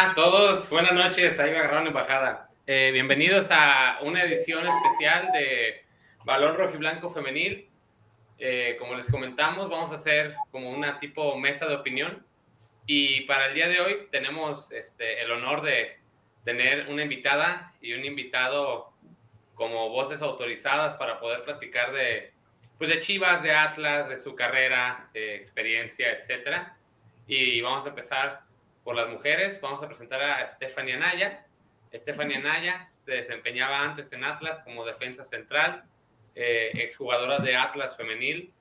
Todos, 0.00 0.70
buenas 0.70 0.94
noches, 0.94 1.38
ahí 1.38 1.52
va 1.52 1.60
Gran 1.60 1.86
Embajada. 1.86 2.48
Eh, 2.66 2.88
bienvenidos 2.90 3.48
a 3.50 3.98
una 4.00 4.24
edición 4.24 4.66
especial 4.66 5.30
de 5.30 5.84
Balón 6.24 6.56
Rojo 6.56 6.74
y 6.74 6.78
Blanco 6.78 7.10
Femenil. 7.10 7.68
Eh, 8.38 8.76
como 8.78 8.94
les 8.94 9.06
comentamos, 9.08 9.68
vamos 9.68 9.92
a 9.92 9.96
hacer 9.96 10.34
como 10.50 10.70
una 10.70 10.98
tipo 10.98 11.36
mesa 11.36 11.66
de 11.66 11.74
opinión. 11.74 12.24
Y 12.86 13.22
para 13.22 13.48
el 13.48 13.54
día 13.54 13.68
de 13.68 13.80
hoy 13.80 14.08
tenemos 14.10 14.72
este, 14.72 15.22
el 15.22 15.30
honor 15.32 15.60
de 15.60 15.98
tener 16.44 16.88
una 16.88 17.02
invitada 17.02 17.74
y 17.82 17.92
un 17.92 18.02
invitado 18.02 18.94
como 19.54 19.90
voces 19.90 20.22
autorizadas 20.22 20.94
para 20.94 21.20
poder 21.20 21.44
platicar 21.44 21.92
de, 21.92 22.32
pues 22.78 22.88
de 22.88 23.00
Chivas, 23.00 23.42
de 23.42 23.52
Atlas, 23.52 24.08
de 24.08 24.16
su 24.16 24.34
carrera, 24.34 25.10
experiencia, 25.12 26.10
etcétera. 26.12 26.74
Y 27.26 27.60
vamos 27.60 27.84
a 27.84 27.90
empezar 27.90 28.49
por 28.84 28.94
las 28.94 29.08
mujeres. 29.08 29.60
Vamos 29.60 29.82
a 29.82 29.86
presentar 29.86 30.22
a 30.22 30.48
Stephanie 30.48 30.94
Anaya. 30.94 31.46
Stephanie 31.92 32.36
Anaya 32.36 32.90
se 33.04 33.12
desempeñaba 33.12 33.82
antes 33.82 34.12
en 34.12 34.24
Atlas 34.24 34.60
como 34.64 34.84
defensa 34.84 35.24
central, 35.24 35.84
eh, 36.34 36.70
exjugadora 36.74 37.38
de 37.38 37.56
Atlas 37.56 37.96
femenil. 37.96 38.52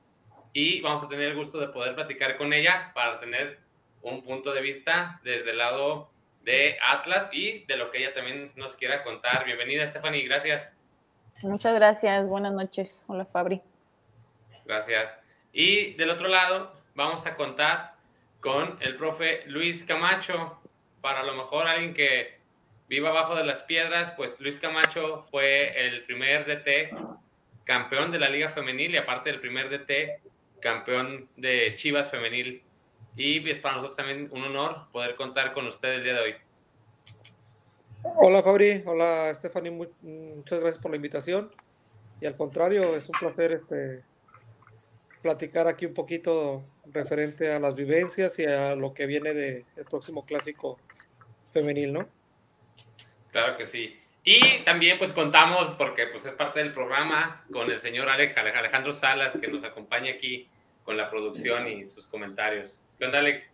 Y 0.54 0.82
vamos 0.82 1.04
a 1.04 1.08
tener 1.08 1.30
el 1.30 1.36
gusto 1.36 1.60
de 1.60 1.68
poder 1.68 1.96
platicar 1.96 2.38
con 2.38 2.54
ella 2.54 2.92
para 2.96 3.20
tener 3.20 3.60
un 4.02 4.24
punto 4.24 4.54
de 4.54 4.62
vista 4.62 5.20
desde 5.24 5.52
el 5.52 5.58
lado 5.58 6.10
de 6.44 6.78
Atlas 6.86 7.30
y 7.32 7.66
de 7.66 7.78
lo 7.78 7.92
que 7.92 8.00
ella 8.00 8.14
también 8.14 8.52
nos 8.56 8.76
quiera 8.76 9.04
contar. 9.04 9.46
Bienvenida, 9.46 9.86
Stephanie, 9.88 10.24
gracias. 10.24 10.74
Muchas 11.42 11.76
gracias, 11.76 12.28
buenas 12.28 12.54
noches. 12.54 13.06
Hola, 13.08 13.26
Fabri. 13.26 13.62
Gracias. 14.66 15.16
Y 15.54 15.94
del 15.94 16.10
otro 16.10 16.28
lado, 16.28 16.74
vamos 16.96 17.26
a 17.26 17.36
contar 17.36 17.96
con 18.40 18.78
el 18.82 18.96
profe 18.98 19.44
Luis 19.48 19.84
Camacho. 19.86 20.60
Para 21.02 21.24
lo 21.24 21.34
mejor 21.34 21.68
alguien 21.68 21.94
que 21.94 22.38
viva 22.88 23.10
abajo 23.10 23.36
de 23.36 23.46
las 23.46 23.62
piedras, 23.64 24.12
pues 24.18 24.40
Luis 24.40 24.58
Camacho 24.60 25.26
fue 25.30 25.88
el 25.88 26.04
primer 26.06 26.46
DT 26.46 26.94
campeón 27.64 28.12
de 28.12 28.20
la 28.20 28.30
Liga 28.30 28.50
Femenil 28.50 28.96
y 28.96 28.98
aparte 28.98 29.30
el 29.30 29.40
primer 29.40 29.70
DT 29.70 30.22
campeón 30.60 31.30
de 31.38 31.76
Chivas 31.76 32.10
Femenil. 32.10 32.64
Y 33.16 33.50
es 33.50 33.60
para 33.60 33.76
nosotros 33.76 33.98
también 33.98 34.30
un 34.32 34.44
honor 34.44 34.88
poder 34.92 35.16
contar 35.16 35.54
con 35.54 35.68
ustedes 35.68 35.98
el 35.98 36.04
día 36.04 36.14
de 36.14 36.20
hoy. 36.20 36.36
Hola 38.16 38.42
Fabri, 38.42 38.82
hola 38.86 39.34
Stephanie, 39.36 39.72
muchas 39.72 40.60
gracias 40.62 40.82
por 40.82 40.92
la 40.92 40.98
invitación. 40.98 41.52
Y 42.22 42.26
al 42.26 42.36
contrario, 42.36 42.96
es 42.96 43.08
un 43.08 43.14
placer 43.20 43.54
este, 43.54 44.04
platicar 45.22 45.68
aquí 45.68 45.86
un 45.86 45.94
poquito 45.94 46.64
referente 46.86 47.54
a 47.54 47.60
las 47.60 47.76
vivencias 47.76 48.38
y 48.40 48.46
a 48.46 48.76
lo 48.76 48.94
que 48.94 49.06
viene 49.06 49.34
del 49.34 49.66
próximo 49.90 50.26
clásico 50.26 50.80
femenil, 51.52 51.94
¿no? 51.94 52.08
Claro 53.32 53.58
que 53.58 53.66
sí. 53.66 54.00
Y 54.24 54.64
también 54.64 54.98
pues 54.98 55.12
contamos, 55.12 55.76
porque 55.76 56.08
pues 56.08 56.26
es 56.26 56.34
parte 56.34 56.60
del 56.60 56.74
programa, 56.74 57.44
con 57.52 57.70
el 57.72 57.80
señor 57.80 58.10
Alex, 58.10 58.38
Alejandro 58.38 58.94
Salas, 58.94 59.34
que 59.40 59.48
nos 59.48 59.64
acompaña 59.64 60.12
aquí 60.12 60.48
con 60.84 60.98
la 60.98 61.10
producción 61.10 61.68
y 61.68 61.86
sus 61.86 62.06
comentarios. 62.06 62.82
¿Qué 62.98 63.06
onda, 63.06 63.20
Alex? 63.20 63.50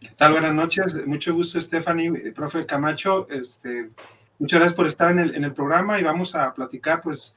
¿Qué 0.00 0.08
tal? 0.16 0.32
Buenas 0.32 0.54
noches. 0.54 1.06
Mucho 1.06 1.34
gusto, 1.34 1.60
Stephanie, 1.60 2.32
profe 2.32 2.66
Camacho. 2.66 3.28
Este, 3.30 3.90
muchas 4.38 4.60
gracias 4.60 4.74
por 4.74 4.86
estar 4.86 5.10
en 5.10 5.18
el, 5.18 5.34
en 5.34 5.44
el 5.44 5.52
programa 5.52 6.00
y 6.00 6.02
vamos 6.02 6.34
a 6.34 6.54
platicar, 6.54 7.02
pues, 7.02 7.36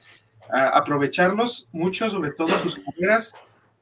a 0.50 0.70
aprovecharlos 0.70 1.68
mucho, 1.72 2.10
sobre 2.10 2.32
todo 2.32 2.58
sus 2.58 2.80
carreras 2.80 3.36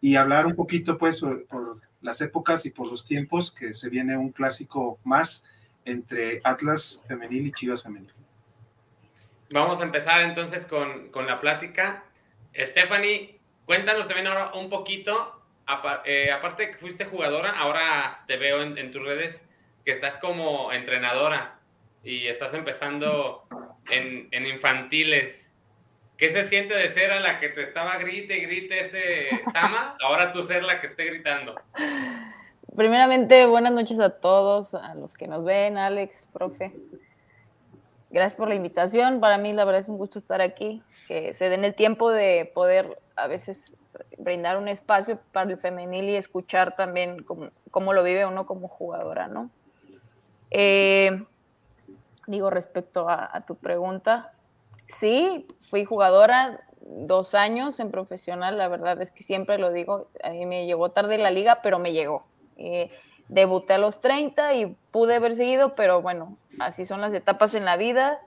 y 0.03 0.17
hablar 0.17 0.45
un 0.45 0.57
poquito, 0.57 0.97
pues, 0.97 1.21
por, 1.21 1.79
las 2.01 2.19
épocas 2.19 2.65
y 2.65 2.71
por 2.71 2.87
los 2.87 3.05
tiempos 3.05 3.53
que 3.53 3.73
se 3.73 3.89
viene 3.89 4.17
un 4.17 4.33
clásico 4.33 4.99
más 5.05 5.45
entre 5.85 6.41
Atlas 6.43 7.01
femenil 7.07 7.47
y 7.47 7.51
Chivas 7.53 7.83
femenil. 7.83 8.11
Vamos 9.51 9.79
a 9.79 9.83
empezar 9.83 10.19
entonces 10.23 10.65
con, 10.65 11.07
con 11.07 11.25
la 11.25 11.39
plática. 11.39 12.03
Stephanie, 12.53 13.39
cuéntanos 13.65 14.07
también 14.07 14.27
ahora 14.27 14.53
un 14.55 14.69
poquito, 14.69 15.41
eh, 16.03 16.31
aparte 16.33 16.71
que 16.71 16.77
fuiste 16.79 17.05
jugadora, 17.05 17.51
ahora 17.51 18.25
te 18.27 18.35
veo 18.35 18.61
en, 18.61 18.91
tus 18.91 19.01
redes 19.01 19.41
que 19.85 19.93
estás 19.93 20.17
como 20.17 20.73
entrenadora 20.73 21.61
y 22.03 22.27
estás 22.27 22.53
empezando 22.53 23.47
en 23.89 24.45
infantiles. 24.45 25.42
¿Qué 26.17 26.31
se 26.31 26.47
siente 26.47 26.75
de 26.75 26.91
ser 26.91 27.11
a 27.11 27.19
la 27.19 27.39
que 27.39 27.49
te 27.49 27.63
estaba 27.63 27.97
grite 27.97 28.37
y 28.37 28.41
grite 28.41 28.79
este 28.79 29.43
Sama? 29.53 29.97
Ahora 30.03 30.31
tú 30.31 30.43
ser 30.43 30.63
la 30.63 30.79
que 30.79 30.87
esté 30.87 31.05
gritando. 31.05 31.55
Primeramente, 32.75 33.45
buenas 33.45 33.73
noches 33.73 33.99
a 33.99 34.09
todos, 34.09 34.73
a 34.75 34.95
los 34.95 35.15
que 35.15 35.27
nos 35.27 35.43
ven, 35.43 35.77
Alex, 35.77 36.27
profe. 36.31 36.71
Gracias 38.09 38.35
por 38.35 38.47
la 38.47 38.55
invitación. 38.55 39.19
Para 39.19 39.37
mí, 39.37 39.53
la 39.53 39.65
verdad, 39.65 39.81
es 39.81 39.89
un 39.89 39.97
gusto 39.97 40.19
estar 40.19 40.41
aquí. 40.41 40.83
Que 41.07 41.33
se 41.33 41.49
den 41.49 41.65
el 41.65 41.73
tiempo 41.73 42.11
de 42.11 42.49
poder 42.53 43.01
a 43.15 43.27
veces 43.27 43.77
brindar 44.17 44.57
un 44.57 44.67
espacio 44.67 45.19
para 45.31 45.51
el 45.51 45.57
femenil 45.57 46.05
y 46.05 46.15
escuchar 46.15 46.75
también 46.75 47.23
cómo, 47.23 47.49
cómo 47.71 47.93
lo 47.93 48.03
vive 48.03 48.25
uno 48.25 48.45
como 48.45 48.67
jugadora, 48.67 49.27
¿no? 49.27 49.49
Eh, 50.51 51.23
digo, 52.27 52.49
respecto 52.49 53.09
a, 53.09 53.29
a 53.35 53.45
tu 53.45 53.55
pregunta, 53.55 54.33
sí, 54.87 55.47
fui 55.69 55.85
jugadora 55.85 56.61
dos 56.85 57.33
años 57.33 57.79
en 57.79 57.91
profesional, 57.91 58.57
la 58.57 58.67
verdad 58.67 59.01
es 59.01 59.11
que 59.11 59.23
siempre 59.23 59.57
lo 59.57 59.71
digo, 59.71 60.09
me 60.45 60.65
llegó 60.65 60.91
tarde 60.91 61.17
la 61.17 61.31
liga, 61.31 61.61
pero 61.61 61.79
me 61.79 61.93
llegó. 61.93 62.25
Eh, 62.57 62.91
debuté 63.29 63.73
a 63.73 63.77
los 63.77 63.99
30 64.01 64.53
y 64.53 64.77
pude 64.91 65.15
haber 65.15 65.35
seguido, 65.35 65.75
pero 65.75 66.01
bueno, 66.01 66.37
así 66.59 66.85
son 66.85 67.01
las 67.01 67.13
etapas 67.13 67.55
en 67.55 67.65
la 67.65 67.77
vida. 67.77 68.19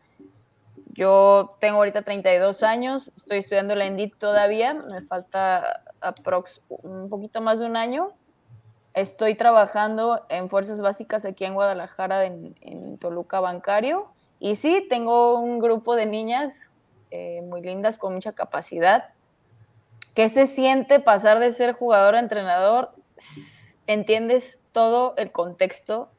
Yo 0.94 1.56
tengo 1.60 1.76
ahorita 1.76 2.02
32 2.02 2.62
años, 2.62 3.12
estoy 3.16 3.38
estudiando 3.38 3.74
la 3.74 3.84
ENDIT 3.84 4.16
todavía, 4.16 4.72
me 4.72 5.02
falta 5.02 5.82
aprox 6.00 6.62
un 6.68 7.10
poquito 7.10 7.40
más 7.42 7.58
de 7.58 7.66
un 7.66 7.76
año. 7.76 8.12
Estoy 8.94 9.34
trabajando 9.34 10.24
en 10.30 10.48
fuerzas 10.48 10.80
básicas 10.80 11.26
aquí 11.26 11.44
en 11.44 11.52
Guadalajara, 11.52 12.24
en 12.24 12.96
Toluca 12.96 13.40
Bancario. 13.40 14.15
Y 14.38 14.56
sí, 14.56 14.86
tengo 14.88 15.38
un 15.38 15.58
grupo 15.58 15.96
de 15.96 16.06
niñas 16.06 16.68
eh, 17.10 17.42
muy 17.42 17.62
lindas, 17.62 17.98
con 17.98 18.14
mucha 18.14 18.32
capacidad. 18.32 19.10
¿Qué 20.14 20.28
se 20.28 20.46
siente 20.46 21.00
pasar 21.00 21.38
de 21.38 21.50
ser 21.50 21.72
jugador 21.72 22.14
a 22.14 22.20
entrenador? 22.20 22.90
Entiendes 23.86 24.60
todo 24.72 25.14
el 25.16 25.32
contexto 25.32 26.10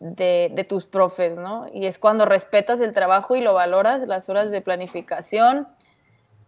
de, 0.00 0.50
de, 0.52 0.64
tus 0.64 0.86
profes, 0.86 1.36
¿no? 1.36 1.66
Y 1.72 1.86
es 1.86 1.98
cuando 1.98 2.26
respetas 2.26 2.80
el 2.80 2.92
trabajo 2.92 3.36
y 3.36 3.40
lo 3.40 3.54
valoras, 3.54 4.06
las 4.06 4.28
horas 4.28 4.50
de 4.50 4.60
planificación, 4.60 5.68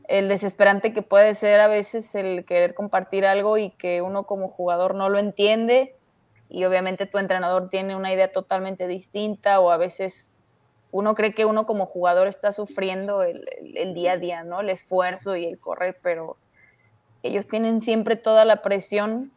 el 0.08 0.28
desesperante 0.28 0.92
que 0.92 1.02
puede 1.02 1.34
ser 1.34 1.60
a 1.60 1.68
veces 1.68 2.14
el 2.14 2.44
querer 2.44 2.74
compartir 2.74 3.24
algo 3.24 3.56
y 3.56 3.70
que 3.70 4.02
uno 4.02 4.24
como 4.24 4.48
jugador 4.48 4.94
no 4.94 5.08
lo 5.08 5.18
entiende 5.18 5.95
y 6.48 6.64
obviamente 6.64 7.06
tu 7.06 7.18
entrenador 7.18 7.68
tiene 7.68 7.96
una 7.96 8.12
idea 8.12 8.30
totalmente 8.30 8.86
distinta 8.86 9.60
o 9.60 9.70
a 9.70 9.76
veces 9.76 10.30
uno 10.92 11.14
cree 11.14 11.34
que 11.34 11.44
uno 11.44 11.66
como 11.66 11.86
jugador 11.86 12.28
está 12.28 12.52
sufriendo 12.52 13.22
el, 13.22 13.44
día 13.94 14.12
a 14.12 14.16
día, 14.16 14.44
¿no? 14.44 14.60
El 14.60 14.70
esfuerzo 14.70 15.36
y 15.36 15.44
el 15.44 15.58
correr, 15.58 15.98
pero 16.02 16.36
ellos 17.22 17.46
tienen 17.48 17.80
siempre 17.80 18.16
toda 18.16 18.44
la 18.44 18.62
presión, 18.62 19.32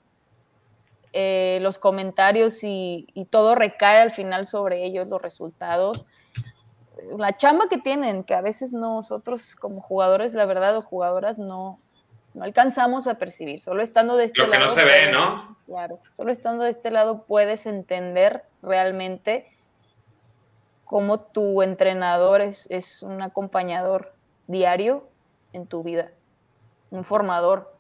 eh, 1.11 1.57
los 1.61 1.79
comentarios 1.79 2.63
y, 2.63 3.07
y, 3.13 3.25
todo 3.25 3.55
recae 3.55 4.00
al 4.00 4.12
final 4.12 4.45
sobre 4.45 4.85
ellos, 4.85 5.07
los 5.07 5.21
resultados. 5.21 6.05
La 7.17 7.35
chamba 7.35 7.67
que 7.67 7.77
tienen, 7.77 8.23
que 8.23 8.35
a 8.35 8.41
veces 8.41 8.71
nosotros 8.71 9.55
como 9.55 9.81
jugadores, 9.81 10.35
la 10.35 10.45
verdad, 10.45 10.77
o 10.77 10.81
jugadoras, 10.81 11.39
no, 11.39 11.79
no 12.33 12.43
alcanzamos 12.43 13.07
a 13.07 13.17
percibir. 13.17 13.59
Solo 13.59 13.81
estando 13.81 14.15
de 14.15 14.25
este 14.25 14.41
Lo 14.41 14.47
lado. 14.47 14.53
que 14.53 14.67
no 14.67 14.73
se 14.73 14.81
puedes, 14.81 15.05
ve, 15.07 15.11
¿no? 15.11 15.57
Claro, 15.65 15.99
solo 16.11 16.31
estando 16.31 16.63
de 16.63 16.71
este 16.71 16.91
lado 16.91 17.25
puedes 17.25 17.65
entender 17.65 18.43
realmente 18.61 19.51
cómo 20.83 21.19
tu 21.19 21.61
entrenador 21.61 22.41
es, 22.41 22.67
es 22.71 23.03
un 23.03 23.21
acompañador 23.21 24.13
diario 24.47 25.07
en 25.53 25.67
tu 25.67 25.83
vida, 25.83 26.11
un 26.89 27.03
formador. 27.03 27.75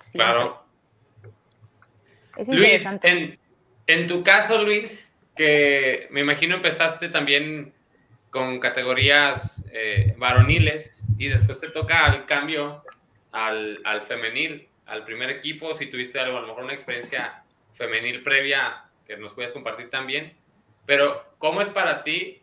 Siempre. 0.00 0.32
Claro. 0.32 0.64
Es 2.36 2.48
Luis, 2.48 2.84
en, 3.02 3.38
en, 3.86 4.06
tu 4.08 4.24
caso, 4.24 4.60
Luis, 4.60 5.14
que 5.36 6.08
me 6.10 6.20
imagino 6.20 6.56
empezaste 6.56 7.08
también 7.08 7.72
con 8.30 8.58
categorías 8.58 9.64
eh, 9.72 10.14
varoniles 10.18 11.04
y 11.16 11.28
después 11.28 11.60
te 11.60 11.68
toca 11.68 12.12
el 12.12 12.26
cambio 12.26 12.82
al, 13.34 13.80
al, 13.84 14.02
femenil, 14.02 14.68
al 14.86 15.04
primer 15.04 15.28
equipo, 15.28 15.74
si 15.74 15.86
tuviste 15.86 16.18
algo, 16.18 16.38
a 16.38 16.40
lo 16.40 16.46
mejor 16.46 16.64
una 16.64 16.74
experiencia 16.74 17.44
femenil 17.74 18.22
previa 18.22 18.84
que 19.06 19.16
nos 19.16 19.34
puedes 19.34 19.52
compartir 19.52 19.90
también. 19.90 20.34
Pero, 20.86 21.34
¿cómo 21.38 21.60
es 21.60 21.68
para 21.68 22.02
ti 22.02 22.40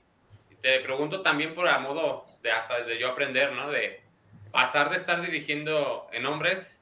te 0.62 0.80
pregunto 0.82 1.22
también 1.22 1.56
por 1.56 1.68
a 1.68 1.80
modo 1.80 2.26
de 2.44 2.52
hasta 2.52 2.84
de 2.84 3.00
yo 3.00 3.10
aprender, 3.10 3.52
¿no? 3.54 3.70
De 3.70 4.02
pasar 4.52 4.90
de 4.90 4.98
estar 4.98 5.22
dirigiendo 5.22 6.08
en 6.12 6.26
hombres 6.26 6.82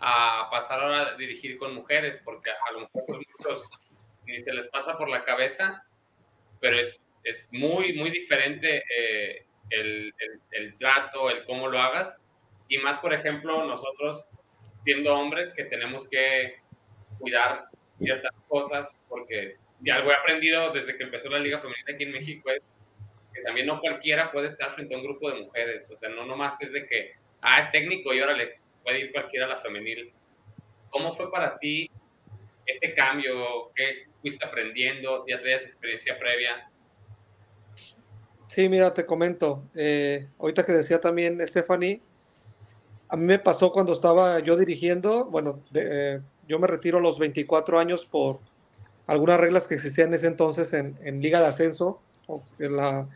a 0.00 0.48
pasar 0.50 0.80
ahora 0.80 1.00
a 1.02 1.14
dirigir 1.16 1.58
con 1.58 1.74
mujeres, 1.74 2.20
porque 2.24 2.50
a 2.50 2.72
lo 2.72 2.80
mejor 2.80 3.04
muchos 3.08 3.68
se 4.26 4.52
les 4.52 4.68
pasa 4.68 4.96
por 4.98 5.08
la 5.08 5.24
cabeza, 5.24 5.84
pero 6.60 6.78
es, 6.78 7.00
es 7.22 7.48
muy, 7.52 7.94
muy 7.94 8.10
diferente 8.10 8.82
eh, 8.90 9.46
el, 9.70 10.12
el, 10.50 10.76
trato, 10.78 11.30
el 11.30 11.44
cómo 11.44 11.68
lo 11.68 11.78
hagas. 11.78 12.22
Y 12.68 12.78
más, 12.78 12.98
por 12.98 13.14
ejemplo, 13.14 13.64
nosotros 13.64 14.28
siendo 14.78 15.14
hombres 15.14 15.52
que 15.54 15.64
tenemos 15.64 16.08
que 16.08 16.56
cuidar 17.18 17.66
ciertas 17.98 18.32
cosas, 18.48 18.88
porque 19.08 19.56
si 19.82 19.90
algo 19.90 20.10
he 20.10 20.14
aprendido 20.14 20.72
desde 20.72 20.96
que 20.96 21.04
empezó 21.04 21.28
la 21.28 21.38
Liga 21.38 21.60
Femenina 21.60 21.92
aquí 21.94 22.04
en 22.04 22.12
México 22.12 22.50
es 22.50 22.62
que 23.32 23.42
también 23.42 23.66
no 23.66 23.80
cualquiera 23.80 24.32
puede 24.32 24.48
estar 24.48 24.72
frente 24.74 24.94
a 24.94 24.98
un 24.98 25.04
grupo 25.04 25.30
de 25.30 25.42
mujeres. 25.42 25.88
O 25.90 25.96
sea, 25.96 26.08
no 26.08 26.24
nomás 26.24 26.54
es 26.60 26.72
de 26.72 26.86
que, 26.86 27.12
ah, 27.42 27.60
es 27.60 27.70
técnico 27.70 28.14
y 28.14 28.20
órale, 28.20 28.54
puede 28.82 29.00
ir 29.00 29.12
cualquiera 29.12 29.46
a 29.46 29.50
la 29.50 29.60
femenil. 29.60 30.12
¿Cómo 30.90 31.14
fue 31.14 31.30
para 31.30 31.58
ti 31.58 31.90
este 32.64 32.94
cambio? 32.94 33.72
¿Qué 33.74 34.06
fuiste 34.22 34.44
aprendiendo? 34.44 35.18
Si 35.20 35.30
ya 35.30 35.40
traías 35.40 35.62
experiencia 35.62 36.18
previa. 36.18 36.70
Sí, 38.48 38.68
mira, 38.68 38.94
te 38.94 39.04
comento. 39.04 39.64
Eh, 39.74 40.28
ahorita 40.38 40.64
que 40.64 40.72
decía 40.72 41.00
también 41.00 41.44
Stephanie, 41.46 42.00
a 43.08 43.16
mí 43.16 43.24
me 43.24 43.38
pasó 43.38 43.72
cuando 43.72 43.92
estaba 43.92 44.40
yo 44.40 44.56
dirigiendo, 44.56 45.26
bueno, 45.26 45.60
eh, 45.74 46.20
yo 46.48 46.58
me 46.58 46.66
retiro 46.66 46.98
a 46.98 47.00
los 47.00 47.18
24 47.18 47.78
años 47.78 48.04
por 48.06 48.40
algunas 49.06 49.38
reglas 49.38 49.64
que 49.64 49.74
existían 49.74 50.08
en 50.08 50.14
ese 50.14 50.26
entonces 50.26 50.72
en, 50.72 51.20
Liga 51.20 51.40
de 51.40 51.46
Ascenso, 51.46 52.00
en 52.58 52.76
la 52.76 53.08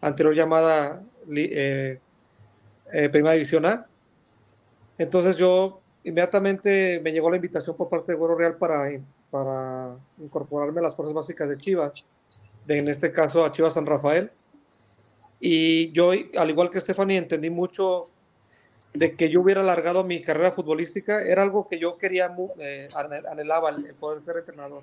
anterior 0.00 0.34
llamada 0.34 1.02
eh, 1.34 1.98
eh, 2.92 3.08
Primera 3.08 3.32
División 3.32 3.64
A. 3.64 3.86
Entonces 4.98 5.36
yo 5.36 5.80
inmediatamente 6.04 7.00
me 7.02 7.12
llegó 7.12 7.30
la 7.30 7.36
invitación 7.36 7.76
por 7.76 7.88
parte 7.88 8.12
de 8.12 8.18
Güero 8.18 8.36
Real 8.36 8.56
para, 8.56 8.90
para 9.30 9.96
incorporarme 10.18 10.80
a 10.80 10.84
las 10.84 10.94
fuerzas 10.94 11.14
básicas 11.14 11.48
de 11.48 11.56
Chivas, 11.56 12.04
de, 12.66 12.78
en 12.78 12.88
este 12.88 13.12
caso 13.12 13.44
a 13.44 13.52
Chivas 13.52 13.74
San 13.74 13.86
Rafael. 13.86 14.30
Y 15.40 15.92
yo, 15.92 16.10
al 16.36 16.50
igual 16.50 16.68
que 16.68 16.80
Stephanie, 16.80 17.16
entendí 17.16 17.48
mucho 17.48 18.04
de 18.98 19.14
que 19.14 19.30
yo 19.30 19.40
hubiera 19.40 19.60
alargado 19.60 20.04
mi 20.04 20.20
carrera 20.20 20.52
futbolística. 20.52 21.22
Era 21.22 21.42
algo 21.42 21.66
que 21.66 21.78
yo 21.78 21.96
quería, 21.96 22.34
eh, 22.58 22.88
anhelaba, 22.94 23.70
el 23.70 23.94
poder 23.94 24.24
ser 24.24 24.38
entrenador, 24.38 24.82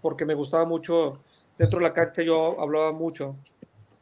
porque 0.00 0.24
me 0.24 0.34
gustaba 0.34 0.64
mucho, 0.64 1.20
dentro 1.58 1.78
de 1.78 1.84
la 1.84 1.94
cancha 1.94 2.22
yo 2.22 2.60
hablaba 2.60 2.92
mucho. 2.92 3.36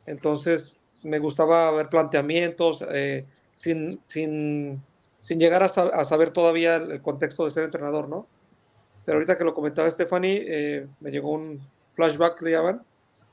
Entonces 0.07 0.79
me 1.03 1.19
gustaba 1.19 1.71
ver 1.73 1.89
planteamientos 1.89 2.85
eh, 2.91 3.25
sin, 3.53 4.01
sin 4.07 4.83
sin 5.27 5.41
llegar 5.41 5.65
a, 5.65 5.67
a, 5.67 6.05
saber 6.05 6.31
todavía 6.31 6.77
el 6.77 7.03
contexto 7.03 7.45
de 7.45 7.51
ser 7.51 7.65
entrenador, 7.65 8.09
¿no? 8.09 8.29
Pero 9.05 9.17
ahorita 9.17 9.37
que 9.37 9.43
lo 9.43 9.55
comentaba 9.55 9.91
Stephanie, 9.91 10.45
eh, 10.47 10.87
me 11.01 11.11
llegó 11.11 11.33
un 11.33 11.61
flashback, 11.91 12.41
le 12.43 12.53
llaman, 12.53 12.83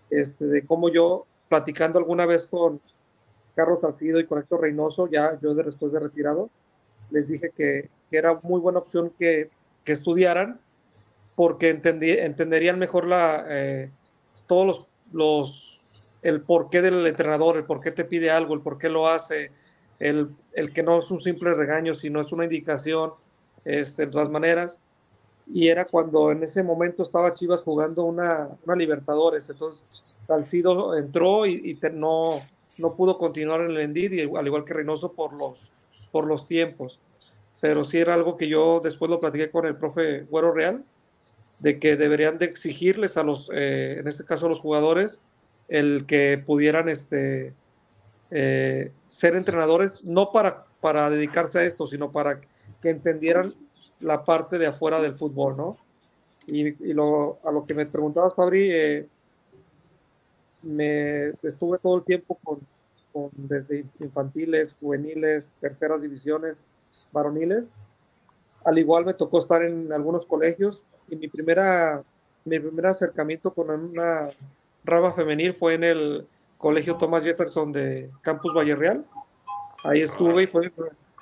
este, 0.10 0.46
de 0.46 0.66
cómo 0.66 0.90
yo, 0.90 1.28
platicando 1.50 2.00
alguna 2.00 2.26
vez 2.26 2.46
con 2.46 2.82
Carlos 3.56 3.82
Salcido 3.82 4.20
y 4.20 4.26
con 4.26 4.40
Héctor 4.40 4.62
Reynoso, 4.62 5.08
ya 5.08 5.40
yo 5.42 5.54
de, 5.54 5.64
después 5.64 5.94
de 5.94 6.00
retirado, 6.00 6.50
les 7.12 7.28
dije 7.28 7.52
que, 7.56 7.90
que 8.10 8.18
era 8.18 8.40
muy 8.44 8.60
buena 8.60 8.80
opción 8.80 9.12
que, 9.18 9.50
que 9.84 9.92
estudiaran, 9.92 10.60
porque 11.36 11.70
entendí, 11.70 12.12
entenderían 12.12 12.80
mejor 12.80 13.08
la, 13.08 13.46
eh, 13.50 13.92
todos 14.48 14.66
los, 14.66 14.88
los, 15.12 16.18
el 16.22 16.42
porqué 16.42 16.82
del 16.82 17.06
entrenador, 17.06 17.58
el 17.58 17.66
por 17.66 17.82
qué 17.82 17.92
te 17.92 18.06
pide 18.06 18.32
algo, 18.32 18.54
el 18.54 18.62
por 18.62 18.78
qué 18.78 18.90
lo 18.90 19.08
hace, 19.08 19.52
el, 20.00 20.30
el, 20.54 20.74
que 20.74 20.84
no 20.84 20.98
es 20.98 21.10
un 21.12 21.22
simple 21.22 21.54
regaño, 21.54 21.94
sino 21.94 22.22
es 22.22 22.32
una 22.32 22.44
indicación 22.44 23.14
este, 23.66 24.08
todas 24.08 24.30
maneras. 24.30 24.80
Y 25.46 25.68
era 25.68 25.86
cuando 25.86 26.32
en 26.32 26.42
ese 26.44 26.64
momento 26.64 27.04
estaba 27.04 27.34
Chivas 27.34 27.64
jugando 27.64 28.06
una, 28.06 28.50
una 28.66 28.76
Libertadores. 28.76 29.50
Entonces 29.50 30.16
Salcido 30.20 30.96
entró 30.98 31.46
y, 31.46 31.54
y 31.82 31.88
no, 31.94 32.42
no 32.78 32.94
pudo 32.94 33.18
continuar 33.18 33.62
en 33.62 33.72
el 33.72 33.80
Endid, 33.80 34.36
al 34.36 34.48
igual 34.48 34.66
que 34.66 34.74
Reynoso 34.74 35.14
por 35.14 35.34
los, 35.34 35.72
por 36.12 36.26
los 36.26 36.46
tiempos. 36.46 37.00
Pero 37.62 37.84
sí 37.84 37.98
era 37.98 38.14
algo 38.14 38.36
que 38.36 38.48
yo 38.48 38.82
después 38.84 39.10
lo 39.10 39.20
platiqué 39.20 39.50
con 39.50 39.66
el 39.66 39.78
profe 39.78 40.22
Güero 40.24 40.54
Real, 40.54 40.84
de 41.60 41.80
que 41.80 41.96
deberían 41.96 42.38
de 42.38 42.46
exigirles 42.46 43.16
a 43.16 43.24
los, 43.24 43.50
eh, 43.54 44.00
en 44.00 44.08
este 44.08 44.26
caso 44.26 44.48
a 44.48 44.50
los 44.50 44.60
jugadores, 44.60 45.20
el 45.70 46.06
que 46.06 46.38
pudieran 46.38 46.90
este, 46.90 47.54
eh, 48.32 48.92
ser 49.04 49.36
entrenadores, 49.36 50.04
no 50.04 50.32
para, 50.32 50.66
para 50.82 51.10
dedicarse 51.10 51.60
a 51.60 51.64
esto, 51.64 51.88
sino 51.88 52.12
para 52.12 52.42
que 52.82 52.90
entendieran 52.90 53.54
la 54.00 54.26
parte 54.26 54.58
de 54.58 54.68
afuera 54.68 55.00
del 55.00 55.14
fútbol, 55.14 55.56
¿no? 55.56 55.78
Y, 56.46 56.94
lo, 56.94 57.40
a 57.46 57.52
lo 57.52 57.66
que 57.66 57.74
me 57.74 57.86
preguntabas, 57.86 58.36
Fabri, 58.36 58.70
eh, 58.70 59.08
me 60.64 61.30
estuve 61.44 61.78
todo 61.78 61.98
el 61.98 62.04
tiempo 62.04 62.40
con, 62.44 62.60
con, 63.12 63.30
desde 63.34 63.86
infantiles, 64.00 64.76
juveniles, 64.80 65.50
terceras 65.60 66.02
divisiones, 66.02 66.66
varoniles. 67.12 67.74
Al 68.66 68.78
igual 68.78 69.06
me 69.06 69.14
tocó 69.14 69.40
estar 69.40 69.62
en 69.64 69.92
algunos 69.94 70.26
colegios 70.26 70.86
y 71.10 71.16
mi 71.16 71.28
primera 71.28 72.04
mi 72.46 72.60
primer 72.60 72.88
acercamiento 72.88 73.54
con 73.54 73.70
una 73.70 74.30
rama 74.84 75.14
femenil 75.14 75.54
fue 75.54 75.76
en 75.76 75.84
el 75.84 76.28
Colegio 76.58 76.98
Thomas 76.98 77.24
Jefferson 77.24 77.72
de 77.72 78.10
Campus 78.22 78.54
Valle 78.54 78.76
Real. 78.76 79.06
Ahí 79.86 80.02
estuve 80.02 80.44
y 80.44 80.48
fue, 80.48 80.72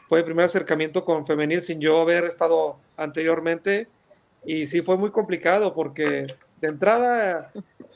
fue 0.08 0.20
el 0.20 0.26
primer 0.26 0.46
acercamiento 0.46 1.06
con 1.06 1.26
femenil 1.26 1.62
sin 1.62 1.80
yo 1.80 2.02
haber 2.02 2.26
estado 2.26 2.78
anteriormente. 2.98 3.88
Y 4.46 4.66
sí 4.66 4.82
fue 4.82 4.98
muy 4.98 5.12
complicado 5.12 5.74
porque 5.74 6.28
de 6.62 6.68
entrada 6.68 7.52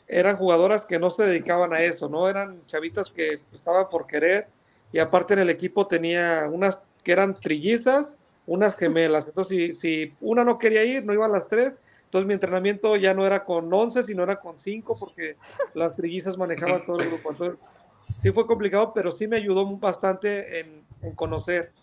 eran 0.07 0.37
jugadoras 0.37 0.83
que 0.83 0.99
no 0.99 1.09
se 1.09 1.23
dedicaban 1.23 1.73
a 1.73 1.81
eso, 1.81 2.09
¿no? 2.09 2.27
Eran 2.27 2.65
chavitas 2.67 3.11
que 3.11 3.39
estaban 3.53 3.87
por 3.89 4.07
querer 4.07 4.47
y 4.91 4.99
aparte 4.99 5.33
en 5.33 5.39
el 5.39 5.49
equipo 5.49 5.87
tenía 5.87 6.49
unas 6.51 6.81
que 7.03 7.11
eran 7.11 7.35
trillizas, 7.35 8.17
unas 8.47 8.75
gemelas. 8.75 9.27
Entonces, 9.27 9.79
si, 9.79 10.07
si 10.07 10.13
una 10.19 10.43
no 10.43 10.57
quería 10.57 10.83
ir, 10.83 11.05
no 11.05 11.13
iban 11.13 11.31
las 11.31 11.47
tres 11.47 11.79
entonces 12.15 12.27
mi 12.27 12.33
entrenamiento 12.35 12.95
ya 12.95 13.13
no 13.13 13.25
era 13.25 13.41
con 13.41 13.73
11, 13.73 14.03
sino 14.03 14.23
era 14.23 14.37
con 14.37 14.57
5 14.57 14.93
porque 14.97 15.35
las 15.73 15.97
trillizas 15.97 16.37
manejaban 16.37 16.85
todo 16.85 17.01
el 17.01 17.09
grupo. 17.09 17.31
Entonces 17.31 17.57
sí 18.21 18.31
fue 18.31 18.47
complicado, 18.47 18.93
pero 18.93 19.11
sí 19.11 19.27
me 19.27 19.35
ayudó 19.35 19.65
bastante 19.77 20.61
en, 20.61 20.83
en 21.01 21.13
conocer. 21.13 21.73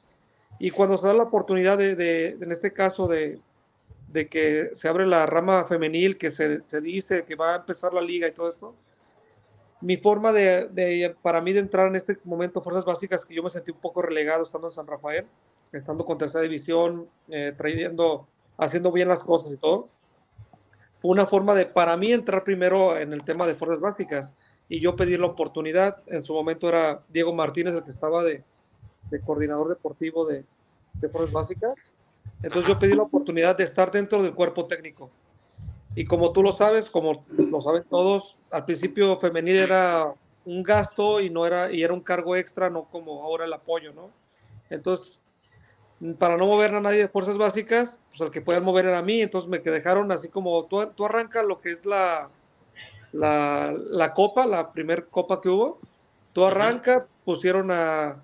Y 0.58 0.70
cuando 0.70 0.96
se 0.96 1.06
da 1.06 1.12
la 1.12 1.24
oportunidad 1.24 1.76
de, 1.76 1.96
de 1.96 2.28
en 2.40 2.50
este 2.50 2.72
caso, 2.72 3.06
de, 3.08 3.40
de, 4.12 4.28
que 4.28 4.70
se 4.74 4.88
abre 4.88 5.06
la 5.06 5.26
rama 5.26 5.64
femenil, 5.64 6.18
que 6.18 6.30
se, 6.30 6.62
se, 6.66 6.80
dice 6.80 7.24
que 7.24 7.34
va 7.34 7.52
a 7.52 7.56
empezar 7.56 7.92
la 7.94 8.00
liga 8.00 8.28
y 8.28 8.32
todo 8.32 8.48
esto, 8.48 8.74
mi 9.80 9.96
forma 9.96 10.32
de, 10.32 10.68
de, 10.68 11.14
para 11.22 11.40
mí 11.40 11.52
de 11.52 11.60
entrar 11.60 11.88
en 11.88 11.96
este 11.96 12.18
momento, 12.24 12.60
fuerzas 12.60 12.84
básicas, 12.84 13.24
que 13.24 13.34
yo 13.34 13.42
me 13.42 13.50
sentí 13.50 13.70
un 13.70 13.80
poco 13.80 14.02
relegado 14.02 14.44
estando 14.44 14.68
en 14.68 14.72
San 14.72 14.86
Rafael, 14.86 15.26
estando 15.72 16.04
con 16.04 16.18
tercera 16.18 16.42
división, 16.42 17.08
eh, 17.28 17.52
trayendo, 17.56 18.28
haciendo 18.58 18.92
bien 18.92 19.08
las 19.08 19.20
cosas 19.20 19.52
y 19.52 19.56
todo 19.56 19.88
una 21.02 21.26
forma 21.26 21.54
de, 21.54 21.66
para 21.66 21.96
mí, 21.96 22.12
entrar 22.12 22.44
primero 22.44 22.96
en 22.96 23.12
el 23.12 23.24
tema 23.24 23.46
de 23.46 23.54
fuerzas 23.54 23.80
básicas 23.80 24.34
y 24.68 24.80
yo 24.80 24.96
pedir 24.96 25.20
la 25.20 25.26
oportunidad. 25.26 26.02
En 26.06 26.24
su 26.24 26.32
momento 26.32 26.68
era 26.68 27.02
Diego 27.08 27.34
Martínez 27.34 27.74
el 27.74 27.82
que 27.82 27.90
estaba 27.90 28.22
de, 28.22 28.44
de 29.10 29.20
coordinador 29.20 29.68
deportivo 29.68 30.24
de, 30.24 30.44
de 30.94 31.08
fuerzas 31.08 31.32
básicas. 31.32 31.74
Entonces 32.42 32.68
yo 32.68 32.78
pedí 32.78 32.94
la 32.94 33.02
oportunidad 33.02 33.56
de 33.56 33.64
estar 33.64 33.90
dentro 33.90 34.22
del 34.22 34.34
cuerpo 34.34 34.66
técnico. 34.66 35.10
Y 35.94 36.04
como 36.04 36.32
tú 36.32 36.42
lo 36.42 36.52
sabes, 36.52 36.86
como 36.86 37.24
lo 37.28 37.60
saben 37.60 37.84
todos, 37.88 38.36
al 38.50 38.64
principio 38.64 39.18
femenil 39.18 39.56
era 39.56 40.12
un 40.44 40.62
gasto 40.62 41.20
y 41.20 41.30
no 41.30 41.46
era 41.46 41.70
y 41.70 41.82
era 41.82 41.92
un 41.92 42.00
cargo 42.00 42.34
extra, 42.34 42.70
no 42.70 42.84
como 42.84 43.22
ahora 43.22 43.44
el 43.44 43.52
apoyo, 43.52 43.92
¿no? 43.92 44.10
Entonces 44.70 45.18
para 46.18 46.36
no 46.36 46.46
mover 46.46 46.74
a 46.74 46.80
nadie 46.80 46.98
de 46.98 47.08
fuerzas 47.08 47.38
básicas, 47.38 47.98
pues 48.10 48.20
el 48.20 48.30
que 48.30 48.42
puedan 48.42 48.64
mover 48.64 48.86
era 48.86 48.98
a 48.98 49.02
mí, 49.02 49.22
entonces 49.22 49.48
me 49.48 49.58
dejaron 49.58 50.10
así 50.10 50.28
como 50.28 50.64
tú, 50.64 50.84
tú 50.96 51.06
arrancas 51.06 51.44
lo 51.44 51.60
que 51.60 51.70
es 51.70 51.86
la, 51.86 52.28
la, 53.12 53.72
la 53.90 54.12
copa, 54.12 54.46
la 54.46 54.72
primer 54.72 55.06
copa 55.06 55.40
que 55.40 55.48
hubo, 55.48 55.78
tú 56.32 56.44
arranca, 56.44 57.06
pusieron 57.24 57.70
a, 57.70 58.20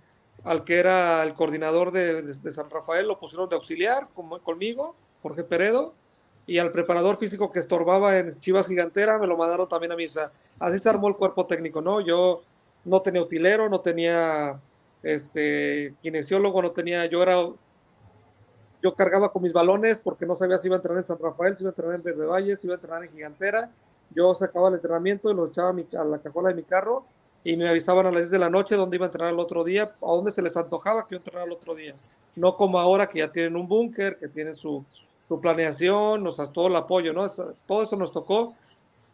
al 0.48 0.64
que 0.64 0.78
era 0.78 1.22
el 1.22 1.34
coordinador 1.34 1.92
de, 1.92 2.22
de, 2.22 2.32
de, 2.32 2.50
San 2.50 2.68
Rafael, 2.70 3.06
lo 3.06 3.18
pusieron 3.18 3.48
de 3.48 3.56
auxiliar 3.56 4.08
como, 4.14 4.38
conmigo, 4.40 4.96
Jorge 5.22 5.44
Peredo, 5.44 5.94
y 6.46 6.58
al 6.58 6.72
preparador 6.72 7.16
físico 7.16 7.52
que 7.52 7.58
estorbaba 7.58 8.18
en 8.18 8.40
Chivas 8.40 8.68
Gigantera, 8.68 9.18
me 9.18 9.26
lo 9.26 9.36
mandaron 9.36 9.68
también 9.68 9.92
a 9.92 9.96
mí, 9.96 10.06
o 10.06 10.10
sea, 10.10 10.32
así 10.58 10.78
se 10.78 10.88
armó 10.88 11.08
el 11.08 11.16
cuerpo 11.16 11.46
técnico, 11.46 11.82
¿no? 11.82 12.00
Yo 12.00 12.42
no 12.84 13.02
tenía 13.02 13.20
utilero, 13.20 13.68
no 13.68 13.80
tenía 13.80 14.58
este 15.02 15.94
kinesiólogo, 16.00 16.62
no 16.62 16.72
tenía, 16.72 17.04
yo 17.06 17.22
era 17.22 17.36
yo 18.82 18.94
cargaba 18.94 19.32
con 19.32 19.42
mis 19.42 19.52
balones 19.52 19.98
porque 19.98 20.26
no 20.26 20.34
sabía 20.36 20.58
si 20.58 20.68
iba 20.68 20.76
a 20.76 20.78
entrenar 20.78 21.00
en 21.00 21.06
San 21.06 21.18
Rafael, 21.18 21.56
si 21.56 21.62
iba 21.62 21.70
a 21.70 21.72
entrenar 21.72 21.96
en 21.96 22.02
Verde 22.02 22.26
Valle, 22.26 22.56
si 22.56 22.66
iba 22.66 22.74
a 22.74 22.76
entrenar 22.76 23.04
en 23.04 23.10
Gigantera. 23.10 23.70
Yo 24.14 24.34
sacaba 24.34 24.68
el 24.68 24.76
entrenamiento 24.76 25.30
y 25.30 25.34
lo 25.34 25.46
echaba 25.46 25.70
a, 25.70 25.72
mi, 25.72 25.86
a, 25.98 26.04
la 26.04 26.18
cajuela 26.18 26.50
de 26.50 26.54
mi 26.54 26.62
carro 26.62 27.04
y 27.44 27.56
me 27.56 27.68
avisaban 27.68 28.06
a 28.06 28.10
las 28.10 28.22
10 28.22 28.30
de 28.30 28.38
la 28.38 28.50
noche 28.50 28.76
dónde 28.76 28.96
iba 28.96 29.06
a 29.06 29.08
entrenar 29.08 29.32
el 29.32 29.38
otro 29.38 29.64
día, 29.64 29.84
a 29.84 30.06
dónde 30.06 30.30
se 30.30 30.42
les 30.42 30.56
antojaba 30.56 31.04
que 31.04 31.12
yo 31.12 31.16
entrenara 31.18 31.46
el 31.46 31.52
otro 31.52 31.74
día. 31.74 31.94
No 32.36 32.56
como 32.56 32.78
ahora 32.78 33.08
que 33.08 33.20
ya 33.20 33.32
tienen 33.32 33.56
un 33.56 33.68
búnker, 33.68 34.16
que 34.16 34.28
tienen 34.28 34.54
su, 34.54 34.84
su 35.28 35.40
planeación, 35.40 36.26
o 36.26 36.30
sea, 36.30 36.46
todo 36.46 36.68
el 36.68 36.76
apoyo, 36.76 37.12
¿no? 37.12 37.28
Todo 37.66 37.82
eso 37.82 37.96
nos 37.96 38.12
tocó 38.12 38.54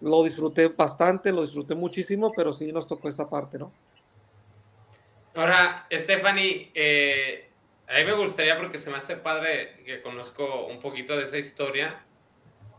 lo 0.04 0.22
disfruté 0.22 0.68
bastante, 0.68 1.32
lo 1.32 1.42
disfruté 1.42 1.74
muchísimo, 1.74 2.32
pero 2.34 2.52
sí 2.52 2.70
nos 2.72 2.86
tocó 2.86 3.08
esa 3.08 3.28
parte, 3.28 3.58
¿no? 3.58 3.72
Ahora, 5.34 5.86
Stephanie, 5.90 6.70
eh, 6.74 7.50
a 7.88 7.94
mí 7.98 8.04
me 8.04 8.12
gustaría, 8.12 8.56
porque 8.58 8.78
se 8.78 8.90
me 8.90 8.98
hace 8.98 9.16
padre 9.16 9.82
que 9.84 10.02
conozco 10.02 10.66
un 10.66 10.80
poquito 10.80 11.16
de 11.16 11.24
esa 11.24 11.38
historia, 11.38 12.04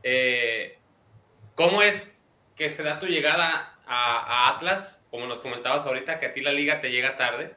eh, 0.03 0.77
¿cómo 1.55 1.81
es 1.81 2.07
que 2.55 2.69
se 2.69 2.83
da 2.83 2.99
tu 2.99 3.07
llegada 3.07 3.79
a, 3.87 4.55
Atlas? 4.55 4.94
Como 5.15 5.27
nos 5.27 5.39
comentabas 5.39 5.85
ahorita, 5.85 6.19
que 6.19 6.25
a 6.25 6.33
ti 6.33 6.41
la 6.41 6.51
liga 6.51 6.81
te 6.81 6.91
llega 6.91 7.15
tarde. 7.15 7.55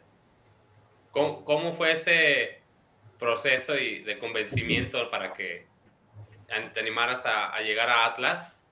¿Cómo, 1.11 1.45
cómo 1.45 1.73
fue 1.73 1.91
ese 1.91 2.61
proceso 3.19 3.77
y 3.77 4.05
de 4.05 4.17
convencimiento 4.21 5.11
para 5.11 5.33
que 5.33 5.67
te 6.47 6.79
animaras 6.79 7.27
a, 7.27 7.53
a 7.53 7.61
llegar 7.62 7.91
a 7.91 8.07
Atlas? 8.07 8.62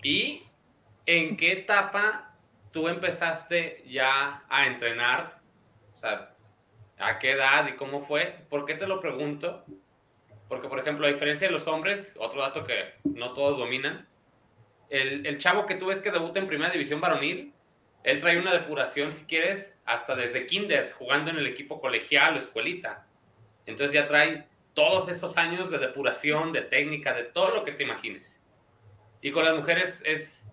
¿Y 0.00 0.44
en 1.06 1.36
qué 1.36 1.50
etapa 1.54 2.36
tú 2.70 2.86
empezaste 2.86 3.82
ya 3.84 4.44
a 4.48 4.66
entrenar? 4.68 5.40
O 5.96 5.98
sea, 5.98 6.34
¿A 6.98 7.18
qué 7.18 7.32
edad 7.32 7.66
y 7.66 7.72
cómo 7.72 8.00
fue? 8.00 8.44
¿Por 8.48 8.64
qué 8.64 8.76
te 8.76 8.86
lo 8.86 9.00
pregunto? 9.00 9.64
Porque, 10.48 10.68
por 10.68 10.78
ejemplo, 10.78 11.04
a 11.04 11.10
diferencia 11.10 11.48
de 11.48 11.52
los 11.52 11.66
hombres, 11.66 12.14
otro 12.16 12.42
dato 12.42 12.62
que 12.62 12.94
no 13.02 13.32
todos 13.32 13.58
dominan, 13.58 14.06
el, 14.88 15.26
el 15.26 15.38
chavo 15.38 15.66
que 15.66 15.74
tú 15.74 15.86
ves 15.86 16.00
que 16.00 16.12
debuta 16.12 16.38
en 16.38 16.46
primera 16.46 16.70
división 16.70 17.00
varonil, 17.00 17.52
él 18.04 18.20
trae 18.20 18.38
una 18.38 18.52
depuración, 18.52 19.12
si 19.12 19.24
quieres, 19.24 19.76
hasta 19.84 20.14
desde 20.14 20.46
kinder, 20.46 20.92
jugando 20.92 21.30
en 21.30 21.38
el 21.38 21.46
equipo 21.46 21.80
colegial 21.80 22.34
o 22.34 22.38
escuelita. 22.38 23.06
Entonces 23.66 23.94
ya 23.94 24.06
trae 24.06 24.46
todos 24.74 25.08
esos 25.08 25.36
años 25.36 25.70
de 25.70 25.78
depuración, 25.78 26.52
de 26.52 26.62
técnica, 26.62 27.14
de 27.14 27.24
todo 27.24 27.54
lo 27.54 27.64
que 27.64 27.72
te 27.72 27.84
imagines. 27.84 28.40
Y 29.22 29.32
con 29.32 29.44
las 29.44 29.56
mujeres 29.56 30.02
es, 30.04 30.46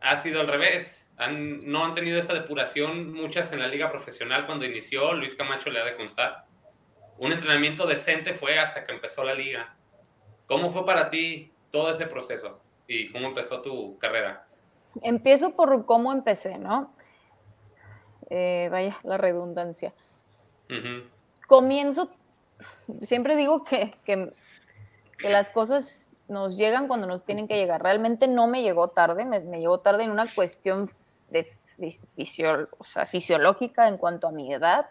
ha 0.00 0.16
sido 0.16 0.40
al 0.40 0.48
revés 0.48 1.00
no 1.28 1.84
han 1.84 1.94
tenido 1.94 2.18
esa 2.18 2.32
depuración 2.32 3.12
muchas 3.12 3.52
en 3.52 3.58
la 3.58 3.68
liga 3.68 3.90
profesional 3.90 4.46
cuando 4.46 4.64
inició, 4.64 5.12
Luis 5.12 5.34
Camacho 5.34 5.70
le 5.70 5.80
ha 5.80 5.84
de 5.84 5.96
constar. 5.96 6.46
Un 7.18 7.32
entrenamiento 7.32 7.86
decente 7.86 8.32
fue 8.32 8.58
hasta 8.58 8.86
que 8.86 8.92
empezó 8.92 9.22
la 9.22 9.34
liga. 9.34 9.76
¿Cómo 10.46 10.72
fue 10.72 10.86
para 10.86 11.10
ti 11.10 11.52
todo 11.70 11.90
ese 11.90 12.06
proceso 12.06 12.62
y 12.86 13.10
cómo 13.10 13.28
empezó 13.28 13.60
tu 13.60 13.98
carrera? 13.98 14.46
Empiezo 15.02 15.50
por 15.50 15.86
cómo 15.86 16.12
empecé, 16.12 16.58
¿no? 16.58 16.92
Eh, 18.28 18.68
vaya, 18.70 18.96
la 19.02 19.16
redundancia. 19.16 19.92
Comienzo, 21.48 22.08
siempre 23.02 23.34
digo 23.34 23.64
que, 23.64 23.96
que, 24.04 24.32
las 25.28 25.50
cosas 25.50 26.16
nos 26.28 26.56
llegan 26.56 26.86
cuando 26.86 27.06
nos 27.06 27.24
tienen 27.24 27.48
que 27.48 27.56
llegar. 27.56 27.82
Realmente 27.82 28.28
no 28.28 28.46
me 28.46 28.62
llegó 28.62 28.88
tarde, 28.88 29.24
me, 29.24 29.40
me 29.40 29.58
llegó 29.58 29.80
tarde 29.80 30.04
en 30.04 30.12
una 30.12 30.32
cuestión 30.32 30.88
de, 31.30 31.50
o 32.78 32.84
sea, 32.84 33.06
fisiológica 33.06 33.88
en 33.88 33.96
cuanto 33.96 34.28
a 34.28 34.32
mi 34.32 34.52
edad, 34.52 34.90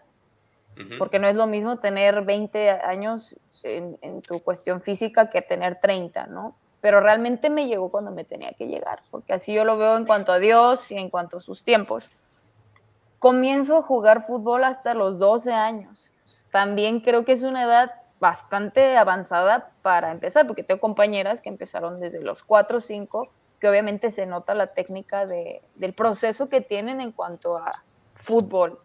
porque 0.98 1.18
no 1.18 1.28
es 1.28 1.36
lo 1.36 1.46
mismo 1.46 1.78
tener 1.78 2.24
20 2.24 2.70
años 2.70 3.36
en, 3.62 4.22
tu 4.22 4.40
cuestión 4.40 4.80
física 4.80 5.28
que 5.28 5.42
tener 5.42 5.78
30, 5.80 6.26
¿no? 6.28 6.56
Pero 6.80 7.00
realmente 7.00 7.50
me 7.50 7.66
llegó 7.66 7.90
cuando 7.90 8.10
me 8.10 8.24
tenía 8.24 8.52
que 8.52 8.66
llegar, 8.66 9.02
porque 9.10 9.34
así 9.34 9.52
yo 9.52 9.64
lo 9.64 9.76
veo 9.76 9.96
en 9.96 10.06
cuanto 10.06 10.32
a 10.32 10.38
Dios 10.38 10.90
y 10.90 10.96
en 10.96 11.10
cuanto 11.10 11.38
a 11.38 11.40
sus 11.40 11.62
tiempos. 11.62 12.08
Comienzo 13.18 13.76
a 13.76 13.82
jugar 13.82 14.26
fútbol 14.26 14.64
hasta 14.64 14.94
los 14.94 15.18
12 15.18 15.52
años. 15.52 16.12
También 16.50 17.00
creo 17.00 17.24
que 17.24 17.32
es 17.32 17.42
una 17.42 17.64
edad 17.64 17.92
bastante 18.18 18.96
avanzada 18.96 19.70
para 19.82 20.10
empezar, 20.10 20.46
porque 20.46 20.62
tengo 20.62 20.80
compañeras 20.80 21.40
que 21.40 21.48
empezaron 21.48 22.00
desde 22.00 22.20
los 22.20 22.42
4 22.42 22.78
o 22.78 22.80
5 22.80 23.30
que 23.60 23.68
obviamente 23.68 24.10
se 24.10 24.26
nota 24.26 24.54
la 24.54 24.68
técnica 24.68 25.26
de, 25.26 25.60
del 25.76 25.92
proceso 25.92 26.48
que 26.48 26.62
tienen 26.62 27.00
en 27.00 27.12
cuanto 27.12 27.58
a 27.58 27.84
fútbol. 28.14 28.80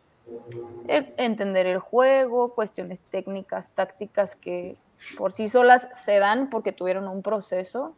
entender 0.87 1.67
el 1.67 1.79
juego, 1.79 2.53
cuestiones 2.53 2.99
técnicas, 2.99 3.69
tácticas 3.69 4.35
que 4.35 4.75
por 5.17 5.31
sí 5.31 5.49
solas 5.49 5.87
se 5.91 6.19
dan 6.19 6.49
porque 6.49 6.71
tuvieron 6.71 7.07
un 7.07 7.21
proceso 7.21 7.95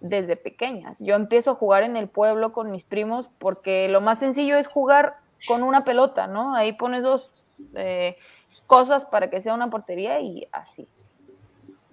desde 0.00 0.36
pequeñas. 0.36 0.98
Yo 1.00 1.14
empiezo 1.14 1.52
a 1.52 1.54
jugar 1.54 1.82
en 1.82 1.96
el 1.96 2.08
pueblo 2.08 2.52
con 2.52 2.70
mis 2.70 2.84
primos 2.84 3.28
porque 3.38 3.88
lo 3.88 4.00
más 4.00 4.18
sencillo 4.18 4.56
es 4.56 4.68
jugar 4.68 5.16
con 5.46 5.62
una 5.62 5.84
pelota, 5.84 6.26
¿no? 6.26 6.54
Ahí 6.54 6.72
pones 6.72 7.02
dos 7.02 7.32
eh, 7.74 8.16
cosas 8.66 9.04
para 9.04 9.30
que 9.30 9.40
sea 9.40 9.54
una 9.54 9.70
portería 9.70 10.20
y 10.20 10.46
así. 10.52 10.88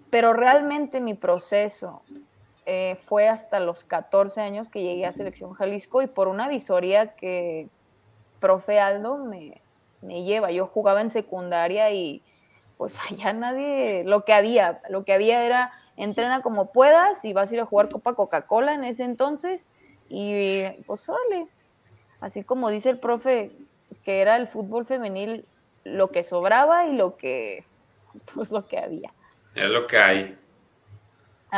Pero 0.10 0.34
realmente 0.34 1.01
mi 1.01 1.13
proceso 1.13 2.01
eh, 2.65 2.98
fue 3.01 3.27
hasta 3.27 3.60
los 3.60 3.84
14 3.84 4.41
años 4.41 4.70
que 4.70 4.82
llegué 4.82 5.05
a 5.05 5.12
Selección 5.12 5.53
Jalisco 5.53 6.01
y 6.01 6.08
por 6.08 6.27
una 6.27 6.48
visoría 6.48 7.15
que 7.15 7.70
profe 8.39 8.79
Aldo 8.79 9.17
me, 9.17 9.62
me 10.01 10.24
lleva. 10.24 10.51
Yo 10.51 10.67
jugaba 10.67 11.01
en 11.01 11.10
secundaria 11.10 11.91
y 11.91 12.22
pues 12.77 12.98
allá 13.10 13.34
nadie, 13.34 14.03
lo 14.05 14.25
que 14.25 14.34
había, 14.34 14.82
lo 14.89 15.03
que 15.05 15.13
había 15.13 15.44
era 15.46 15.72
entrena 15.98 16.41
como 16.41 16.72
puedas 16.72 17.24
y 17.24 17.34
vas 17.34 17.51
a 17.51 17.55
ir 17.55 17.62
a 17.62 17.65
jugar 17.65 17.89
Copa 17.89 18.15
Coca-Cola 18.15 18.74
en 18.74 18.84
ese 18.84 19.03
entonces 19.03 19.67
y 20.10 20.63
pues 20.86 21.01
sale. 21.01 21.48
Así 22.20 22.44
como 22.44 22.70
dice 22.70 22.89
el 22.89 23.00
profe, 23.00 23.51
que 24.03 24.22
era 24.22 24.36
el 24.36 24.48
fútbol 24.48 24.86
femenil 24.86 25.46
lo 25.84 26.12
que 26.12 26.24
sobraba 26.24 26.88
y 26.88 26.96
lo 26.96 27.17
que, 27.17 27.65
pues 28.34 28.51
lo 28.51 28.65
que 28.65 28.79
había. 28.79 29.12
Es 29.55 29.70
lo 29.70 29.88
que 29.88 29.98
hay 29.98 30.38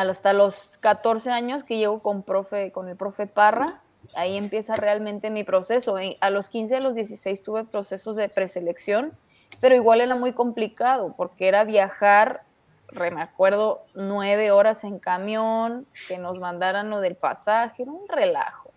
hasta 0.05 0.33
los 0.33 0.77
14 0.79 1.31
años 1.31 1.63
que 1.63 1.77
llego 1.77 2.01
con, 2.01 2.23
profe, 2.23 2.71
con 2.71 2.87
el 2.87 2.95
profe 2.95 3.27
Parra, 3.27 3.81
ahí 4.15 4.37
empieza 4.37 4.75
realmente 4.75 5.29
mi 5.29 5.43
proceso. 5.43 5.95
A 6.19 6.29
los 6.29 6.49
15, 6.49 6.75
a 6.75 6.79
los 6.79 6.95
16 6.95 7.41
tuve 7.41 7.63
procesos 7.63 8.15
de 8.15 8.29
preselección, 8.29 9.11
pero 9.59 9.75
igual 9.75 10.01
era 10.01 10.15
muy 10.15 10.33
complicado 10.33 11.13
porque 11.17 11.47
era 11.47 11.63
viajar, 11.63 12.43
me 12.91 13.21
acuerdo, 13.21 13.83
nueve 13.93 14.51
horas 14.51 14.83
en 14.83 14.99
camión, 14.99 15.85
que 16.07 16.17
nos 16.17 16.39
mandaran 16.39 16.89
lo 16.89 16.99
del 16.99 17.15
pasaje, 17.15 17.83
era 17.83 17.91
un 17.91 18.07
relajo. 18.07 18.71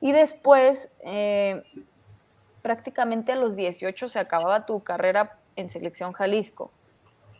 Y 0.00 0.12
después, 0.12 0.90
eh, 1.00 1.62
prácticamente 2.62 3.32
a 3.32 3.36
los 3.36 3.56
18 3.56 4.08
se 4.08 4.18
acababa 4.18 4.66
tu 4.66 4.82
carrera 4.82 5.38
en 5.56 5.68
Selección 5.68 6.12
Jalisco 6.12 6.70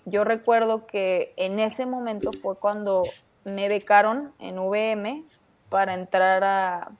yo 0.06 0.22
recuerdo 0.22 0.86
que 0.86 1.34
en 1.36 1.58
ese 1.58 1.84
momento 1.84 2.30
fue 2.40 2.56
cuando 2.56 3.02
me 3.44 3.68
becaron 3.68 4.32
en 4.38 4.56
VM 4.58 5.24
para 5.68 5.94
entrar 5.94 6.44
a, 6.44 6.92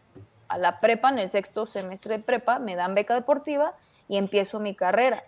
la 0.59 0.80
prepa, 0.80 1.09
en 1.11 1.21
el 1.21 1.30
sexto 1.30 1.66
semestre 1.66 2.18
de 2.18 2.25
prepa, 2.25 2.59
me 2.59 2.75
dan 2.75 2.95
beca 2.95 3.14
deportiva 3.14 3.75
y 4.08 4.16
empiezo 4.16 4.60
mi 4.60 4.75
carrera. 4.75 5.25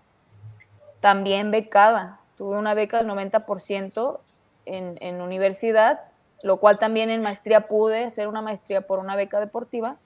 También 1.01 1.51
becada, 1.51 2.21
tuve 2.37 2.57
una 2.57 2.75
beca 2.75 2.99
del 2.99 3.09
90% 3.09 4.21
en, 4.67 4.99
en 5.01 5.21
universidad, 5.21 6.01
lo 6.43 6.59
cual 6.59 6.79
también 6.79 7.11
en 7.11 7.23
maestría 7.23 7.69
pude 7.69 8.05
hacer 8.05 8.29
una 8.29 8.43
maestría 8.43 8.83
por 8.83 8.99
una 8.99 9.17
beca 9.17 9.41
deportiva. 9.41 9.97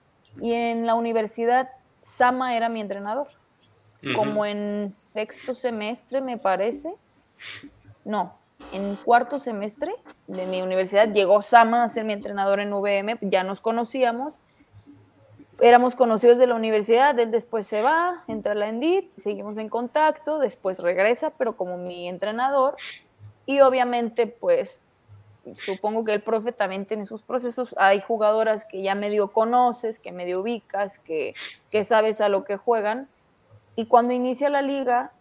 Y 0.40 0.52
en 0.52 0.86
la 0.86 0.94
universidad, 0.94 1.70
Sama 2.00 2.56
era 2.56 2.68
mi 2.68 2.80
entrenador. 2.80 3.28
Como 4.16 4.44
en 4.44 4.90
sexto 4.90 5.54
semestre, 5.54 6.20
me 6.20 6.36
parece, 6.36 6.92
no, 8.04 8.36
en 8.72 8.96
cuarto 8.96 9.38
semestre 9.38 9.94
de 10.26 10.46
mi 10.46 10.60
universidad 10.60 11.12
llegó 11.12 11.40
Sama 11.40 11.84
a 11.84 11.88
ser 11.88 12.04
mi 12.04 12.12
entrenador 12.12 12.58
en 12.58 12.72
VM, 12.72 13.18
ya 13.20 13.44
nos 13.44 13.60
conocíamos, 13.60 14.40
éramos 15.60 15.94
conocidos 15.94 16.38
de 16.38 16.46
la 16.46 16.54
universidad, 16.54 17.18
él 17.18 17.30
después 17.30 17.66
se 17.66 17.82
va, 17.82 18.24
entra 18.28 18.52
a 18.52 18.54
la 18.54 18.68
Endit, 18.68 19.10
seguimos 19.18 19.56
en 19.56 19.68
contacto, 19.68 20.38
después 20.38 20.78
regresa, 20.78 21.30
pero 21.30 21.56
como 21.56 21.76
mi 21.76 22.08
entrenador, 22.08 22.76
y 23.46 23.60
obviamente 23.60 24.26
pues 24.26 24.80
supongo 25.56 26.04
que 26.04 26.14
el 26.14 26.22
profe 26.22 26.52
también 26.52 26.86
tiene 26.86 27.04
sus 27.04 27.22
procesos, 27.22 27.74
hay 27.76 28.00
jugadoras 28.00 28.64
que 28.64 28.82
ya 28.82 28.94
medio 28.94 29.32
conoces, 29.32 29.98
que 29.98 30.12
medio 30.12 30.40
ubicas, 30.40 30.98
que, 31.00 31.34
que 31.70 31.84
sabes 31.84 32.20
a 32.20 32.28
lo 32.28 32.44
que 32.44 32.56
juegan, 32.56 33.08
y 33.74 33.86
cuando 33.86 34.12
inicia 34.12 34.50
la 34.50 34.62
liga, 34.62 35.12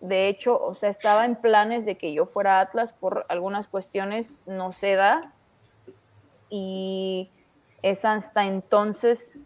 de 0.00 0.28
hecho, 0.28 0.60
o 0.62 0.74
sea, 0.74 0.90
estaba 0.90 1.24
en 1.24 1.36
planes 1.36 1.84
de 1.84 1.96
que 1.96 2.12
yo 2.12 2.26
fuera 2.26 2.60
Atlas 2.60 2.92
por 2.92 3.26
algunas 3.28 3.66
cuestiones, 3.66 4.42
no 4.46 4.72
se 4.72 4.94
da. 4.94 5.32
Y 6.48 7.30
es 7.82 8.04
hasta 8.04 8.46
entonces, 8.46 9.38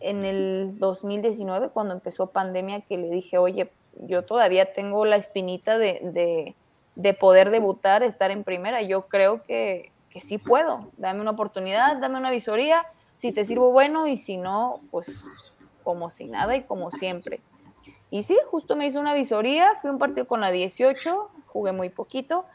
en 0.00 0.24
el 0.24 0.78
2019, 0.78 1.70
cuando 1.70 1.94
empezó 1.94 2.28
pandemia, 2.28 2.82
que 2.82 2.98
le 2.98 3.10
dije, 3.10 3.38
oye, 3.38 3.70
yo 4.00 4.24
todavía 4.24 4.72
tengo 4.72 5.04
la 5.04 5.16
espinita 5.16 5.78
de, 5.78 6.54
poder 7.18 7.50
debutar, 7.50 8.02
estar 8.02 8.30
en 8.30 8.44
primera. 8.44 8.82
Yo 8.82 9.08
creo 9.08 9.42
que, 9.42 9.92
que 10.10 10.20
sí 10.20 10.38
puedo. 10.38 10.90
Dame 10.96 11.20
una 11.20 11.32
oportunidad, 11.32 11.96
dame 11.98 12.18
una 12.18 12.30
visoría. 12.30 12.86
Si 13.14 13.32
te 13.32 13.44
sirvo 13.44 13.72
bueno 13.72 14.06
y 14.06 14.16
si 14.16 14.36
no, 14.36 14.80
pues 14.90 15.10
como 15.82 16.10
si 16.10 16.26
nada 16.26 16.54
y 16.54 16.62
como 16.62 16.90
siempre. 16.90 17.40
Y 18.10 18.22
sí, 18.22 18.38
justo 18.46 18.76
me 18.76 18.86
hice 18.86 18.98
una 18.98 19.14
visoría, 19.14 19.74
fui 19.80 19.90
un 19.90 19.98
partido 19.98 20.26
con 20.26 20.40
la 20.40 20.50
18, 20.50 21.30
jugué 21.46 21.72
muy 21.72 21.90
poquito, 21.90 22.46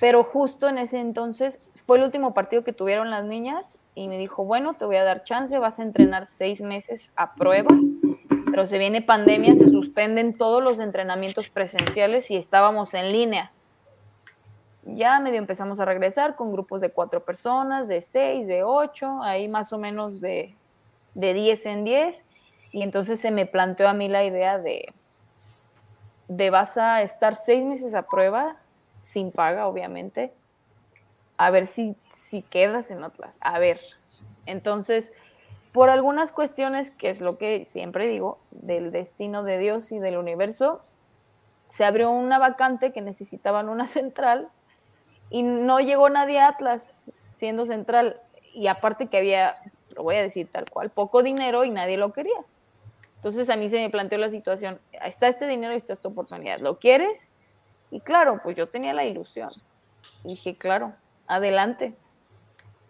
pero 0.00 0.24
justo 0.24 0.68
en 0.68 0.78
ese 0.78 1.00
entonces 1.00 1.72
fue 1.84 1.98
el 1.98 2.04
último 2.04 2.32
partido 2.32 2.64
que 2.64 2.72
tuvieron 2.72 3.10
las 3.10 3.24
niñas 3.24 3.76
y 3.94 4.08
me 4.08 4.18
dijo, 4.18 4.44
bueno, 4.44 4.74
te 4.74 4.84
voy 4.84 4.96
a 4.96 5.04
dar 5.04 5.24
chance, 5.24 5.58
vas 5.58 5.78
a 5.78 5.82
entrenar 5.82 6.26
seis 6.26 6.60
meses 6.60 7.12
a 7.16 7.34
prueba, 7.34 7.70
pero 8.50 8.66
se 8.66 8.78
viene 8.78 9.02
pandemia, 9.02 9.54
se 9.54 9.68
suspenden 9.68 10.36
todos 10.36 10.62
los 10.62 10.80
entrenamientos 10.80 11.48
presenciales 11.48 12.30
y 12.30 12.36
estábamos 12.36 12.94
en 12.94 13.12
línea. 13.12 13.52
Ya 14.84 15.20
medio 15.20 15.38
empezamos 15.38 15.78
a 15.78 15.84
regresar 15.84 16.36
con 16.36 16.52
grupos 16.52 16.80
de 16.80 16.90
cuatro 16.90 17.24
personas, 17.24 17.86
de 17.86 18.00
seis, 18.00 18.46
de 18.46 18.62
ocho, 18.62 19.22
ahí 19.22 19.48
más 19.48 19.72
o 19.72 19.78
menos 19.78 20.20
de, 20.20 20.56
de 21.14 21.34
diez 21.34 21.66
en 21.66 21.84
diez. 21.84 22.24
Y 22.72 22.82
entonces 22.82 23.20
se 23.20 23.30
me 23.30 23.46
planteó 23.46 23.88
a 23.88 23.94
mí 23.94 24.08
la 24.08 24.24
idea 24.24 24.58
de, 24.58 24.92
de 26.28 26.50
vas 26.50 26.76
a 26.78 27.02
estar 27.02 27.34
seis 27.34 27.64
meses 27.64 27.94
a 27.94 28.02
prueba, 28.02 28.56
sin 29.00 29.30
paga, 29.32 29.66
obviamente, 29.66 30.32
a 31.40 31.50
ver 31.50 31.66
si, 31.66 31.96
si 32.12 32.42
quedas 32.42 32.90
en 32.90 33.02
Atlas. 33.02 33.38
A 33.40 33.58
ver. 33.58 33.80
Entonces, 34.44 35.16
por 35.72 35.88
algunas 35.88 36.32
cuestiones, 36.32 36.90
que 36.90 37.08
es 37.08 37.22
lo 37.22 37.38
que 37.38 37.64
siempre 37.64 38.06
digo, 38.08 38.38
del 38.50 38.92
destino 38.92 39.42
de 39.42 39.56
Dios 39.56 39.90
y 39.90 39.98
del 39.98 40.18
universo, 40.18 40.82
se 41.70 41.86
abrió 41.86 42.10
una 42.10 42.38
vacante 42.38 42.92
que 42.92 43.00
necesitaban 43.00 43.70
una 43.70 43.86
central 43.86 44.50
y 45.30 45.42
no 45.42 45.80
llegó 45.80 46.10
nadie 46.10 46.40
a 46.40 46.48
Atlas 46.48 46.84
siendo 47.36 47.64
central. 47.64 48.20
Y 48.52 48.66
aparte 48.66 49.06
que 49.06 49.16
había, 49.16 49.56
lo 49.96 50.02
voy 50.02 50.16
a 50.16 50.22
decir 50.22 50.46
tal 50.52 50.68
cual, 50.68 50.90
poco 50.90 51.22
dinero 51.22 51.64
y 51.64 51.70
nadie 51.70 51.96
lo 51.96 52.12
quería. 52.12 52.44
Entonces 53.16 53.48
a 53.48 53.56
mí 53.56 53.70
se 53.70 53.78
me 53.78 53.88
planteó 53.88 54.18
la 54.18 54.28
situación, 54.28 54.78
está 54.92 55.28
este 55.28 55.46
dinero 55.46 55.72
y 55.72 55.78
está 55.78 55.94
esta 55.94 56.08
oportunidad, 56.08 56.60
¿lo 56.60 56.78
quieres? 56.78 57.28
Y 57.90 58.00
claro, 58.00 58.40
pues 58.42 58.58
yo 58.58 58.68
tenía 58.68 58.92
la 58.92 59.06
ilusión. 59.06 59.50
Dije, 60.22 60.58
claro, 60.58 60.92
adelante. 61.30 61.94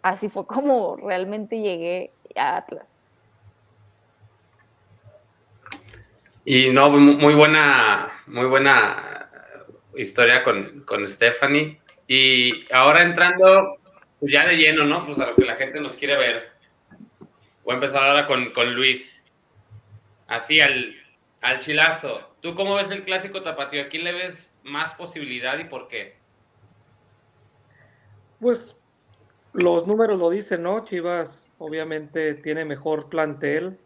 Así 0.03 0.29
fue 0.29 0.47
como 0.47 0.97
realmente 0.97 1.61
llegué 1.61 2.11
a 2.35 2.57
Atlas. 2.57 2.99
Y 6.45 6.71
no, 6.71 6.91
muy 6.91 7.35
buena, 7.35 8.11
muy 8.27 8.47
buena 8.47 9.29
historia 9.95 10.43
con, 10.43 10.81
con 10.87 11.07
Stephanie. 11.09 11.81
Y 12.09 12.65
ahora 12.73 13.03
entrando 13.03 13.77
ya 14.23 14.47
de 14.47 14.57
lleno, 14.57 14.85
¿no? 14.85 15.05
Pues 15.05 15.19
a 15.19 15.27
lo 15.27 15.35
que 15.37 15.45
la 15.45 15.57
gente 15.57 15.81
nos 15.81 15.95
quiere 15.95 16.17
ver. 16.17 16.51
Voy 17.63 17.73
a 17.73 17.75
empezar 17.75 18.03
ahora 18.03 18.27
con, 18.27 18.53
con 18.53 18.75
Luis 18.75 19.23
así 20.27 20.61
al, 20.61 20.97
al 21.43 21.61
chilazo. 21.61 22.35
¿Tú 22.41 22.55
cómo 22.55 22.75
ves 22.75 22.91
el 22.91 23.03
clásico 23.03 23.43
tapatío? 23.43 23.83
¿A 23.83 23.89
quién 23.89 24.05
le 24.05 24.13
ves 24.13 24.55
más 24.63 24.95
posibilidad 24.95 25.59
y 25.59 25.65
por 25.65 25.89
qué? 25.89 26.20
Pues 28.41 28.77
los 29.53 29.87
números 29.87 30.19
lo 30.19 30.31
dicen, 30.31 30.63
¿no? 30.63 30.85
Chivas 30.85 31.49
obviamente 31.59 32.35
tiene 32.35 32.65
mejor 32.65 33.09
plantel, 33.09 33.79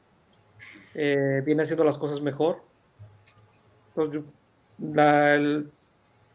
eh, 0.95 1.43
viene 1.45 1.63
haciendo 1.63 1.85
las 1.85 1.99
cosas 1.99 2.21
mejor. 2.21 2.63
Entonces, 3.89 4.23
la, 4.79 5.65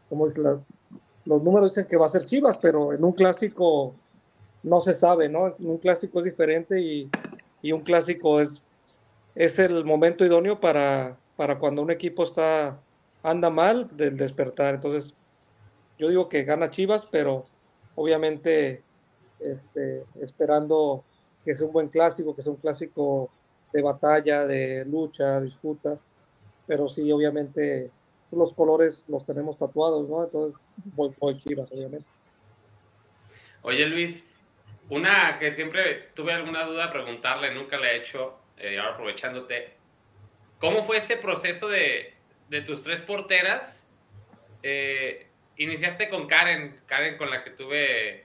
como 0.08 0.26
los 0.26 1.42
números 1.42 1.74
dicen 1.74 1.88
que 1.88 1.96
va 1.96 2.06
a 2.06 2.10
ser 2.10 2.24
Chivas, 2.26 2.58
pero 2.58 2.92
en 2.92 3.02
un 3.04 3.12
clásico 3.12 3.94
no 4.62 4.80
se 4.80 4.92
sabe, 4.92 5.28
¿no? 5.28 5.48
En 5.48 5.70
un 5.70 5.78
clásico 5.78 6.18
es 6.18 6.26
diferente 6.26 6.80
y, 6.80 7.10
y 7.62 7.72
un 7.72 7.80
clásico 7.80 8.40
es 8.40 8.62
es 9.34 9.58
el 9.58 9.84
momento 9.84 10.24
idóneo 10.24 10.60
para, 10.60 11.16
para 11.36 11.58
cuando 11.58 11.82
un 11.82 11.90
equipo 11.90 12.22
está 12.22 12.80
anda 13.22 13.50
mal 13.50 13.88
del 13.96 14.16
despertar. 14.16 14.74
Entonces, 14.74 15.14
yo 15.98 16.08
digo 16.08 16.28
que 16.28 16.44
gana 16.44 16.70
Chivas, 16.70 17.06
pero 17.10 17.44
obviamente 18.00 18.82
este, 19.38 20.04
esperando 20.22 21.04
que 21.44 21.54
sea 21.54 21.66
un 21.66 21.72
buen 21.72 21.88
clásico, 21.88 22.34
que 22.34 22.40
sea 22.40 22.52
un 22.52 22.58
clásico 22.58 23.30
de 23.74 23.82
batalla, 23.82 24.46
de 24.46 24.86
lucha, 24.86 25.38
disputa, 25.40 25.98
pero 26.66 26.88
sí, 26.88 27.12
obviamente 27.12 27.90
los 28.32 28.54
colores 28.54 29.04
los 29.08 29.26
tenemos 29.26 29.58
tatuados, 29.58 30.08
¿no? 30.08 30.24
Entonces, 30.24 30.58
voy, 30.94 31.14
voy 31.18 31.36
Chivas, 31.36 31.70
obviamente. 31.72 32.06
Oye, 33.62 33.84
Luis, 33.86 34.24
una 34.88 35.38
que 35.38 35.52
siempre 35.52 36.08
tuve 36.14 36.32
alguna 36.32 36.64
duda 36.64 36.90
preguntarle, 36.90 37.54
nunca 37.54 37.76
le 37.76 37.92
he 37.92 37.96
hecho, 37.98 38.38
eh, 38.56 38.78
ahora 38.78 38.94
aprovechándote, 38.94 39.74
¿cómo 40.58 40.84
fue 40.84 40.98
ese 40.98 41.18
proceso 41.18 41.68
de, 41.68 42.14
de 42.48 42.62
tus 42.62 42.82
tres 42.82 43.02
porteras? 43.02 43.86
Eh, 44.62 45.29
iniciaste 45.62 46.08
con 46.08 46.26
Karen, 46.26 46.80
Karen 46.86 47.16
con 47.16 47.30
la 47.30 47.44
que 47.44 47.50
tuve 47.50 48.24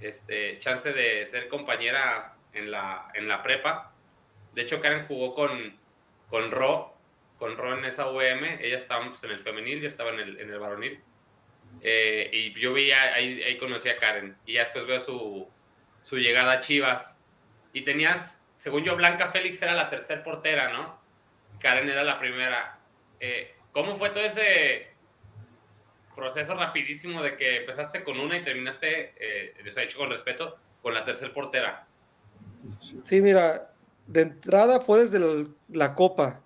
este, 0.00 0.58
chance 0.58 0.92
de 0.92 1.26
ser 1.26 1.48
compañera 1.48 2.34
en 2.52 2.70
la, 2.70 3.10
en 3.14 3.28
la 3.28 3.42
prepa. 3.42 3.92
De 4.54 4.62
hecho, 4.62 4.80
Karen 4.80 5.06
jugó 5.06 5.34
con, 5.34 5.78
con 6.30 6.50
Ro, 6.50 6.94
con 7.38 7.56
Ro 7.56 7.78
en 7.78 7.84
esa 7.84 8.08
UM. 8.08 8.44
Ella 8.60 8.78
estaba 8.78 9.06
pues, 9.08 9.22
en 9.24 9.32
el 9.32 9.40
femenil, 9.40 9.80
yo 9.80 9.88
estaba 9.88 10.10
en 10.10 10.20
el, 10.20 10.40
en 10.40 10.50
el 10.50 10.58
varonil. 10.58 11.00
Eh, 11.82 12.30
y 12.32 12.58
yo 12.58 12.72
vi, 12.72 12.90
ahí, 12.90 13.42
ahí 13.42 13.58
conocí 13.58 13.88
a 13.88 13.98
Karen. 13.98 14.36
Y 14.46 14.54
ya 14.54 14.64
después 14.64 14.86
veo 14.86 15.00
su, 15.00 15.48
su 16.02 16.16
llegada 16.18 16.52
a 16.52 16.60
Chivas. 16.60 17.18
Y 17.72 17.82
tenías 17.82 18.36
según 18.66 18.82
yo, 18.82 18.96
Blanca 18.96 19.28
Félix 19.28 19.62
era 19.62 19.74
la 19.74 19.90
tercera 19.90 20.24
portera, 20.24 20.72
¿no? 20.72 21.00
Karen 21.60 21.88
era 21.88 22.02
la 22.02 22.18
primera. 22.18 22.80
Eh, 23.20 23.54
¿Cómo 23.70 23.96
fue 23.96 24.10
todo 24.10 24.24
ese 24.24 24.88
proceso 26.16 26.54
rapidísimo 26.54 27.22
de 27.22 27.36
que 27.36 27.58
empezaste 27.58 28.02
con 28.02 28.18
una 28.18 28.38
y 28.38 28.44
terminaste, 28.44 29.14
eh, 29.16 29.54
les 29.64 29.76
he 29.76 29.82
dicho 29.82 29.98
con 29.98 30.10
respeto, 30.10 30.56
con 30.82 30.94
la 30.94 31.04
tercera 31.04 31.32
portera? 31.32 31.86
Sí, 32.78 33.20
mira, 33.20 33.70
de 34.08 34.22
entrada 34.22 34.80
fue 34.80 35.00
desde 35.00 35.46
la 35.68 35.94
Copa. 35.94 36.40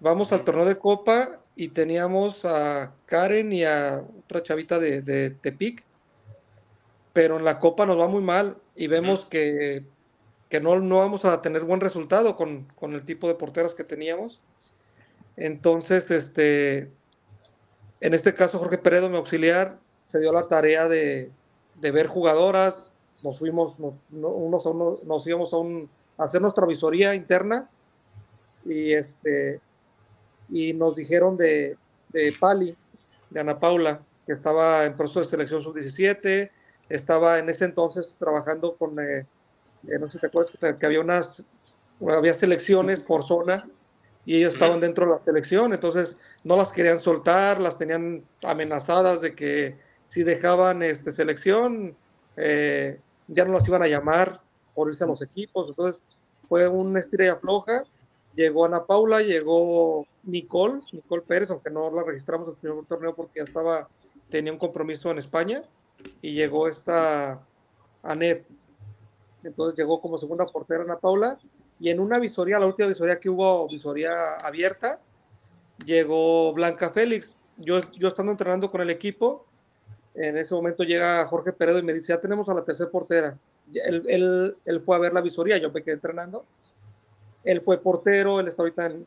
Vamos 0.00 0.32
al 0.32 0.42
torneo 0.42 0.64
de 0.64 0.78
Copa 0.78 1.40
y 1.54 1.68
teníamos 1.68 2.44
a 2.44 2.94
Karen 3.06 3.52
y 3.52 3.62
a 3.62 4.02
otra 4.24 4.42
chavita 4.42 4.80
de, 4.80 5.02
de 5.02 5.30
Tepic, 5.30 5.84
pero 7.12 7.36
en 7.36 7.44
la 7.44 7.60
Copa 7.60 7.86
nos 7.86 7.98
va 7.98 8.08
muy 8.08 8.22
mal 8.22 8.56
y 8.74 8.88
vemos 8.88 9.26
que 9.26 9.84
que 10.48 10.60
no, 10.60 10.78
no 10.80 10.98
vamos 10.98 11.24
a 11.24 11.42
tener 11.42 11.62
buen 11.64 11.80
resultado 11.80 12.36
con, 12.36 12.66
el 12.82 13.04
tipo 13.04 13.28
de 13.28 13.34
porteras 13.34 13.74
que 13.74 13.84
teníamos. 13.84 14.40
Entonces, 15.36 16.10
este, 16.10 16.90
en 18.00 18.14
este 18.14 18.34
caso, 18.34 18.58
Jorge 18.58 18.78
Peredo, 18.78 19.08
mi 19.08 19.16
auxiliar, 19.16 19.78
se 20.06 20.20
dio 20.20 20.32
la 20.32 20.42
tarea 20.42 20.88
de, 20.88 21.30
ver 21.80 22.06
jugadoras. 22.06 22.92
Nos 23.22 23.38
fuimos, 23.38 23.78
nos, 23.78 23.94
nos 24.10 25.26
íbamos 25.26 25.52
a, 25.52 25.56
un, 25.56 25.90
hacer 26.18 26.40
nuestra 26.40 26.66
visoría 26.66 27.14
interna 27.14 27.68
y, 28.64 28.92
este, 28.92 29.60
y 30.48 30.72
nos 30.74 30.96
dijeron 30.96 31.36
de, 31.36 31.76
de 32.10 32.34
Pali, 32.38 32.76
de 33.30 33.40
Ana 33.40 33.58
Paula, 33.58 34.00
que 34.26 34.32
estaba 34.32 34.84
en 34.84 34.96
proceso 34.96 35.20
de 35.20 35.26
selección 35.26 35.62
sub-17, 35.62 36.50
estaba 36.88 37.38
en 37.38 37.48
ese 37.48 37.64
entonces 37.64 38.14
trabajando 38.18 38.76
con 38.76 38.98
eh, 39.00 39.26
eh, 39.88 39.98
no 40.00 40.06
sé 40.06 40.14
si 40.14 40.18
te 40.20 40.26
acuerdas 40.26 40.52
que, 40.78 40.86
había 40.86 41.00
unas, 41.00 41.44
había 42.08 42.34
selecciones 42.34 43.00
por 43.00 43.22
zona 43.22 43.68
y 44.26 44.38
ellos 44.38 44.54
estaban 44.54 44.80
dentro 44.80 45.06
de 45.06 45.12
la 45.12 45.24
selección, 45.24 45.72
entonces 45.72 46.18
no 46.42 46.56
las 46.56 46.72
querían 46.72 46.98
soltar, 46.98 47.60
las 47.60 47.78
tenían 47.78 48.24
amenazadas 48.42 49.20
de 49.20 49.36
que 49.36 49.78
si 50.04 50.24
dejaban 50.24 50.82
este, 50.82 51.12
selección, 51.12 51.96
eh, 52.36 53.00
ya 53.28 53.44
no 53.44 53.52
las 53.52 53.66
iban 53.68 53.82
a 53.82 53.86
llamar 53.86 54.42
por 54.74 54.88
irse 54.88 55.04
a 55.04 55.06
los 55.06 55.22
equipos, 55.22 55.68
entonces 55.68 56.02
fue 56.48 56.66
una 56.66 56.98
estrella 56.98 57.36
floja, 57.36 57.84
llegó 58.34 58.66
Ana 58.66 58.84
Paula, 58.84 59.22
llegó 59.22 60.06
Nicole, 60.24 60.80
Nicole 60.92 61.22
Pérez, 61.22 61.50
aunque 61.50 61.70
no 61.70 61.88
la 61.90 62.02
registramos 62.02 62.48
el 62.48 62.54
primer 62.54 62.84
torneo 62.84 63.14
porque 63.14 63.38
ya 63.38 63.44
estaba, 63.44 63.88
tenía 64.28 64.52
un 64.52 64.58
compromiso 64.58 65.08
en 65.12 65.18
España, 65.18 65.62
y 66.20 66.34
llegó 66.34 66.66
esta 66.66 67.40
Anet, 68.02 68.44
entonces 69.44 69.78
llegó 69.78 70.00
como 70.00 70.18
segunda 70.18 70.46
portera 70.46 70.82
Ana 70.82 70.96
Paula, 70.96 71.38
y 71.78 71.90
en 71.90 72.00
una 72.00 72.18
visoría, 72.18 72.58
la 72.58 72.66
última 72.66 72.88
visoría 72.88 73.20
que 73.20 73.28
hubo, 73.28 73.68
visoría 73.68 74.36
abierta, 74.36 75.00
llegó 75.84 76.52
Blanca 76.54 76.90
Félix. 76.90 77.36
Yo, 77.58 77.80
yo 77.92 78.08
estando 78.08 78.32
entrenando 78.32 78.70
con 78.70 78.80
el 78.80 78.90
equipo, 78.90 79.46
en 80.14 80.38
ese 80.38 80.54
momento 80.54 80.84
llega 80.84 81.24
Jorge 81.26 81.52
Peredo 81.52 81.78
y 81.78 81.82
me 81.82 81.92
dice, 81.92 82.08
ya 82.08 82.20
tenemos 82.20 82.48
a 82.48 82.54
la 82.54 82.64
tercera 82.64 82.90
portera. 82.90 83.38
Él, 83.74 84.02
él, 84.08 84.56
él, 84.64 84.80
fue 84.80 84.96
a 84.96 84.98
ver 84.98 85.12
la 85.12 85.20
visoría, 85.20 85.58
yo 85.58 85.70
me 85.70 85.82
quedé 85.82 85.94
entrenando. 85.94 86.46
Él 87.44 87.60
fue 87.60 87.78
portero, 87.78 88.40
él 88.40 88.48
está 88.48 88.62
ahorita 88.62 88.86
en, 88.86 89.06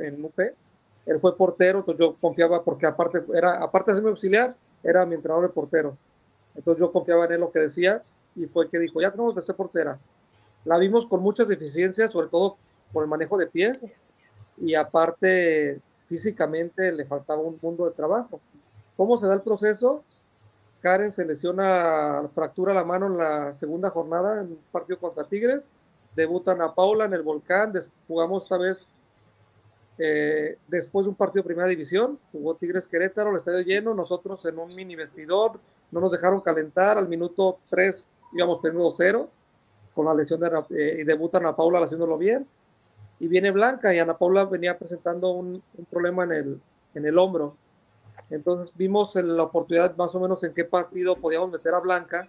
en, 0.00 0.24
UP. 0.24 0.38
Él 0.38 1.20
fue 1.20 1.36
portero, 1.36 1.80
entonces 1.80 2.04
yo 2.04 2.16
confiaba 2.20 2.62
porque 2.62 2.86
aparte, 2.86 3.22
era, 3.34 3.62
aparte 3.62 3.90
de 3.90 3.96
ser 3.96 4.04
mi 4.04 4.10
auxiliar, 4.10 4.56
era 4.82 5.04
mi 5.04 5.16
entrenador 5.16 5.48
de 5.48 5.52
portero. 5.52 5.96
Entonces 6.54 6.80
yo 6.80 6.92
confiaba 6.92 7.26
en 7.26 7.32
él 7.32 7.40
lo 7.40 7.50
que 7.50 7.60
decía 7.60 8.00
y 8.36 8.46
fue 8.46 8.68
que 8.68 8.78
dijo, 8.78 9.00
ya 9.00 9.10
tenemos 9.10 9.44
ser 9.44 9.56
portera. 9.56 9.98
La 10.66 10.78
vimos 10.78 11.06
con 11.06 11.22
muchas 11.22 11.46
deficiencias, 11.46 12.10
sobre 12.10 12.26
todo 12.26 12.56
por 12.92 13.04
el 13.04 13.08
manejo 13.08 13.38
de 13.38 13.46
pies 13.46 13.86
y 14.58 14.74
aparte 14.74 15.80
físicamente 16.06 16.90
le 16.90 17.04
faltaba 17.04 17.40
un 17.40 17.56
mundo 17.62 17.84
de 17.84 17.92
trabajo. 17.92 18.40
¿Cómo 18.96 19.16
se 19.16 19.28
da 19.28 19.34
el 19.34 19.42
proceso? 19.42 20.02
Karen 20.80 21.12
se 21.12 21.24
lesiona, 21.24 22.28
fractura 22.34 22.74
la 22.74 22.82
mano 22.82 23.06
en 23.06 23.16
la 23.16 23.52
segunda 23.52 23.90
jornada 23.90 24.40
en 24.40 24.48
un 24.48 24.60
partido 24.72 24.98
contra 24.98 25.28
Tigres. 25.28 25.70
Debuta 26.16 26.50
Ana 26.50 26.74
Paula 26.74 27.04
en 27.04 27.14
el 27.14 27.22
Volcán. 27.22 27.72
jugamos 28.08 28.42
esta 28.42 28.58
vez 28.58 28.88
eh, 29.98 30.58
después 30.66 31.06
de 31.06 31.10
un 31.10 31.16
partido 31.16 31.44
de 31.44 31.46
primera 31.46 31.68
división. 31.68 32.18
Jugó 32.32 32.56
Tigres 32.56 32.88
Querétaro, 32.88 33.30
el 33.30 33.36
estadio 33.36 33.60
lleno. 33.60 33.94
Nosotros 33.94 34.44
en 34.46 34.58
un 34.58 34.74
mini 34.74 34.96
vestidor. 34.96 35.60
No 35.92 36.00
nos 36.00 36.10
dejaron 36.10 36.40
calentar. 36.40 36.98
Al 36.98 37.06
minuto 37.06 37.60
3 37.70 38.10
íbamos 38.32 38.60
teniendo 38.60 38.90
0 38.90 39.30
con 39.96 40.06
la 40.06 40.14
lesión 40.14 40.38
de 40.38 40.48
eh, 40.70 40.98
y 41.00 41.04
debuta 41.04 41.38
Ana 41.38 41.56
Paula 41.56 41.80
haciéndolo 41.80 42.16
bien. 42.16 42.46
Y 43.18 43.26
viene 43.26 43.50
Blanca 43.50 43.92
y 43.92 43.98
Ana 43.98 44.16
Paula 44.16 44.44
venía 44.44 44.78
presentando 44.78 45.32
un, 45.32 45.60
un 45.76 45.84
problema 45.86 46.22
en 46.22 46.32
el, 46.32 46.60
en 46.94 47.06
el 47.06 47.18
hombro 47.18 47.56
entonces 48.30 48.76
vimos 48.76 49.14
la 49.14 49.44
oportunidad 49.44 49.96
más 49.96 50.14
o 50.14 50.20
menos 50.20 50.42
en 50.42 50.52
qué 50.52 50.64
partido 50.64 51.16
podíamos 51.16 51.50
meter 51.50 51.74
a 51.74 51.80
Blanca, 51.80 52.28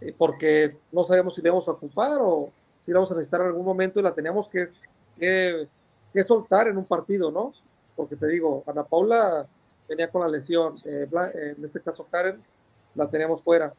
eh, 0.00 0.14
porque 0.16 0.76
no 0.92 1.02
sabíamos 1.04 1.34
si 1.34 1.42
le 1.42 1.48
íbamos 1.48 1.66
a 1.68 1.72
ocupar 1.72 2.12
o 2.20 2.52
si 2.80 2.90
le 2.90 2.94
íbamos 2.94 3.10
a 3.10 3.14
necesitar 3.14 3.40
en 3.40 3.48
algún 3.48 3.64
momento 3.64 3.98
y 3.98 4.02
la 4.02 4.14
teníamos 4.14 4.48
que, 4.48 4.66
que, 5.18 6.24
soltar 6.24 6.68
en 6.68 6.76
un 6.76 6.84
partido, 6.84 7.30
¿no? 7.30 7.52
Porque 7.96 8.16
te 8.16 8.26
digo, 8.28 8.62
Ana 8.66 8.84
Paula 8.84 9.46
venía 9.88 10.08
con 10.08 10.22
la 10.22 10.28
lesión, 10.28 10.76
eh, 10.84 11.08
en 11.34 11.64
este 11.64 11.80
caso 11.80 12.06
Karen 12.10 12.42
la 12.94 13.08
teníamos 13.08 13.42
fuera 13.42 13.72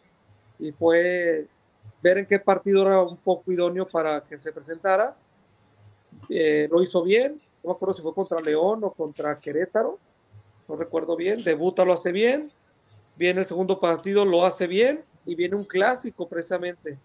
y 0.60 0.72
fue 0.72 1.48
ver 2.04 2.18
en 2.18 2.26
qué 2.26 2.38
partido 2.38 2.86
era 2.86 3.02
un 3.02 3.16
poco 3.16 3.52
idóneo 3.52 3.86
para 3.86 4.22
que 4.26 4.38
se 4.38 4.52
presentara. 4.52 5.16
Eh, 6.30 6.68
lo 6.70 6.84
hizo 6.84 7.02
bien, 7.02 7.42
no 7.63 7.70
me 7.70 7.76
acuerdo 7.76 7.96
si 7.96 8.02
fue 8.02 8.13
contra 8.13 8.42
León 8.42 8.84
o 8.84 8.92
contra 8.92 9.39
Querétaro, 9.39 9.98
no 10.68 10.76
recuerdo 10.76 11.16
bien, 11.16 11.44
debuta, 11.44 11.86
lo 11.86 11.94
hace 11.94 12.12
bien, 12.12 12.52
viene 13.16 13.39
el 13.39 13.48
segundo 13.48 13.80
partido, 13.80 14.26
lo 14.26 14.46
hace 14.46 14.68
bien, 14.68 15.04
y 15.26 15.36
viene 15.36 15.56
un 15.56 15.63
clásico 15.63 16.28
precisamente. 16.28 17.00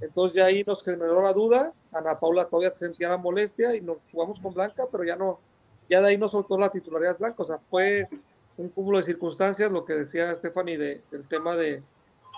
Entonces 0.00 0.36
ya 0.36 0.46
ahí 0.46 0.62
nos 0.66 0.82
generó 0.82 1.22
la 1.22 1.32
duda, 1.32 1.72
Ana 1.92 2.18
Paula 2.18 2.46
todavía 2.46 2.74
sentía 2.74 3.10
la 3.10 3.18
molestia 3.18 3.76
y 3.76 3.82
nos 3.82 3.98
jugamos 4.10 4.40
con 4.40 4.54
Blanca, 4.54 4.84
pero 4.90 5.04
ya 5.04 5.16
no, 5.16 5.38
ya 5.88 6.00
de 6.00 6.08
ahí 6.08 6.18
no 6.18 6.28
soltó 6.28 6.58
la 6.58 6.70
titularidad 6.70 7.18
Blanca, 7.18 7.42
o 7.42 7.46
sea, 7.46 7.58
fue 7.70 8.08
un 8.56 8.68
cúmulo 8.70 8.98
de 8.98 9.04
circunstancias, 9.04 9.70
lo 9.70 9.84
que 9.84 9.94
decía 9.94 10.34
Stephanie 10.34 10.78
de, 10.78 11.02
del 11.10 11.28
tema 11.28 11.56
de, 11.56 11.82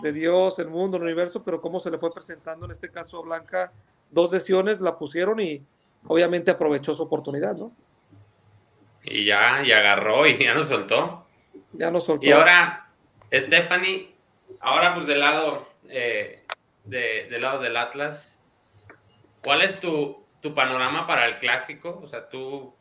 de 0.02 0.12
Dios, 0.12 0.58
el 0.58 0.68
mundo, 0.68 0.96
el 0.96 1.04
universo, 1.04 1.42
pero 1.42 1.60
cómo 1.60 1.80
se 1.80 1.90
le 1.90 1.98
fue 1.98 2.12
presentando 2.12 2.66
en 2.66 2.72
este 2.72 2.90
caso 2.90 3.18
a 3.18 3.22
Blanca, 3.22 3.72
dos 4.10 4.32
lesiones 4.32 4.80
la 4.80 4.98
pusieron 4.98 5.40
y 5.40 5.64
obviamente 6.06 6.50
aprovechó 6.50 6.94
su 6.94 7.02
oportunidad, 7.02 7.56
¿no? 7.56 7.72
Y 9.02 9.24
ya, 9.24 9.62
y 9.64 9.72
agarró 9.72 10.26
y 10.26 10.36
ya 10.36 10.54
nos 10.54 10.68
soltó. 10.68 11.26
Ya 11.72 11.90
nos 11.90 12.04
soltó. 12.04 12.26
Y 12.26 12.32
ahora, 12.32 12.88
Stephanie, 13.32 14.14
ahora 14.60 14.94
pues 14.94 15.06
del 15.06 15.20
lado, 15.20 15.68
eh, 15.88 16.44
de, 16.84 17.28
del 17.30 17.40
lado 17.40 17.60
del 17.60 17.76
Atlas, 17.76 18.40
¿cuál 19.44 19.62
es 19.62 19.80
tu, 19.80 20.24
tu 20.40 20.54
panorama 20.54 21.06
para 21.06 21.26
el 21.26 21.38
clásico? 21.38 22.00
O 22.02 22.08
sea, 22.08 22.28
tú, 22.28 22.74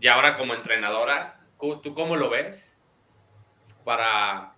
y 0.00 0.08
ahora 0.08 0.36
como 0.36 0.54
entrenadora, 0.54 1.40
¿tú 1.82 1.94
cómo 1.94 2.16
lo 2.16 2.30
ves? 2.30 2.78
Para, 3.84 4.54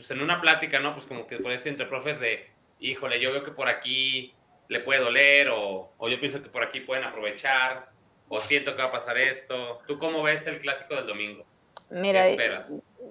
pues 0.00 0.10
en 0.12 0.22
una 0.22 0.40
plática, 0.40 0.80
¿no? 0.80 0.94
Pues 0.94 1.04
como 1.04 1.26
que 1.26 1.36
por 1.36 1.52
eso 1.52 1.68
entre 1.68 1.84
profes 1.84 2.18
de, 2.18 2.48
híjole, 2.78 3.20
yo 3.20 3.32
veo 3.32 3.44
que 3.44 3.50
por 3.50 3.68
aquí 3.68 4.32
le 4.68 4.80
puede 4.80 5.00
doler 5.00 5.50
o, 5.50 5.92
o 5.98 6.08
yo 6.08 6.18
pienso 6.18 6.42
que 6.42 6.48
por 6.48 6.62
aquí 6.62 6.80
pueden 6.80 7.04
aprovechar 7.04 7.90
o 8.30 8.40
siento 8.40 8.74
que 8.74 8.80
va 8.80 8.88
a 8.88 8.92
pasar 8.92 9.18
esto. 9.18 9.80
¿Tú 9.86 9.98
cómo 9.98 10.22
ves 10.22 10.46
el 10.46 10.58
clásico 10.58 10.94
del 10.94 11.06
domingo? 11.06 11.44
Mira, 11.90 12.34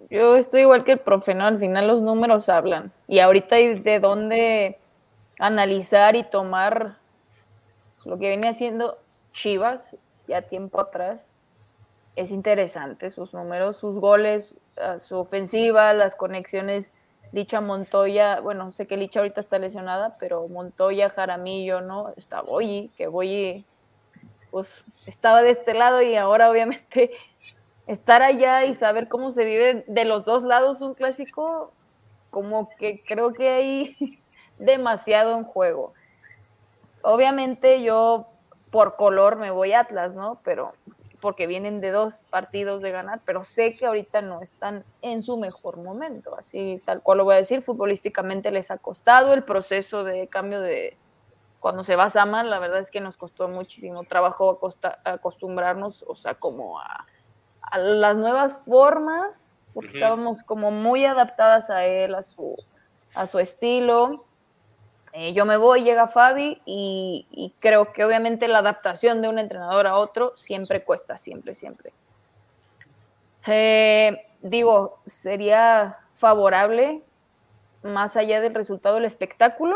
yo 0.10 0.36
estoy 0.36 0.62
igual 0.62 0.84
que 0.84 0.93
el 0.93 0.99
profe, 0.99 1.36
¿no? 1.36 1.45
Al 1.45 1.60
final 1.60 1.86
los 1.86 2.02
números 2.02 2.49
hablan. 2.49 2.91
Y 3.08 3.19
ahorita 3.19 3.58
hay 3.58 3.80
de 3.80 3.99
dónde 3.99 4.80
analizar 5.38 6.15
y 6.15 6.23
tomar 6.23 6.97
lo 8.04 8.17
que 8.17 8.30
viene 8.30 8.49
haciendo 8.49 8.97
Chivas 9.34 9.95
ya 10.28 10.41
tiempo 10.41 10.82
atrás. 10.82 11.32
Es 12.19 12.32
interesante 12.34 13.12
sus 13.12 13.34
números, 13.34 13.77
sus 13.77 13.95
goles, 13.95 14.58
su 14.97 15.15
ofensiva, 15.15 15.93
las 15.93 16.15
conexiones. 16.15 16.91
Licha 17.32 17.62
Montoya, 17.62 18.41
bueno, 18.41 18.73
sé 18.73 18.88
que 18.88 18.97
Licha 18.97 19.21
ahorita 19.21 19.39
está 19.39 19.58
lesionada, 19.58 20.17
pero 20.19 20.45
Montoya, 20.49 21.10
Jaramillo, 21.10 21.79
¿no? 21.79 22.12
Está 22.17 22.41
Boyi, 22.41 22.89
que 22.97 23.08
Boyi 23.08 23.63
pues 24.51 24.84
estaba 25.05 25.43
de 25.43 25.51
este 25.51 25.73
lado 25.73 26.01
y 26.01 26.17
ahora 26.17 26.51
obviamente 26.51 27.12
estar 27.88 28.21
allá 28.21 28.65
y 28.65 28.73
saber 28.73 29.08
cómo 29.08 29.32
se 29.32 29.45
vive 29.45 29.86
de 29.88 30.03
los 30.03 30.25
dos 30.25 30.43
lados 30.43 30.82
un 30.82 30.95
clásico, 30.95 31.71
como 32.32 32.67
que 32.79 33.01
creo 33.08 33.32
que 33.32 33.49
hay 33.49 34.19
demasiado 34.60 35.38
en 35.38 35.45
juego. 35.45 35.93
Obviamente 37.01 37.82
yo 37.82 38.27
por 38.71 38.97
color 38.97 39.38
me 39.38 39.51
voy 39.51 39.71
a 39.71 39.79
Atlas, 39.79 40.15
¿no? 40.15 40.41
Pero 40.43 40.73
porque 41.21 41.47
vienen 41.47 41.82
de 41.82 41.91
dos 41.91 42.15
partidos 42.29 42.82
de 42.82 42.91
ganar, 42.91 43.21
pero 43.25 43.43
sé 43.43 43.71
que 43.71 43.86
ahorita 43.86 44.21
no 44.21 44.41
están 44.41 44.84
en 45.01 45.21
su 45.21 45.38
mejor 45.38 45.77
momento, 45.77 46.36
así 46.38 46.82
tal 46.86 47.01
cual 47.01 47.19
lo 47.19 47.25
voy 47.25 47.36
a 47.36 47.38
decir, 47.38 47.62
futbolísticamente 47.62 48.51
les 48.51 48.71
ha 48.71 48.77
costado 48.77 49.34
el 49.34 49.43
proceso 49.43 50.03
de 50.03 50.27
cambio 50.27 50.62
de, 50.62 50.97
cuando 51.60 51.84
se 51.84 51.95
va 51.95 52.05
a 52.05 52.10
Sama, 52.10 52.43
la 52.43 52.60
verdad 52.60 52.79
es 52.79 52.89
que 52.89 53.01
nos 53.01 53.17
costó 53.17 53.47
muchísimo 53.49 54.03
trabajo 54.03 54.60
acostumbrarnos, 55.03 56.03
o 56.08 56.15
sea, 56.15 56.34
como 56.34 56.79
a, 56.79 57.05
las 57.77 58.15
nuevas 58.15 58.60
formas, 58.65 59.53
porque 59.73 59.89
estábamos 59.89 60.41
como 60.41 60.71
muy 60.71 61.05
adaptadas 61.05 61.69
a 61.69 61.86
él, 61.86 62.15
a 62.15 62.23
su, 62.23 62.55
a 63.13 63.27
su 63.27 63.38
estilo. 63.38 64.25
Eh, 65.13 65.34
yo 65.34 65.45
me 65.45 65.58
voy, 65.58 65.84
llega 65.84 66.08
Fabi 66.08 66.62
y, 66.65 67.54
creo 67.60 67.91
que 67.93 68.06
obviamente 68.06 68.48
la 68.48 68.60
adaptación 68.60 69.22
de 69.22 69.30
un 69.30 69.39
entrenador 69.39 69.88
a 69.88 69.95
otro 69.98 70.34
siempre 70.38 70.84
cuesta, 70.84 71.17
siempre, 71.17 71.56
siempre. 71.56 71.89
Eh, 73.48 74.28
digo, 74.41 75.00
sería 75.06 75.98
favorable, 76.13 77.02
más 77.82 78.17
allá 78.17 78.41
del 78.41 78.54
resultado 78.54 78.95
del 78.95 79.06
espectáculo, 79.06 79.76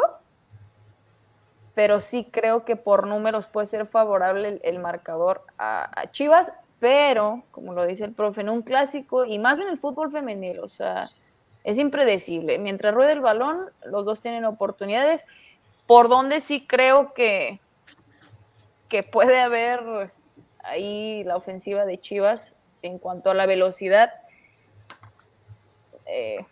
pero 1.74 2.02
sí 2.02 2.28
creo 2.32 2.66
que 2.66 2.76
por 2.76 3.08
números 3.08 3.48
puede 3.48 3.68
ser 3.68 3.88
favorable 3.88 4.60
el, 4.64 4.80
marcador 4.80 5.44
a, 5.58 6.12
Chivas, 6.12 6.52
pero 6.80 7.44
como 7.52 7.74
lo 7.74 7.86
dice 7.86 8.04
el 8.04 8.14
profe, 8.14 8.42
en 8.42 8.50
un 8.50 8.62
clásico 8.62 9.26
y 9.26 9.40
más 9.40 9.60
en 9.60 9.70
el 9.70 9.80
fútbol 9.80 10.12
femenil, 10.12 10.60
o 10.60 10.70
sea, 10.70 11.06
es 11.64 11.78
impredecible. 11.78 12.60
Mientras 12.60 12.94
ruede 12.94 13.14
el 13.14 13.22
balón, 13.22 13.72
los 13.86 14.06
dos 14.06 14.20
tienen 14.20 14.46
oportunidades, 14.46 15.24
por 15.88 16.10
donde 16.10 16.42
sí 16.42 16.66
creo 16.66 17.14
que, 17.14 17.60
que 18.90 19.04
puede 19.04 19.40
haber 19.40 20.12
ahí 20.64 21.24
la 21.24 21.36
ofensiva 21.36 21.86
de 21.86 21.98
Chivas 21.98 22.56
en 22.82 23.00
cuanto 23.00 23.30
a 23.30 23.34
la 23.34 23.46
velocidad. 23.46 24.14
Eh, 26.06 26.46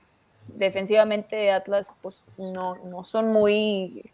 defensivamente 0.47 1.52
Atlas 1.52 1.93
pues 2.02 2.24
no, 2.38 2.76
no 2.86 3.04
son 3.04 3.32
muy 3.32 4.12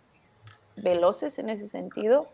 veloces 0.84 1.40
en 1.40 1.50
ese 1.50 1.68
sentido, 1.68 2.28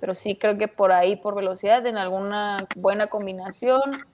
pero 0.00 0.14
sí 0.14 0.36
creo 0.36 0.58
que 0.58 0.68
por 0.68 0.92
ahí, 0.92 1.16
por 1.16 1.34
velocidad, 1.34 1.86
en 1.86 1.96
alguna 1.96 2.66
buena 2.76 3.08
combinación, 3.08 4.06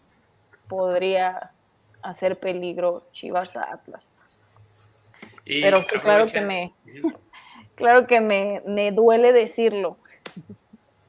podría 0.68 1.52
hacer 2.02 2.38
peligro 2.38 3.08
Chivas 3.12 3.56
a 3.56 3.72
Atlas. 3.72 4.10
pero 5.44 5.78
sí, 5.78 5.98
claro 5.98 6.26
que 6.26 6.40
me, 6.40 6.74
claro 7.74 8.06
que 8.06 8.20
me, 8.20 8.62
me 8.66 8.92
duele 8.92 9.32
decirlo. 9.32 9.96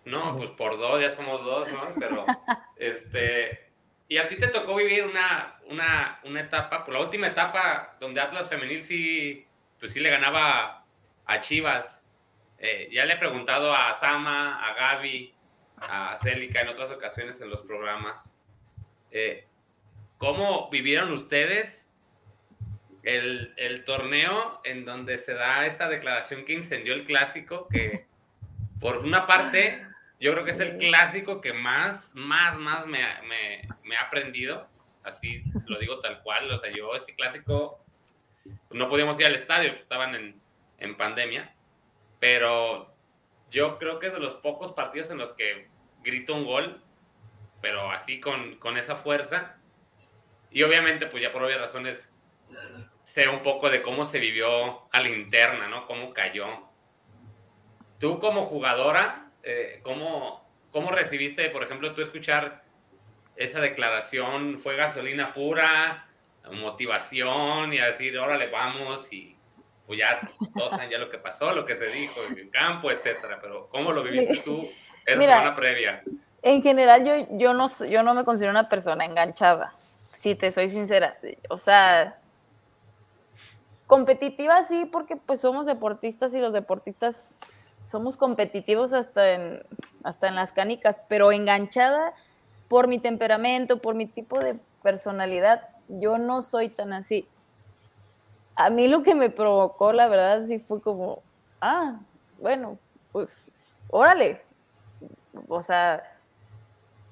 No, 0.05 0.37
pues 0.37 0.49
por 0.51 0.77
dos, 0.77 1.01
ya 1.01 1.09
somos 1.09 1.43
dos, 1.43 1.71
¿no? 1.71 1.81
Pero, 1.99 2.25
este, 2.77 3.67
y 4.07 4.17
a 4.17 4.29
ti 4.29 4.37
te 4.37 4.47
tocó 4.47 4.75
vivir 4.75 5.03
una, 5.03 5.59
una, 5.69 6.19
una 6.23 6.41
etapa, 6.41 6.77
por 6.77 6.85
pues 6.85 6.97
la 6.97 7.03
última 7.03 7.27
etapa 7.27 7.97
donde 7.99 8.21
Atlas 8.21 8.47
Femenil 8.47 8.83
sí, 8.83 9.45
pues 9.79 9.91
sí 9.91 9.99
le 9.99 10.09
ganaba 10.09 10.85
a 11.25 11.41
Chivas. 11.41 12.05
Eh, 12.59 12.89
ya 12.91 13.05
le 13.05 13.13
he 13.13 13.17
preguntado 13.17 13.73
a 13.73 13.93
Sama, 13.93 14.65
a 14.65 14.73
Gaby, 14.73 15.33
a 15.77 16.17
Célica 16.23 16.61
en 16.61 16.69
otras 16.69 16.89
ocasiones 16.89 17.39
en 17.41 17.49
los 17.49 17.61
programas. 17.63 18.33
Eh, 19.11 19.45
¿Cómo 20.17 20.69
vivieron 20.69 21.11
ustedes 21.11 21.89
el, 23.03 23.53
el, 23.57 23.83
torneo 23.83 24.61
en 24.63 24.85
donde 24.85 25.17
se 25.17 25.33
da 25.33 25.65
esta 25.65 25.87
declaración 25.87 26.45
que 26.45 26.53
incendió 26.53 26.93
el 26.93 27.05
clásico? 27.05 27.67
Que 27.69 28.05
por 28.79 28.97
una 28.97 29.27
parte, 29.27 29.85
yo 30.19 30.33
creo 30.33 30.43
que 30.43 30.51
es 30.51 30.59
el 30.59 30.77
clásico 30.77 31.41
que 31.41 31.53
más, 31.53 32.11
más, 32.15 32.57
más 32.57 32.87
me, 32.87 32.99
me, 33.27 33.67
me 33.83 33.95
ha 33.95 34.03
aprendido. 34.03 34.67
Así 35.03 35.43
lo 35.67 35.79
digo 35.79 35.99
tal 35.99 36.21
cual. 36.23 36.51
O 36.51 36.57
sea, 36.57 36.71
yo 36.71 36.95
este 36.95 37.15
clásico 37.15 37.79
no 38.71 38.89
podíamos 38.89 39.19
ir 39.19 39.25
al 39.25 39.35
estadio, 39.35 39.71
estaban 39.71 40.15
en, 40.15 40.41
en 40.79 40.97
pandemia 40.97 41.53
pero 42.19 42.93
yo 43.51 43.77
creo 43.77 43.99
que 43.99 44.07
es 44.07 44.13
de 44.13 44.19
los 44.19 44.35
pocos 44.35 44.73
partidos 44.73 45.09
en 45.09 45.17
los 45.17 45.33
que 45.33 45.67
grito 46.03 46.33
un 46.33 46.45
gol, 46.45 46.81
pero 47.61 47.91
así 47.91 48.19
con, 48.19 48.55
con 48.55 48.77
esa 48.77 48.95
fuerza. 48.95 49.57
Y 50.51 50.63
obviamente, 50.63 51.07
pues 51.07 51.23
ya 51.23 51.31
por 51.31 51.43
obvias 51.43 51.59
razones, 51.59 52.09
sé 53.03 53.27
un 53.27 53.43
poco 53.43 53.69
de 53.69 53.81
cómo 53.81 54.05
se 54.05 54.19
vivió 54.19 54.87
a 54.91 54.99
la 54.99 55.09
interna, 55.09 55.67
¿no? 55.67 55.85
Cómo 55.87 56.13
cayó. 56.13 56.47
Tú 57.99 58.19
como 58.19 58.45
jugadora, 58.45 59.31
eh, 59.43 59.79
¿cómo, 59.83 60.47
¿cómo 60.71 60.91
recibiste, 60.91 61.49
por 61.49 61.63
ejemplo, 61.63 61.93
tú 61.93 62.01
escuchar 62.01 62.63
esa 63.35 63.59
declaración? 63.59 64.59
¿Fue 64.59 64.75
gasolina 64.75 65.33
pura, 65.33 66.07
motivación 66.51 67.73
y 67.73 67.79
a 67.79 67.87
decir, 67.87 68.17
órale, 68.17 68.47
vamos 68.47 69.11
y 69.11 69.35
pues 69.85 69.99
ya 69.99 70.19
todos 70.53 70.71
saben 70.71 70.89
ya 70.89 70.97
lo 70.97 71.09
que 71.09 71.17
pasó, 71.17 71.53
lo 71.53 71.65
que 71.65 71.75
se 71.75 71.87
dijo 71.87 72.19
en 72.29 72.37
el 72.37 72.49
campo, 72.49 72.91
etcétera, 72.91 73.39
pero 73.41 73.69
¿cómo 73.69 73.91
lo 73.91 74.03
viviste 74.03 74.37
tú 74.43 74.69
esa 75.05 75.19
semana 75.19 75.55
previa? 75.55 76.03
En 76.41 76.61
general 76.61 77.05
yo, 77.05 77.37
yo, 77.37 77.53
no, 77.53 77.69
yo 77.89 78.03
no 78.03 78.13
me 78.13 78.25
considero 78.25 78.51
una 78.51 78.69
persona 78.69 79.05
enganchada, 79.05 79.73
si 80.27 80.35
te 80.35 80.51
soy 80.51 80.69
sincera. 80.69 81.17
O 81.49 81.57
sea, 81.57 82.19
competitiva 83.85 84.63
sí, 84.63 84.85
porque 84.85 85.15
pues 85.15 85.39
somos 85.39 85.65
deportistas 85.65 86.33
y 86.33 86.39
los 86.39 86.51
deportistas 86.53 87.39
somos 87.83 88.17
competitivos 88.17 88.91
hasta 88.91 89.31
en, 89.31 89.63
hasta 90.03 90.27
en 90.27 90.35
las 90.35 90.51
canicas, 90.51 90.99
pero 91.07 91.31
enganchada 91.31 92.13
por 92.67 92.87
mi 92.87 92.99
temperamento, 92.99 93.81
por 93.81 93.95
mi 93.95 94.05
tipo 94.05 94.39
de 94.39 94.59
personalidad, 94.83 95.69
yo 95.87 96.17
no 96.17 96.41
soy 96.41 96.67
tan 96.67 96.91
así. 96.91 97.25
A 98.55 98.69
mí 98.69 98.89
lo 98.89 99.03
que 99.03 99.15
me 99.15 99.29
provocó, 99.29 99.93
la 99.93 100.09
verdad, 100.09 100.43
sí 100.45 100.59
fue 100.59 100.81
como, 100.81 101.23
ah, 101.61 101.99
bueno, 102.39 102.77
pues, 103.13 103.49
órale. 103.89 104.41
O 105.47 105.61
sea, 105.61 106.03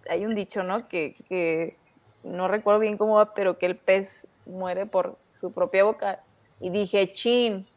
hay 0.10 0.25
un 0.25 0.36
dicho, 0.36 0.63
¿no? 0.63 0.86
Que, 0.88 1.15
que 1.30 1.78
no 2.25 2.47
recuerdo 2.47 2.79
bien 2.79 2.97
cómo 2.97 3.15
va, 3.15 3.33
pero 3.33 3.57
que 3.57 3.65
el 3.67 3.77
pez 3.77 4.27
muere 4.45 4.85
por 4.85 5.17
su 5.33 5.51
propia 5.51 5.83
boca. 5.83 6.23
Y 6.59 6.69
dije, 6.69 7.13
chin, 7.13 7.67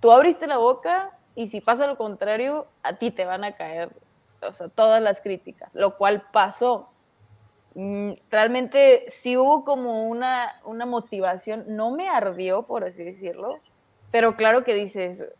tú 0.00 0.10
abriste 0.12 0.46
la 0.46 0.58
boca 0.58 1.16
y 1.34 1.48
si 1.48 1.60
pasa 1.60 1.86
lo 1.86 1.96
contrario, 1.96 2.66
a 2.82 2.94
ti 2.94 3.10
te 3.10 3.24
van 3.24 3.44
a 3.44 3.52
caer, 3.52 3.90
o 4.42 4.52
sea, 4.52 4.68
todas 4.68 5.00
las 5.00 5.20
críticas, 5.20 5.74
lo 5.74 5.94
cual 5.94 6.24
pasó. 6.32 6.90
Mm, 7.74 8.14
realmente 8.30 9.04
sí 9.08 9.36
hubo 9.36 9.64
como 9.64 10.08
una, 10.08 10.60
una 10.64 10.84
motivación, 10.84 11.64
no 11.68 11.90
me 11.90 12.08
ardió, 12.08 12.64
por 12.64 12.82
así 12.84 13.04
decirlo, 13.04 13.60
pero 14.10 14.34
claro 14.34 14.64
que 14.64 14.74
dices, 14.74 15.32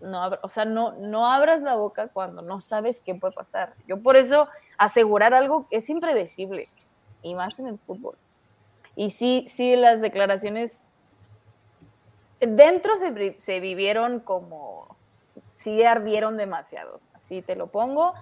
no, 0.00 0.28
o 0.42 0.48
sea, 0.48 0.64
no, 0.64 0.92
no 0.92 1.26
abras 1.26 1.62
la 1.62 1.74
boca 1.74 2.08
cuando 2.08 2.42
no 2.42 2.60
sabes 2.60 3.00
qué 3.00 3.14
puede 3.14 3.34
pasar. 3.34 3.70
Yo 3.86 4.02
por 4.02 4.16
eso 4.16 4.48
asegurar 4.78 5.34
algo 5.34 5.66
es 5.70 5.88
impredecible, 5.88 6.68
y 7.22 7.34
más 7.34 7.58
en 7.58 7.68
el 7.68 7.78
fútbol. 7.78 8.16
Y 8.96 9.10
sí, 9.10 9.44
sí, 9.48 9.76
las 9.76 10.00
declaraciones 10.00 10.84
dentro 12.40 12.96
se, 12.96 13.36
se 13.38 13.60
vivieron 13.60 14.20
como, 14.20 14.96
sí 15.56 15.82
ardieron 15.82 16.36
demasiado, 16.36 17.00
así 17.14 17.40
te 17.42 17.56
lo 17.56 17.68
pongo, 17.68 18.14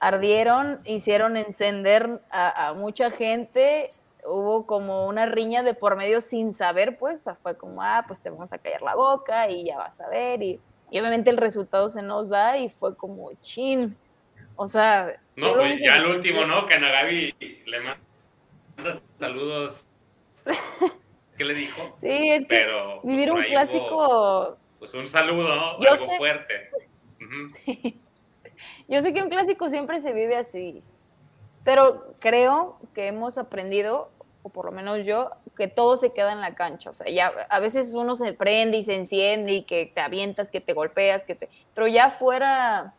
ardieron, 0.00 0.80
hicieron 0.84 1.36
encender 1.36 2.20
a, 2.30 2.74
mucha 2.74 3.10
gente, 3.10 3.92
hubo 4.24 4.66
como 4.66 5.06
una 5.06 5.26
riña 5.26 5.62
de 5.62 5.74
por 5.74 5.96
medio 5.96 6.20
sin 6.20 6.52
saber, 6.52 6.98
pues 6.98 7.24
fue 7.42 7.56
como, 7.56 7.82
ah, 7.82 8.04
pues 8.06 8.20
te 8.20 8.30
vamos 8.30 8.52
a 8.52 8.58
callar 8.58 8.82
la 8.82 8.94
boca 8.94 9.48
y 9.48 9.64
ya 9.64 9.78
vas 9.78 10.00
a 10.00 10.08
ver, 10.08 10.42
y, 10.42 10.60
obviamente 10.90 11.30
el 11.30 11.38
resultado 11.38 11.90
se 11.90 12.02
nos 12.02 12.28
da 12.28 12.58
y 12.58 12.68
fue 12.68 12.96
como, 12.96 13.32
chin, 13.40 13.96
o 14.56 14.66
sea... 14.68 15.20
No, 15.36 15.54
pues 15.54 15.80
ya 15.80 15.96
el 15.96 16.06
último, 16.06 16.44
¿no? 16.44 16.66
Que 16.66 16.74
a 16.74 16.78
Gaby 16.78 17.34
le 17.66 17.80
manda 17.80 19.00
saludos. 19.18 19.84
¿Qué 21.36 21.44
le 21.44 21.54
dijo? 21.54 21.94
Sí, 21.96 22.30
es 22.30 22.42
que 22.42 22.48
Pero, 22.48 23.00
pues, 23.02 23.16
vivir 23.16 23.32
un 23.32 23.42
clásico... 23.42 24.56
pues 24.78 24.94
un 24.94 25.08
saludo, 25.08 25.54
¿no? 25.54 25.70
Algo 25.78 26.06
fuerte. 26.16 26.70
Yo 28.88 29.02
sé 29.02 29.12
que 29.12 29.22
un 29.22 29.30
clásico 29.30 29.68
siempre 29.68 30.00
se 30.00 30.12
vive 30.12 30.36
así, 30.36 30.82
pero 31.64 32.12
creo 32.20 32.78
que 32.94 33.08
hemos 33.08 33.38
aprendido, 33.38 34.10
o 34.42 34.50
por 34.50 34.66
lo 34.66 34.72
menos 34.72 35.04
yo, 35.04 35.30
que 35.56 35.68
todo 35.68 35.96
se 35.96 36.12
queda 36.12 36.32
en 36.32 36.40
la 36.40 36.54
cancha. 36.54 36.90
O 36.90 36.94
sea, 36.94 37.10
ya 37.10 37.28
a 37.48 37.60
veces 37.60 37.94
uno 37.94 38.16
se 38.16 38.32
prende 38.32 38.78
y 38.78 38.82
se 38.82 38.94
enciende 38.94 39.52
y 39.52 39.62
que 39.62 39.90
te 39.92 40.00
avientas, 40.00 40.50
que 40.50 40.60
te 40.60 40.74
golpeas, 40.74 41.24
que 41.24 41.34
te... 41.34 41.48
Pero 41.74 41.88
ya 41.88 42.10
fuera, 42.10 42.94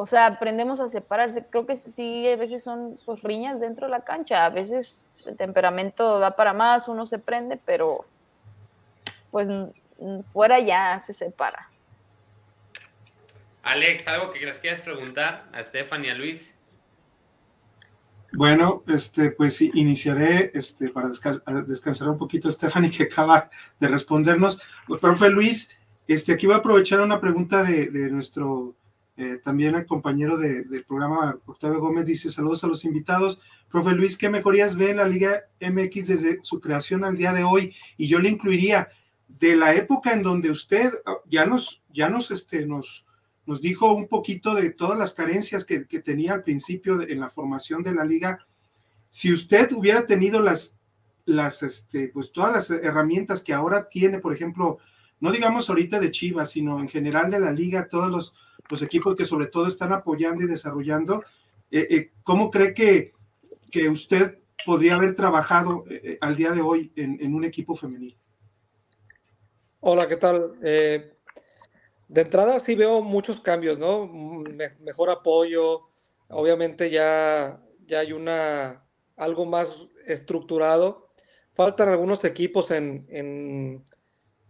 o 0.00 0.06
sea, 0.06 0.24
aprendemos 0.24 0.80
a 0.80 0.88
separarse. 0.88 1.44
Creo 1.50 1.66
que 1.66 1.76
sí, 1.76 2.26
a 2.26 2.36
veces 2.36 2.62
son 2.62 2.98
pues, 3.04 3.22
riñas 3.22 3.60
dentro 3.60 3.86
de 3.86 3.90
la 3.90 4.00
cancha. 4.00 4.46
A 4.46 4.48
veces 4.48 5.10
el 5.26 5.36
temperamento 5.36 6.18
da 6.18 6.30
para 6.30 6.54
más, 6.54 6.88
uno 6.88 7.04
se 7.04 7.18
prende, 7.18 7.60
pero 7.62 8.06
pues 9.30 9.46
fuera 10.32 10.58
ya 10.58 10.98
se 11.00 11.12
separa. 11.12 11.68
Alex, 13.62 14.08
¿algo 14.08 14.32
que 14.32 14.40
les 14.40 14.58
quieras 14.58 14.80
preguntar 14.80 15.44
a 15.52 15.62
Stephanie 15.64 16.08
y 16.08 16.10
a 16.10 16.14
Luis? 16.14 16.54
Bueno, 18.32 18.82
este, 18.86 19.32
pues 19.32 19.60
iniciaré 19.60 20.50
este, 20.54 20.88
para 20.88 21.10
descansar 21.66 22.08
un 22.08 22.16
poquito 22.16 22.50
Stephanie 22.50 22.90
que 22.90 23.02
acaba 23.02 23.50
de 23.78 23.88
respondernos. 23.88 24.62
Profe 24.98 25.28
Luis, 25.28 25.76
este, 26.08 26.32
aquí 26.32 26.46
voy 26.46 26.54
a 26.54 26.58
aprovechar 26.58 27.02
una 27.02 27.20
pregunta 27.20 27.62
de, 27.62 27.90
nuestro 28.10 28.76
eh, 29.20 29.36
también 29.36 29.84
compañero 29.84 30.38
del 30.38 30.84
programa, 30.84 31.38
Octavio 31.44 31.80
Gómez, 31.80 32.06
dice 32.06 32.30
saludos 32.30 32.64
a 32.64 32.66
los 32.66 32.86
invitados. 32.86 33.38
Profe 33.70 33.92
Luis, 33.92 34.16
¿qué 34.16 34.30
mejorías 34.30 34.76
ve 34.76 34.90
en 34.90 34.96
la 34.96 35.06
Liga 35.06 35.42
MX 35.60 36.06
desde 36.08 36.38
su 36.42 36.58
creación 36.58 37.04
al 37.04 37.18
día 37.18 37.34
de 37.34 37.44
hoy? 37.44 37.74
Y 37.98 38.08
yo 38.08 38.18
le 38.18 38.30
incluiría 38.30 38.88
de 39.28 39.56
la 39.56 39.74
época 39.74 40.12
en 40.12 40.22
donde 40.22 40.50
usted 40.50 40.92
ah, 41.04 41.16
ya 41.26 41.44
nos, 41.44 41.82
ya 41.92 42.08
nos, 42.08 42.30
este, 42.30 42.64
nos, 42.64 43.06
nos 43.44 43.60
dijo 43.60 43.92
un 43.92 44.08
poquito 44.08 44.54
de 44.54 44.70
todas 44.70 44.98
las 44.98 45.12
carencias 45.12 45.66
que, 45.66 45.80
tenía 45.80 46.32
al 46.32 46.42
principio 46.42 47.02
en 47.02 47.20
la 47.20 47.28
formación 47.28 47.82
de 47.82 47.94
la 47.94 48.06
liga. 48.06 48.38
Si 49.10 49.32
usted 49.32 49.70
hubiera 49.72 50.06
tenido 50.06 50.40
las, 50.40 50.78
las, 51.26 51.62
este, 51.62 52.08
pues 52.08 52.32
todas 52.32 52.52
las 52.52 52.70
herramientas 52.70 53.44
que 53.44 53.52
ahora 53.52 53.88
tiene, 53.90 54.18
por 54.18 54.32
ejemplo, 54.32 54.78
no 55.20 55.30
digamos 55.30 55.68
ahorita 55.68 56.00
de 56.00 56.10
Chivas, 56.10 56.52
sino 56.52 56.80
en 56.80 56.88
general 56.88 57.30
de 57.30 57.40
la 57.40 57.52
liga, 57.52 57.88
todos 57.88 58.10
los, 58.10 58.34
los 58.70 58.82
equipos 58.82 59.16
que 59.16 59.24
sobre 59.24 59.46
todo 59.46 59.66
están 59.66 59.92
apoyando 59.92 60.44
y 60.44 60.46
desarrollando, 60.46 61.24
eh, 61.70 61.86
eh, 61.90 62.10
¿cómo 62.22 62.50
cree 62.50 62.72
que, 62.72 63.12
que 63.70 63.88
usted 63.88 64.38
podría 64.64 64.94
haber 64.94 65.14
trabajado 65.14 65.84
eh, 65.90 66.18
al 66.20 66.36
día 66.36 66.52
de 66.52 66.60
hoy 66.60 66.92
en, 66.96 67.18
en, 67.20 67.34
un 67.34 67.44
equipo 67.44 67.74
femenino? 67.74 68.16
Hola, 69.80 70.06
¿qué 70.06 70.16
tal? 70.16 70.58
De 70.60 72.22
entrada 72.22 72.58
sí 72.60 72.74
veo 72.74 73.02
muchos 73.02 73.40
cambios, 73.40 73.78
¿no? 73.78 74.06
mejor 74.80 75.10
apoyo, 75.10 75.88
obviamente 76.28 76.90
ya, 76.90 77.62
ya 77.86 78.00
hay 78.00 78.12
una, 78.12 78.84
algo 79.16 79.46
más 79.46 79.82
estructurado. 80.06 81.10
Faltan 81.52 81.88
algunos 81.88 82.24
equipos 82.24 82.70
en, 82.70 83.06
en, 83.10 83.84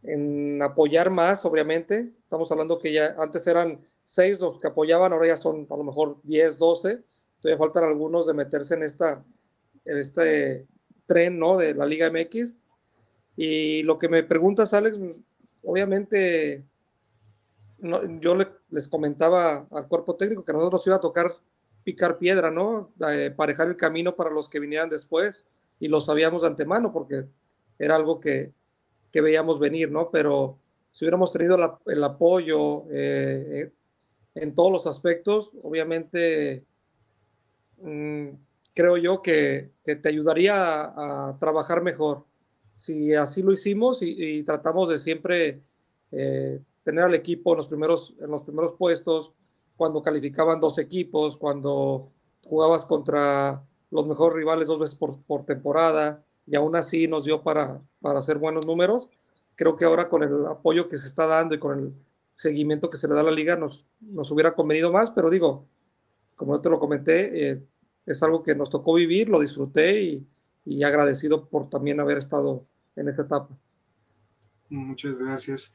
en, 0.02 0.62
apoyar 0.62 1.10
más, 1.10 1.44
obviamente. 1.44 2.12
Estamos 2.22 2.50
hablando 2.50 2.78
que 2.78 2.92
ya 2.92 3.14
antes 3.18 3.46
eran 3.46 3.86
seis 4.10 4.40
los 4.40 4.58
que 4.58 4.66
apoyaban, 4.66 5.12
ahora 5.12 5.28
ya 5.28 5.36
son 5.36 5.68
a 5.70 5.76
lo 5.76 5.84
mejor 5.84 6.20
10, 6.24 6.58
12. 6.58 7.04
Todavía 7.40 7.58
faltan 7.58 7.84
algunos 7.84 8.26
de 8.26 8.34
meterse 8.34 8.74
en, 8.74 8.82
esta, 8.82 9.24
en 9.84 9.98
este 9.98 10.66
tren, 11.06 11.38
¿no? 11.38 11.56
De 11.56 11.74
la 11.74 11.86
Liga 11.86 12.10
MX. 12.10 12.56
Y 13.36 13.84
lo 13.84 14.00
que 14.00 14.08
me 14.08 14.24
preguntas, 14.24 14.74
Alex, 14.74 14.98
obviamente 15.62 16.64
yo 18.20 18.36
les 18.70 18.88
comentaba 18.88 19.68
al 19.70 19.86
cuerpo 19.86 20.16
técnico 20.16 20.44
que 20.44 20.50
a 20.50 20.54
nosotros 20.54 20.84
iba 20.88 20.96
a 20.96 21.00
tocar 21.00 21.32
picar 21.84 22.18
piedra, 22.18 22.50
¿no? 22.50 22.92
Eh, 23.08 23.32
parejar 23.34 23.68
el 23.68 23.76
camino 23.76 24.16
para 24.16 24.30
los 24.30 24.48
que 24.48 24.58
vinieran 24.58 24.90
después 24.90 25.46
y 25.78 25.86
lo 25.86 26.00
sabíamos 26.00 26.42
de 26.42 26.48
antemano 26.48 26.92
porque 26.92 27.26
era 27.78 27.94
algo 27.94 28.18
que, 28.18 28.52
que 29.12 29.20
veíamos 29.20 29.60
venir, 29.60 29.92
¿no? 29.92 30.10
Pero 30.10 30.58
si 30.90 31.04
hubiéramos 31.04 31.32
tenido 31.32 31.80
el 31.86 32.04
apoyo 32.04 32.86
eh, 32.90 33.70
en 34.34 34.54
todos 34.54 34.72
los 34.72 34.86
aspectos, 34.86 35.50
obviamente 35.62 36.64
mm, 37.78 38.28
creo 38.74 38.96
yo 38.96 39.22
que, 39.22 39.72
te 39.82 40.08
ayudaría 40.08 40.54
a, 40.82 41.36
trabajar 41.38 41.82
mejor. 41.82 42.24
Si 42.74 43.14
así 43.14 43.42
lo 43.42 43.52
hicimos 43.52 43.98
y, 44.00 44.42
tratamos 44.44 44.88
de 44.88 44.98
siempre 44.98 45.60
eh, 46.12 46.60
tener 46.84 47.04
al 47.04 47.14
equipo 47.14 47.52
en 47.52 47.58
los 47.58 47.66
primeros, 47.66 48.14
en 48.20 48.30
los 48.30 48.42
primeros 48.42 48.74
puestos, 48.74 49.32
cuando 49.76 50.02
calificaban 50.02 50.60
dos 50.60 50.78
equipos, 50.78 51.36
cuando 51.36 52.10
jugabas 52.44 52.84
contra 52.84 53.64
los 53.90 54.06
mejores 54.06 54.36
rivales 54.36 54.68
dos 54.68 54.78
veces 54.78 54.96
por, 54.96 55.18
por 55.24 55.44
temporada, 55.44 56.24
y 56.46 56.56
aún 56.56 56.74
así 56.76 57.06
nos 57.06 57.24
dio 57.24 57.42
para, 57.42 57.80
para 58.00 58.20
hacer 58.20 58.38
buenos 58.38 58.66
números. 58.66 59.08
Creo 59.56 59.76
que 59.76 59.84
ahora 59.84 60.08
con 60.08 60.22
el 60.22 60.46
apoyo 60.46 60.88
que 60.88 60.96
se 60.96 61.06
está 61.06 61.26
dando 61.26 61.54
y 61.54 61.58
con 61.58 61.78
el 61.78 61.94
seguimiento 62.40 62.88
que 62.88 62.96
se 62.96 63.06
le 63.06 63.14
da 63.14 63.20
a 63.20 63.24
la 63.24 63.30
liga 63.30 63.56
nos, 63.56 63.86
nos 64.00 64.30
hubiera 64.30 64.54
convenido 64.54 64.92
más, 64.92 65.10
pero 65.10 65.30
digo, 65.30 65.68
como 66.36 66.54
yo 66.54 66.60
te 66.60 66.70
lo 66.70 66.78
comenté, 66.80 67.50
eh, 67.50 67.62
es 68.06 68.22
algo 68.22 68.42
que 68.42 68.54
nos 68.54 68.70
tocó 68.70 68.94
vivir, 68.94 69.28
lo 69.28 69.40
disfruté 69.40 70.02
y, 70.02 70.26
y 70.64 70.82
agradecido 70.82 71.48
por 71.48 71.68
también 71.68 72.00
haber 72.00 72.18
estado 72.18 72.62
en 72.96 73.08
esa 73.08 73.22
etapa. 73.22 73.56
Muchas 74.70 75.18
gracias. 75.18 75.74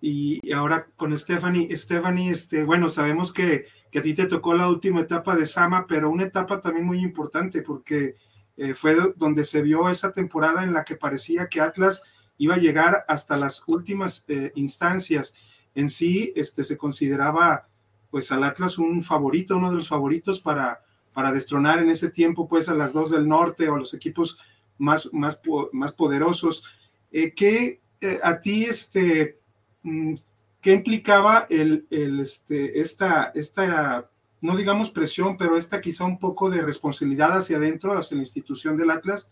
Y 0.00 0.52
ahora 0.52 0.88
con 0.96 1.16
Stephanie, 1.16 1.74
Stephanie, 1.76 2.30
este, 2.30 2.64
bueno, 2.64 2.88
sabemos 2.88 3.32
que, 3.32 3.66
que, 3.90 4.00
a 4.00 4.02
ti 4.02 4.14
te 4.14 4.26
tocó 4.26 4.52
la 4.52 4.68
última 4.68 5.00
etapa 5.00 5.36
de 5.36 5.46
Sama, 5.46 5.86
pero 5.86 6.10
una 6.10 6.24
etapa 6.24 6.60
también 6.60 6.84
muy 6.84 6.98
importante 6.98 7.62
porque 7.62 8.16
eh, 8.56 8.74
fue 8.74 8.96
donde 9.16 9.44
se 9.44 9.62
vio 9.62 9.88
esa 9.88 10.12
temporada 10.12 10.64
en 10.64 10.72
la 10.72 10.84
que 10.84 10.96
parecía 10.96 11.48
que 11.48 11.60
Atlas 11.60 12.02
iba 12.36 12.56
a 12.56 12.58
llegar 12.58 13.04
hasta 13.06 13.36
las 13.36 13.62
últimas 13.68 14.24
eh, 14.26 14.50
instancias. 14.56 15.34
En 15.74 15.88
sí, 15.88 16.32
este, 16.36 16.64
se 16.64 16.76
consideraba 16.76 17.68
pues 18.10 18.30
al 18.30 18.44
Atlas 18.44 18.78
un 18.78 19.02
favorito, 19.02 19.56
uno 19.56 19.70
de 19.70 19.76
los 19.76 19.88
favoritos 19.88 20.40
para, 20.40 20.82
para 21.14 21.32
destronar 21.32 21.78
en 21.78 21.88
ese 21.88 22.10
tiempo 22.10 22.46
pues 22.46 22.68
a 22.68 22.74
las 22.74 22.92
dos 22.92 23.10
del 23.10 23.26
norte 23.26 23.68
o 23.68 23.74
a 23.74 23.78
los 23.78 23.94
equipos 23.94 24.38
más, 24.78 25.08
más, 25.12 25.40
más 25.72 25.92
poderosos. 25.92 26.64
Eh, 27.10 27.32
¿Qué 27.34 27.80
eh, 28.02 28.18
a 28.20 28.40
ti, 28.40 28.64
este, 28.64 29.38
mm, 29.84 30.14
qué 30.60 30.72
implicaba 30.72 31.46
el, 31.48 31.86
el, 31.88 32.18
este, 32.18 32.80
esta, 32.80 33.30
esta, 33.32 34.10
no 34.40 34.56
digamos 34.56 34.90
presión, 34.90 35.36
pero 35.36 35.56
esta 35.56 35.80
quizá 35.80 36.04
un 36.04 36.18
poco 36.18 36.50
de 36.50 36.62
responsabilidad 36.62 37.36
hacia 37.36 37.58
adentro, 37.58 37.96
hacia 37.96 38.16
la 38.16 38.24
institución 38.24 38.76
del 38.76 38.90
Atlas 38.90 39.30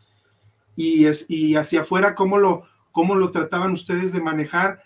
y, 0.77 1.07
es, 1.07 1.27
y 1.29 1.57
hacia 1.57 1.81
afuera, 1.81 2.15
cómo 2.15 2.39
lo, 2.39 2.63
cómo 2.93 3.17
lo 3.17 3.33
trataban 3.33 3.73
ustedes 3.73 4.13
de 4.13 4.21
manejar? 4.21 4.85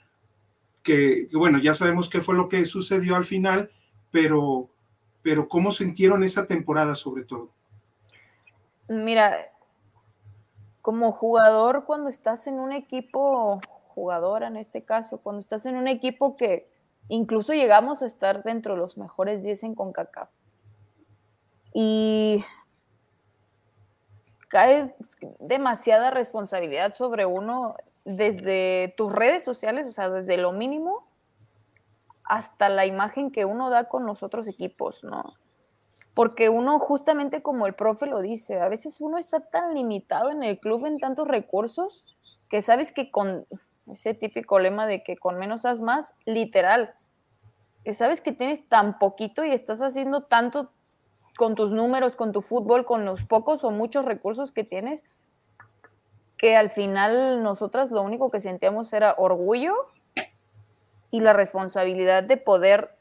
Que, 0.85 1.29
bueno, 1.33 1.59
ya 1.59 1.75
sabemos 1.75 2.09
qué 2.09 2.21
fue 2.21 2.37
lo 2.37 2.49
que 2.49 2.65
sucedió 2.67 3.17
al 3.17 3.25
final, 3.25 3.73
pero, 4.13 4.69
pero 5.23 5.49
¿cómo 5.49 5.73
sintieron 5.73 6.23
esa 6.23 6.47
temporada 6.47 6.95
sobre 6.95 7.25
todo? 7.25 7.51
Mira, 8.87 9.51
como 10.83 11.11
jugador, 11.11 11.85
cuando 11.87 12.11
estás 12.11 12.47
en 12.47 12.61
un 12.61 12.73
equipo, 12.73 13.61
jugadora 13.89 14.49
en 14.49 14.57
este 14.57 14.85
caso, 14.85 15.19
cuando 15.19 15.41
estás 15.41 15.65
en 15.67 15.77
un 15.77 15.89
equipo 15.89 16.37
que 16.37 16.69
incluso 17.09 17.53
llegamos 17.53 18.03
a 18.03 18.07
estar 18.07 18.43
dentro 18.43 18.75
de 18.75 18.81
los 18.81 18.97
mejores 18.99 19.43
10 19.43 19.63
en 19.65 19.75
CONCACAF. 19.75 20.29
Y 21.73 22.45
cae 24.49 24.95
demasiada 25.41 26.11
responsabilidad 26.11 26.95
sobre 26.95 27.27
uno 27.27 27.77
desde 28.05 28.95
tus 28.97 29.13
redes 29.13 29.45
sociales, 29.45 29.87
o 29.87 29.93
sea, 29.93 30.11
desde 30.11 30.37
lo 30.37 30.53
mínimo 30.53 31.07
hasta 32.25 32.69
la 32.69 32.87
imagen 32.87 33.31
que 33.31 33.45
uno 33.45 33.71
da 33.71 33.89
con 33.89 34.07
los 34.07 34.23
otros 34.23 34.49
equipos, 34.49 35.05
¿no? 35.05 35.35
Porque 36.15 36.49
uno, 36.49 36.79
justamente 36.79 37.43
como 37.43 37.67
el 37.67 37.75
profe 37.75 38.07
lo 38.07 38.21
dice, 38.21 38.61
a 38.61 38.69
veces 38.69 39.01
uno 39.01 39.19
está 39.19 39.41
tan 39.41 39.75
limitado 39.75 40.31
en 40.31 40.43
el 40.43 40.59
club 40.59 40.87
en 40.87 40.99
tantos 40.99 41.27
recursos 41.27 42.05
que 42.49 42.63
sabes 42.63 42.93
que 42.93 43.11
con 43.11 43.45
ese 43.91 44.15
típico 44.15 44.59
lema 44.59 44.87
de 44.87 45.03
que 45.03 45.17
con 45.17 45.39
menos 45.39 45.65
haz 45.65 45.81
más, 45.81 46.15
literal, 46.25 46.95
que 47.85 47.93
sabes 47.93 48.21
que 48.21 48.33
tienes 48.33 48.67
tan 48.69 48.99
poquito 48.99 49.45
y 49.45 49.51
estás 49.51 49.83
haciendo 49.83 50.23
tanto 50.23 50.71
con 51.37 51.55
tus 51.55 51.73
números, 51.73 52.17
con 52.17 52.33
tu 52.33 52.41
fútbol, 52.41 52.85
con 52.85 53.05
los 53.05 53.25
pocos 53.25 53.65
o 53.65 53.71
muchos 53.71 54.05
recursos 54.05 54.53
que 54.53 54.65
tienes, 54.65 55.03
que 56.45 56.59
al 56.59 56.69
final 56.69 57.43
nosotras 57.43 57.91
lo 57.91 58.03
único 58.03 58.31
que 58.31 58.39
sentíamos 58.39 58.93
era 58.93 59.15
orgullo 59.17 59.73
y 61.11 61.21
la 61.21 61.33
responsabilidad 61.33 62.23
de 62.23 62.37
poder 62.37 62.95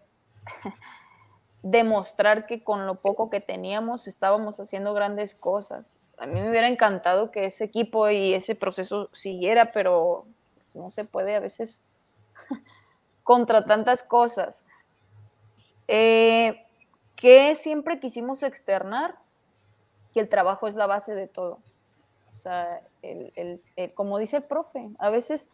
demostrar 1.61 2.45
que 2.45 2.63
con 2.63 2.87
lo 2.87 3.01
poco 3.01 3.29
que 3.29 3.41
teníamos 3.41 4.07
estábamos 4.07 4.61
haciendo 4.61 4.93
grandes 4.93 5.35
cosas. 5.35 6.07
A 6.17 6.25
mí 6.25 6.39
me 6.39 6.49
hubiera 6.49 6.69
encantado 6.69 7.31
que 7.31 7.43
ese 7.43 7.65
equipo 7.65 8.09
y 8.09 8.33
ese 8.33 8.55
proceso 8.55 9.09
siguiera, 9.11 9.73
pero 9.73 10.25
no 10.73 10.89
se 10.89 11.03
puede 11.03 11.35
a 11.35 11.41
veces 11.41 11.81
contra 13.23 13.65
tantas 13.65 14.03
cosas. 14.03 14.63
Eh, 15.89 16.65
que 17.17 17.55
siempre 17.55 17.99
quisimos 17.99 18.41
externar 18.41 19.19
que 20.13 20.21
el 20.21 20.29
trabajo 20.29 20.65
es 20.65 20.75
la 20.75 20.87
base 20.87 21.13
de 21.13 21.27
todo. 21.27 21.59
O 22.33 22.35
sea, 22.35 22.81
como 23.93 24.17
dice 24.17 24.37
el 24.37 24.43
profe, 24.43 24.89
a 24.99 25.09
veces 25.09 25.47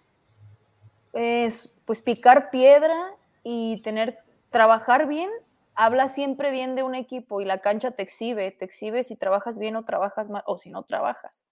es, 1.13 1.75
pues 1.85 2.01
picar 2.01 2.49
piedra 2.49 3.15
y 3.43 3.81
tener, 3.81 4.19
trabajar 4.49 5.07
bien, 5.07 5.29
habla 5.75 6.07
siempre 6.07 6.51
bien 6.51 6.75
de 6.75 6.83
un 6.83 6.95
equipo 6.95 7.41
y 7.41 7.45
la 7.45 7.59
cancha 7.59 7.91
te 7.91 8.03
exhibe, 8.03 8.51
te 8.51 8.65
exhibe 8.65 9.03
si 9.03 9.15
trabajas 9.15 9.59
bien 9.59 9.75
o 9.75 9.85
trabajas 9.85 10.29
mal 10.29 10.43
o 10.45 10.57
si 10.57 10.69
no 10.69 10.83
trabajas. 10.83 11.45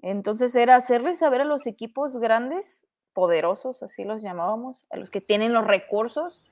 Entonces 0.00 0.54
era 0.54 0.76
hacerles 0.76 1.18
saber 1.18 1.40
a 1.42 1.44
los 1.44 1.66
equipos 1.66 2.16
grandes, 2.16 2.86
poderosos, 3.12 3.82
así 3.82 4.04
los 4.04 4.22
llamábamos, 4.22 4.86
a 4.90 4.96
los 4.96 5.10
que 5.10 5.20
tienen 5.20 5.52
los 5.52 5.66
recursos, 5.66 6.42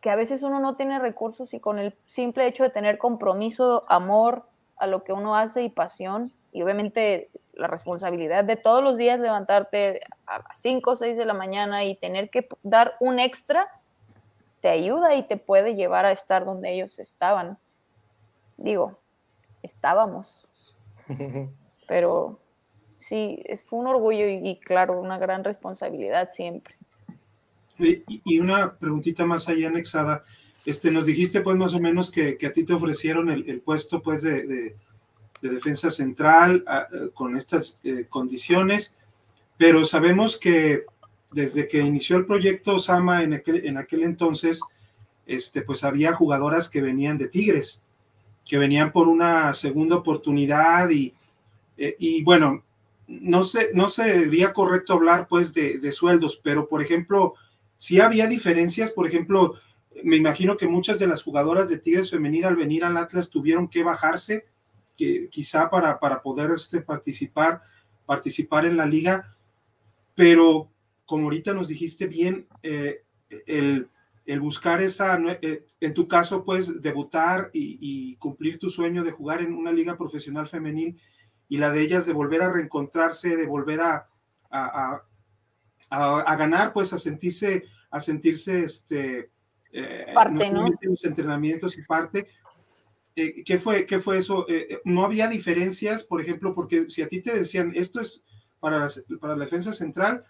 que 0.00 0.10
a 0.10 0.16
veces 0.16 0.42
uno 0.42 0.60
no 0.60 0.76
tiene 0.76 0.98
recursos 0.98 1.52
y 1.52 1.60
con 1.60 1.78
el 1.78 1.96
simple 2.06 2.46
hecho 2.46 2.62
de 2.62 2.70
tener 2.70 2.98
compromiso, 2.98 3.84
amor 3.88 4.48
a 4.76 4.86
lo 4.86 5.04
que 5.04 5.12
uno 5.12 5.36
hace 5.36 5.62
y 5.62 5.70
pasión, 5.70 6.32
y 6.58 6.62
obviamente 6.62 7.30
la 7.52 7.68
responsabilidad 7.68 8.42
de 8.42 8.56
todos 8.56 8.82
los 8.82 8.96
días 8.96 9.20
levantarte 9.20 10.00
a 10.26 10.38
las 10.38 10.60
5 10.60 10.90
o 10.90 10.96
6 10.96 11.16
de 11.16 11.24
la 11.24 11.34
mañana 11.34 11.84
y 11.84 11.94
tener 11.94 12.30
que 12.30 12.48
dar 12.64 12.94
un 12.98 13.20
extra, 13.20 13.68
te 14.60 14.68
ayuda 14.68 15.14
y 15.14 15.22
te 15.22 15.36
puede 15.36 15.76
llevar 15.76 16.04
a 16.04 16.10
estar 16.10 16.44
donde 16.44 16.72
ellos 16.72 16.98
estaban. 16.98 17.58
Digo, 18.56 18.98
estábamos. 19.62 20.48
Pero 21.86 22.40
sí, 22.96 23.40
fue 23.66 23.78
un 23.78 23.86
orgullo 23.86 24.26
y, 24.26 24.58
claro, 24.58 25.00
una 25.00 25.16
gran 25.16 25.44
responsabilidad 25.44 26.30
siempre. 26.32 26.74
Y, 27.78 28.40
una 28.40 28.74
preguntita 28.74 29.24
más 29.26 29.48
allá 29.48 29.68
anexada. 29.68 30.24
Este, 30.66 30.90
nos 30.90 31.06
dijiste 31.06 31.40
pues 31.40 31.56
más 31.56 31.72
o 31.74 31.78
menos 31.78 32.10
que, 32.10 32.36
a 32.44 32.52
ti 32.52 32.64
te 32.64 32.74
ofrecieron 32.74 33.30
el, 33.30 33.60
puesto 33.60 34.02
pues 34.02 34.22
de 34.22 34.44
de 34.44 34.76
defensa 35.40 35.90
central 35.90 36.64
eh, 36.66 37.10
con 37.14 37.36
estas 37.36 37.78
eh, 37.84 38.06
condiciones, 38.08 38.94
pero 39.56 39.84
sabemos 39.84 40.36
que 40.36 40.84
desde 41.32 41.68
que 41.68 41.80
inició 41.80 42.16
el 42.16 42.26
proyecto 42.26 42.76
Osama 42.76 43.22
en 43.22 43.34
aquel, 43.34 43.66
en 43.66 43.76
aquel 43.76 44.02
entonces, 44.02 44.62
este, 45.26 45.62
pues 45.62 45.84
había 45.84 46.14
jugadoras 46.14 46.68
que 46.68 46.80
venían 46.80 47.18
de 47.18 47.28
Tigres, 47.28 47.84
que 48.44 48.58
venían 48.58 48.92
por 48.92 49.08
una 49.08 49.52
segunda 49.52 49.96
oportunidad 49.96 50.88
y, 50.90 51.14
eh, 51.76 51.96
y 51.98 52.22
bueno, 52.22 52.64
no, 53.06 53.44
sé, 53.44 53.70
no 53.74 53.88
sería 53.88 54.52
correcto 54.52 54.94
hablar 54.94 55.28
pues 55.28 55.52
de, 55.52 55.78
de 55.78 55.92
sueldos, 55.92 56.40
pero 56.42 56.68
por 56.68 56.82
ejemplo, 56.82 57.34
si 57.76 58.00
había 58.00 58.26
diferencias, 58.26 58.90
por 58.90 59.06
ejemplo, 59.06 59.54
me 60.02 60.16
imagino 60.16 60.56
que 60.56 60.66
muchas 60.66 60.98
de 60.98 61.06
las 61.06 61.22
jugadoras 61.22 61.68
de 61.68 61.78
Tigres 61.78 62.10
femenil 62.10 62.44
al 62.44 62.56
venir 62.56 62.84
al 62.84 62.96
Atlas 62.96 63.30
tuvieron 63.30 63.68
que 63.68 63.82
bajarse 63.82 64.46
que 64.98 65.28
quizá 65.30 65.70
para, 65.70 65.98
para 65.98 66.20
poder 66.20 66.50
este, 66.50 66.82
participar, 66.82 67.62
participar 68.04 68.66
en 68.66 68.76
la 68.76 68.84
liga, 68.84 69.34
pero 70.14 70.70
como 71.06 71.24
ahorita 71.24 71.54
nos 71.54 71.68
dijiste 71.68 72.06
bien, 72.08 72.48
eh, 72.62 73.02
el, 73.46 73.88
el, 74.26 74.40
buscar 74.40 74.82
esa, 74.82 75.18
eh, 75.40 75.64
en 75.80 75.94
tu 75.94 76.08
caso, 76.08 76.44
pues 76.44 76.82
debutar 76.82 77.50
y, 77.54 78.16
cumplir 78.16 78.58
tu 78.58 78.68
sueño 78.68 79.04
de 79.04 79.12
jugar 79.12 79.40
en 79.40 79.54
una 79.54 79.72
liga 79.72 79.96
profesional 79.96 80.48
femenil 80.48 81.00
y 81.48 81.56
la 81.56 81.70
de 81.70 81.80
ellas 81.80 82.04
de 82.04 82.12
volver 82.12 82.42
a 82.42 82.52
reencontrarse, 82.52 83.36
de 83.36 83.46
volver 83.46 83.80
a, 83.80 84.08
a, 84.50 85.00
a, 85.88 86.36
ganar, 86.36 86.72
pues 86.72 86.92
a 86.92 86.98
sentirse, 86.98 87.64
a 87.90 88.00
sentirse 88.00 88.64
este, 88.64 89.30
eh, 89.72 90.06
parte, 90.12 90.50
¿no? 90.50 90.66
Los 90.82 91.04
entrenamientos 91.04 91.78
y 91.78 91.82
parte, 91.82 92.28
eh, 93.20 93.42
¿qué, 93.44 93.58
fue, 93.58 93.84
¿Qué 93.84 93.98
fue 93.98 94.18
eso? 94.18 94.48
Eh, 94.48 94.68
eh, 94.70 94.80
no 94.84 95.04
había 95.04 95.26
diferencias, 95.26 96.04
por 96.04 96.20
ejemplo, 96.20 96.54
porque 96.54 96.88
si 96.88 97.02
a 97.02 97.08
ti 97.08 97.20
te 97.20 97.36
decían, 97.36 97.72
esto 97.74 98.00
es 98.00 98.22
para, 98.60 98.86
para 99.20 99.34
la 99.34 99.44
defensa 99.44 99.72
central, 99.72 100.24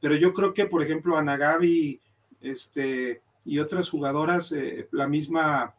pero 0.00 0.16
yo 0.16 0.34
creo 0.34 0.52
que, 0.52 0.66
por 0.66 0.82
ejemplo, 0.82 1.16
Anagabi 1.16 2.00
este, 2.40 3.22
y 3.44 3.60
otras 3.60 3.88
jugadoras, 3.88 4.52
la 4.90 5.06
misma, 5.06 5.76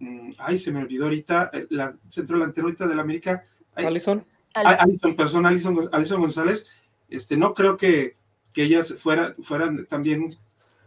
mm, 0.00 0.32
ay, 0.36 0.58
se 0.58 0.70
me 0.70 0.80
olvidó 0.80 1.04
ahorita, 1.04 1.50
la 1.70 1.96
centro 2.10 2.38
delantero 2.38 2.66
ahorita 2.66 2.86
de 2.86 2.94
la 2.94 3.02
América. 3.02 3.46
Alison. 3.74 4.22
Alison, 4.52 5.46
Alison, 5.46 5.88
Alison, 5.92 6.20
González, 6.20 6.68
este, 7.08 7.38
no 7.38 7.54
creo 7.54 7.78
que, 7.78 8.16
que 8.52 8.64
ellas 8.64 8.96
fueran, 8.98 9.34
fueran 9.42 9.86
también, 9.86 10.28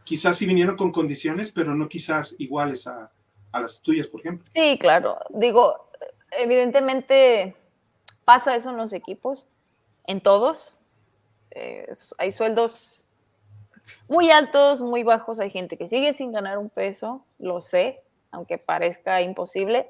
quizás 0.04 0.38
sí 0.38 0.46
vinieron 0.46 0.78
con 0.78 0.92
condiciones, 0.92 1.52
pero 1.52 1.74
no 1.74 1.90
quizás 1.90 2.36
iguales 2.38 2.86
a, 2.86 3.12
a 3.56 3.62
las 3.62 3.82
tuyas, 3.82 4.08
por 4.08 4.20
ejemplo. 4.20 4.46
Sí, 4.54 4.78
claro. 4.78 5.18
Digo, 5.30 5.90
evidentemente 6.32 7.56
pasa 8.26 8.56
eso 8.56 8.70
en 8.70 8.78
los 8.78 8.92
equipos, 8.92 9.48
en 10.06 10.20
todos. 10.20 10.76
Eh, 11.52 11.88
hay 12.18 12.32
sueldos 12.32 13.06
muy 14.10 14.30
altos, 14.30 14.82
muy 14.82 15.04
bajos. 15.04 15.40
Hay 15.40 15.50
gente 15.50 15.78
que 15.78 15.88
sigue 15.88 16.12
sin 16.12 16.34
ganar 16.34 16.58
un 16.58 16.70
peso, 16.70 17.26
lo 17.40 17.62
sé, 17.62 18.04
aunque 18.32 18.58
parezca 18.58 19.22
imposible. 19.22 19.90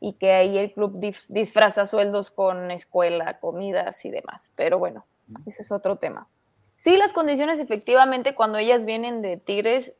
Y 0.00 0.14
que 0.14 0.32
ahí 0.32 0.56
el 0.56 0.72
club 0.72 0.98
disfraza 1.28 1.84
sueldos 1.84 2.30
con 2.30 2.70
escuela, 2.70 3.38
comidas 3.38 4.02
y 4.04 4.10
demás. 4.10 4.52
Pero 4.54 4.78
bueno, 4.78 5.04
Ese 5.44 5.60
es 5.60 5.72
otro 5.72 5.96
tema. 5.96 6.26
Sí, 6.76 6.96
las 6.96 7.12
condiciones 7.12 7.58
efectivamente 7.58 8.34
cuando 8.34 8.56
ellas 8.56 8.84
vienen 8.84 9.20
de 9.20 9.36
Tigres, 9.36 9.92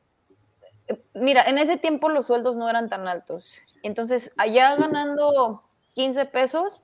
mira, 1.14 1.43
en 1.43 1.59
ese 1.59 1.76
tiempo 1.76 2.09
los 2.09 2.26
sueldos 2.26 2.57
no 2.57 2.68
eran 2.68 2.89
tan 2.89 3.09
altos. 3.09 3.61
Entonces, 3.82 4.32
allá 4.36 4.76
ganando 4.76 5.62
15 5.95 6.26
pesos, 6.26 6.82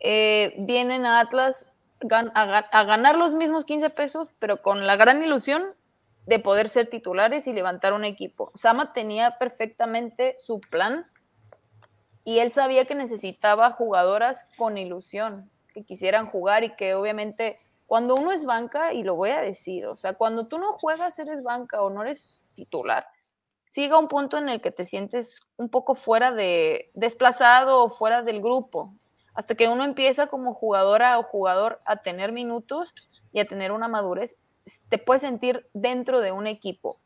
eh, 0.00 0.54
vienen 0.58 1.06
a 1.06 1.20
Atlas 1.20 1.66
a, 2.34 2.84
ganar 2.84 3.16
los 3.16 3.32
mismos 3.34 3.64
15 3.64 3.90
pesos, 3.90 4.28
pero 4.38 4.62
con 4.62 4.86
la 4.86 4.96
gran 4.96 5.22
ilusión 5.22 5.74
de 6.26 6.38
poder 6.38 6.68
ser 6.68 6.88
titulares 6.88 7.46
y 7.46 7.52
levantar 7.52 7.92
un 7.92 8.04
equipo. 8.04 8.52
Sama 8.54 8.92
tenía 8.92 9.38
perfectamente 9.38 10.36
su 10.38 10.60
plan 10.60 11.06
y 12.24 12.38
él 12.38 12.52
sabía 12.52 12.84
que 12.84 12.94
necesitaba 12.94 13.72
jugadoras 13.72 14.46
con 14.56 14.76
ilusión, 14.78 15.50
que 15.72 15.84
quisieran 15.84 16.26
jugar 16.26 16.62
y 16.64 16.76
que 16.76 16.94
obviamente 16.94 17.58
cuando 17.86 18.16
uno 18.16 18.32
es 18.32 18.44
banca, 18.44 18.92
y 18.92 19.02
lo 19.02 19.14
voy 19.14 19.30
a 19.30 19.40
decir, 19.40 19.86
o 19.86 19.96
sea, 19.96 20.12
cuando 20.12 20.46
tú 20.46 20.58
no 20.58 20.72
juegas 20.72 21.18
eres 21.18 21.42
banca 21.42 21.80
o 21.80 21.88
no 21.88 22.02
eres 22.02 22.47
titular, 22.58 23.06
llega 23.74 23.98
un 23.98 24.08
punto 24.08 24.36
en 24.36 24.48
el 24.48 24.60
que 24.60 24.70
te 24.70 24.84
sientes 24.84 25.40
un 25.56 25.68
poco 25.68 25.94
fuera 25.94 26.32
de, 26.32 26.90
desplazado 26.94 27.84
o 27.84 27.90
fuera 27.90 28.22
del 28.22 28.40
grupo, 28.40 28.94
hasta 29.34 29.54
que 29.54 29.68
uno 29.68 29.84
empieza 29.84 30.26
como 30.26 30.54
jugadora 30.54 31.18
o 31.18 31.22
jugador 31.22 31.80
a 31.84 31.98
tener 31.98 32.32
minutos 32.32 32.92
y 33.32 33.38
a 33.38 33.46
tener 33.46 33.70
una 33.70 33.86
madurez, 33.86 34.36
te 34.88 34.98
puedes 34.98 35.22
sentir 35.22 35.68
dentro 35.72 36.20
de 36.20 36.32
un 36.32 36.46
equipo, 36.46 36.98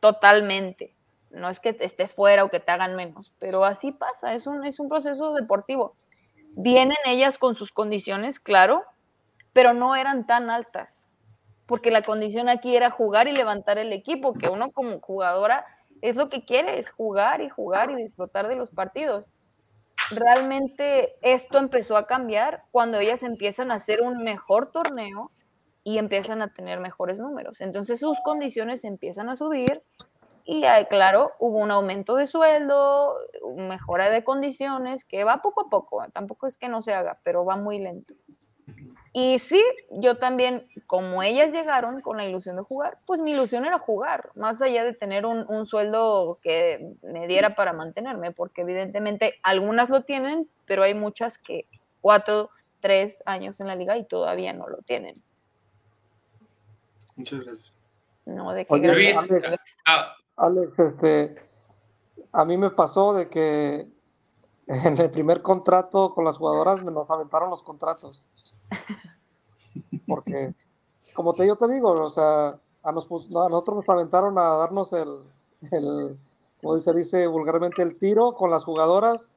totalmente. 0.00 0.94
No 1.30 1.50
es 1.50 1.60
que 1.60 1.76
estés 1.80 2.14
fuera 2.14 2.44
o 2.44 2.48
que 2.48 2.60
te 2.60 2.70
hagan 2.70 2.96
menos, 2.96 3.34
pero 3.38 3.64
así 3.64 3.92
pasa, 3.92 4.32
es 4.32 4.46
un, 4.46 4.64
es 4.64 4.78
un 4.78 4.88
proceso 4.88 5.34
deportivo. 5.34 5.94
Vienen 6.52 6.96
ellas 7.04 7.38
con 7.38 7.54
sus 7.54 7.72
condiciones, 7.72 8.40
claro, 8.40 8.84
pero 9.52 9.74
no 9.74 9.96
eran 9.96 10.26
tan 10.26 10.48
altas, 10.48 11.10
porque 11.68 11.90
la 11.90 12.00
condición 12.00 12.48
aquí 12.48 12.74
era 12.74 12.90
jugar 12.90 13.28
y 13.28 13.32
levantar 13.32 13.76
el 13.76 13.92
equipo, 13.92 14.32
que 14.32 14.48
uno 14.48 14.72
como 14.72 15.00
jugadora 15.00 15.66
es 16.00 16.16
lo 16.16 16.30
que 16.30 16.46
quiere, 16.46 16.78
es 16.78 16.88
jugar 16.88 17.42
y 17.42 17.50
jugar 17.50 17.90
y 17.90 17.94
disfrutar 17.94 18.48
de 18.48 18.56
los 18.56 18.70
partidos. 18.70 19.30
Realmente 20.10 21.16
esto 21.20 21.58
empezó 21.58 21.98
a 21.98 22.06
cambiar 22.06 22.64
cuando 22.70 22.98
ellas 22.98 23.22
empiezan 23.22 23.70
a 23.70 23.74
hacer 23.74 24.00
un 24.00 24.24
mejor 24.24 24.72
torneo 24.72 25.30
y 25.84 25.98
empiezan 25.98 26.40
a 26.40 26.54
tener 26.54 26.80
mejores 26.80 27.18
números. 27.18 27.60
Entonces 27.60 28.00
sus 28.00 28.18
condiciones 28.24 28.84
empiezan 28.84 29.28
a 29.28 29.36
subir 29.36 29.82
y 30.46 30.62
claro, 30.88 31.32
hubo 31.38 31.58
un 31.58 31.70
aumento 31.70 32.16
de 32.16 32.26
sueldo, 32.26 33.14
mejora 33.58 34.08
de 34.08 34.24
condiciones, 34.24 35.04
que 35.04 35.22
va 35.22 35.42
poco 35.42 35.66
a 35.66 35.68
poco, 35.68 36.02
tampoco 36.14 36.46
es 36.46 36.56
que 36.56 36.70
no 36.70 36.80
se 36.80 36.94
haga, 36.94 37.20
pero 37.22 37.44
va 37.44 37.58
muy 37.58 37.78
lento. 37.78 38.14
Y 39.20 39.40
sí, 39.40 39.60
yo 39.90 40.16
también, 40.16 40.68
como 40.86 41.24
ellas 41.24 41.52
llegaron 41.52 42.00
con 42.02 42.18
la 42.18 42.24
ilusión 42.24 42.54
de 42.54 42.62
jugar, 42.62 43.00
pues 43.04 43.20
mi 43.20 43.32
ilusión 43.32 43.64
era 43.64 43.76
jugar, 43.76 44.30
más 44.36 44.62
allá 44.62 44.84
de 44.84 44.92
tener 44.92 45.26
un, 45.26 45.66
sueldo 45.66 46.38
que 46.40 46.94
me 47.02 47.26
diera 47.26 47.56
para 47.56 47.72
mantenerme, 47.72 48.30
porque 48.30 48.60
evidentemente 48.60 49.34
algunas 49.42 49.90
lo 49.90 50.04
tienen, 50.04 50.48
pero 50.66 50.84
hay 50.84 50.94
muchas 50.94 51.36
que 51.36 51.66
cuatro, 52.00 52.50
tres 52.78 53.20
años 53.26 53.58
en 53.58 53.66
la 53.66 53.74
liga 53.74 53.98
y 53.98 54.04
todavía 54.04 54.52
no 54.52 54.68
lo 54.68 54.82
tienen. 54.82 55.20
Muchas 57.16 57.40
gracias. 57.40 57.74
No, 58.24 58.52
de 58.52 58.66
qué 58.66 59.14
Alex, 59.16 59.78
ah. 59.84 60.14
Alex, 60.36 60.78
este, 60.78 61.42
a 62.32 62.44
mí 62.44 62.56
me 62.56 62.70
pasó 62.70 63.14
de 63.14 63.28
que 63.28 63.88
en 64.68 65.00
el 65.00 65.10
primer 65.10 65.42
contrato 65.42 66.14
con 66.14 66.24
las 66.24 66.38
jugadoras 66.38 66.84
me 66.84 66.92
nos 66.92 67.10
aventaron 67.10 67.50
los 67.50 67.64
contratos. 67.64 68.24
Porque, 70.06 70.54
como 71.14 71.34
te, 71.34 71.46
yo 71.46 71.56
te 71.56 71.68
digo, 71.68 71.90
o 71.90 72.08
sea, 72.08 72.58
a, 72.82 72.92
nosotros 72.92 73.76
nos 73.76 73.88
aventaron 73.88 74.38
a 74.38 74.42
darnos 74.56 74.92
el, 74.92 75.08
el, 75.70 76.18
como 76.60 76.76
dice, 76.76 76.92
dice 76.94 77.26
vulgarmente, 77.26 77.82
el 77.82 77.96
tiro 77.96 78.32
con 78.32 78.50
las 78.50 78.64
jugadoras 78.64 79.28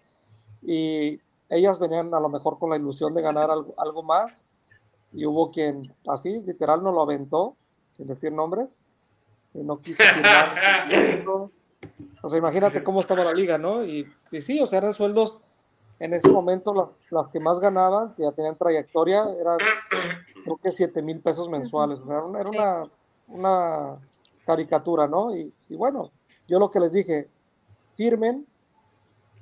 y 0.62 1.20
ellas 1.50 1.80
venían 1.80 2.14
a 2.14 2.20
lo 2.20 2.30
mejor 2.30 2.58
con 2.60 2.70
la 2.70 2.78
ilusión 2.78 3.14
de 3.14 3.22
ganar 3.22 3.52
algo, 3.52 3.74
algo 3.78 4.04
más 4.04 4.46
y 5.12 5.26
hubo 5.26 5.52
quien 5.52 5.94
así, 6.08 6.42
literal, 6.44 6.82
nos 6.84 6.94
lo 6.94 7.02
aventó, 7.02 7.58
sin 7.92 8.08
decir 8.08 8.32
nombres, 8.32 8.80
y 9.54 9.60
no 9.60 9.82
quiso 9.82 10.02
firmar. 10.02 10.56
o 12.22 12.30
sea, 12.30 12.40
imagínate 12.40 12.84
cómo 12.84 13.02
estaba 13.02 13.26
la 13.26 13.34
liga, 13.34 13.58
¿no? 13.58 13.84
Y, 13.84 14.08
y 14.32 14.42
sí, 14.42 14.60
o 14.62 14.68
sea, 14.68 14.78
eran 14.80 14.94
sueldos 14.94 15.42
en 16.02 16.14
ese 16.14 16.30
momento 16.30 16.96
las, 17.12 17.28
que 17.28 17.40
más 17.40 17.60
ganaban, 17.60 18.16
que 18.16 18.24
ya 18.24 18.32
tenían 18.32 18.58
trayectoria, 18.58 19.24
eran 19.40 19.60
creo 20.44 20.58
que 20.58 20.72
7 20.72 21.00
mil 21.04 21.20
pesos 21.22 21.48
mensuales. 21.48 22.00
era, 22.08 22.50
una, 22.50 22.90
una, 23.28 24.00
caricatura, 24.44 25.08
¿no? 25.08 25.36
Y, 25.36 25.54
bueno, 25.70 26.10
yo 26.48 26.58
lo 26.58 26.72
que 26.72 26.80
les 26.80 26.92
dije, 26.92 27.30
firmen, 27.94 28.48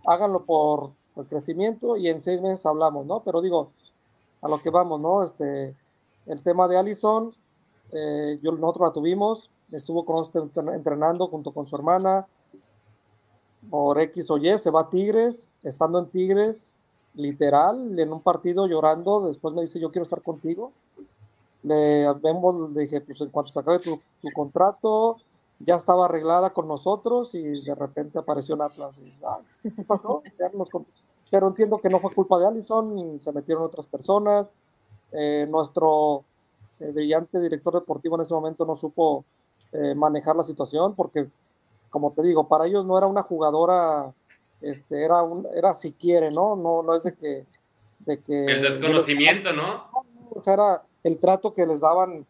háganlo 0.06 0.44
por 0.44 0.92
el 1.16 1.26
crecimiento 1.28 1.96
y 1.96 2.10
en 2.10 2.22
seis 2.22 2.42
meses 2.42 2.66
hablamos, 2.66 3.06
¿no? 3.06 3.24
Pero 3.24 3.42
digo, 3.42 3.72
a 4.42 4.50
lo 4.50 4.62
que 4.62 4.70
vamos, 4.70 5.00
¿no? 5.00 5.24
Este, 5.24 5.74
el 6.26 6.44
tema 6.44 6.68
de 6.68 6.78
Allison, 6.78 7.34
eh, 7.92 8.38
yo, 8.44 8.52
nosotros 8.52 8.90
la 8.90 8.94
tuvimos, 8.94 9.50
estuvo 9.72 10.04
con 10.04 10.18
nosotros 10.18 10.52
entrenando 10.74 11.28
junto 11.28 11.54
con 11.54 11.66
su 11.66 11.78
hermana, 11.78 12.28
por 13.70 14.00
X 14.00 14.30
o 14.30 14.38
Y, 14.38 14.58
se 14.58 14.72
va 14.72 14.82
a 14.82 14.90
Tigres, 14.90 15.50
estando 15.64 16.00
en 16.00 16.08
Tigres, 16.08 16.74
literal, 17.14 18.00
en 18.00 18.14
un 18.14 18.22
partido 18.22 18.68
llorando, 18.68 19.28
después 19.28 19.54
me 19.54 19.62
dice, 19.62 19.80
yo 19.80 19.92
quiero 19.92 20.04
estar 20.04 20.22
contigo. 20.22 20.72
Le, 21.64 22.12
vemos, 22.22 22.72
le 22.72 22.82
dije, 22.82 23.02
pues 23.02 23.20
en 23.20 23.30
cuanto 23.30 23.52
se 23.52 23.60
acabe 23.60 23.80
tu, 23.80 24.00
contrato, 24.34 25.18
ya 25.60 25.76
estaba 25.76 26.06
arreglada 26.06 26.52
con 26.52 26.68
nosotros 26.68 27.36
y 27.36 27.42
de 27.42 27.76
repente 27.76 28.18
apareció 28.18 28.56
en 28.56 28.62
Atlas. 28.62 29.02
¿qué 29.62 29.84
pasó? 29.84 30.24
Pero 31.30 31.48
entiendo 31.48 31.78
que 31.80 31.90
no 31.90 32.00
fue 32.00 32.14
culpa 32.14 32.40
de 32.40 32.48
Allison, 32.48 33.20
se 33.20 33.32
metieron 33.34 33.64
otras 33.64 33.86
personas. 33.86 34.52
Eh, 35.12 35.48
nuestro 35.50 36.24
eh, 36.80 36.92
brillante 36.92 37.40
director 37.40 37.74
deportivo 37.74 38.16
en 38.16 38.22
ese 38.22 38.34
momento 38.34 38.66
no 38.66 38.76
supo 38.76 39.26
eh, 39.72 39.94
manejar 39.96 40.36
la 40.36 40.44
situación 40.44 40.96
porque 40.96 41.30
como 41.90 42.12
te 42.14 42.22
digo, 42.22 42.48
para 42.48 42.68
ellos 42.68 42.86
no 42.86 42.98
era 42.98 43.08
una 43.08 43.24
jugadora, 43.24 44.14
este, 44.62 45.04
era, 45.04 45.24
un, 45.24 45.48
era 45.56 45.74
si 45.74 45.92
quiere, 45.92 46.32
¿no? 46.32 46.56
No, 46.56 46.84
no 46.84 46.96
es 46.96 47.04
de 47.04 47.16
que... 47.16 47.46
De 48.00 48.22
que 48.22 48.46
el 48.46 48.62
desconocimiento, 48.62 49.52
¿no? 49.52 49.90
O 50.32 50.42
sea, 50.42 50.54
era 50.54 50.84
el 51.04 51.20
trato 51.20 51.52
que 51.52 51.66
les 51.66 51.82
daban 51.82 52.26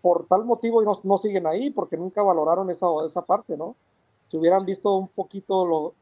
por 0.00 0.26
tal 0.26 0.44
motivo 0.44 0.82
y 0.82 0.86
no, 0.86 0.98
no, 1.04 1.18
siguen 1.18 1.46
ahí, 1.46 1.70
porque 1.70 1.96
nunca 1.96 2.22
valoraron 2.22 2.70
esa, 2.70 2.86
esa 3.06 3.22
parte, 3.22 3.56
¿no? 3.56 3.76
Si 4.28 4.36
hubieran 4.36 4.64
visto 4.64 4.94
un 4.96 5.08
poquito, 5.08 5.66
lo, 5.66 5.94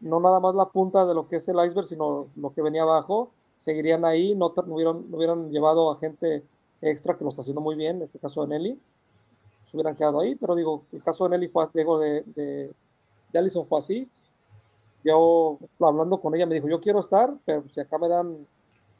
no 0.00 0.20
nada 0.20 0.38
más 0.38 0.54
la 0.54 0.66
punta 0.66 1.04
de 1.06 1.14
lo 1.14 1.26
que 1.26 1.36
es 1.36 1.48
el 1.48 1.56
iceberg, 1.64 1.86
sino 1.86 2.28
lo 2.36 2.52
que 2.52 2.62
venía 2.62 2.82
abajo, 2.82 3.30
seguirían 3.56 4.04
ahí, 4.04 4.34
no, 4.34 4.52
no 4.66 4.74
hubieran, 4.74 5.10
no 5.10 5.16
hubieran 5.16 5.50
llevado 5.50 5.90
a 5.90 5.96
gente 5.96 6.44
extra 6.80 7.16
que 7.16 7.24
lo 7.24 7.30
está 7.30 7.42
haciendo 7.42 7.60
muy 7.60 7.76
bien, 7.76 7.96
en 7.96 8.02
este 8.02 8.18
caso 8.18 8.42
de 8.42 8.48
Nelly, 8.48 8.80
se 9.64 9.76
hubieran 9.76 9.94
quedado 9.94 10.20
ahí, 10.20 10.34
pero 10.34 10.54
digo, 10.54 10.84
el 10.92 11.02
caso 11.02 11.24
de 11.24 11.30
Nelly 11.30 11.48
fue, 11.48 11.66
digo, 11.72 11.98
de, 11.98 12.22
de, 12.22 12.72
de 13.32 13.38
Allison 13.38 13.64
fue 13.64 13.78
así. 13.78 14.10
Yo 15.04 15.58
hablando 15.80 16.20
con 16.20 16.34
ella 16.34 16.46
me 16.46 16.54
dijo, 16.54 16.68
yo 16.68 16.80
quiero 16.80 17.00
estar, 17.00 17.36
pero 17.44 17.66
si 17.66 17.80
acá 17.80 17.98
me 17.98 18.08
dan 18.08 18.46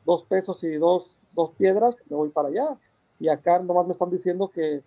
dos 0.04 0.24
pesos 0.24 0.62
y 0.64 0.74
dos, 0.74 1.20
dos 1.34 1.50
piedras, 1.50 1.96
me 2.08 2.16
voy 2.16 2.30
para 2.30 2.48
allá. 2.48 2.78
Y 3.20 3.28
acá 3.28 3.60
nomás 3.60 3.86
me 3.86 3.92
están 3.92 4.10
diciendo 4.10 4.48
que, 4.48 4.82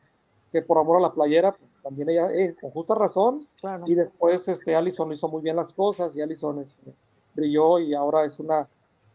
que 0.52 0.62
por 0.62 0.78
amor 0.78 0.98
a 0.98 1.02
la 1.02 1.14
playera, 1.14 1.54
pues, 1.54 1.72
también 1.82 2.10
ella, 2.10 2.30
eh, 2.34 2.56
con 2.60 2.72
justa 2.72 2.96
razón. 2.96 3.48
Y 3.86 3.96
después 3.96 4.48
este, 4.48 4.76
Allison 4.76 5.12
hizo 5.12 5.28
muy 5.28 5.42
bien 5.42 5.56
las 5.56 5.72
cosas 5.72 6.16
y 6.16 6.22
Allison 6.22 6.60
este, 6.60 6.94
brilló 7.34 7.80
y 7.80 7.94
ahora 7.94 8.26
es 8.26 8.40
una, 8.40 8.68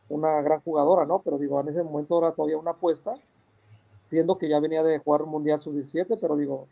una 0.08 0.40
gran 0.40 0.60
jugadora, 0.62 1.04
¿no? 1.04 1.20
Pero 1.20 1.36
digo, 1.36 1.60
en 1.60 1.68
ese 1.68 1.82
momento 1.82 2.18
era 2.18 2.32
todavía 2.32 2.56
una 2.56 2.70
apuesta 2.70 3.18
siendo 4.10 4.36
que 4.36 4.48
ya 4.48 4.60
venía 4.60 4.82
de 4.82 4.98
jugar 4.98 5.22
un 5.22 5.30
Mundial 5.30 5.60
Sub-17, 5.60 6.18
pero 6.20 6.36
digo, 6.36 6.66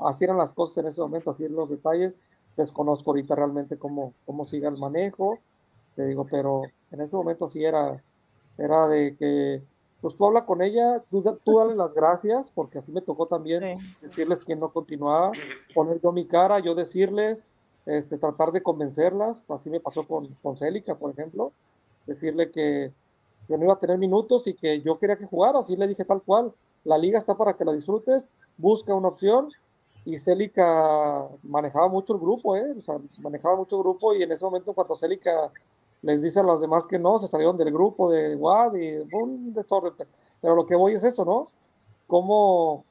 así 0.00 0.24
eran 0.24 0.38
las 0.38 0.52
cosas 0.52 0.78
en 0.78 0.86
ese 0.86 1.00
momento, 1.00 1.30
así 1.30 1.46
los 1.48 1.70
detalles. 1.70 2.18
Desconozco 2.56 3.10
ahorita 3.10 3.36
realmente 3.36 3.78
cómo, 3.78 4.14
cómo 4.26 4.44
sigue 4.44 4.66
el 4.66 4.78
manejo, 4.78 5.38
te 5.94 6.06
digo, 6.06 6.26
pero 6.28 6.62
en 6.90 7.00
ese 7.00 7.14
momento 7.14 7.50
sí 7.50 7.64
era, 7.64 8.02
era 8.56 8.88
de 8.88 9.14
que, 9.16 9.62
pues 10.00 10.16
tú 10.16 10.26
habla 10.26 10.44
con 10.44 10.62
ella, 10.62 11.04
tú, 11.10 11.22
tú 11.44 11.58
dale 11.58 11.76
las 11.76 11.92
gracias, 11.92 12.50
porque 12.54 12.78
así 12.78 12.90
me 12.90 13.00
tocó 13.00 13.26
también 13.26 13.78
decirles 14.00 14.44
que 14.44 14.56
no 14.56 14.72
continuaba, 14.72 15.32
poner 15.74 16.00
yo 16.00 16.10
mi 16.10 16.24
cara, 16.24 16.58
yo 16.58 16.74
decirles, 16.74 17.44
este, 17.86 18.18
tratar 18.18 18.50
de 18.50 18.62
convencerlas, 18.62 19.42
así 19.48 19.70
me 19.70 19.80
pasó 19.80 20.06
con, 20.06 20.28
con 20.42 20.56
Célica, 20.56 20.96
por 20.96 21.10
ejemplo, 21.10 21.52
decirle 22.06 22.50
que, 22.50 22.92
que 23.46 23.56
no 23.56 23.64
iba 23.64 23.74
a 23.74 23.78
tener 23.78 23.98
minutos 23.98 24.46
y 24.46 24.54
que 24.54 24.80
yo 24.80 24.98
quería 24.98 25.16
que 25.16 25.26
jugara, 25.26 25.58
así 25.58 25.76
le 25.76 25.86
dije 25.86 26.04
tal 26.04 26.22
cual, 26.22 26.52
la 26.88 26.96
liga 26.96 27.18
está 27.18 27.36
para 27.36 27.54
que 27.54 27.66
la 27.66 27.72
disfrutes, 27.72 28.26
busca 28.56 28.94
una 28.94 29.08
opción. 29.08 29.48
Y 30.06 30.16
Célica 30.16 31.28
manejaba 31.42 31.86
mucho 31.88 32.14
el 32.14 32.18
grupo, 32.18 32.56
¿eh? 32.56 32.74
O 32.78 32.80
sea, 32.80 32.98
manejaba 33.20 33.56
mucho 33.56 33.76
el 33.76 33.82
grupo 33.82 34.14
y 34.14 34.22
en 34.22 34.32
ese 34.32 34.42
momento 34.42 34.72
cuando 34.72 34.94
Célica 34.94 35.52
les 36.00 36.22
dice 36.22 36.40
a 36.40 36.42
los 36.42 36.62
demás 36.62 36.86
que 36.86 36.98
no, 36.98 37.18
se 37.18 37.26
salieron 37.26 37.58
del 37.58 37.70
grupo 37.70 38.10
de 38.10 38.34
WAD 38.36 38.74
y 38.76 39.06
un 39.12 39.52
desorden. 39.52 39.92
Pero 40.40 40.54
lo 40.54 40.64
que 40.64 40.76
voy 40.76 40.94
es 40.94 41.04
eso, 41.04 41.26
¿no? 41.26 41.48
Cómo, 42.06 42.86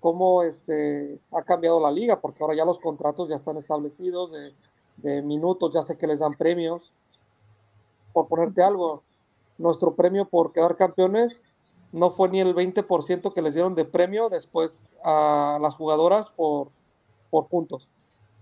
cómo 0.00 0.42
este, 0.42 1.20
ha 1.32 1.42
cambiado 1.42 1.80
la 1.80 1.90
liga, 1.90 2.18
porque 2.18 2.42
ahora 2.42 2.56
ya 2.56 2.64
los 2.64 2.78
contratos 2.78 3.28
ya 3.28 3.36
están 3.36 3.58
establecidos, 3.58 4.32
de, 4.32 4.54
de 4.96 5.20
minutos, 5.20 5.74
ya 5.74 5.82
sé 5.82 5.98
que 5.98 6.06
les 6.06 6.20
dan 6.20 6.32
premios. 6.32 6.94
Por 8.14 8.26
ponerte 8.26 8.62
algo, 8.62 9.02
nuestro 9.58 9.94
premio 9.94 10.26
por 10.26 10.50
quedar 10.52 10.76
campeones 10.76 11.42
no 11.92 12.10
fue 12.10 12.28
ni 12.28 12.40
el 12.40 12.54
20% 12.54 13.32
que 13.32 13.42
les 13.42 13.54
dieron 13.54 13.74
de 13.74 13.84
premio 13.84 14.28
después 14.28 14.94
a 15.02 15.58
las 15.60 15.74
jugadoras 15.74 16.30
por, 16.30 16.68
por 17.30 17.48
puntos, 17.48 17.92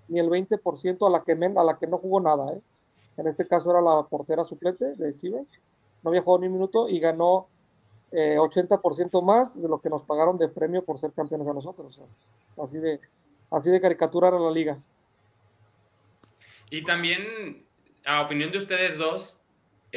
ni 0.09 0.19
el 0.19 0.29
20% 0.29 1.07
a 1.07 1.11
la, 1.11 1.23
que 1.23 1.33
a 1.33 1.65
la 1.65 1.79
que 1.79 1.87
no 1.87 1.99
jugó 1.99 2.21
nada. 2.21 2.53
¿eh? 2.53 2.61
En 3.17 3.29
este 3.29 3.47
caso 3.47 3.71
era 3.71 3.81
la 3.81 4.03
portera 4.05 4.45
suplente 4.45 4.97
de 4.97 5.17
Chivas, 5.17 5.47
no 6.03 6.11
había 6.11 6.23
jugado 6.23 6.41
ni 6.41 6.47
un 6.49 6.55
minuto 6.55 6.89
y 6.89 6.99
ganó 6.99 7.49
eh, 8.13 8.37
80% 8.39 9.23
más 9.23 9.61
de 9.61 9.69
lo 9.69 9.79
que 9.79 9.91
nos 9.91 10.05
pagaron 10.05 10.39
de 10.39 10.49
premio 10.49 10.83
por 10.83 10.99
ser 10.99 11.13
campeones 11.13 11.49
a 11.49 11.53
nosotros. 11.53 11.99
Así 12.57 12.79
de, 12.79 13.01
así 13.51 13.71
de 13.71 13.81
caricatura 13.81 14.29
era 14.29 14.39
la 14.39 14.51
liga. 14.51 14.79
Y 16.71 16.85
también, 16.85 17.67
a 18.05 18.23
opinión 18.23 18.51
de 18.51 18.59
ustedes 18.59 18.99
dos, 18.99 19.41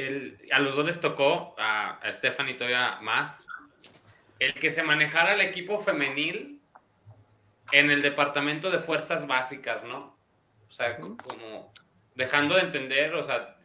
el, 0.08 0.50
a 0.52 0.60
los 0.60 0.76
dos 0.76 0.86
les 0.86 1.00
tocó, 1.00 1.56
a, 1.58 1.98
a 1.98 2.14
Stephanie 2.14 2.56
todavía 2.56 3.00
más, 3.02 3.46
el 4.40 4.54
que 4.54 4.72
se 4.72 4.84
manejara 4.84 5.34
el 5.34 5.42
equipo 5.42 5.80
femenil 5.80 6.62
en 7.72 7.92
el 7.92 8.02
departamento 8.02 8.72
de 8.72 8.80
fuerzas 8.80 9.28
básicas, 9.28 9.84
¿no? 9.84 10.18
O 10.68 10.72
sea, 10.72 10.98
como 10.98 11.74
dejando 12.16 12.56
de 12.56 12.62
entender, 12.62 13.14
o 13.16 13.24
sea, 13.24 13.58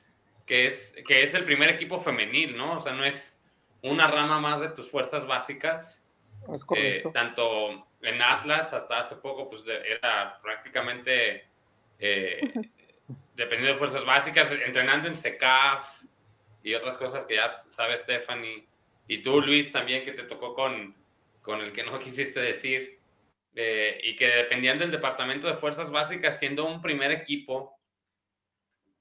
que 0.47 0.67
es, 0.67 0.95
que 1.07 1.23
es 1.23 1.35
el 1.35 1.45
primer 1.45 1.71
equipo 1.71 2.01
femenil, 2.01 2.57
¿no? 2.57 2.79
O 2.79 2.81
sea, 2.81 2.93
no 2.93 3.05
es 3.05 3.41
una 3.83 4.07
rama 4.07 4.41
más 4.41 4.61
de 4.61 4.69
tus 4.71 4.91
fuerzas 4.91 5.27
básicas. 5.27 6.03
Es 6.53 6.65
correcto. 6.65 7.09
Eh, 7.09 7.13
tanto 7.13 7.87
en 8.03 8.21
Atlas 8.21 8.73
hasta 8.73 9.01
hace 9.01 9.17
poco, 9.17 9.49
pues 9.49 9.65
era 9.67 10.39
prácticamente 10.43 11.47
eh, 11.99 12.53
dependiendo 13.35 13.73
de 13.73 13.79
fuerzas 13.79 14.05
básicas, 14.05 14.51
entrenando 14.53 15.09
en 15.09 15.17
SECAF 15.17 15.87
y 16.65 16.75
otras 16.75 16.97
cosas 16.97 17.25
que 17.27 17.37
ya 17.37 17.63
sabe 17.71 17.99
Stephanie. 17.99 18.67
Y 19.07 19.23
tú, 19.23 19.41
Luis, 19.41 19.71
también 19.71 20.05
que 20.05 20.13
te 20.13 20.23
tocó 20.25 20.55
con, 20.55 20.97
con 21.43 21.61
el 21.61 21.73
que 21.73 21.85
no 21.85 21.99
quisiste 22.01 22.41
decir. 22.41 22.99
Eh, 23.55 24.01
y 24.03 24.17
que 24.17 24.27
dependían 24.27 24.81
del 24.81 24.91
departamento 24.91 25.47
de 25.47 25.55
fuerzas 25.55 25.91
básicas, 25.93 26.41
siendo 26.41 26.65
un 26.65 26.83
primer 26.83 27.13
equipo, 27.13 27.79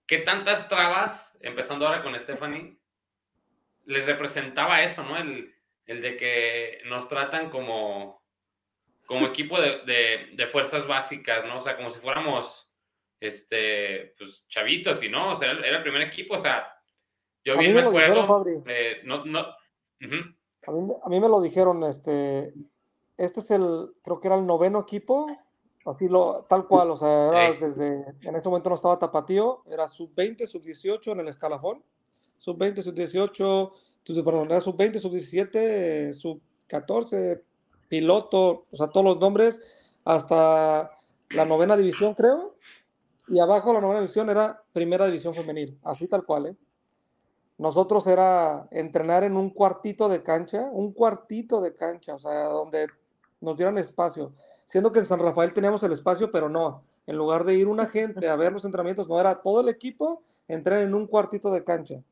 ¿qué 0.05 0.20
tantas 0.20 0.68
trabas, 0.68 1.36
empezando 1.41 1.88
ahora 1.88 2.03
con 2.03 2.20
Stephanie, 2.20 2.78
les 3.86 4.05
representaba 4.05 4.84
eso, 4.84 5.03
¿no? 5.03 5.18
El, 5.18 5.55
el 5.88 6.01
de 6.03 6.18
que 6.18 6.82
nos 6.86 7.09
tratan 7.09 7.49
como, 7.49 8.24
como 9.07 9.26
equipo 9.26 9.59
de, 9.59 9.80
de, 9.86 10.30
de, 10.34 10.47
fuerzas 10.47 10.86
básicas, 10.86 11.45
¿no? 11.45 11.57
O 11.57 11.61
sea, 11.61 11.76
como 11.76 11.89
si 11.89 11.99
fuéramos, 11.99 12.72
este, 13.20 14.14
pues, 14.20 14.45
chavitos, 14.49 15.01
y 15.01 15.09
no, 15.09 15.32
o 15.32 15.36
sea, 15.36 15.51
era 15.51 15.78
el 15.78 15.84
primer 15.84 16.03
equipo, 16.03 16.36
o 16.36 16.39
sea, 16.39 16.72
yo 17.46 17.58
bien 17.58 17.74
me, 17.74 17.82
me 17.82 17.88
acuerdo, 17.88 18.44
dijeron, 18.44 18.64
eh, 18.68 18.98
no, 19.04 19.26
no, 19.26 19.41
uh 19.41 19.46
-huh. 20.00 20.36
a, 20.68 20.72
mí, 20.72 20.94
a 21.04 21.10
mí 21.10 21.20
me 21.20 21.30
lo 21.30 21.41
dijeron, 21.41 21.84
este, 21.84 22.54
este 23.18 23.39
es 23.41 23.52
el, 23.52 23.94
creo 24.04 24.20
que 24.20 24.28
era 24.28 24.38
el 24.38 24.46
noveno 24.46 24.80
equipo, 24.80 25.28
así 25.86 26.08
lo, 26.08 26.46
tal 26.48 26.68
cual, 26.68 26.91
o 26.91 26.98
sea, 26.98 27.28
era 27.28 27.54
desde, 27.68 28.16
en 28.22 28.36
ese 28.36 28.50
momento 28.50 28.70
no 28.70 28.76
estaba 28.76 29.00
Tapatío, 29.00 29.64
era 29.70 29.88
sub-20, 29.88 30.48
sub-18 30.48 31.12
en 31.12 31.20
el 31.20 31.28
escalafón, 31.28 31.84
sub-20, 32.38 32.82
sub-18, 32.82 34.24
perdón, 34.24 34.52
era 34.52 34.62
sub-20, 34.62 35.00
sub-17, 35.00 36.14
sub-14, 36.14 37.41
piloto, 37.89 38.66
o 38.72 38.76
sea, 38.76 38.88
todos 38.88 39.06
los 39.06 39.20
nombres, 39.20 39.60
hasta 40.06 40.91
la 41.30 41.46
novena 41.46 41.76
división, 41.76 42.14
creo, 42.14 42.56
y 43.28 43.39
abajo 43.39 43.74
la 43.74 43.82
novena 43.82 44.00
división 44.02 44.30
era 44.30 44.62
primera 44.74 45.06
división 45.06 45.34
femenil, 45.34 45.78
así 45.84 46.08
tal 46.08 46.26
cual, 46.26 46.48
¿eh? 46.48 46.56
Nosotros 47.64 48.05
era 48.07 48.68
entrenar 48.72 49.24
en 49.24 49.38
un 49.38 49.49
cuartito 49.49 50.09
de 50.09 50.22
cancha, 50.22 50.70
un 50.74 50.91
cuartito 50.91 51.61
de 51.61 51.74
cancha, 51.74 52.14
o 52.14 52.20
sea, 52.20 52.49
donde 52.49 52.88
nos 53.39 53.55
dieran 53.55 53.78
espacio. 53.78 54.34
Siendo 54.66 54.91
que 54.91 54.99
en 54.99 55.05
San 55.05 55.22
Rafael 55.22 55.53
teníamos 55.53 55.82
el 55.84 55.93
espacio, 55.93 56.30
pero 56.30 56.49
no. 56.49 56.84
En 57.07 57.16
lugar 57.16 57.45
de 57.45 57.55
ir 57.55 57.70
una 57.70 57.86
gente 57.86 58.28
a 58.28 58.36
ver 58.36 58.51
los 58.51 58.66
entrenamientos, 58.66 59.07
no 59.07 59.18
era 59.18 59.41
todo 59.41 59.61
el 59.61 59.70
equipo 59.70 60.24
entrar 60.49 60.82
en 60.82 60.93
un 60.93 61.07
cuartito 61.07 61.53
de 61.53 61.64
cancha. 61.64 62.03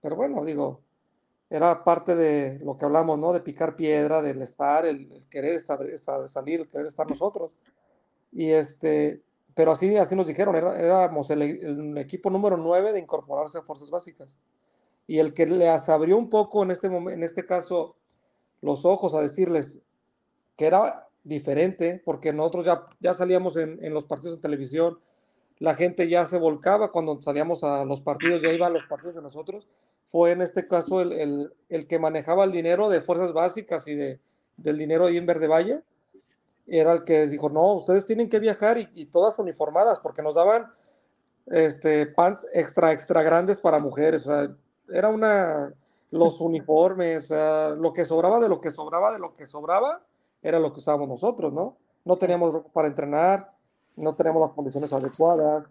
Pero 0.00 0.16
bueno, 0.16 0.44
digo, 0.44 0.80
era 1.48 1.84
parte 1.84 2.16
de 2.16 2.58
lo 2.64 2.76
que 2.76 2.84
hablamos, 2.84 3.16
¿no? 3.16 3.32
De 3.32 3.40
picar 3.40 3.76
piedra, 3.76 4.22
del 4.22 4.42
estar, 4.42 4.84
el, 4.84 5.12
el 5.12 5.28
querer 5.28 5.60
saber, 5.60 5.96
saber 6.00 6.28
salir, 6.28 6.62
el 6.62 6.68
querer 6.68 6.86
estar 6.86 7.08
nosotros. 7.08 7.52
Y 8.32 8.50
este, 8.50 9.22
pero 9.58 9.72
así, 9.72 9.96
así 9.96 10.14
nos 10.14 10.28
dijeron, 10.28 10.54
era, 10.54 10.78
éramos 10.78 11.30
el, 11.30 11.42
el, 11.42 11.98
equipo 11.98 12.30
número 12.30 12.56
9 12.56 12.92
de 12.92 13.00
incorporarse 13.00 13.58
a 13.58 13.62
fuerzas 13.62 13.90
básicas. 13.90 14.38
Y 15.08 15.18
el 15.18 15.34
que 15.34 15.48
les 15.48 15.88
abrió 15.88 16.16
un 16.16 16.30
poco 16.30 16.62
en 16.62 16.70
este, 16.70 16.86
en 16.86 17.24
este 17.24 17.44
caso 17.44 17.96
los 18.60 18.84
ojos 18.84 19.14
a 19.14 19.20
decirles 19.20 19.82
que 20.56 20.66
era 20.66 21.08
diferente, 21.24 22.00
porque 22.04 22.32
nosotros 22.32 22.66
ya, 22.66 22.86
ya 23.00 23.14
salíamos 23.14 23.56
en, 23.56 23.84
en 23.84 23.92
los 23.92 24.04
partidos 24.04 24.36
de 24.36 24.42
televisión, 24.42 25.00
la 25.58 25.74
gente 25.74 26.08
ya 26.08 26.24
se 26.24 26.38
volcaba 26.38 26.92
cuando 26.92 27.20
salíamos 27.20 27.64
a 27.64 27.84
los 27.84 28.00
partidos, 28.00 28.40
ya 28.40 28.52
iban 28.52 28.72
los 28.72 28.86
partidos 28.86 29.16
de 29.16 29.22
nosotros, 29.22 29.66
fue 30.06 30.30
en 30.30 30.40
este 30.40 30.68
caso 30.68 31.00
el, 31.00 31.10
el, 31.14 31.52
el 31.68 31.88
que 31.88 31.98
manejaba 31.98 32.44
el 32.44 32.52
dinero 32.52 32.90
de 32.90 33.00
fuerzas 33.00 33.32
básicas 33.32 33.88
y 33.88 33.96
de, 33.96 34.20
del 34.56 34.78
dinero 34.78 35.06
ahí 35.06 35.16
en 35.16 35.26
Verde 35.26 35.48
Valle, 35.48 35.82
era 36.68 36.92
el 36.92 37.04
que 37.04 37.26
dijo, 37.26 37.48
no, 37.48 37.74
ustedes 37.74 38.04
tienen 38.06 38.28
que 38.28 38.38
viajar 38.38 38.78
y, 38.78 38.88
y 38.94 39.06
todas 39.06 39.38
uniformadas, 39.38 40.00
porque 40.00 40.22
nos 40.22 40.34
daban 40.34 40.70
este, 41.46 42.06
pants 42.06 42.46
extra, 42.52 42.92
extra 42.92 43.22
grandes 43.22 43.58
para 43.58 43.78
mujeres, 43.78 44.26
o 44.26 44.30
sea, 44.30 44.54
era 44.90 45.08
una, 45.08 45.72
los 46.10 46.40
uniformes, 46.40 47.24
o 47.24 47.28
sea, 47.28 47.70
lo 47.70 47.92
que 47.92 48.04
sobraba 48.04 48.40
de 48.40 48.48
lo 48.48 48.60
que 48.60 48.70
sobraba 48.70 49.12
de 49.12 49.18
lo 49.18 49.34
que 49.34 49.46
sobraba, 49.46 50.02
era 50.42 50.58
lo 50.58 50.72
que 50.72 50.80
usábamos 50.80 51.08
nosotros, 51.08 51.52
¿no? 51.52 51.76
No 52.04 52.16
teníamos 52.16 52.52
ropa 52.52 52.70
para 52.72 52.88
entrenar, 52.88 53.50
no 53.96 54.14
teníamos 54.14 54.42
las 54.42 54.52
condiciones 54.52 54.92
adecuadas. 54.92 55.64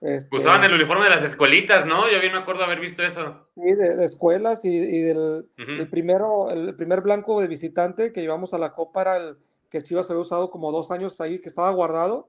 Este, 0.00 0.36
Usaban 0.36 0.64
el 0.64 0.72
uniforme 0.74 1.04
de 1.04 1.10
las 1.10 1.24
escuelitas, 1.24 1.86
¿no? 1.86 2.10
Yo 2.10 2.20
bien 2.20 2.32
me 2.32 2.38
acuerdo 2.38 2.64
haber 2.64 2.80
visto 2.80 3.02
eso. 3.02 3.46
Sí, 3.54 3.74
de, 3.74 3.96
de 3.96 4.04
escuelas 4.04 4.64
y, 4.64 4.68
y 4.68 5.00
del 5.00 5.18
uh 5.18 5.62
-huh. 5.62 5.80
el 5.80 5.88
primero, 5.88 6.50
el 6.50 6.74
primer 6.74 7.00
blanco 7.02 7.40
de 7.40 7.48
visitante 7.48 8.12
que 8.12 8.20
llevamos 8.20 8.54
a 8.54 8.58
la 8.58 8.72
Copa 8.72 9.02
era 9.02 9.16
el 9.16 9.36
que 9.70 9.82
Chivas 9.82 10.10
había 10.10 10.22
usado 10.22 10.50
como 10.50 10.72
dos 10.72 10.90
años 10.90 11.20
ahí, 11.20 11.40
que 11.40 11.48
estaba 11.48 11.70
guardado. 11.70 12.28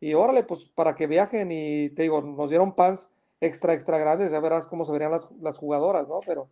Y 0.00 0.14
órale, 0.14 0.42
pues 0.42 0.66
para 0.66 0.94
que 0.94 1.06
viajen 1.06 1.50
y 1.50 1.90
te 1.90 2.02
digo, 2.02 2.20
nos 2.20 2.50
dieron 2.50 2.74
pants 2.74 3.08
extra, 3.40 3.72
extra 3.72 3.98
grandes, 3.98 4.30
ya 4.30 4.40
verás 4.40 4.66
cómo 4.66 4.84
se 4.84 4.92
verían 4.92 5.12
las, 5.12 5.26
las 5.40 5.56
jugadoras, 5.56 6.06
¿no? 6.06 6.20
Pero... 6.24 6.48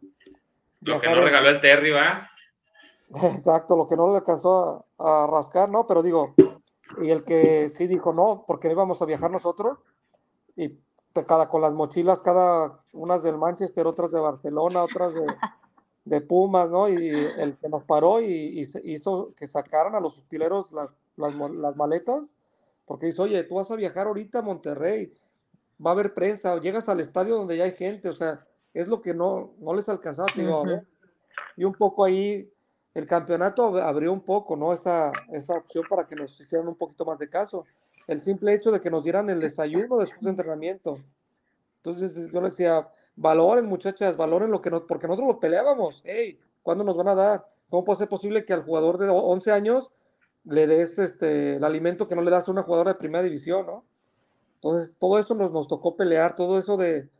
Lo 0.80 1.00
que 1.00 1.08
no 1.08 1.14
regaló 1.16 1.48
el 1.48 1.60
Terry, 1.60 1.90
¿va? 1.90 2.28
Exacto, 3.22 3.76
lo 3.76 3.86
que 3.86 3.96
no 3.96 4.10
le 4.10 4.16
alcanzó 4.16 4.86
a, 4.98 5.24
a, 5.24 5.26
rascar, 5.26 5.68
¿no? 5.68 5.86
Pero 5.86 6.02
digo, 6.02 6.34
y 7.02 7.10
el 7.10 7.24
que 7.24 7.68
sí 7.68 7.86
dijo 7.86 8.12
no, 8.12 8.44
porque 8.46 8.68
no 8.68 8.74
íbamos 8.74 9.00
a 9.00 9.06
viajar 9.06 9.30
nosotros, 9.30 9.78
y 10.56 10.78
cada 11.22 11.48
con 11.48 11.60
las 11.60 11.72
mochilas, 11.72 12.20
cada 12.20 12.80
unas 12.92 13.22
del 13.22 13.38
Manchester, 13.38 13.86
otras 13.86 14.10
de 14.10 14.20
Barcelona, 14.20 14.82
otras 14.82 15.14
de, 15.14 15.26
de 16.04 16.20
Pumas, 16.20 16.70
¿no? 16.70 16.88
Y 16.88 17.08
el 17.38 17.56
que 17.56 17.68
nos 17.68 17.84
paró 17.84 18.20
y, 18.20 18.26
y 18.26 18.92
hizo 18.92 19.32
que 19.36 19.46
sacaran 19.46 19.94
a 19.94 20.00
los 20.00 20.18
utileros 20.18 20.72
las, 20.72 20.90
las, 21.16 21.34
las, 21.34 21.76
maletas, 21.76 22.34
porque 22.84 23.06
dice, 23.06 23.22
oye, 23.22 23.42
tú 23.44 23.54
vas 23.54 23.70
a 23.70 23.76
viajar 23.76 24.06
ahorita 24.06 24.40
a 24.40 24.42
Monterrey, 24.42 25.12
va 25.84 25.90
a 25.90 25.94
haber 25.94 26.12
prensa, 26.12 26.58
llegas 26.60 26.88
al 26.88 27.00
estadio 27.00 27.36
donde 27.36 27.56
ya 27.56 27.64
hay 27.64 27.72
gente, 27.72 28.08
o 28.08 28.12
sea, 28.12 28.38
es 28.74 28.88
lo 28.88 29.00
que 29.00 29.14
no, 29.14 29.54
no 29.58 29.74
les 29.74 29.88
alcanzaba, 29.88 30.28
digo, 30.34 30.62
uh 30.62 30.66
-huh. 30.66 30.86
y 31.56 31.64
un 31.64 31.72
poco 31.72 32.04
ahí 32.04 32.50
el 32.94 33.06
campeonato 33.06 33.76
abrió 33.78 34.12
un 34.12 34.20
poco, 34.20 34.56
¿no? 34.56 34.72
Esa, 34.72 35.10
esa 35.32 35.54
opción 35.54 35.84
para 35.88 36.06
que 36.06 36.14
nos 36.14 36.38
hicieran 36.40 36.68
un 36.68 36.76
poquito 36.76 37.04
más 37.04 37.18
de 37.18 37.28
caso. 37.28 37.66
El 38.06 38.20
simple 38.20 38.54
hecho 38.54 38.70
de 38.70 38.80
que 38.80 38.90
nos 38.90 39.02
dieran 39.02 39.28
el 39.30 39.40
desayuno 39.40 39.96
después 39.96 40.20
de 40.20 40.30
entrenamiento. 40.30 40.98
Entonces 41.84 42.30
yo 42.32 42.40
les 42.40 42.56
decía, 42.56 42.88
valoren 43.14 43.66
muchachas, 43.66 44.16
valoren 44.16 44.50
lo 44.50 44.62
que 44.62 44.70
nos, 44.70 44.82
porque 44.82 45.06
nosotros 45.06 45.34
lo 45.34 45.40
peleábamos. 45.40 46.00
Hey, 46.06 46.40
¿cuándo 46.62 46.82
nos 46.82 46.96
van 46.96 47.08
a 47.08 47.14
dar? 47.14 47.46
¿Cómo 47.68 47.84
puede 47.84 47.98
ser 47.98 48.08
posible 48.08 48.46
que 48.46 48.54
al 48.54 48.62
jugador 48.62 48.96
de 48.96 49.10
11 49.10 49.52
años 49.52 49.92
le 50.44 50.66
des 50.66 50.98
este, 50.98 51.56
el 51.56 51.64
alimento 51.64 52.08
que 52.08 52.16
no 52.16 52.22
le 52.22 52.30
das 52.30 52.48
a 52.48 52.52
una 52.52 52.62
jugadora 52.62 52.92
de 52.92 52.98
primera 52.98 53.22
división, 53.22 53.66
¿no? 53.66 53.84
Entonces 54.54 54.96
todo 54.98 55.18
eso 55.18 55.34
nos, 55.34 55.52
nos 55.52 55.68
tocó 55.68 55.94
pelear, 55.94 56.34
todo 56.34 56.58
eso 56.58 56.78
de, 56.78 57.10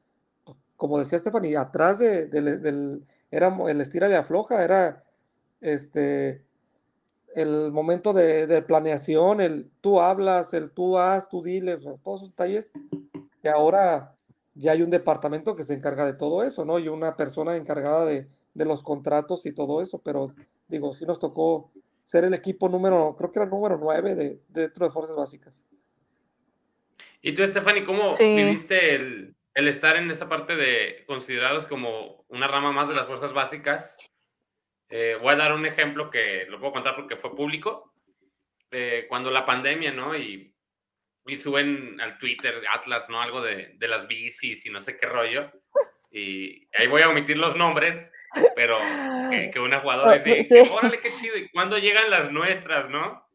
como 0.76 0.98
decía 0.98 1.18
Stephanie, 1.18 1.58
atrás 1.58 1.98
de, 1.98 2.24
de, 2.26 2.40
de, 2.40 2.56
del, 2.56 3.04
era 3.30 3.54
el 3.68 3.80
estira 3.82 4.08
y 4.08 4.14
afloja, 4.14 4.64
era 4.64 5.04
este, 5.60 6.42
el 7.34 7.70
momento 7.70 8.14
de, 8.14 8.46
de, 8.46 8.62
planeación, 8.62 9.42
el 9.42 9.70
tú 9.82 10.00
hablas, 10.00 10.54
el 10.54 10.70
tú 10.70 10.96
haz, 10.96 11.28
tú 11.28 11.42
diles, 11.42 11.82
todos 12.02 12.22
esos 12.22 12.30
detalles 12.30 12.72
que 13.42 13.50
ahora 13.50 14.14
ya 14.54 14.72
hay 14.72 14.82
un 14.82 14.90
departamento 14.90 15.56
que 15.56 15.62
se 15.62 15.74
encarga 15.74 16.06
de 16.06 16.14
todo 16.14 16.42
eso, 16.42 16.64
¿no? 16.64 16.78
Y 16.78 16.88
una 16.88 17.16
persona 17.16 17.56
encargada 17.56 18.04
de, 18.04 18.28
de 18.54 18.64
los 18.64 18.82
contratos 18.82 19.46
y 19.46 19.52
todo 19.52 19.82
eso, 19.82 20.00
pero 20.02 20.30
digo, 20.68 20.92
sí 20.92 21.04
nos 21.04 21.18
tocó 21.18 21.72
ser 22.04 22.24
el 22.24 22.34
equipo 22.34 22.68
número, 22.68 23.16
creo 23.16 23.30
que 23.30 23.38
era 23.38 23.44
el 23.44 23.50
número 23.50 23.78
9 23.78 24.14
de, 24.14 24.40
dentro 24.48 24.86
de 24.86 24.92
Fuerzas 24.92 25.16
Básicas. 25.16 25.64
¿Y 27.20 27.34
tú, 27.34 27.42
Stephanie, 27.46 27.84
cómo 27.84 28.12
viviste 28.18 28.94
el, 28.94 29.34
el, 29.54 29.68
estar 29.68 29.96
en 29.96 30.10
esa 30.10 30.28
parte 30.28 30.56
de 30.56 31.04
considerados 31.06 31.66
como 31.66 32.24
una 32.28 32.46
rama 32.46 32.70
más 32.70 32.88
de 32.88 32.94
las 32.94 33.06
Fuerzas 33.06 33.32
Básicas? 33.32 33.96
Eh, 34.90 35.16
voy 35.20 35.32
a 35.32 35.36
dar 35.36 35.54
un 35.54 35.64
ejemplo 35.64 36.10
que 36.10 36.44
lo 36.48 36.60
puedo 36.60 36.74
contar 36.74 36.94
porque 36.94 37.16
fue 37.16 37.34
público. 37.34 37.94
Eh, 38.70 39.06
cuando 39.08 39.30
la 39.30 39.46
pandemia, 39.46 39.92
¿no? 39.92 40.14
Y, 40.16 40.53
y, 41.26 41.36
suben 41.38 42.00
al 42.00 42.18
Twitter 42.18 42.62
Atlas, 42.72 43.08
¿no? 43.08 43.20
Algo 43.20 43.42
de, 43.42 43.74
de 43.76 43.88
las 43.88 44.06
bicis 44.06 44.64
y 44.66 44.70
no 44.70 44.80
sé 44.80 44.96
qué 44.96 45.06
rollo. 45.06 45.50
Y 46.10 46.68
ahí 46.78 46.86
voy 46.86 47.02
a 47.02 47.08
omitir 47.08 47.36
los 47.36 47.56
nombres, 47.56 48.12
pero 48.54 48.78
que, 49.52 49.58
una 49.58 49.80
jugadora 49.80 50.16
dice, 50.18 50.62
órale, 50.72 51.00
qué 51.00 51.10
chido, 51.20 51.36
¿y 51.36 51.48
cuándo 51.48 51.76
llegan 51.78 52.08
las 52.08 52.30
nuestras, 52.30 52.88
no? 52.88 53.26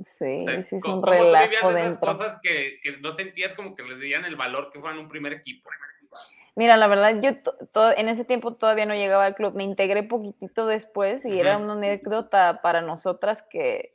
Sí, 0.00 0.46
sí, 0.62 0.76
es 0.76 0.84
un 0.84 1.04
relajo 1.04 1.76
esas 1.76 1.98
cosas 1.98 2.38
que, 2.42 2.80
que, 2.82 2.96
no 2.98 3.12
sentías 3.12 3.52
como 3.52 3.76
que 3.76 3.82
les 3.82 4.00
dieran 4.00 4.24
el 4.24 4.36
valor 4.36 4.70
que 4.72 4.80
fueran 4.80 4.98
un 4.98 5.10
primer 5.10 5.34
equipo? 5.34 5.68
Mira, 6.56 6.76
la 6.76 6.86
verdad, 6.86 7.20
yo 7.20 7.92
en 7.96 8.08
ese 8.08 8.24
tiempo 8.24 8.54
todavía 8.54 8.86
no 8.86 8.94
llegaba 8.94 9.26
al 9.26 9.34
club, 9.34 9.54
me 9.54 9.64
integré 9.64 10.04
poquitito 10.04 10.66
después 10.66 11.24
y 11.24 11.38
era 11.38 11.58
una 11.58 11.72
anécdota 11.72 12.60
para 12.62 12.80
nosotras 12.80 13.44
que 13.50 13.93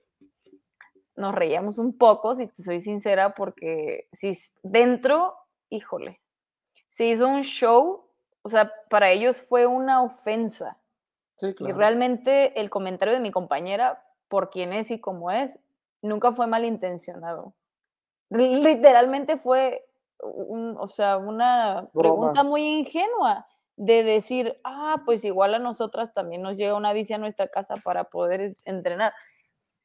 nos 1.20 1.36
reíamos 1.36 1.78
un 1.78 1.98
poco, 1.98 2.36
si 2.36 2.48
te 2.48 2.64
soy 2.64 2.80
sincera, 2.80 3.36
porque 3.36 4.08
si 4.12 4.38
dentro, 4.64 5.36
híjole, 5.70 6.20
se 6.90 7.06
hizo 7.06 7.28
un 7.28 7.44
show 7.44 8.10
o 8.42 8.50
sea, 8.50 8.72
para 8.90 9.12
ellos 9.12 9.42
fue 9.42 9.68
una 9.68 10.02
ofensa. 10.02 10.78
Sí, 11.36 11.54
claro. 11.54 11.74
Y 11.74 11.78
realmente 11.78 12.60
el 12.60 12.70
comentario 12.70 13.14
de 13.14 13.20
mi 13.20 13.32
compañera, 13.32 14.04
por 14.28 14.50
quién 14.50 14.74
es 14.74 14.92
y 14.92 15.00
cómo 15.00 15.32
es, 15.32 15.60
nunca 16.02 16.32
fue 16.32 16.48
malintencionado. 16.48 17.54
Literalmente 18.30 19.38
fue, 19.38 19.86
un, 20.22 20.78
o 20.80 20.88
sea, 20.88 21.18
una 21.18 21.90
pregunta 21.94 22.44
muy 22.44 22.62
ingenua 22.62 23.48
de 23.76 24.04
decir, 24.04 24.60
ah, 24.64 25.02
pues 25.06 25.24
igual 25.24 25.54
a 25.54 25.60
nosotras 25.60 26.14
también 26.14 26.42
nos 26.42 26.58
llega 26.58 26.76
una 26.76 26.94
bici 26.94 27.14
a 27.14 27.18
nuestra 27.18 27.48
casa 27.48 27.76
para 27.84 28.06
poder 28.06 28.54
entrenar. 28.66 29.14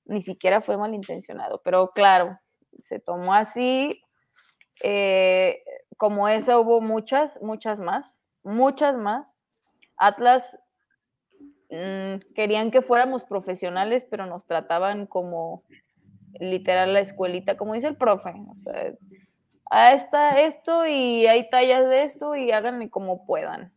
Ni 0.06 0.20
siquiera 0.20 0.60
fue 0.60 0.76
malintencionado, 0.76 1.60
pero 1.64 1.90
claro, 1.92 2.38
se 2.80 2.98
tomó 2.98 3.34
así. 3.34 4.02
Eh, 4.82 5.62
como 5.96 6.28
esa 6.28 6.58
hubo 6.58 6.80
muchas, 6.80 7.40
muchas 7.40 7.80
más 7.80 8.24
muchas 8.44 8.96
más. 8.96 9.34
Atlas 9.96 10.58
mm, 11.70 12.32
querían 12.34 12.70
que 12.70 12.82
fuéramos 12.82 13.24
profesionales, 13.24 14.06
pero 14.08 14.26
nos 14.26 14.46
trataban 14.46 15.06
como 15.06 15.64
literal 16.38 16.92
la 16.92 17.00
escuelita, 17.00 17.56
como 17.56 17.74
dice 17.74 17.88
el 17.88 17.96
profe. 17.96 18.32
O 18.50 18.56
sea, 18.56 18.92
a 19.70 19.92
esta, 19.92 20.40
esto 20.40 20.86
y 20.86 21.26
hay 21.26 21.48
tallas 21.48 21.88
de 21.88 22.02
esto 22.02 22.36
y 22.36 22.52
háganle 22.52 22.90
como 22.90 23.26
puedan. 23.26 23.72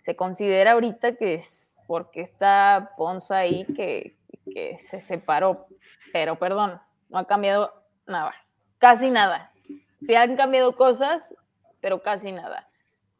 Se 0.00 0.16
considera 0.16 0.72
ahorita 0.72 1.16
que 1.16 1.34
es 1.34 1.74
porque 1.86 2.20
está 2.20 2.92
Ponza 2.96 3.38
ahí 3.38 3.64
que, 3.64 4.16
que 4.52 4.78
se 4.78 5.00
separó, 5.00 5.66
pero 6.12 6.38
perdón, 6.38 6.80
no 7.08 7.18
ha 7.18 7.26
cambiado 7.26 7.72
nada, 8.06 8.34
casi 8.78 9.10
nada. 9.10 9.52
Se 9.98 10.16
han 10.16 10.36
cambiado 10.36 10.74
cosas, 10.74 11.34
pero 11.80 12.02
casi 12.02 12.32
nada 12.32 12.68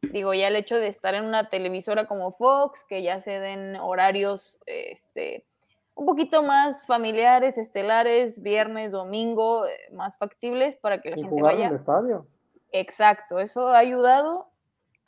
digo, 0.00 0.34
ya 0.34 0.48
el 0.48 0.56
hecho 0.56 0.76
de 0.76 0.88
estar 0.88 1.14
en 1.14 1.24
una 1.24 1.48
televisora 1.48 2.06
como 2.06 2.32
Fox, 2.32 2.84
que 2.84 3.02
ya 3.02 3.20
se 3.20 3.38
den 3.40 3.76
horarios 3.76 4.60
este, 4.66 5.44
un 5.94 6.06
poquito 6.06 6.42
más 6.42 6.86
familiares, 6.86 7.58
estelares, 7.58 8.40
viernes, 8.40 8.92
domingo, 8.92 9.66
eh, 9.66 9.76
más 9.92 10.16
factibles 10.16 10.76
para 10.76 11.00
que 11.00 11.10
la 11.10 11.16
gente 11.16 11.42
vaya. 11.42 11.66
En 11.66 11.72
el 11.72 11.78
estadio. 11.80 12.26
Exacto, 12.70 13.38
eso 13.40 13.68
ha 13.68 13.78
ayudado. 13.78 14.47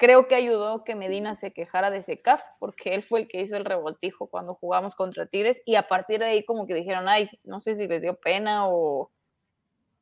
Creo 0.00 0.28
que 0.28 0.34
ayudó 0.34 0.82
que 0.82 0.94
Medina 0.94 1.34
se 1.34 1.52
quejara 1.52 1.90
de 1.90 2.00
CECAF, 2.00 2.42
porque 2.58 2.94
él 2.94 3.02
fue 3.02 3.20
el 3.20 3.28
que 3.28 3.42
hizo 3.42 3.58
el 3.58 3.66
revoltijo 3.66 4.28
cuando 4.28 4.54
jugamos 4.54 4.96
contra 4.96 5.26
Tigres, 5.26 5.60
y 5.66 5.74
a 5.74 5.88
partir 5.88 6.20
de 6.20 6.24
ahí 6.24 6.42
como 6.42 6.66
que 6.66 6.72
dijeron, 6.72 7.06
ay, 7.06 7.28
no 7.44 7.60
sé 7.60 7.74
si 7.74 7.86
les 7.86 8.00
dio 8.00 8.14
pena 8.14 8.66
o 8.66 9.10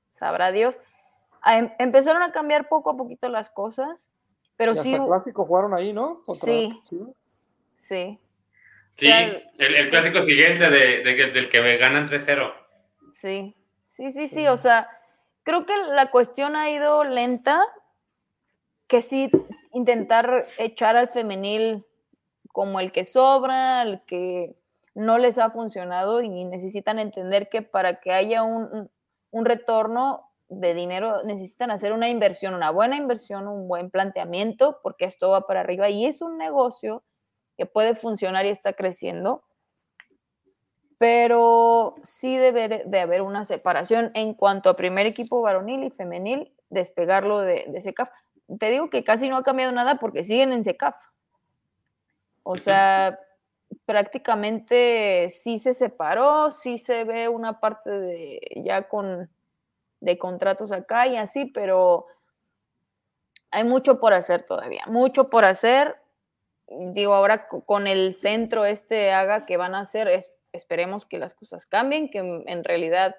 sabrá 0.07 0.53
Dios. 0.53 0.78
Em, 1.44 1.72
empezaron 1.80 2.22
a 2.22 2.30
cambiar 2.30 2.68
poco 2.68 2.90
a 2.90 2.96
poquito 2.96 3.28
las 3.28 3.51
cosas, 3.51 4.09
pero 4.57 4.76
sí. 4.76 4.94
Hasta 4.94 5.05
clásico 5.05 5.44
jugaron 5.44 5.74
ahí, 5.76 5.92
¿no? 5.92 6.22
sí. 6.40 6.68
Sí. 7.74 8.20
Sí, 8.94 9.11
el, 9.59 9.90
clásico 9.90 10.22
siguiente 10.22 10.70
de, 10.70 11.03
del 11.03 11.49
que 11.49 11.76
ganan 11.76 12.09
3-0. 12.09 12.53
Sí, 13.12 13.57
sí, 13.88 14.12
sí, 14.12 14.28
sí. 14.28 14.46
O 14.46 14.57
sea, 14.57 14.88
creo 15.42 15.66
que 15.66 15.76
la 15.76 16.12
cuestión 16.12 16.55
ha 16.55 16.70
ido 16.70 17.03
lenta. 17.03 17.61
Que 18.86 19.03
sí, 19.03 19.28
intentar 19.79 20.47
echar 20.59 20.97
al 20.97 21.09
femenil 21.09 21.87
como 22.53 22.81
el 22.81 22.93
que 22.93 23.05
sobra, 23.05 23.83
el 23.83 24.03
que 24.05 24.57
no 24.95 25.16
les 25.16 25.39
ha 25.39 25.51
funcionado 25.51 26.20
y 26.20 26.45
necesitan 26.45 26.99
entender 26.99 27.49
que 27.49 27.62
para 27.62 28.01
que 28.01 28.12
haya 28.12 28.43
un, 28.43 28.91
un 29.31 29.45
retorno 29.45 30.29
de 30.49 30.74
dinero 30.74 31.22
necesitan 31.24 31.70
hacer 31.70 31.93
una 31.93 32.09
inversión, 32.09 32.55
una 32.55 32.70
buena 32.70 32.97
inversión, 32.97 33.49
un 33.49 33.68
buen 33.68 33.91
planteamiento, 33.91 34.81
porque 34.83 35.05
esto 35.05 35.31
va 35.31 35.47
para 35.47 35.61
arriba 35.61 35.89
y 35.89 36.07
es 36.07 36.22
un 36.22 36.39
negocio 36.39 37.05
que 37.57 37.66
puede 37.66 37.95
funcionar 37.95 38.47
y 38.47 38.51
está 38.51 38.72
creciendo, 38.72 39.45
pero 40.99 41.95
sí 42.03 42.37
debe 42.37 42.85
de 42.85 43.01
haber 43.01 43.22
una 43.22 43.45
separación 43.45 44.11
en 44.14 44.35
cuanto 44.35 44.70
a 44.70 44.74
primer 44.74 45.07
equipo 45.07 45.43
varonil 45.43 45.85
y 45.85 45.91
femenil, 45.91 46.53
despegarlo 46.70 47.41
de, 47.41 47.66
de 47.68 47.81
SECAF. 47.81 48.11
Te 48.59 48.70
digo 48.70 48.88
que 48.90 49.05
casi 49.05 49.28
no 49.28 49.36
ha 49.36 49.42
cambiado 49.42 49.72
nada 49.72 49.96
porque 49.96 50.24
siguen 50.24 50.53
en 50.53 50.64
SECAF. 50.64 50.96
O 52.42 52.57
sea, 52.57 53.18
prácticamente 53.84 55.28
sí 55.30 55.59
se 55.59 55.74
separó, 55.74 56.51
sí 56.51 56.78
se 56.78 57.05
ve 57.05 57.28
una 57.28 57.61
parte 57.61 57.90
de 57.90 58.40
ya 58.57 58.88
con 58.88 59.30
de 60.01 60.18
contratos 60.18 60.72
acá 60.72 61.07
y 61.07 61.16
así, 61.16 61.46
pero 61.46 62.07
hay 63.51 63.64
mucho 63.64 63.99
por 63.99 64.12
hacer 64.12 64.44
todavía, 64.44 64.84
mucho 64.86 65.28
por 65.28 65.44
hacer. 65.44 65.96
Digo, 66.68 67.14
ahora 67.14 67.49
con 67.49 67.86
el 67.86 68.14
centro 68.14 68.64
este 68.64 69.12
haga 69.12 69.46
que 69.46 69.57
van 69.57 69.74
a 69.74 69.80
hacer, 69.80 70.09
esperemos 70.53 71.07
que 71.07 71.18
las 71.18 71.34
cosas 71.34 71.66
cambien, 71.66 72.11
que 72.11 72.18
en 72.18 72.64
realidad 72.64 73.16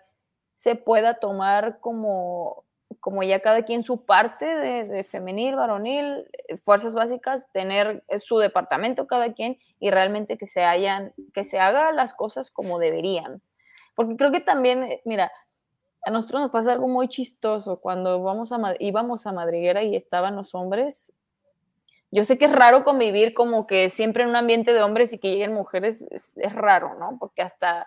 se 0.56 0.76
pueda 0.76 1.16
tomar 1.16 1.80
como, 1.80 2.64
como 3.00 3.24
ya 3.24 3.40
cada 3.40 3.64
quien 3.64 3.84
su 3.84 4.06
parte 4.06 4.46
de, 4.46 5.04
femenil, 5.04 5.56
varonil, 5.56 6.26
fuerzas 6.62 6.94
básicas, 6.94 7.52
tener 7.52 8.04
su 8.18 8.38
departamento 8.38 9.08
cada 9.08 9.34
quien 9.34 9.58
y 9.80 9.92
realmente 9.92 10.38
que 10.38 10.48
se 10.48 10.64
hayan, 10.64 11.14
que 11.34 11.44
se 11.44 11.60
haga 11.60 11.92
las 11.92 12.14
cosas 12.14 12.52
como 12.52 12.80
deberían. 12.80 13.42
Porque 13.96 14.16
creo 14.16 14.32
que 14.32 14.40
también, 14.42 14.84
eh, 14.84 15.02
mira, 15.06 15.32
a 16.04 16.12
nosotros 16.12 16.42
nos 16.42 16.52
pasa 16.52 16.72
algo 16.72 16.88
muy 16.88 17.08
chistoso 17.08 17.80
cuando 17.80 18.22
vamos 18.24 18.52
a, 18.52 18.58
íbamos 18.80 19.28
a 19.28 19.34
Madriguera 19.34 19.84
y 19.84 19.96
estaban 19.96 20.36
los 20.36 20.56
hombres. 20.56 21.14
Yo 22.12 22.26
sé 22.26 22.38
que 22.38 22.46
es 22.46 22.52
raro 22.52 22.84
convivir 22.84 23.34
como 23.34 23.68
que 23.68 23.90
siempre 23.90 24.24
en 24.24 24.30
un 24.30 24.36
ambiente 24.36 24.74
de 24.74 24.82
hombres 24.82 25.14
y 25.14 25.20
que 25.20 25.30
lleguen 25.30 25.54
mujeres, 25.54 26.08
es, 26.10 26.54
raro, 26.54 26.96
¿no? 26.96 27.18
Porque 27.20 27.42
hasta, 27.42 27.86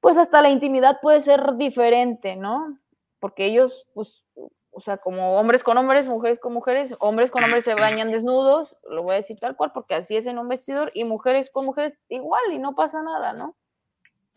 pues 0.00 0.18
hasta 0.18 0.40
la 0.40 0.50
intimidad 0.50 0.98
puede 1.00 1.20
ser 1.20 1.56
diferente, 1.56 2.36
¿no? 2.36 2.78
Porque 3.20 3.46
ellos, 3.46 3.86
pues, 3.94 4.24
o 4.70 4.80
sea, 4.80 4.98
como 4.98 5.38
hombres 5.38 5.62
con 5.64 5.76
hombres, 5.78 6.06
mujeres 6.06 6.38
con 6.38 6.52
mujeres, 6.52 6.96
hombres 7.00 7.30
con 7.30 7.42
hombres 7.42 7.64
se 7.64 7.74
bañan 7.74 8.10
desnudos, 8.10 8.76
lo 8.88 9.02
voy 9.02 9.14
a 9.14 9.16
decir 9.16 9.38
tal 9.38 9.56
cual, 9.56 9.72
porque 9.72 9.94
así 9.94 10.16
es 10.16 10.26
en 10.26 10.38
un 10.38 10.48
vestidor, 10.48 10.90
y 10.94 11.04
mujeres 11.04 11.50
con 11.50 11.64
mujeres 11.64 11.94
igual, 12.08 12.42
y 12.52 12.58
no 12.58 12.74
pasa 12.74 13.02
nada, 13.02 13.32
¿no? 13.32 13.56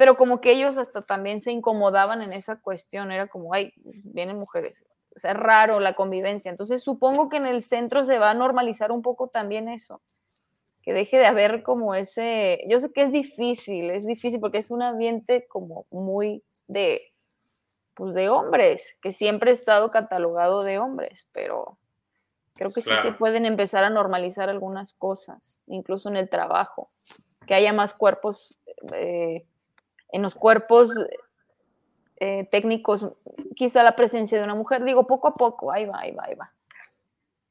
pero 0.02 0.18
como 0.18 0.42
que 0.42 0.54
ellos 0.54 0.80
hasta 0.80 1.04
también 1.04 1.40
se 1.40 1.52
incomodaban 1.52 2.24
en 2.24 2.34
esa 2.34 2.60
cuestión, 2.60 3.12
era 3.12 3.28
como, 3.28 3.54
ay, 3.54 3.72
vienen 3.76 4.36
mujeres, 4.36 4.84
es 5.14 5.24
raro 5.24 5.80
la 5.80 5.94
convivencia. 5.94 6.50
Entonces 6.50 6.82
supongo 6.82 7.30
que 7.30 7.38
en 7.38 7.46
el 7.46 7.62
centro 7.62 8.04
se 8.04 8.18
va 8.18 8.32
a 8.32 8.34
normalizar 8.34 8.92
un 8.92 9.04
poco 9.04 9.28
también 9.28 9.70
eso, 9.70 10.02
que 10.82 10.92
deje 10.92 11.20
de 11.20 11.28
haber 11.28 11.62
como 11.62 11.94
ese, 11.94 12.64
yo 12.68 12.80
sé 12.80 12.92
que 12.92 13.04
es 13.04 13.12
difícil, 13.12 13.92
es 13.92 14.08
difícil 14.08 14.40
porque 14.40 14.58
es 14.58 14.72
un 14.72 14.82
ambiente 14.82 15.46
como 15.48 15.86
muy 15.92 16.44
de, 16.68 17.11
pues 17.94 18.14
de 18.14 18.30
hombres, 18.30 18.98
que 19.02 19.12
siempre 19.12 19.52
ha 19.52 19.54
estado 19.54 19.92
catalogado 19.92 20.64
de 20.64 20.80
hombres, 20.80 21.28
pero 21.32 21.78
creo 22.56 22.72
que 22.72 22.82
sí 22.82 22.92
se 23.02 23.12
pueden 23.12 23.46
empezar 23.46 23.84
a 23.84 23.90
normalizar 23.90 24.50
algunas 24.50 24.94
cosas, 24.94 25.60
incluso 25.68 26.10
en 26.10 26.18
el 26.18 26.30
trabajo, 26.30 26.88
que 27.46 27.54
haya 27.54 27.74
más 27.74 27.94
cuerpos. 27.94 28.60
Eh, 28.94 29.46
en 30.14 30.22
los 30.22 30.36
cuerpos 30.36 30.92
eh, 32.18 32.46
técnicos, 32.52 33.08
quizá 33.56 33.82
la 33.82 33.96
presencia 33.96 34.38
de 34.38 34.44
una 34.44 34.56
mujer, 34.56 34.84
digo, 34.84 35.08
poco 35.08 35.30
a 35.30 35.34
poco, 35.34 35.72
ahí 35.72 35.86
va, 35.86 36.00
ahí 36.00 36.12
va, 36.12 36.26
ahí 36.26 36.36
va. 36.36 36.54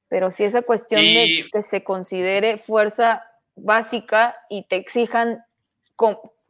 Pero 0.09 0.31
si 0.31 0.45
esa 0.45 0.63
cuestión 0.63 1.01
de 1.01 1.47
que 1.53 1.63
se 1.63 1.83
considere 1.85 2.59
fuerza 2.59 3.25
básica 3.57 4.37
y 4.49 4.65
te 4.65 4.77
exijan, 4.77 5.45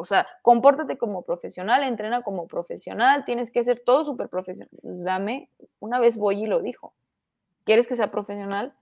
o 0.01 0.05
sea, 0.07 0.27
compórtate 0.41 0.97
como 0.97 1.23
profesional, 1.27 1.83
entrena 1.83 2.23
como 2.23 2.49
profesional, 2.49 3.27
tienes 3.27 3.51
que 3.51 3.63
ser 3.63 3.81
todo 3.81 4.07
súper 4.07 4.31
profesional. 4.31 4.71
Pues 4.81 5.05
dame, 5.05 5.51
una 5.79 6.01
vez 6.01 6.17
voy 6.17 6.45
y 6.45 6.47
lo 6.47 6.63
dijo, 6.63 6.95
¿quieres 7.65 7.87
que 7.87 7.97
sea 7.97 8.11
profesional? 8.11 8.75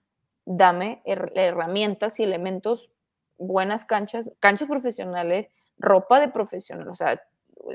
Dame 0.45 1.03
herramientas 1.05 2.21
y 2.21 2.23
elementos, 2.23 2.93
buenas 3.37 3.85
canchas, 3.85 4.31
canchas 4.39 4.69
profesionales, 4.69 5.49
ropa 5.77 6.21
de 6.21 6.29
profesional, 6.29 6.89
o 6.89 6.95
sea, 6.95 7.21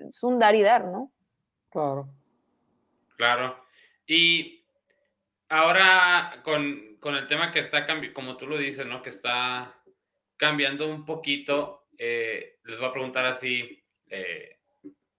es 0.09 0.23
un 0.23 0.39
dar 0.39 0.55
y 0.55 0.61
dar, 0.61 0.85
¿no? 0.85 1.11
Claro. 1.69 2.07
Claro. 3.17 3.57
Y 4.07 4.63
ahora 5.49 6.41
con, 6.45 6.95
con 7.01 7.15
el 7.15 7.27
tema 7.27 7.51
que 7.51 7.59
está 7.59 7.85
cambiando, 7.85 8.15
como 8.15 8.37
tú 8.37 8.47
lo 8.47 8.57
dices, 8.57 8.85
¿no? 8.85 9.03
Que 9.03 9.09
está 9.09 9.75
cambiando 10.37 10.89
un 10.89 11.03
poquito, 11.03 11.82
eh, 11.97 12.59
les 12.63 12.79
voy 12.79 12.89
a 12.89 12.93
preguntar 12.93 13.25
así, 13.25 13.83
eh, 14.09 14.59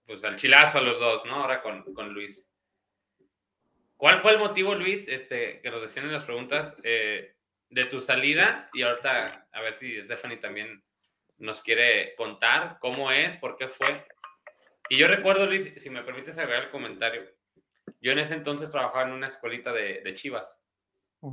pues 0.05 0.23
al 0.23 0.35
chilazo 0.35 0.77
a 0.77 0.81
los 0.81 0.99
dos, 0.99 1.25
¿no? 1.25 1.35
Ahora 1.35 1.61
con, 1.61 1.93
con, 1.93 2.13
Luis. 2.13 2.49
¿Cuál 3.97 4.19
fue 4.19 4.33
el 4.33 4.39
motivo, 4.39 4.75
Luis, 4.75 5.07
este, 5.07 5.61
que 5.61 5.71
nos 5.71 5.81
decían 5.81 6.05
en 6.05 6.13
las 6.13 6.23
preguntas, 6.23 6.79
eh, 6.83 7.35
de 7.69 7.83
tu 7.85 7.99
salida? 7.99 8.69
Y 8.73 8.83
ahorita, 8.83 9.47
a 9.51 9.61
ver 9.61 9.75
si 9.75 10.01
Stephanie 10.01 10.37
también 10.37 10.83
nos 11.37 11.61
quiere 11.61 12.15
contar 12.15 12.77
cómo 12.79 13.11
es, 13.11 13.35
por 13.37 13.57
qué 13.57 13.67
fue. 13.67 14.05
Y 14.89 14.97
yo 14.97 15.07
recuerdo, 15.07 15.45
Luis, 15.45 15.73
si 15.77 15.89
me 15.89 16.03
permites 16.03 16.37
agregar 16.37 16.65
el 16.65 16.71
comentario, 16.71 17.23
yo 18.01 18.11
en 18.11 18.19
ese 18.19 18.35
entonces 18.35 18.71
trabajaba 18.71 19.05
en 19.05 19.13
una 19.13 19.27
escuelita 19.27 19.73
de, 19.73 20.01
de 20.01 20.13
Chivas. 20.13 20.61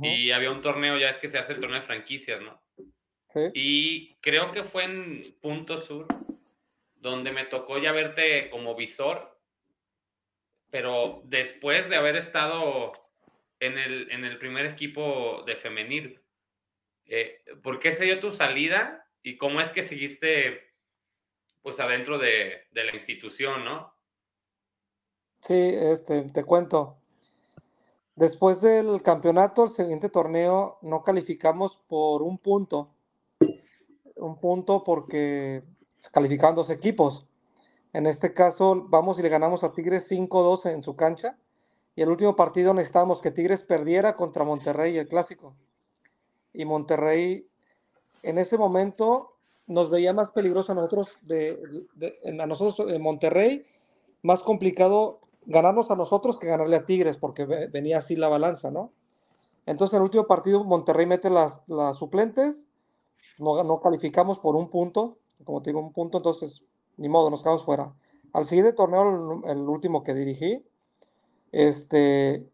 Y 0.01 0.31
había 0.31 0.49
un 0.49 0.61
torneo, 0.61 0.97
ya 0.97 1.09
es 1.09 1.19
que 1.19 1.29
se 1.29 1.37
hace 1.37 1.53
el 1.53 1.59
torneo 1.59 1.79
de 1.79 1.85
franquicias, 1.85 2.41
¿no? 2.41 2.62
Y 3.53 4.13
creo 4.15 4.51
que 4.51 4.63
fue 4.63 4.83
en 4.85 5.21
Punto 5.41 5.77
Sur, 5.79 6.07
donde 6.99 7.31
me 7.31 7.45
tocó 7.45 7.77
ya 7.77 7.91
verte 7.91 8.49
como 8.49 8.75
visor, 8.75 9.37
pero 10.69 11.21
después 11.25 11.89
de 11.89 11.95
haber 11.95 12.15
estado 12.15 12.91
en 13.59 13.77
el, 13.77 14.11
en 14.11 14.25
el 14.25 14.37
primer 14.37 14.65
equipo 14.65 15.43
de 15.45 15.55
femenil. 15.55 16.21
Eh, 17.05 17.43
¿Por 17.61 17.79
qué 17.79 17.91
se 17.91 18.05
dio 18.05 18.19
tu 18.19 18.31
salida 18.31 19.07
y 19.21 19.37
cómo 19.37 19.61
es 19.61 19.71
que 19.71 19.83
seguiste 19.83 20.73
pues 21.61 21.79
adentro 21.79 22.17
de, 22.17 22.67
de 22.71 22.83
la 22.83 22.93
institución, 22.93 23.63
no? 23.63 23.93
Sí, 25.41 25.71
este, 25.73 26.23
te 26.23 26.43
cuento. 26.43 26.97
Después 28.15 28.61
del 28.61 29.01
campeonato, 29.01 29.63
el 29.63 29.69
siguiente 29.69 30.09
torneo, 30.09 30.77
no 30.81 31.03
calificamos 31.03 31.77
por 31.87 32.21
un 32.21 32.37
punto 32.37 32.92
un 34.25 34.39
punto 34.39 34.83
porque 34.83 35.63
calificaban 36.11 36.55
dos 36.55 36.69
equipos. 36.69 37.27
En 37.93 38.07
este 38.07 38.33
caso, 38.33 38.85
vamos 38.87 39.19
y 39.19 39.21
le 39.21 39.29
ganamos 39.29 39.63
a 39.63 39.73
Tigres 39.73 40.09
5-2 40.09 40.71
en 40.71 40.81
su 40.81 40.95
cancha. 40.95 41.37
Y 41.95 42.01
el 42.01 42.09
último 42.09 42.35
partido 42.35 42.73
necesitábamos 42.73 43.21
que 43.21 43.31
Tigres 43.31 43.63
perdiera 43.63 44.15
contra 44.15 44.43
Monterrey, 44.43 44.97
el 44.97 45.07
clásico. 45.07 45.55
Y 46.51 46.65
Monterrey, 46.65 47.47
en 48.23 48.39
ese 48.39 48.57
momento, 48.57 49.37
nos 49.67 49.89
veía 49.89 50.13
más 50.13 50.31
peligroso 50.31 50.71
a 50.71 50.75
nosotros, 50.75 51.19
a 52.39 52.45
nosotros 52.47 52.89
en 52.89 53.01
Monterrey, 53.01 53.65
más 54.23 54.39
complicado 54.39 55.19
ganarnos 55.45 55.91
a 55.91 55.95
nosotros 55.95 56.39
que 56.39 56.47
ganarle 56.47 56.77
a 56.77 56.85
Tigres, 56.85 57.17
porque 57.17 57.45
venía 57.45 57.99
así 57.99 58.15
la 58.15 58.29
balanza, 58.29 58.71
¿no? 58.71 58.91
Entonces, 59.65 59.93
en 59.93 59.97
el 59.97 60.03
último 60.03 60.25
partido, 60.25 60.63
Monterrey 60.63 61.05
mete 61.05 61.29
las 61.29 61.61
suplentes 61.97 62.65
no, 63.39 63.81
calificamos 63.81 64.39
por 64.39 64.55
un 64.55 64.69
punto, 64.69 65.17
como 65.43 65.61
te 65.61 65.71
digo, 65.71 65.79
un 65.79 65.93
punto, 65.93 66.17
entonces 66.17 66.63
ni 66.97 67.09
modo, 67.09 67.29
nos 67.29 67.41
quedamos 67.41 67.63
fuera. 67.63 67.93
Al 68.33 68.45
siguiente 68.45 68.73
torneo, 68.73 69.41
el, 69.45 69.59
último 69.59 70.03
que 70.03 70.13
dirigí, 70.13 70.63
este, 71.51 72.47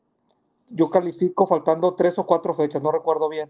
yo 0.69 0.89
califico 0.89 1.45
faltando 1.45 1.95
tres 1.95 2.17
o 2.17 2.25
cuatro 2.25 2.53
fechas, 2.53 2.81
no 2.81 2.91
recuerdo 2.91 3.29
bien. 3.29 3.49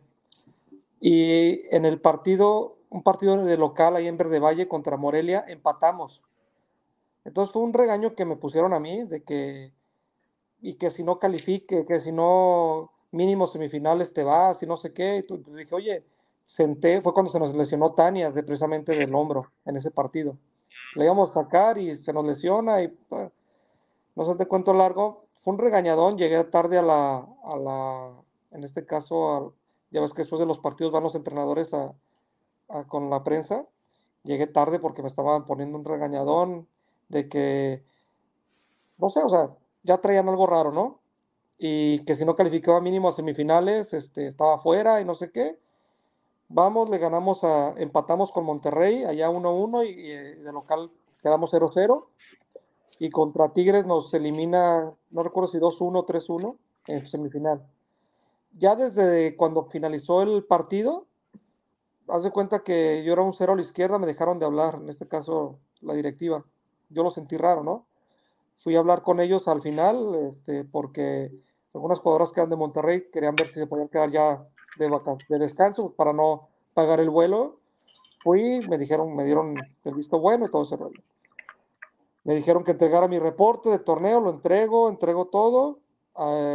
Y 1.00 1.62
en 1.76 1.86
el 1.86 2.02
partido, 2.02 2.78
un 2.90 3.04
partido 3.04 3.38
de 3.38 3.58
local 3.58 3.96
ahí 3.96 4.08
en 4.08 4.18
Verde 4.18 4.40
Valle 4.40 4.68
contra 4.68 4.98
Morelia, 4.98 5.46
empatamos. 5.48 6.22
Entonces 7.24 7.54
fue 7.54 7.62
un 7.62 7.74
regaño 7.74 8.16
que 8.16 8.26
me 8.26 8.36
pusieron 8.36 8.74
a 8.74 8.80
mí 8.80 9.04
de 9.06 9.24
que, 9.24 9.74
y 10.62 10.76
que 10.76 10.90
si 10.90 11.04
no 11.04 11.20
califique, 11.20 11.86
que 11.86 12.00
si 12.00 12.12
no 12.12 12.92
mínimo 13.12 13.48
semifinales 13.48 14.14
te 14.14 14.24
vas 14.24 14.62
y 14.62 14.66
no 14.66 14.78
sé 14.78 14.94
qué. 14.94 15.26
Y 15.28 15.54
dije, 15.56 15.76
oye, 15.76 16.06
senté, 16.50 17.00
fue 17.04 17.14
cuando 17.14 17.32
se 17.32 17.38
nos 17.38 17.54
lesionó 17.54 17.94
Tania, 17.94 18.32
de, 18.32 18.42
precisamente 18.42 18.96
del 18.96 19.14
hombro, 19.14 19.52
en 19.66 19.76
ese 19.76 19.92
partido. 19.92 20.36
Le 20.96 21.06
íbamos 21.06 21.30
a 21.30 21.44
sacar 21.44 21.78
y 21.78 21.96
se 21.96 22.12
nos 22.12 22.26
lesiona 22.26 22.82
y 22.82 22.88
pues, 22.88 23.30
no 24.16 24.26
sé 24.26 24.34
de 24.34 24.48
cuánto 24.48 24.74
largo. 24.74 25.26
Fue 25.42 25.54
un 25.54 25.60
regañadón, 25.60 26.18
llegué 26.18 26.44
tarde 26.46 26.80
a 26.80 26.82
la, 26.82 27.18
a 27.44 27.56
la 27.56 28.14
en 28.50 28.64
este 28.64 28.84
caso, 28.84 29.54
ya 29.92 30.02
ves 30.02 30.12
que 30.12 30.24
después 30.24 30.40
de 30.40 30.48
los 30.48 30.58
partidos 30.58 30.92
van 30.92 31.04
los 31.04 31.14
entrenadores 31.14 31.72
a, 31.76 31.94
con 32.88 33.12
la 33.12 33.24
prensa. 33.24 33.68
Llegué 34.24 34.48
tarde 34.48 34.80
porque 34.80 35.04
me 35.04 35.08
estaban 35.08 35.46
poniendo 35.46 35.78
un 35.78 35.86
regañadón 35.86 36.68
de 37.10 37.30
que, 37.30 37.84
no 38.98 39.12
sé, 39.12 39.22
o 39.24 39.30
sea, 39.30 39.56
ya 39.84 40.02
traían 40.02 40.28
algo 40.28 40.48
raro, 40.48 40.72
¿no? 40.72 41.00
Y 41.60 42.04
que 42.06 42.16
si 42.16 42.26
no 42.26 42.36
calificaba 42.36 42.82
mínimo 42.82 43.08
a 43.08 43.12
semifinales, 43.12 43.94
este, 43.94 44.26
estaba 44.26 44.58
fuera 44.58 45.00
y 45.00 45.06
no 45.06 45.14
sé 45.14 45.32
qué 45.32 45.60
Vamos, 46.52 46.90
le 46.90 46.98
ganamos 46.98 47.44
a, 47.44 47.76
empatamos 47.78 48.32
con 48.32 48.44
Monterrey, 48.44 49.04
allá 49.04 49.30
1-1 49.30 49.86
y, 49.86 50.12
eh, 50.12 50.36
de 50.36 50.52
local 50.52 50.92
quedamos 51.22 51.52
0-0. 51.54 52.08
Y 53.00 53.12
contra 53.12 53.54
Tigres 53.54 53.86
nos 53.86 54.12
elimina, 54.16 54.92
no 55.12 55.24
recuerdo 55.24 55.48
si 55.48 55.60
2-1 55.60 56.06
3-1 56.06 56.58
en 56.88 57.06
semifinal. 57.06 57.62
Ya 58.58 58.76
desde 58.76 59.36
cuando 59.38 59.66
finalizó 59.66 60.24
el 60.24 60.44
partido, 60.44 61.06
haz 62.08 62.24
de 62.24 62.32
cuenta 62.32 62.64
que 62.64 63.04
yo 63.04 63.14
era 63.14 63.22
un 63.22 63.34
cero 63.34 63.54
a 63.54 63.56
la 63.56 63.62
izquierda, 63.62 64.00
me 64.00 64.08
dejaron 64.08 64.38
de 64.38 64.46
hablar, 64.46 64.80
en 64.82 64.90
este 64.90 65.08
caso 65.08 65.60
la 65.82 65.94
directiva. 65.94 66.44
Yo 66.90 67.04
lo 67.04 67.12
sentí 67.12 67.38
raro, 67.38 67.64
¿no? 67.64 67.86
Fui 68.58 68.76
a 68.76 68.80
hablar 68.80 69.04
con 69.04 69.20
ellos 69.20 69.48
al 69.48 69.62
final, 69.62 70.16
este, 70.28 70.64
porque 70.66 71.32
algunas 71.76 72.00
jugadoras 72.00 72.32
que 72.32 72.40
eran 72.40 72.50
de 72.50 72.56
Monterrey 72.56 73.08
querían 73.12 73.36
ver 73.36 73.48
si 73.48 73.54
se 73.54 73.68
podían 73.68 73.88
quedar 73.88 74.10
ya 74.10 74.44
de, 74.78 74.90
de 75.30 75.40
descanso 75.40 75.92
para 75.92 76.14
no 76.14 76.50
pagar 76.74 77.00
el 77.00 77.10
vuelo. 77.10 77.60
Fui, 78.22 78.60
me 78.70 78.78
dijeron, 78.78 79.16
me 79.16 79.24
dieron 79.24 79.56
el 79.84 79.94
visto 79.94 80.20
bueno 80.20 80.46
y 80.46 80.52
todo 80.52 80.64
ese 80.64 80.76
rollo. 80.76 81.02
Me 82.24 82.36
dijeron 82.36 82.64
que 82.64 82.72
entregara 82.72 83.08
mi 83.08 83.18
reporte 83.18 83.70
de 83.70 83.80
torneo, 83.80 84.20
lo 84.20 84.30
entrego, 84.30 84.90
entrego 84.90 85.28
todo. 85.28 85.80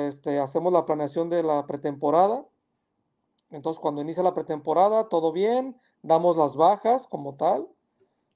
Este, 0.07 0.39
hacemos 0.39 0.73
la 0.73 0.85
planeación 0.85 1.31
de 1.31 1.43
la 1.43 1.67
pretemporada. 1.67 2.47
Entonces, 3.51 3.81
cuando 3.81 4.03
inicia 4.03 4.23
la 4.23 4.35
pretemporada, 4.35 5.09
todo 5.09 5.33
bien, 5.33 5.81
damos 6.03 6.37
las 6.37 6.55
bajas 6.55 7.07
como 7.07 7.37
tal, 7.37 7.67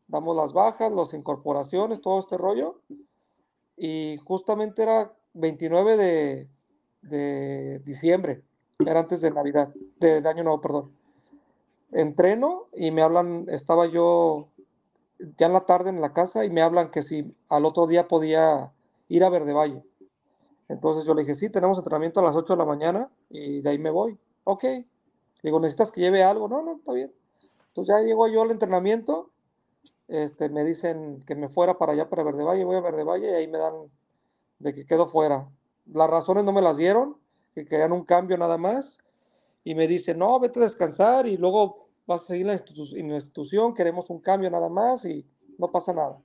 damos 0.07 0.35
las 0.37 0.53
bajas, 0.53 0.91
las 0.91 1.12
incorporaciones, 1.12 2.01
todo 2.01 2.18
este 2.18 2.39
rollo. 2.39 2.81
Y 3.76 4.16
justamente 4.24 4.83
era 4.83 5.12
29 5.35 5.97
de, 5.97 6.49
de 7.03 7.79
diciembre 7.81 8.47
era 8.87 9.01
antes 9.01 9.20
de 9.20 9.31
Navidad, 9.31 9.74
de, 9.99 10.16
Año 10.29 10.45
Nuevo, 10.45 10.61
perdón. 10.61 10.93
Entreno 11.91 12.66
y 12.74 12.91
me 12.91 13.03
hablan, 13.03 13.47
estaba 13.49 13.87
yo 13.87 14.49
ya 15.37 15.47
en 15.47 15.53
la 15.53 15.66
tarde 15.66 15.91
en 15.91 16.01
la 16.01 16.12
casa 16.12 16.45
y 16.45 16.51
me 16.51 16.62
hablan 16.62 16.91
que 16.91 17.03
si 17.03 17.35
al 17.49 17.64
otro 17.64 17.87
día 17.87 18.07
podía 18.07 18.72
ir 19.09 19.24
a 19.24 19.31
Verde 19.31 19.53
Valle. 19.53 19.83
Entonces 20.68 21.05
yo 21.05 21.14
le 21.14 21.22
dije, 21.22 21.35
sí, 21.35 21.51
tenemos 21.51 21.79
entrenamiento 21.79 22.20
a 22.20 22.22
las 22.22 22.37
8 22.37 22.53
de 22.53 22.59
la 22.59 22.64
mañana 22.64 23.11
y 23.31 23.62
de 23.62 23.70
ahí 23.70 23.79
me 23.79 23.91
voy. 23.91 24.18
Ok. 24.45 24.64
Digo, 25.43 25.59
¿necesitas 25.61 25.91
que 25.91 26.01
lleve 26.01 26.22
algo? 26.22 26.47
No, 26.47 26.62
no, 26.62 26.76
está 26.76 26.93
bien. 26.93 27.12
Entonces 27.68 27.95
ya 27.97 28.05
llego 28.05 28.29
yo 28.29 28.43
al 28.43 28.51
entrenamiento, 28.51 29.31
este, 30.07 30.51
me 30.51 30.64
dicen 30.64 31.20
que 31.26 31.35
me 31.35 31.49
fuera 31.49 31.79
para 31.79 31.93
allá, 31.93 32.09
para 32.09 32.22
Verde 32.22 32.45
Valle, 32.45 32.64
voy 32.64 32.76
a 32.76 32.81
Verde 32.81 33.03
Valle 33.03 33.31
y 33.31 33.35
ahí 33.35 33.49
me 33.49 33.59
dan 33.59 33.74
de 34.59 34.72
que 34.72 34.85
quedo 34.85 35.07
fuera. 35.07 35.49
Las 35.87 36.11
razones 36.11 36.45
no 36.45 36.53
me 36.53 36.62
las 36.62 36.76
dieron, 36.76 37.16
que 37.64 37.68
querían 37.68 37.92
un 37.92 38.04
cambio 38.04 38.36
nada 38.38 38.59
más, 38.59 38.98
y 39.64 39.74
me 39.74 39.86
dice, 39.86 40.14
no, 40.14 40.38
vete 40.38 40.61
a 40.61 40.64
descansar 40.64 41.26
y 41.26 41.36
luego 41.36 41.88
vas 42.06 42.22
a 42.22 42.26
seguir 42.26 42.48
en 42.48 43.09
la, 43.09 43.14
institución, 43.16 43.74
queremos 43.74 44.09
un 44.11 44.20
cambio 44.20 44.50
nada 44.50 44.68
más 44.68 45.04
y 45.04 45.26
no 45.59 45.70
pasa 45.70 45.92
nada. 45.92 46.18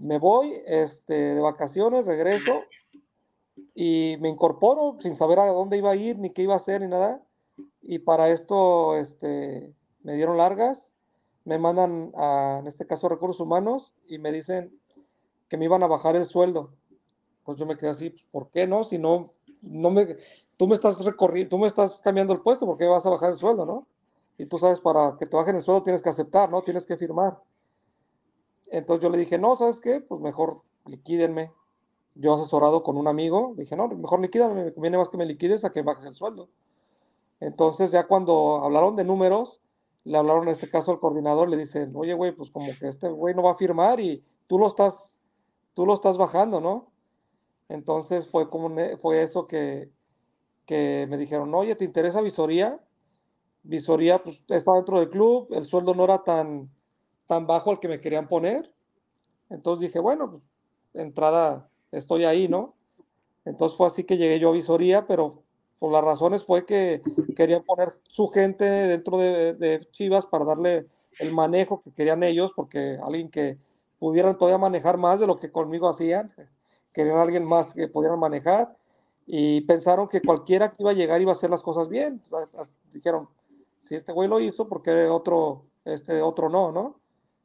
Me 0.00 0.18
voy 0.18 0.54
este, 0.66 1.34
de 1.34 1.40
vacaciones, 1.40 2.06
regreso 2.06 2.62
y 3.74 4.16
me 4.20 4.28
incorporo 4.28 4.96
sin 5.00 5.16
saber 5.16 5.38
a 5.38 5.46
dónde 5.46 5.76
iba 5.76 5.90
a 5.90 5.96
ir, 5.96 6.18
ni 6.18 6.30
qué 6.30 6.42
iba 6.42 6.54
a 6.54 6.58
hacer, 6.58 6.80
ni 6.80 6.88
nada. 6.88 7.22
Y 7.82 7.98
para 7.98 8.30
esto 8.30 8.96
este, 8.96 9.74
me 10.02 10.14
dieron 10.14 10.38
largas, 10.38 10.92
me 11.44 11.58
mandan 11.58 12.12
a, 12.16 12.58
en 12.60 12.66
este 12.66 12.86
caso, 12.86 13.08
recursos 13.08 13.40
humanos 13.40 13.92
y 14.06 14.18
me 14.18 14.32
dicen, 14.32 14.78
que 15.48 15.58
me 15.58 15.66
iban 15.66 15.82
a 15.82 15.88
bajar 15.88 16.16
el 16.16 16.24
sueldo. 16.24 16.72
Pues 17.44 17.58
yo 17.58 17.66
me 17.66 17.76
quedé 17.76 17.90
así, 17.90 18.10
pues, 18.10 18.24
¿por 18.30 18.48
qué 18.48 18.66
no? 18.66 18.84
Si 18.84 18.98
no, 18.98 19.34
no 19.64 19.90
me, 19.90 20.16
tú 20.56 20.66
me 20.66 20.74
estás 20.74 21.02
recorriendo, 21.04 21.50
tú 21.50 21.58
me 21.58 21.66
estás 21.66 22.00
cambiando 22.00 22.32
el 22.32 22.40
puesto, 22.40 22.66
¿por 22.66 22.76
qué 22.76 22.86
vas 22.86 23.04
a 23.06 23.10
bajar 23.10 23.30
el 23.30 23.36
sueldo, 23.36 23.66
no? 23.66 23.86
Y 24.38 24.46
tú 24.46 24.58
sabes, 24.58 24.80
para 24.80 25.16
que 25.16 25.26
te 25.26 25.36
bajen 25.36 25.56
el 25.56 25.62
sueldo 25.62 25.82
tienes 25.82 26.02
que 26.02 26.08
aceptar, 26.08 26.50
¿no? 26.50 26.62
Tienes 26.62 26.84
que 26.84 26.96
firmar. 26.96 27.40
Entonces 28.66 29.02
yo 29.02 29.10
le 29.10 29.18
dije, 29.18 29.38
no, 29.38 29.56
¿sabes 29.56 29.78
qué? 29.78 30.00
Pues 30.00 30.20
mejor 30.20 30.62
liquídenme. 30.86 31.52
Yo 32.16 32.34
asesorado 32.34 32.82
con 32.82 32.96
un 32.96 33.08
amigo, 33.08 33.54
dije, 33.56 33.76
no, 33.76 33.88
mejor 33.88 34.20
liquídame, 34.20 34.64
me 34.64 34.72
conviene 34.72 34.98
más 34.98 35.08
que 35.08 35.16
me 35.16 35.26
liquides 35.26 35.64
a 35.64 35.70
que 35.70 35.82
bajes 35.82 36.04
el 36.04 36.14
sueldo. 36.14 36.48
Entonces 37.40 37.90
ya 37.90 38.06
cuando 38.06 38.62
hablaron 38.64 38.96
de 38.96 39.04
números, 39.04 39.60
le 40.04 40.18
hablaron 40.18 40.44
en 40.44 40.50
este 40.50 40.70
caso 40.70 40.92
al 40.92 41.00
coordinador, 41.00 41.48
le 41.48 41.56
dicen, 41.56 41.92
oye, 41.94 42.14
güey, 42.14 42.32
pues 42.32 42.50
como 42.50 42.66
que 42.78 42.88
este 42.88 43.08
güey 43.08 43.34
no 43.34 43.42
va 43.42 43.52
a 43.52 43.56
firmar 43.56 44.00
y 44.00 44.22
tú 44.46 44.58
lo 44.58 44.66
estás, 44.66 45.20
tú 45.74 45.86
lo 45.86 45.94
estás 45.94 46.18
bajando, 46.18 46.60
¿no? 46.60 46.92
Entonces 47.68 48.26
fue 48.26 48.50
como, 48.50 48.74
fue 48.98 49.22
eso 49.22 49.46
que, 49.46 49.90
que 50.66 51.06
me 51.08 51.16
dijeron, 51.16 51.54
oye, 51.54 51.74
¿te 51.74 51.84
interesa 51.84 52.20
visoría? 52.20 52.80
Visoría, 53.62 54.22
pues 54.22 54.42
está 54.48 54.74
dentro 54.74 55.00
del 55.00 55.08
club, 55.08 55.48
el 55.52 55.64
sueldo 55.64 55.94
no 55.94 56.04
era 56.04 56.22
tan, 56.22 56.70
tan 57.26 57.46
bajo 57.46 57.70
al 57.70 57.80
que 57.80 57.88
me 57.88 58.00
querían 58.00 58.28
poner. 58.28 58.72
Entonces 59.50 59.88
dije, 59.88 59.98
bueno, 59.98 60.30
pues 60.30 60.42
entrada, 60.94 61.68
estoy 61.90 62.24
ahí, 62.24 62.48
¿no? 62.48 62.74
Entonces 63.44 63.76
fue 63.76 63.86
así 63.86 64.04
que 64.04 64.16
llegué 64.16 64.38
yo 64.38 64.50
a 64.50 64.52
visoría, 64.52 65.06
pero 65.06 65.42
por 65.78 65.92
las 65.92 66.04
razones 66.04 66.44
fue 66.44 66.64
que 66.64 67.02
querían 67.36 67.62
poner 67.62 67.92
su 68.04 68.28
gente 68.28 68.64
dentro 68.64 69.18
de, 69.18 69.86
Chivas 69.90 70.26
para 70.26 70.44
darle 70.44 70.86
el 71.18 71.32
manejo 71.32 71.82
que 71.82 71.92
querían 71.92 72.22
ellos, 72.22 72.52
porque 72.54 72.98
alguien 73.02 73.28
que 73.28 73.58
pudieran 73.98 74.36
todavía 74.38 74.58
manejar 74.58 74.96
más 74.96 75.20
de 75.20 75.26
lo 75.26 75.38
que 75.38 75.52
conmigo 75.52 75.88
hacían, 75.88 76.32
querían 76.94 77.18
alguien 77.18 77.44
más 77.44 77.74
que 77.74 77.88
pudieran 77.88 78.18
manejar 78.18 78.74
y 79.26 79.62
pensaron 79.62 80.08
que 80.08 80.22
cualquiera 80.22 80.70
que 80.70 80.76
iba 80.82 80.92
a 80.92 80.94
llegar 80.94 81.20
iba 81.20 81.32
a 81.32 81.34
hacer 81.34 81.50
las 81.50 81.60
cosas 81.60 81.88
bien. 81.88 82.22
Dijeron, 82.90 83.28
si 83.78 83.94
este 83.94 84.12
güey 84.12 84.28
lo 84.28 84.40
hizo, 84.40 84.68
¿por 84.68 84.80
qué 84.82 85.06
otro, 85.06 85.66
este 85.84 86.22
otro 86.22 86.48
no, 86.48 86.72
no? 86.72 87.00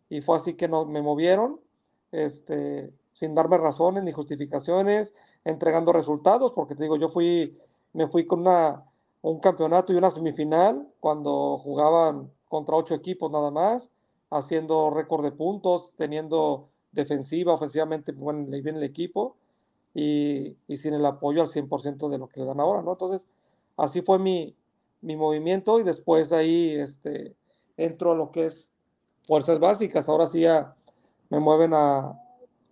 Y 0.10 0.22
fue 0.22 0.38
así 0.38 0.54
que 0.54 0.68
no, 0.68 0.86
me 0.86 1.02
movieron, 1.02 1.60
este, 2.12 2.94
sin 3.14 3.36
darme 3.36 3.58
razones 3.58 4.04
ni 4.04 4.12
justificaciones, 4.12 5.14
entregando 5.44 5.94
resultados, 5.94 6.54
porque 6.54 6.76
te 6.76 6.84
digo, 6.84 6.96
yo 6.96 7.10
fui, 7.10 7.58
me 7.94 8.08
fui 8.08 8.26
con 8.26 8.42
una, 8.42 8.86
un 9.22 9.40
campeonato 9.40 9.94
y 9.94 9.98
una 9.98 10.12
semifinal 10.12 10.88
cuando 11.00 11.58
jugaban 11.58 12.32
contra 12.48 12.76
ocho 12.76 12.96
equipos 12.96 13.32
nada 13.32 13.52
más, 13.52 13.92
haciendo 14.30 14.90
récord 14.90 15.24
de 15.24 15.32
puntos, 15.32 15.94
teniendo 15.96 16.70
defensiva, 16.92 17.54
ofensivamente 17.54 18.12
buen, 18.12 18.50
bien 18.50 18.76
el 18.76 18.84
equipo 18.84 19.38
y, 19.94 20.56
y, 20.68 20.78
sin 20.78 20.94
el 20.94 21.06
apoyo 21.06 21.42
al 21.42 21.48
100% 21.48 22.10
de 22.10 22.18
lo 22.18 22.28
que 22.28 22.40
le 22.40 22.46
dan 22.46 22.60
ahora, 22.60 22.82
¿no? 22.82 22.92
Entonces, 22.92 23.28
así 23.78 24.02
fue 24.02 24.20
mi, 24.20 24.56
mi 25.02 25.16
movimiento 25.16 25.80
y 25.80 25.84
después 25.84 26.30
de 26.30 26.36
ahí 26.36 26.76
este, 26.76 27.36
entro 27.78 28.12
a 28.12 28.16
lo 28.16 28.32
que 28.32 28.48
es 28.48 28.70
fuerzas 29.24 29.60
básicas. 29.60 30.10
Ahora 30.10 30.28
sí 30.28 30.42
ya 30.42 30.76
me 31.30 31.40
mueven 31.40 31.74
a, 31.74 32.20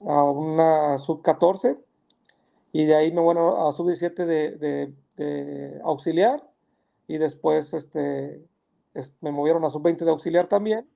a 0.05 0.23
una 0.23 0.97
sub 0.97 1.21
14 1.21 1.77
y 2.71 2.85
de 2.85 2.95
ahí 2.95 3.11
me 3.11 3.21
bueno 3.21 3.67
a 3.67 3.71
sub 3.71 3.87
17 3.87 4.25
de, 4.25 4.93
de, 5.15 5.81
auxiliar 5.83 6.47
y 7.07 7.17
después 7.17 7.73
este, 7.73 8.45
me 9.21 9.31
movieron 9.31 9.63
a 9.65 9.69
sub 9.69 9.81
20 9.81 10.05
de 10.05 10.11
auxiliar 10.11 10.47
también 10.47 10.87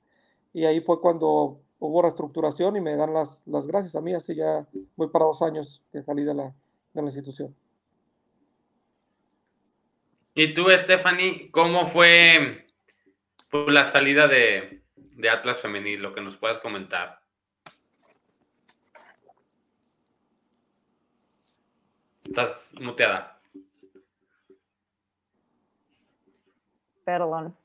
y 0.54 0.66
ahí 0.66 0.80
fue 0.80 1.00
cuando 1.02 1.62
hubo 1.82 2.04
reestructuración 2.04 2.76
y 2.76 2.82
me 2.82 2.96
dan 2.96 3.12
las, 3.12 3.46
las 3.48 3.66
gracias 3.66 3.96
a 3.96 4.02
mí, 4.02 4.14
así 4.14 4.36
ya 4.36 4.68
voy 4.96 5.10
para 5.10 5.26
dos 5.26 5.42
años 5.42 5.84
que 5.92 6.04
salí 6.04 6.24
de 6.24 6.36
la, 6.36 6.54
de 6.94 7.02
la 7.02 7.08
institución. 7.08 7.56
¿Y 10.36 10.54
tú, 10.54 10.70
Stephanie, 10.70 11.50
cómo 11.52 11.88
fue 11.88 12.68
la 13.68 13.86
salida 13.86 14.28
de, 14.28 14.84
de 14.96 15.30
Atlas 15.30 15.60
Femenil? 15.60 16.02
Lo 16.02 16.14
que 16.14 16.22
nos 16.22 16.38
puedas 16.38 16.60
comentar. 16.60 17.20
Estás 22.24 22.74
muteada. 22.80 23.42
Perdón. 27.04 27.58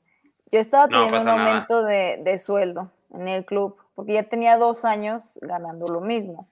Yo 0.51 0.59
estaba 0.59 0.87
teniendo 0.87 1.21
un 1.21 1.29
aumento 1.29 1.83
de, 1.83 2.19
de, 2.23 2.37
sueldo 2.39 2.91
en 3.11 3.27
el 3.27 3.45
club, 3.45 3.77
porque 3.97 4.13
ya 4.13 4.21
tenía 4.21 4.57
dos 4.57 4.85
años 4.85 5.39
ganando 5.41 5.87
lo 5.87 6.01
mismo. 6.01 6.45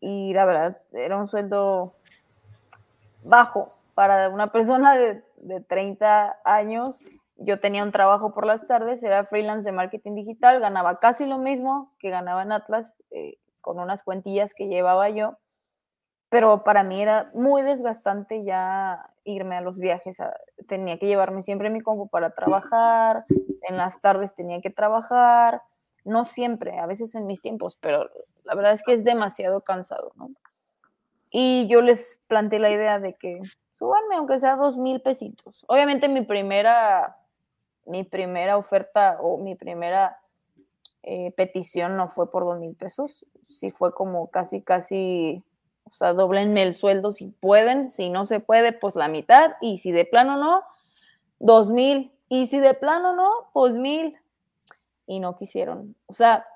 Y 0.00 0.34
la 0.34 0.44
verdad, 0.46 0.78
era 0.90 1.16
un 1.16 1.28
sueldo 1.28 1.94
bajo 3.26 3.68
para 3.94 4.28
una 4.30 4.50
persona 4.50 4.96
de, 4.96 5.22
de 5.36 5.60
30 5.60 6.40
años. 6.44 6.98
Yo 7.36 7.60
tenía 7.60 7.84
un 7.84 7.92
trabajo 7.92 8.34
por 8.34 8.46
las 8.46 8.66
tardes, 8.66 9.00
era 9.04 9.24
freelance 9.26 9.64
de 9.64 9.70
marketing 9.70 10.16
digital, 10.16 10.58
ganaba 10.58 10.98
casi 10.98 11.24
lo 11.24 11.38
mismo 11.38 11.88
que 12.00 12.10
ganaba 12.10 12.42
en 12.42 12.50
Atlas, 12.50 12.94
eh, 13.12 13.38
con 13.60 13.78
unas 13.78 14.02
cuentillas 14.02 14.52
que 14.52 14.66
llevaba 14.66 15.08
yo 15.08 15.38
pero 16.30 16.62
para 16.62 16.84
mí 16.84 17.02
era 17.02 17.28
muy 17.34 17.62
desgastante 17.62 18.44
ya 18.44 19.10
irme 19.24 19.56
a 19.56 19.60
los 19.60 19.78
viajes. 19.78 20.16
tenía 20.68 20.98
que 20.98 21.06
llevarme 21.06 21.42
siempre 21.42 21.70
mi 21.70 21.80
compu 21.80 22.08
para 22.08 22.30
trabajar, 22.30 23.26
en 23.68 23.76
las 23.76 24.00
tardes 24.00 24.34
tenía 24.34 24.60
que 24.60 24.70
trabajar, 24.70 25.62
no 26.04 26.24
siempre, 26.24 26.78
a 26.78 26.86
veces 26.86 27.14
en 27.14 27.26
mis 27.26 27.40
tiempos, 27.42 27.76
pero 27.80 28.08
la 28.44 28.54
verdad 28.54 28.72
es 28.72 28.82
que 28.82 28.92
es 28.92 29.04
demasiado 29.04 29.60
cansado, 29.62 30.12
¿no? 30.16 30.30
Y 31.30 31.68
yo 31.68 31.80
les 31.80 32.20
planteé 32.26 32.58
la 32.58 32.70
idea 32.70 32.98
de 32.98 33.14
que 33.14 33.40
súbanme 33.74 34.16
aunque 34.16 34.38
sea 34.38 34.56
dos 34.56 34.78
mil 34.78 35.00
pesitos. 35.00 35.64
Obviamente 35.68 36.08
mi 36.08 36.22
primera, 36.22 37.16
mi 37.86 38.04
primera 38.04 38.56
oferta 38.56 39.18
o 39.20 39.38
mi 39.38 39.54
primera 39.54 40.18
eh, 41.02 41.32
petición 41.32 41.96
no 41.96 42.08
fue 42.08 42.30
por 42.30 42.44
dos 42.44 42.58
mil 42.58 42.74
pesos, 42.74 43.26
sí 43.42 43.70
fue 43.70 43.94
como 43.94 44.28
casi, 44.30 44.62
casi 44.62 45.42
o 45.90 45.94
sea, 45.94 46.12
doblenme 46.12 46.62
el 46.62 46.74
sueldo 46.74 47.12
si 47.12 47.28
pueden, 47.28 47.90
si 47.90 48.10
no 48.10 48.26
se 48.26 48.40
puede, 48.40 48.72
pues 48.72 48.94
la 48.94 49.08
mitad, 49.08 49.52
y 49.60 49.78
si 49.78 49.92
de 49.92 50.04
plano 50.04 50.36
no, 50.36 50.62
dos 51.38 51.70
mil, 51.70 52.12
y 52.28 52.46
si 52.46 52.60
de 52.60 52.74
plano 52.74 53.14
no, 53.14 53.30
pues 53.52 53.74
mil. 53.74 54.16
Y 55.10 55.18
no 55.18 55.36
quisieron. 55.36 55.96
O 56.06 56.12
sea, 56.12 56.46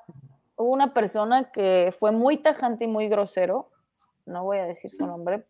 hubo 0.56 0.72
una 0.72 0.94
persona 0.94 1.50
que 1.50 1.92
fue 1.98 2.12
muy 2.12 2.36
tajante 2.36 2.84
y 2.84 2.88
muy 2.88 3.08
grosero, 3.08 3.70
no 4.26 4.44
voy 4.44 4.58
a 4.58 4.64
decir 4.64 4.92
su 4.92 5.04
nombre, 5.04 5.44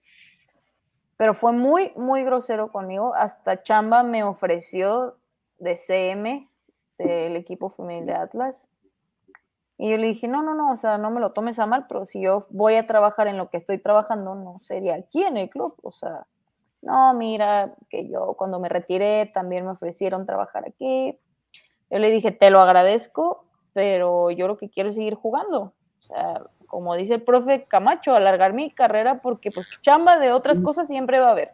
pero 1.18 1.34
fue 1.34 1.52
muy, 1.52 1.92
muy 1.96 2.24
grosero 2.24 2.72
conmigo. 2.72 3.14
Hasta 3.14 3.62
Chamba 3.62 4.02
me 4.04 4.24
ofreció 4.24 5.18
de 5.58 5.76
CM, 5.76 6.48
del 6.96 7.36
equipo 7.36 7.68
femenil 7.68 8.06
de 8.06 8.14
Atlas, 8.14 8.70
y 9.76 9.90
yo 9.90 9.98
le 9.98 10.06
dije, 10.06 10.26
no, 10.26 10.42
no, 10.42 10.54
no, 10.54 10.72
o 10.72 10.76
sea, 10.78 10.96
no 10.96 11.10
me 11.10 11.20
lo 11.20 11.32
tomes 11.32 11.58
a 11.58 11.66
mal, 11.66 11.86
pero 11.88 12.06
si 12.06 12.22
yo 12.22 12.46
voy 12.48 12.76
a 12.76 12.86
trabajar 12.86 13.26
en 13.26 13.36
lo 13.36 13.50
que 13.50 13.56
estoy 13.58 13.78
trabajando, 13.78 14.34
no 14.34 14.60
sería 14.60 14.94
aquí 14.94 15.24
en 15.24 15.36
el 15.36 15.50
club. 15.50 15.74
O 15.82 15.92
sea, 15.92 16.26
no, 16.80 17.12
mira, 17.12 17.74
que 17.90 18.08
yo 18.08 18.34
cuando 18.38 18.60
me 18.60 18.68
retiré 18.70 19.26
también 19.34 19.66
me 19.66 19.72
ofrecieron 19.72 20.26
trabajar 20.26 20.64
aquí. 20.66 21.18
Yo 21.94 21.98
le 21.98 22.10
dije, 22.10 22.30
te 22.30 22.50
lo 22.50 22.60
agradezco, 22.60 23.46
pero 23.72 24.30
yo 24.30 24.46
lo 24.46 24.58
que 24.58 24.68
quiero 24.68 24.90
es 24.90 24.96
seguir 24.96 25.14
jugando. 25.14 25.72
O 26.00 26.02
sea, 26.02 26.42
como 26.66 26.94
dice 26.94 27.14
el 27.14 27.22
profe 27.22 27.64
Camacho, 27.64 28.14
alargar 28.14 28.52
mi 28.52 28.70
carrera 28.70 29.22
porque 29.22 29.50
pues 29.50 29.80
chamba 29.80 30.18
de 30.18 30.32
otras 30.32 30.60
cosas 30.60 30.88
siempre 30.88 31.20
va 31.20 31.28
a 31.28 31.30
haber. 31.30 31.52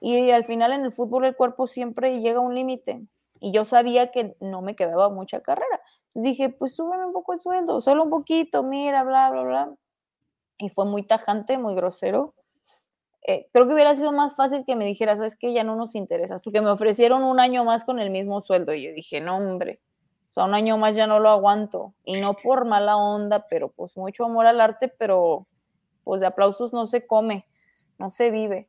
Y 0.00 0.30
al 0.32 0.44
final 0.44 0.72
en 0.72 0.84
el 0.84 0.92
fútbol 0.92 1.24
el 1.24 1.34
cuerpo 1.34 1.66
siempre 1.66 2.20
llega 2.20 2.40
a 2.40 2.42
un 2.42 2.54
límite. 2.54 3.00
Y 3.40 3.52
yo 3.52 3.64
sabía 3.64 4.10
que 4.10 4.36
no 4.40 4.60
me 4.60 4.76
quedaba 4.76 5.08
mucha 5.08 5.40
carrera 5.40 5.80
dije, 6.14 6.48
pues 6.48 6.74
súbeme 6.74 7.06
un 7.06 7.12
poco 7.12 7.32
el 7.32 7.40
sueldo, 7.40 7.80
solo 7.80 8.04
un 8.04 8.10
poquito, 8.10 8.62
mira, 8.62 9.04
bla, 9.04 9.30
bla, 9.30 9.42
bla. 9.42 9.74
Y 10.58 10.68
fue 10.70 10.84
muy 10.84 11.04
tajante, 11.04 11.58
muy 11.58 11.74
grosero. 11.74 12.34
Eh, 13.26 13.48
creo 13.52 13.66
que 13.66 13.74
hubiera 13.74 13.94
sido 13.94 14.12
más 14.12 14.36
fácil 14.36 14.64
que 14.64 14.76
me 14.76 14.84
dijera, 14.86 15.16
sabes 15.16 15.36
que 15.36 15.52
ya 15.52 15.64
no 15.64 15.76
nos 15.76 15.94
interesa, 15.94 16.38
porque 16.38 16.60
me 16.60 16.70
ofrecieron 16.70 17.24
un 17.24 17.40
año 17.40 17.64
más 17.64 17.84
con 17.84 17.98
el 17.98 18.10
mismo 18.10 18.40
sueldo 18.40 18.72
y 18.74 18.84
yo 18.84 18.92
dije, 18.92 19.20
no, 19.20 19.36
hombre, 19.36 19.80
o 20.30 20.32
sea, 20.32 20.44
un 20.44 20.54
año 20.54 20.78
más 20.78 20.94
ya 20.94 21.06
no 21.06 21.20
lo 21.20 21.30
aguanto. 21.30 21.94
Y 22.04 22.20
no 22.20 22.34
por 22.34 22.64
mala 22.64 22.96
onda, 22.96 23.46
pero 23.48 23.70
pues 23.70 23.96
mucho 23.96 24.24
amor 24.24 24.46
al 24.46 24.60
arte, 24.60 24.88
pero 24.88 25.46
pues 26.04 26.20
de 26.20 26.26
aplausos 26.26 26.72
no 26.72 26.86
se 26.86 27.06
come, 27.06 27.46
no 27.98 28.10
se 28.10 28.30
vive. 28.30 28.68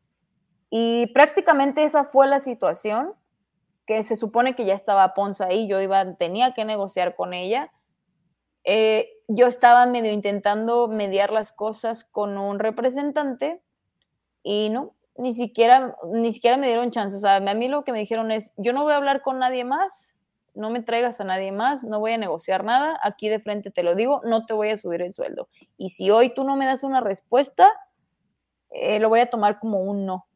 Y 0.69 1.07
prácticamente 1.07 1.83
esa 1.83 2.03
fue 2.03 2.27
la 2.27 2.39
situación 2.39 3.13
que 3.85 4.03
se 4.03 4.15
supone 4.15 4.55
que 4.55 4.65
ya 4.65 4.75
estaba 4.75 5.13
Ponza 5.13 5.45
ahí, 5.45 5.67
yo 5.67 5.81
iba, 5.81 6.15
tenía 6.15 6.53
que 6.53 6.63
negociar 6.63 7.15
con 7.15 7.33
ella. 7.33 7.71
Eh, 8.63 9.09
yo 9.27 9.47
estaba 9.47 9.85
medio 9.85 10.11
intentando 10.11 10.87
mediar 10.87 11.31
las 11.31 11.51
cosas 11.51 12.03
con 12.03 12.37
un 12.37 12.59
representante 12.59 13.63
y 14.43 14.69
no, 14.69 14.95
ni 15.17 15.33
siquiera, 15.33 15.95
ni 16.11 16.31
siquiera 16.31 16.57
me 16.57 16.67
dieron 16.67 16.91
chance. 16.91 17.15
O 17.15 17.19
sea, 17.19 17.37
a 17.37 17.53
mí 17.53 17.67
lo 17.67 17.83
que 17.83 17.91
me 17.91 17.99
dijeron 17.99 18.31
es, 18.31 18.51
yo 18.57 18.73
no 18.73 18.83
voy 18.83 18.93
a 18.93 18.97
hablar 18.97 19.21
con 19.21 19.39
nadie 19.39 19.63
más 19.63 20.15
no 20.59 20.69
me 20.69 20.81
traigas 20.81 21.19
a 21.19 21.23
nadie 21.23 21.51
más, 21.51 21.83
no 21.83 21.99
voy 21.99 22.11
a 22.11 22.17
negociar 22.17 22.63
nada, 22.63 22.99
aquí 23.03 23.29
de 23.29 23.39
frente 23.39 23.71
te 23.71 23.83
lo 23.83 23.95
digo, 23.95 24.21
no 24.25 24.45
te 24.45 24.53
voy 24.53 24.69
a 24.69 24.77
subir 24.77 25.01
el 25.01 25.13
sueldo. 25.13 25.47
Y 25.77 25.89
si 25.89 26.11
hoy 26.11 26.33
tú 26.33 26.43
no 26.43 26.55
me 26.55 26.65
das 26.65 26.83
una 26.83 27.01
respuesta, 27.01 27.67
eh, 28.69 28.99
lo 28.99 29.09
voy 29.09 29.21
a 29.21 29.29
tomar 29.29 29.59
como 29.59 29.81
un 29.81 30.05
no. 30.05 30.27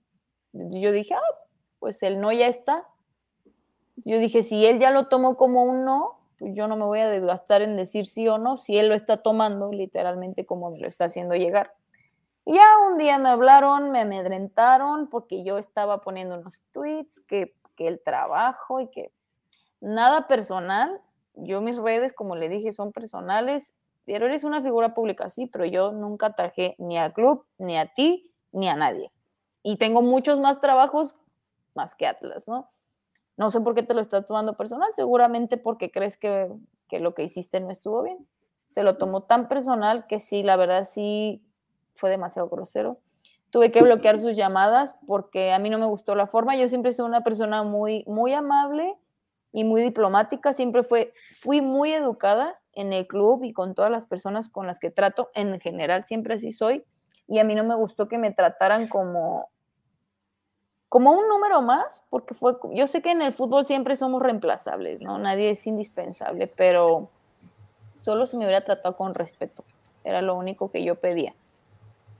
Yo 0.53 0.91
dije, 0.91 1.13
ah, 1.13 1.39
pues 1.79 2.01
el 2.03 2.19
no 2.21 2.31
ya 2.31 2.47
está. 2.47 2.87
Yo 3.97 4.17
dije, 4.17 4.41
si 4.41 4.65
él 4.65 4.79
ya 4.79 4.91
lo 4.91 5.07
tomó 5.07 5.35
como 5.35 5.63
un 5.63 5.83
no, 5.83 6.19
pues 6.39 6.53
yo 6.55 6.67
no 6.67 6.75
me 6.75 6.85
voy 6.85 6.99
a 6.99 7.09
desgastar 7.09 7.61
en 7.61 7.75
decir 7.75 8.05
sí 8.05 8.27
o 8.27 8.37
no, 8.37 8.57
si 8.57 8.77
él 8.77 8.89
lo 8.89 8.95
está 8.95 9.17
tomando 9.17 9.71
literalmente 9.71 10.45
como 10.45 10.71
me 10.71 10.79
lo 10.79 10.87
está 10.87 11.05
haciendo 11.05 11.35
llegar. 11.35 11.73
Ya 12.45 12.65
un 12.89 12.97
día 12.97 13.17
me 13.19 13.29
hablaron, 13.29 13.91
me 13.91 14.01
amedrentaron 14.01 15.09
porque 15.09 15.43
yo 15.45 15.57
estaba 15.57 16.01
poniendo 16.01 16.35
unos 16.37 16.61
tweets 16.71 17.21
que, 17.21 17.55
que 17.75 17.87
el 17.87 18.01
trabajo 18.01 18.81
y 18.81 18.89
que 18.89 19.13
nada 19.79 20.27
personal. 20.27 21.01
Yo 21.35 21.61
mis 21.61 21.77
redes, 21.77 22.13
como 22.13 22.35
le 22.35 22.49
dije, 22.49 22.73
son 22.73 22.91
personales, 22.91 23.73
pero 24.05 24.25
eres 24.25 24.43
una 24.43 24.61
figura 24.61 24.93
pública, 24.93 25.29
sí, 25.29 25.47
pero 25.47 25.65
yo 25.65 25.93
nunca 25.93 26.33
traje 26.35 26.75
ni 26.77 26.97
al 26.97 27.13
club, 27.13 27.45
ni 27.57 27.77
a 27.77 27.93
ti, 27.93 28.31
ni 28.51 28.67
a 28.67 28.75
nadie. 28.75 29.11
Y 29.63 29.77
tengo 29.77 30.01
muchos 30.01 30.39
más 30.39 30.59
trabajos 30.59 31.15
más 31.73 31.95
que 31.95 32.05
Atlas, 32.05 32.47
¿no? 32.47 32.69
No 33.37 33.49
sé 33.49 33.61
por 33.61 33.73
qué 33.73 33.83
te 33.83 33.93
lo 33.93 34.01
estás 34.01 34.25
tomando 34.25 34.57
personal, 34.57 34.89
seguramente 34.93 35.57
porque 35.57 35.89
crees 35.89 36.17
que, 36.17 36.51
que 36.87 36.99
lo 36.99 37.15
que 37.15 37.23
hiciste 37.23 37.61
no 37.61 37.71
estuvo 37.71 38.03
bien. 38.03 38.27
Se 38.69 38.83
lo 38.83 38.97
tomó 38.97 39.23
tan 39.23 39.47
personal 39.47 40.05
que 40.07 40.19
sí, 40.19 40.43
la 40.43 40.57
verdad 40.57 40.83
sí 40.83 41.41
fue 41.93 42.09
demasiado 42.09 42.49
grosero. 42.49 42.97
Tuve 43.49 43.71
que 43.71 43.83
bloquear 43.83 44.19
sus 44.19 44.35
llamadas 44.35 44.95
porque 45.05 45.53
a 45.53 45.59
mí 45.59 45.69
no 45.69 45.77
me 45.77 45.85
gustó 45.85 46.15
la 46.15 46.27
forma. 46.27 46.55
Yo 46.55 46.67
siempre 46.67 46.91
soy 46.91 47.05
una 47.05 47.23
persona 47.23 47.63
muy, 47.63 48.03
muy 48.07 48.33
amable 48.33 48.97
y 49.51 49.63
muy 49.63 49.81
diplomática, 49.81 50.51
siempre 50.51 50.83
fue, 50.83 51.13
fui 51.31 51.61
muy 51.61 51.93
educada 51.93 52.59
en 52.73 52.91
el 52.91 53.05
club 53.05 53.43
y 53.43 53.53
con 53.53 53.75
todas 53.75 53.91
las 53.91 54.07
personas 54.07 54.49
con 54.49 54.65
las 54.65 54.79
que 54.79 54.89
trato, 54.89 55.29
en 55.35 55.59
general 55.59 56.03
siempre 56.03 56.33
así 56.33 56.51
soy, 56.51 56.83
y 57.27 57.37
a 57.37 57.43
mí 57.43 57.53
no 57.53 57.63
me 57.63 57.75
gustó 57.75 58.07
que 58.07 58.17
me 58.17 58.31
trataran 58.31 58.87
como 58.87 59.47
como 60.89 61.11
un 61.13 61.27
número 61.27 61.63
más, 61.63 62.03
porque 62.11 62.35
fue, 62.35 62.55
yo 62.73 62.85
sé 62.85 63.01
que 63.01 63.09
en 63.09 63.23
el 63.23 63.33
fútbol 63.33 63.65
siempre 63.65 63.95
somos 63.95 64.21
reemplazables, 64.21 65.01
¿no? 65.01 65.17
Nadie 65.17 65.49
es 65.49 65.65
indispensable, 65.65 66.45
pero 66.55 67.09
solo 67.95 68.27
si 68.27 68.37
me 68.37 68.45
hubiera 68.45 68.61
tratado 68.61 68.95
con 68.95 69.15
respeto, 69.15 69.63
era 70.03 70.21
lo 70.21 70.35
único 70.35 70.69
que 70.69 70.83
yo 70.83 70.93
pedía. 70.93 71.33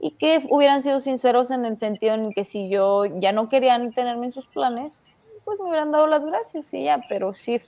Y 0.06 0.12
que 0.12 0.46
hubieran 0.50 0.82
sido 0.82 1.00
sinceros 1.00 1.50
en 1.50 1.64
el 1.64 1.78
sentido 1.78 2.16
en 2.16 2.34
que 2.34 2.44
si 2.44 2.68
yo 2.68 3.06
ya 3.06 3.32
no 3.32 3.48
querían 3.48 3.94
tenerme 3.94 4.26
en 4.26 4.32
sus 4.34 4.46
planes, 4.48 5.00
pues 5.46 5.58
me 5.62 5.70
hubieran 5.70 5.94
dado 5.94 6.08
las 6.08 6.26
gracias 6.26 6.74
y 6.74 6.84
ya, 6.84 6.98
pero 7.08 7.34
sí, 7.34 7.62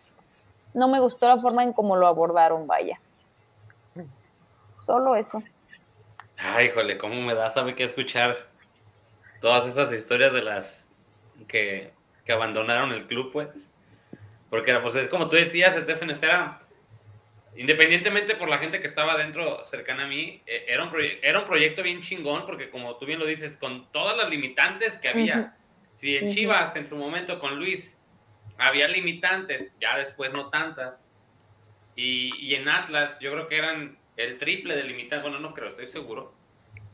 no 0.73 0.89
me 0.89 0.99
gustó 0.99 1.29
la 1.29 1.38
forma 1.38 1.63
en 1.63 1.71
cómo 1.71 1.95
lo 1.95 2.07
abordaron, 2.07 2.67
vaya. 2.67 2.99
Solo 4.77 5.15
eso. 5.15 5.41
Ay, 6.38 6.65
híjole, 6.65 6.97
cómo 6.97 7.15
me 7.21 7.36
da, 7.36 7.51
sabe 7.51 7.73
que 7.73 7.86
escuchar 7.86 8.36
todas 9.39 9.65
esas 9.67 9.93
historias 9.93 10.33
de 10.33 10.41
las 10.41 10.89
que, 11.47 11.93
que 12.25 12.33
abandonaron 12.33 12.91
el 12.91 13.07
club, 13.07 13.31
pues. 13.31 13.47
Porque 14.49 14.77
pues 14.79 14.95
es 14.95 15.07
como 15.07 15.29
tú 15.29 15.38
decías, 15.38 15.73
Stephen, 15.81 16.09
era, 16.09 16.59
independientemente 17.58 18.36
por 18.36 18.49
la 18.49 18.58
gente 18.58 18.80
que 18.80 18.88
estaba 18.88 19.18
dentro, 19.18 19.64
cercana 19.64 20.06
a 20.06 20.08
mí, 20.08 20.41
eh, 20.45 20.66
era 20.68 20.84
un, 20.84 20.91
era 21.22 21.39
un 21.39 21.45
proyecto 21.45 21.84
bien 21.84 22.01
chingón, 22.01 22.45
porque 22.45 22.70
como 22.70 22.97
tú 22.97 23.06
bien 23.06 23.20
lo 23.20 23.26
dices, 23.26 23.58
con 23.58 23.91
todas 23.91 24.18
las 24.18 24.30
limitantes 24.30 24.93
que 24.99 25.10
había, 25.10 25.53
si 25.95 26.18
en 26.18 26.30
Chivas 26.30 26.76
en 26.76 26.88
su 26.88 26.97
momento 26.97 27.39
con 27.39 27.58
Luis 27.58 27.97
había 28.58 28.88
limitantes, 28.88 29.72
ya 29.80 29.97
después 29.97 30.34
no 30.34 30.49
tantas, 30.49 31.12
y, 31.95 32.53
en 32.56 32.68
Atlas 32.68 33.20
yo 33.22 33.32
creo 33.32 33.47
que 33.47 33.58
eran 33.58 33.97
el 34.18 34.38
triple 34.38 34.76
de 34.76 34.84
limitantes, 34.84 35.22
bueno, 35.22 35.39
no 35.39 35.53
creo, 35.53 35.70
estoy 35.70 35.88
seguro, 35.88 36.34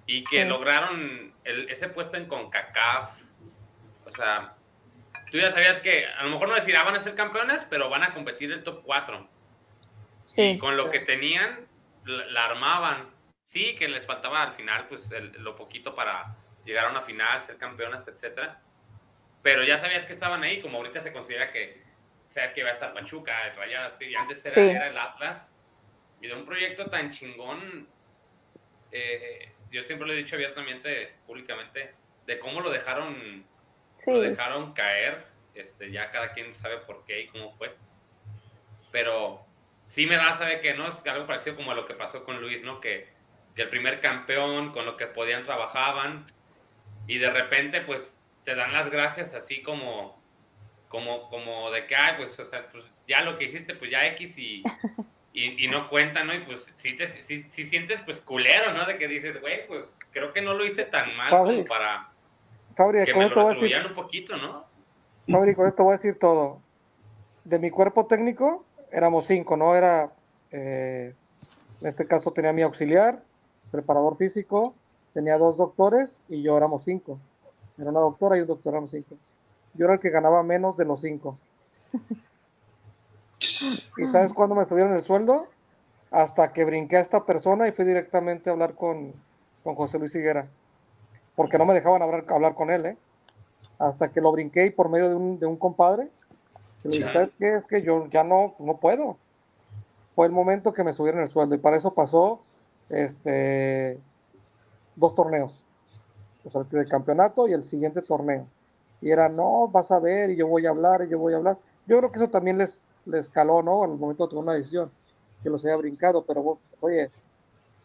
y 0.05 0.23
que 0.23 0.45
lograron 0.45 1.33
ese 1.43 1.89
puesto 1.89 2.17
en 2.17 2.25
CONCACAF, 2.27 3.09
o 4.05 4.11
sea, 4.11 4.55
tú 5.31 5.37
ya 5.37 5.49
sabías 5.49 5.79
que 5.79 6.05
a 6.05 6.23
lo 6.23 6.29
mejor 6.29 6.49
no 6.49 6.55
decir, 6.55 6.75
van 6.75 6.95
a 6.95 6.99
ser 6.99 7.15
campeones, 7.15 7.65
pero 7.69 7.89
van 7.89 8.03
a 8.03 8.13
competir 8.13 8.51
el 8.51 8.63
top 8.63 8.83
4. 8.83 9.30
Sí. 10.31 10.43
Y 10.43 10.57
con 10.57 10.77
lo 10.77 10.89
que 10.89 10.99
tenían, 11.01 11.67
la, 12.05 12.45
armaban. 12.45 13.09
Sí, 13.43 13.75
que 13.75 13.89
les 13.89 14.05
faltaba 14.05 14.41
al 14.43 14.53
final, 14.53 14.87
pues 14.87 15.09
lo 15.39 15.57
poquito 15.57 15.93
para 15.93 16.37
llegar 16.63 16.85
a 16.85 16.89
una 16.89 17.01
final, 17.01 17.41
ser 17.41 17.57
campeones, 17.57 18.07
etcétera. 18.07 18.61
Pero 19.43 19.65
ya 19.65 19.77
sabías 19.77 20.05
que 20.05 20.13
estaban 20.13 20.41
ahí, 20.43 20.61
como 20.61 20.77
ahorita 20.77 21.01
se 21.01 21.11
considera 21.11 21.51
que, 21.51 21.83
sabes 22.29 22.53
que 22.53 22.61
iba 22.61 22.69
a 22.69 22.73
estar 22.73 22.93
Pachuca, 22.93 23.45
el 23.47 23.57
Rayadas, 23.57 23.99
y 23.99 24.15
antes 24.15 24.45
era, 24.45 24.87
el 24.87 24.97
Atlas, 24.97 25.53
y 26.21 26.27
de 26.27 26.33
un 26.33 26.45
proyecto 26.45 26.85
tan 26.85 27.11
chingón, 27.11 27.89
eh, 28.93 29.51
yo 29.69 29.83
siempre 29.83 30.07
lo 30.07 30.13
he 30.13 30.17
dicho 30.17 30.35
abiertamente, 30.35 31.15
públicamente, 31.27 31.93
de 32.25 32.39
cómo 32.39 32.61
lo 32.61 32.69
dejaron, 32.69 33.45
lo 34.07 34.21
dejaron 34.21 34.71
caer, 34.71 35.25
este, 35.55 35.91
ya 35.91 36.09
cada 36.09 36.29
quien 36.29 36.55
sabe 36.55 36.77
por 36.77 37.03
qué 37.03 37.23
y 37.23 37.27
cómo 37.27 37.49
fue, 37.49 37.75
pero 38.93 39.50
sí 39.91 40.07
me 40.07 40.15
da, 40.15 40.37
sabe 40.37 40.61
que 40.61 40.73
no 40.73 40.87
es 40.87 40.95
algo 41.05 41.27
parecido 41.27 41.55
como 41.55 41.71
a 41.71 41.75
lo 41.75 41.85
que 41.85 41.93
pasó 41.93 42.23
con 42.23 42.41
Luis, 42.41 42.63
¿no? 42.63 42.79
Que, 42.79 43.09
que 43.55 43.63
el 43.63 43.67
primer 43.67 43.99
campeón, 43.99 44.71
con 44.71 44.85
lo 44.85 44.95
que 44.95 45.07
podían, 45.07 45.43
trabajaban, 45.43 46.25
y 47.07 47.17
de 47.17 47.29
repente, 47.29 47.81
pues, 47.81 48.01
te 48.45 48.55
dan 48.55 48.71
las 48.71 48.89
gracias 48.89 49.33
así 49.33 49.61
como, 49.61 50.17
como, 50.87 51.29
como 51.29 51.69
de 51.71 51.85
que, 51.87 51.95
ay, 51.95 52.15
pues, 52.17 52.39
o 52.39 52.45
sea, 52.45 52.65
pues 52.71 52.85
ya 53.07 53.21
lo 53.21 53.37
que 53.37 53.45
hiciste, 53.45 53.75
pues 53.75 53.91
ya 53.91 54.07
X 54.07 54.37
y, 54.37 54.63
y, 55.33 55.67
no 55.67 55.89
cuenta, 55.89 56.23
¿no? 56.23 56.33
Y 56.33 56.39
pues 56.39 56.71
sí, 56.75 56.95
te, 56.95 57.07
sientes 57.65 58.01
pues 58.03 58.21
culero, 58.21 58.73
¿no? 58.73 58.85
De 58.85 58.97
que 58.97 59.07
dices, 59.07 59.39
güey, 59.41 59.67
pues 59.67 59.95
creo 60.11 60.31
que 60.31 60.41
no 60.41 60.53
lo 60.53 60.65
hice 60.65 60.85
tan 60.85 61.15
mal 61.17 61.29
como 61.29 61.65
para 61.65 62.09
Fabri, 62.75 63.03
que 63.03 63.13
me 63.13 63.27
lo 63.27 63.47
destruyan 63.47 63.87
un 63.87 63.93
poquito, 63.93 64.37
¿no? 64.37 64.65
Fabri, 65.29 65.53
con 65.53 65.67
esto 65.67 65.83
voy 65.83 65.93
a 65.93 65.97
decir 65.97 66.17
todo. 66.17 66.61
De 67.43 67.59
mi 67.59 67.69
cuerpo 67.69 68.05
técnico 68.05 68.65
éramos 68.91 69.25
cinco, 69.25 69.57
¿no? 69.57 69.75
Era, 69.75 70.11
eh, 70.51 71.15
en 71.81 71.87
este 71.87 72.05
caso 72.05 72.31
tenía 72.31 72.53
mi 72.53 72.61
auxiliar, 72.61 73.23
preparador 73.71 74.17
físico, 74.17 74.75
tenía 75.13 75.37
dos 75.37 75.57
doctores 75.57 76.21
y 76.27 76.41
yo 76.41 76.57
éramos 76.57 76.83
cinco. 76.83 77.19
Era 77.77 77.89
una 77.89 78.01
doctora 78.01 78.37
y 78.37 78.41
un 78.41 78.47
doctor 78.47 78.73
eran 78.73 78.87
cinco. 78.87 79.15
Yo 79.73 79.85
era 79.85 79.95
el 79.95 79.99
que 79.99 80.09
ganaba 80.09 80.43
menos 80.43 80.77
de 80.77 80.85
los 80.85 81.01
cinco. 81.01 81.37
¿Y 83.97 84.05
sabes 84.11 84.33
cuándo 84.33 84.55
me 84.55 84.65
subieron 84.65 84.93
el 84.93 85.01
sueldo? 85.01 85.47
Hasta 86.11 86.51
que 86.51 86.65
brinqué 86.65 86.97
a 86.97 87.01
esta 87.01 87.25
persona 87.25 87.67
y 87.67 87.71
fui 87.71 87.85
directamente 87.85 88.49
a 88.49 88.53
hablar 88.53 88.75
con, 88.75 89.13
con 89.63 89.75
José 89.75 89.97
Luis 89.97 90.13
Higuera. 90.13 90.47
Porque 91.35 91.57
no 91.57 91.65
me 91.65 91.73
dejaban 91.73 92.01
hablar, 92.01 92.25
hablar 92.29 92.55
con 92.55 92.69
él, 92.69 92.85
¿eh? 92.85 92.97
Hasta 93.79 94.09
que 94.09 94.21
lo 94.21 94.31
brinqué 94.31 94.65
y 94.65 94.69
por 94.71 94.89
medio 94.89 95.09
de 95.09 95.15
un, 95.15 95.39
de 95.39 95.45
un 95.45 95.55
compadre. 95.55 96.09
Dije, 96.83 97.11
¿sabes 97.11 97.31
qué? 97.37 97.57
Es 97.57 97.65
que 97.65 97.81
yo 97.81 98.07
ya 98.07 98.23
no, 98.23 98.55
no 98.59 98.77
puedo. 98.77 99.17
Fue 100.15 100.25
el 100.25 100.31
momento 100.31 100.73
que 100.73 100.83
me 100.83 100.93
subieron 100.93 101.21
el 101.21 101.27
sueldo 101.27 101.55
y 101.55 101.57
para 101.57 101.77
eso 101.77 101.93
pasó 101.93 102.41
este, 102.89 103.99
dos 104.95 105.15
torneos 105.15 105.65
o 106.43 106.49
sea, 106.49 106.65
el 106.71 106.89
campeonato 106.89 107.47
y 107.47 107.53
el 107.53 107.61
siguiente 107.61 108.01
torneo. 108.01 108.41
Y 109.01 109.11
era, 109.11 109.29
no, 109.29 109.67
vas 109.67 109.91
a 109.91 109.99
ver, 109.99 110.29
y 110.29 110.35
yo 110.35 110.47
voy 110.47 110.65
a 110.65 110.69
hablar, 110.69 111.03
y 111.05 111.09
yo 111.09 111.19
voy 111.19 111.33
a 111.33 111.37
hablar. 111.37 111.57
Yo 111.87 111.97
creo 111.97 112.11
que 112.11 112.17
eso 112.17 112.29
también 112.29 112.57
les, 112.57 112.85
les 113.05 113.29
caló, 113.29 113.63
¿no? 113.63 113.83
En 113.85 113.91
el 113.91 113.97
momento 113.97 114.25
de 114.25 114.29
tomar 114.29 114.43
una 114.45 114.53
decisión, 114.53 114.91
que 115.41 115.49
los 115.49 115.65
haya 115.65 115.75
brincado, 115.75 116.23
pero 116.23 116.43
pues, 116.69 116.83
oye, 116.83 117.09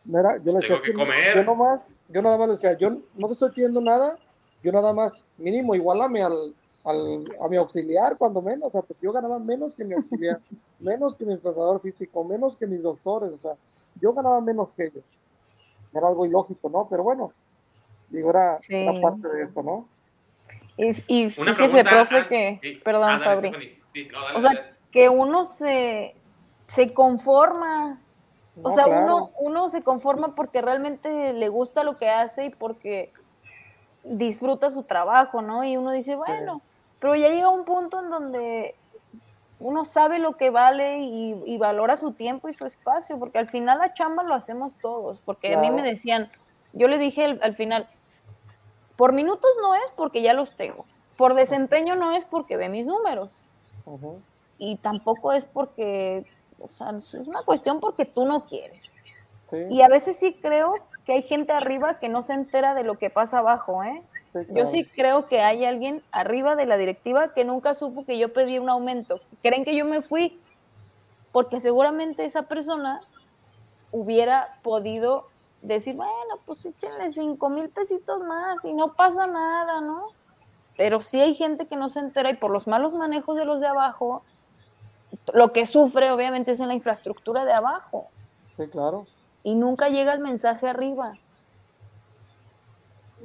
no 0.05 0.21
era, 0.21 0.37
yo 0.39 0.53
les 0.53 0.63
decía, 0.63 0.77
yo, 1.35 1.45
nomás, 1.45 1.83
yo 2.09 2.23
nada 2.23 2.37
más 2.37 2.49
les 2.49 2.61
decía, 2.61 2.79
yo 2.79 2.91
no 3.15 3.27
te 3.27 3.33
estoy 3.33 3.51
pidiendo 3.51 3.81
nada, 3.81 4.19
yo 4.63 4.73
nada 4.73 4.93
más, 4.93 5.25
mínimo, 5.39 5.75
igualame 5.75 6.23
al, 6.23 6.55
al, 6.87 7.25
a 7.41 7.49
mi 7.49 7.57
auxiliar, 7.57 8.17
cuando 8.17 8.41
menos, 8.41 8.69
o 8.69 8.71
sea, 8.71 8.83
porque 8.83 9.05
yo 9.05 9.13
ganaba 9.13 9.39
menos 9.39 9.75
que 9.75 9.85
mi 9.85 9.95
auxiliar, 9.95 10.41
menos 10.81 11.15
que 11.15 11.27
mi 11.27 11.33
entrenador 11.33 11.81
físico, 11.81 12.25
menos 12.25 12.57
que 12.57 12.67
mis 12.67 12.83
doctores, 12.83 13.31
o 13.33 13.39
sea, 13.39 13.53
yo 14.01 14.15
ganaba 14.15 14.41
menos 14.41 14.71
que 14.77 14.85
ellos. 14.85 15.05
Era 15.93 16.09
algo 16.09 16.27
ilógico, 16.27 16.69
¿no? 16.69 16.87
Pero 16.89 17.03
bueno, 17.03 17.33
Digo, 18.09 18.31
era, 18.31 18.57
parte 19.01 19.29
de 19.29 19.43
esto, 19.43 19.63
¿no? 19.63 19.89
Y, 20.77 20.91
y 21.07 21.31
fíjese, 21.31 21.85
profe, 21.85 22.19
ah, 22.19 22.29
que, 22.29 22.81
perdón, 22.85 23.21
Fabri, 23.21 23.81
o 24.37 24.41
sea, 24.43 24.71
que 24.93 25.09
uno 25.09 25.45
se, 25.47 26.15
se 26.69 26.93
conforma, 26.93 28.01
o 28.63 28.71
sea, 28.71 28.87
uno, 28.87 29.31
uno 29.41 29.69
se 29.71 29.83
conforma 29.83 30.35
porque 30.35 30.61
realmente 30.61 31.33
le 31.33 31.49
gusta 31.49 31.83
lo 31.83 31.97
que 31.97 32.09
hace 32.11 32.47
y 32.47 32.51
porque 32.51 33.11
disfruta 34.05 34.71
su 34.71 34.83
trabajo, 34.83 35.43
¿no? 35.43 35.65
Y 35.65 35.77
uno 35.77 35.91
dice, 35.93 36.15
bueno, 36.15 36.61
pero 37.01 37.15
ya 37.15 37.29
llega 37.29 37.49
un 37.49 37.65
punto 37.65 38.01
en 38.01 38.11
donde 38.11 38.75
uno 39.59 39.85
sabe 39.85 40.19
lo 40.19 40.37
que 40.37 40.51
vale 40.51 40.99
y, 41.01 41.59
valora 41.59 41.97
su 41.97 42.13
tiempo 42.13 42.49
y 42.49 42.53
su 42.53 42.67
espacio, 42.67 43.19
porque 43.19 43.39
al 43.39 43.49
final 43.49 43.79
la 43.79 43.95
chamba 43.95 44.23
lo 44.23 44.35
hacemos 44.35 44.77
todos, 44.79 45.21
porque 45.21 45.55
a 45.55 45.61
mí 45.61 45.71
me 45.71 45.83
decían, 45.83 46.31
yo 46.73 46.89
le 46.89 46.99
dije 46.99 47.39
al 47.41 47.55
final, 47.55 47.89
por 48.97 49.13
minutos 49.13 49.51
no 49.63 49.75
es 49.75 49.91
porque 49.95 50.23
ya 50.23 50.35
los 50.35 50.55
tengo. 50.57 50.85
Por 51.17 51.35
desempeño 51.35 51.97
no 51.97 52.13
es 52.13 52.25
porque 52.25 52.57
ve 52.57 52.69
mis 52.69 52.87
números. 52.87 53.31
y 54.59 54.77
tampoco 54.77 55.33
es 55.33 55.45
porque, 55.45 56.25
o 56.61 56.69
sea, 56.69 56.91
es 56.91 57.15
una 57.15 57.43
cuestión 57.43 57.81
porque 57.81 58.05
tú 58.05 58.27
no 58.27 58.47
quieres. 58.47 58.95
Y 59.71 59.83
a 59.83 59.89
veces 59.89 60.19
sí 60.19 60.37
creo 60.43 60.75
que 61.05 61.13
hay 61.13 61.23
gente 61.23 61.53
arriba 61.53 61.99
que 61.99 62.09
no 62.09 62.23
se 62.23 62.33
entera 62.33 62.75
de 62.75 62.85
lo 62.85 62.97
que 62.97 63.11
pasa 63.11 63.39
abajo, 63.39 63.85
¿eh? 63.85 64.03
Yo 64.51 64.67
sí 64.67 64.85
creo 64.85 65.27
que 65.27 65.41
hay 65.41 65.65
alguien 65.65 66.03
arriba 66.13 66.57
de 66.57 66.67
la 66.67 66.77
directiva 66.77 67.33
que 67.35 67.45
nunca 67.45 67.75
supo 67.75 68.05
que 68.05 68.19
yo 68.19 68.33
pedí 68.33 68.59
un 68.59 68.69
aumento. 68.69 69.21
Creen 69.43 69.65
que 69.65 69.77
yo 69.77 69.85
me 69.85 70.03
fui 70.03 70.39
porque 71.33 71.61
seguramente 71.61 72.25
esa 72.25 72.43
persona 72.45 72.99
hubiera 73.93 74.59
podido 74.63 75.29
decir, 75.63 75.97
bueno, 75.97 76.41
pues 76.45 76.65
échenle 76.65 77.13
cinco 77.13 77.51
mil 77.51 77.69
pesitos 77.69 78.21
más 78.21 78.65
y 78.65 78.73
no 78.73 78.93
pasa 78.93 79.27
nada, 79.27 79.81
¿no? 79.81 80.09
Pero 80.77 81.03
sí 81.03 81.21
hay 81.21 81.35
gente 81.35 81.67
que 81.67 81.77
no 81.77 81.89
se 81.91 82.01
entera 82.01 82.31
y 82.31 82.37
por 82.37 82.51
los 82.51 82.67
malos 82.67 82.95
manejos 82.95 83.37
de 83.37 83.45
los 83.45 83.61
de 83.61 83.67
abajo, 83.67 84.23
lo 85.33 85.53
que 85.53 85.67
sufre 85.67 86.11
obviamente 86.11 86.53
es 86.53 86.61
en 86.61 86.69
la 86.69 86.75
infraestructura 86.75 87.45
de 87.45 87.53
abajo. 87.53 88.09
Sí, 88.57 88.69
claro. 88.69 89.07
Y 89.43 89.55
nunca 89.55 89.89
llega 89.89 90.13
el 90.13 90.21
mensaje 90.21 90.69
arriba. 90.69 91.15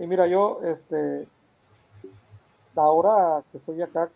Y 0.01 0.07
mira, 0.07 0.25
yo, 0.25 0.57
este, 0.63 1.27
ahora 2.75 3.43
que 3.51 3.59
estoy 3.59 3.83
acá, 3.83 4.09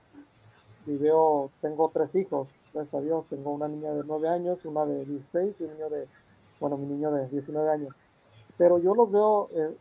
y 0.88 0.98
veo, 0.98 1.52
tengo 1.62 1.92
tres 1.94 2.10
hijos, 2.16 2.50
gracias 2.74 2.96
a 2.96 3.02
Dios, 3.02 3.24
tengo 3.30 3.52
una 3.52 3.68
niña 3.68 3.92
de 3.92 4.04
nueve 4.04 4.28
años, 4.28 4.66
una 4.66 4.84
de 4.84 5.06
16 5.06 5.56
y 5.60 5.64
un 5.64 5.74
niño 5.74 5.90
de, 5.92 6.08
bueno, 6.60 6.76
mi 6.78 6.88
niño 6.88 7.12
de 7.12 7.28
19 7.28 7.70
años. 7.70 7.94
Pero 8.58 8.80
yo 8.80 8.96
los 8.96 9.12
veo, 9.12 9.48
eh, 9.52 9.78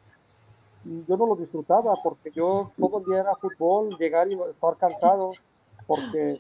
yo 1.09 1.17
no 1.17 1.25
los 1.25 1.39
disfrutaba 1.39 1.95
porque 2.03 2.31
yo 2.33 2.71
todo 2.79 2.99
el 2.99 3.07
día 3.07 3.21
era 3.21 3.37
fútbol, 3.37 3.97
llegar 3.97 4.31
y 4.31 4.35
estar 4.35 4.77
cansado, 4.77 5.31
porque 5.87 6.39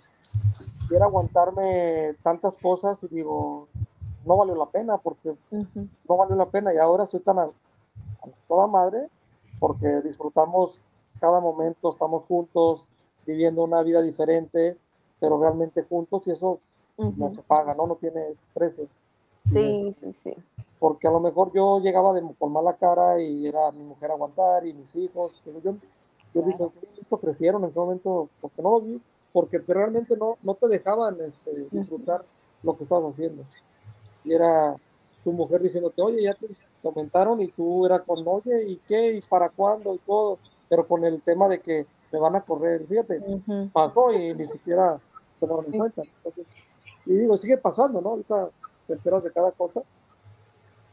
quiero 0.90 1.06
aguantarme 1.06 2.12
tantas 2.22 2.58
cosas 2.58 3.02
y 3.04 3.08
digo, 3.08 3.66
no 4.26 4.36
valió 4.36 4.56
la 4.56 4.66
pena, 4.66 4.98
porque 4.98 5.34
no 5.50 6.16
valió 6.18 6.36
la 6.36 6.50
pena 6.50 6.74
y 6.74 6.76
ahora 6.76 7.04
estoy 7.04 7.20
tan 7.20 7.38
a 7.38 7.48
toda 8.46 8.66
madre 8.66 9.08
porque 9.66 10.02
disfrutamos 10.02 10.82
cada 11.18 11.40
momento, 11.40 11.88
estamos 11.88 12.24
juntos, 12.24 12.86
viviendo 13.24 13.64
una 13.64 13.82
vida 13.82 14.02
diferente, 14.02 14.76
pero 15.18 15.40
realmente 15.40 15.82
juntos 15.84 16.26
y 16.26 16.32
eso 16.32 16.58
no 16.98 17.34
se 17.34 17.40
paga, 17.40 17.72
¿no? 17.72 17.86
No 17.86 17.94
tiene 17.94 18.34
precio. 18.52 18.86
Sí, 19.46 19.90
sí, 19.94 20.12
sí. 20.12 20.34
Porque 20.78 21.08
a 21.08 21.10
lo 21.10 21.18
mejor 21.18 21.50
yo 21.54 21.80
llegaba 21.80 22.12
de, 22.12 22.22
con 22.38 22.52
mala 22.52 22.76
cara 22.76 23.18
y 23.22 23.46
era 23.46 23.72
mi 23.72 23.84
mujer 23.84 24.10
aguantar 24.10 24.66
y 24.66 24.74
mis 24.74 24.94
hijos. 24.96 25.40
Pero 25.42 25.62
yo, 25.62 25.76
yo 26.34 26.42
dije, 26.42 26.62
¿en 26.62 26.70
qué 27.08 27.16
crecieron? 27.16 27.64
¿En 27.64 27.72
qué 27.72 27.80
momento? 27.80 28.28
Porque 28.42 28.60
no 28.60 28.70
lo 28.70 28.80
vi, 28.82 29.00
porque 29.32 29.60
realmente 29.66 30.14
no, 30.18 30.36
no 30.42 30.54
te 30.56 30.68
dejaban 30.68 31.18
este, 31.22 31.58
disfrutar 31.74 32.22
lo 32.62 32.76
que 32.76 32.82
estabas 32.82 33.14
haciendo. 33.14 33.44
Y 34.24 34.34
era 34.34 34.76
tu 35.24 35.32
mujer 35.32 35.62
diciéndote, 35.62 36.02
oye, 36.02 36.22
ya 36.22 36.34
te, 36.34 36.48
comentaron 36.84 37.40
y 37.40 37.48
tú 37.48 37.86
era 37.86 37.98
con, 37.98 38.22
oye, 38.28 38.62
¿y 38.68 38.76
qué? 38.86 39.14
¿Y 39.14 39.20
para 39.22 39.48
cuándo? 39.48 39.94
Y 39.94 39.98
todo, 39.98 40.38
pero 40.68 40.86
con 40.86 41.04
el 41.04 41.22
tema 41.22 41.48
de 41.48 41.58
que 41.58 41.86
me 42.12 42.18
van 42.20 42.36
a 42.36 42.42
correr, 42.42 42.86
fíjate, 42.86 43.20
pasó 43.72 44.12
y 44.12 44.34
ni 44.34 44.44
siquiera 44.44 45.00
tomaron 45.40 45.64
en 45.66 45.78
cuenta. 45.78 46.02
y 47.06 47.12
digo, 47.12 47.36
sigue 47.36 47.56
pasando, 47.56 48.00
¿no? 48.00 48.10
Ahorita 48.10 48.50
te 48.86 48.92
enteras 48.92 49.24
de 49.24 49.32
cada 49.32 49.50
cosa. 49.50 49.80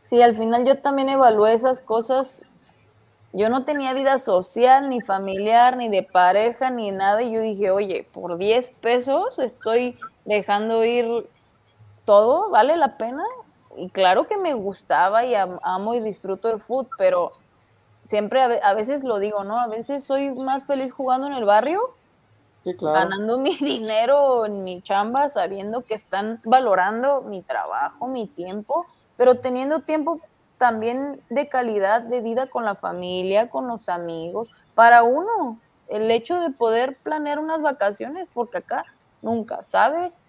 Sí, 0.02 0.22
al 0.22 0.36
final 0.36 0.66
yo 0.66 0.82
también 0.82 1.10
evalué 1.10 1.54
esas 1.54 1.82
cosas. 1.82 2.44
Yo 3.34 3.50
no 3.50 3.66
tenía 3.66 3.94
vida 3.94 4.20
social, 4.20 4.90
ni 4.90 5.00
familiar, 5.02 5.78
ni 5.78 5.90
de 5.90 6.04
pareja, 6.04 6.70
ni 6.70 6.92
nada. 6.92 7.22
Y 7.22 7.32
yo 7.32 7.42
dije, 7.42 7.70
oye, 7.72 8.08
por 8.12 8.38
10 8.38 8.70
pesos 8.82 9.40
estoy 9.40 9.98
dejando 10.26 10.84
ir 10.84 11.30
todo, 12.06 12.50
¿vale 12.50 12.78
la 12.78 12.98
pena? 12.98 13.24
Y 13.78 13.90
claro 13.90 14.28
que 14.28 14.38
me 14.38 14.54
gustaba 14.54 15.26
y 15.26 15.36
amo 15.36 15.94
y 15.94 16.00
disfruto 16.02 16.50
el 16.50 16.62
fútbol, 16.62 16.90
pero 16.98 17.32
siempre 18.06 18.42
a, 18.42 18.74
veces 18.74 19.04
lo 19.04 19.20
digo, 19.20 19.44
¿no? 19.44 19.60
A 19.60 19.68
veces 19.68 20.04
soy 20.04 20.32
más 20.32 20.66
feliz 20.66 20.92
jugando 20.92 21.28
en 21.28 21.34
el 21.34 21.46
barrio, 21.46 21.96
ganando 22.64 23.38
mi 23.38 23.56
dinero 23.60 24.46
en 24.46 24.64
mi 24.64 24.82
chamba, 24.82 25.30
sabiendo 25.30 25.84
que 25.84 25.94
están 25.94 26.42
valorando 26.44 27.22
mi 27.22 27.42
trabajo, 27.42 28.08
mi 28.08 28.28
tiempo, 28.28 28.86
pero 29.18 29.40
teniendo 29.40 29.82
tiempo 29.82 30.20
también 30.58 31.22
de 31.30 31.48
calidad 31.48 32.02
de 32.02 32.22
vida 32.22 32.48
con 32.48 32.66
la 32.66 32.76
familia, 32.76 33.50
con 33.50 33.68
los 33.68 33.90
amigos, 33.90 34.50
para 34.76 35.04
uno, 35.04 35.60
el 35.88 36.12
hecho 36.12 36.40
de 36.40 36.52
poder 36.52 36.98
planear 36.98 37.40
unas 37.40 37.62
vacaciones, 37.62 38.28
porque 38.34 38.60
acá 38.60 38.84
nunca, 39.22 39.64
¿sabes? 39.64 40.26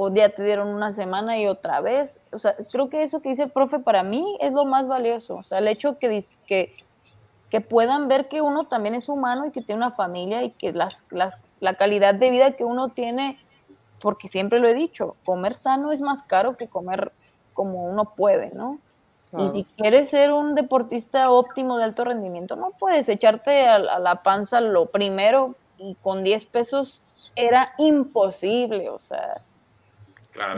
O 0.00 0.14
ya 0.14 0.28
te 0.28 0.44
dieron 0.44 0.68
una 0.68 0.92
semana 0.92 1.38
y 1.38 1.48
otra 1.48 1.80
vez. 1.80 2.20
O 2.30 2.38
sea, 2.38 2.54
creo 2.70 2.88
que 2.88 3.02
eso 3.02 3.20
que 3.20 3.30
dice 3.30 3.42
el 3.42 3.50
profe 3.50 3.80
para 3.80 4.04
mí 4.04 4.38
es 4.40 4.52
lo 4.52 4.64
más 4.64 4.86
valioso. 4.86 5.34
O 5.34 5.42
sea, 5.42 5.58
el 5.58 5.66
hecho 5.66 5.98
que, 5.98 6.22
que, 6.46 6.72
que 7.50 7.60
puedan 7.60 8.06
ver 8.06 8.28
que 8.28 8.40
uno 8.40 8.62
también 8.62 8.94
es 8.94 9.08
humano 9.08 9.46
y 9.46 9.50
que 9.50 9.60
tiene 9.60 9.84
una 9.84 9.90
familia 9.90 10.44
y 10.44 10.50
que 10.52 10.72
las, 10.72 11.04
las, 11.10 11.40
la 11.58 11.74
calidad 11.74 12.14
de 12.14 12.30
vida 12.30 12.52
que 12.52 12.62
uno 12.62 12.90
tiene, 12.90 13.40
porque 14.00 14.28
siempre 14.28 14.60
lo 14.60 14.68
he 14.68 14.74
dicho, 14.74 15.16
comer 15.24 15.56
sano 15.56 15.90
es 15.90 16.00
más 16.00 16.22
caro 16.22 16.56
que 16.56 16.68
comer 16.68 17.10
como 17.52 17.82
uno 17.84 18.14
puede, 18.14 18.52
¿no? 18.54 18.78
Y 19.36 19.48
si 19.50 19.64
quieres 19.64 20.08
ser 20.10 20.32
un 20.32 20.54
deportista 20.54 21.28
óptimo 21.30 21.76
de 21.76 21.84
alto 21.84 22.04
rendimiento, 22.04 22.54
no 22.54 22.70
puedes 22.78 23.08
echarte 23.08 23.66
a, 23.66 23.74
a 23.74 23.98
la 23.98 24.22
panza 24.22 24.60
lo 24.60 24.86
primero 24.86 25.56
y 25.76 25.96
con 25.96 26.22
10 26.22 26.46
pesos 26.46 27.02
era 27.34 27.74
imposible, 27.78 28.88
o 28.88 28.98
sea, 29.00 29.28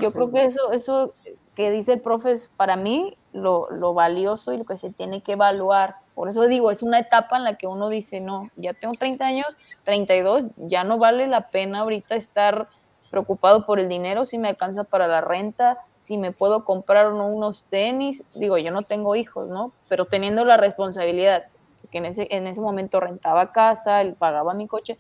yo 0.01 0.12
creo 0.12 0.31
que 0.31 0.45
eso, 0.45 0.72
eso 0.72 1.11
que 1.55 1.70
dice 1.70 1.95
el 1.95 2.01
profe 2.01 2.33
es 2.33 2.49
para 2.57 2.76
mí 2.76 3.14
lo, 3.33 3.70
lo, 3.70 3.95
valioso 3.95 4.53
y 4.53 4.59
lo 4.59 4.64
que 4.64 4.76
se 4.76 4.91
tiene 4.91 5.22
que 5.22 5.33
evaluar. 5.33 5.97
Por 6.14 6.28
eso 6.28 6.47
digo, 6.47 6.70
es 6.70 6.83
una 6.83 6.99
etapa 6.99 7.37
en 7.37 7.45
la 7.45 7.57
que 7.57 7.66
uno 7.66 7.89
dice, 7.89 8.20
no, 8.20 8.51
ya 8.57 8.74
tengo 8.74 8.95
30 8.95 9.24
años, 9.24 9.47
32, 9.85 10.45
ya 10.57 10.85
no 10.85 10.99
vale 10.99 11.26
la 11.26 11.51
pena 11.51 11.81
ahorita 11.81 12.14
estar 12.14 12.68
preocupado 13.11 13.66
por 13.66 13.81
el 13.81 13.89
dinero, 13.89 14.24
si 14.24 14.39
me 14.39 14.49
alcanza 14.49 14.85
para 14.85 15.09
la 15.09 15.20
renta, 15.20 15.78
si 15.99 16.16
me 16.16 16.31
puedo 16.31 16.64
comprar 16.64 17.12
unos 17.12 17.64
tenis. 17.64 18.24
Digo, 18.35 18.57
yo 18.57 18.70
no 18.70 18.83
tengo 18.83 19.16
hijos, 19.16 19.49
¿no? 19.49 19.72
Pero 19.89 20.07
teniendo 20.07 20.45
la 20.45 20.57
responsabilidad, 20.57 21.47
que 21.91 21.99
en 21.99 22.07
ese, 22.07 22.28
en 22.31 22.47
ese 22.47 22.61
momento 22.61 23.00
rentaba 23.00 23.53
casa, 23.53 24.00
él 24.00 24.14
pagaba 24.18 24.55
mi 24.55 24.68
coche, 24.68 24.96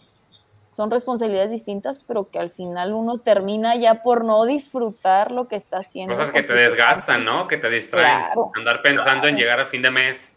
son 0.70 0.90
responsabilidades 0.90 1.50
distintas, 1.50 2.02
pero 2.04 2.30
que 2.30 2.38
al 2.38 2.50
final 2.50 2.92
uno 2.92 3.18
termina 3.18 3.74
ya 3.76 4.02
por 4.02 4.24
no 4.24 4.44
disfrutar 4.44 5.32
lo 5.32 5.48
que 5.48 5.56
está 5.56 5.78
haciendo. 5.78 6.14
Cosas 6.14 6.32
que 6.32 6.42
te 6.42 6.52
desgastan, 6.52 7.24
¿no? 7.24 7.48
Que 7.48 7.56
te 7.56 7.68
distraen. 7.68 8.26
Andar 8.54 8.80
pensando 8.80 9.26
en 9.26 9.36
llegar 9.36 9.60
a 9.60 9.66
fin 9.66 9.82
de 9.82 9.90
mes. 9.90 10.36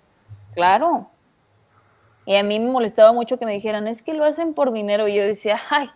Claro. 0.53 1.09
Y 2.25 2.35
a 2.35 2.43
mí 2.43 2.59
me 2.59 2.71
molestaba 2.71 3.11
mucho 3.13 3.37
que 3.37 3.45
me 3.45 3.53
dijeran, 3.53 3.87
es 3.87 4.01
que 4.01 4.13
lo 4.13 4.23
hacen 4.23 4.53
por 4.53 4.71
dinero. 4.71 5.07
Y 5.07 5.15
yo 5.15 5.23
decía, 5.23 5.59
ay, 5.69 5.89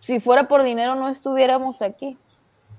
si 0.00 0.20
fuera 0.20 0.48
por 0.48 0.62
dinero 0.62 0.94
no 0.94 1.08
estuviéramos 1.08 1.80
aquí. 1.80 2.18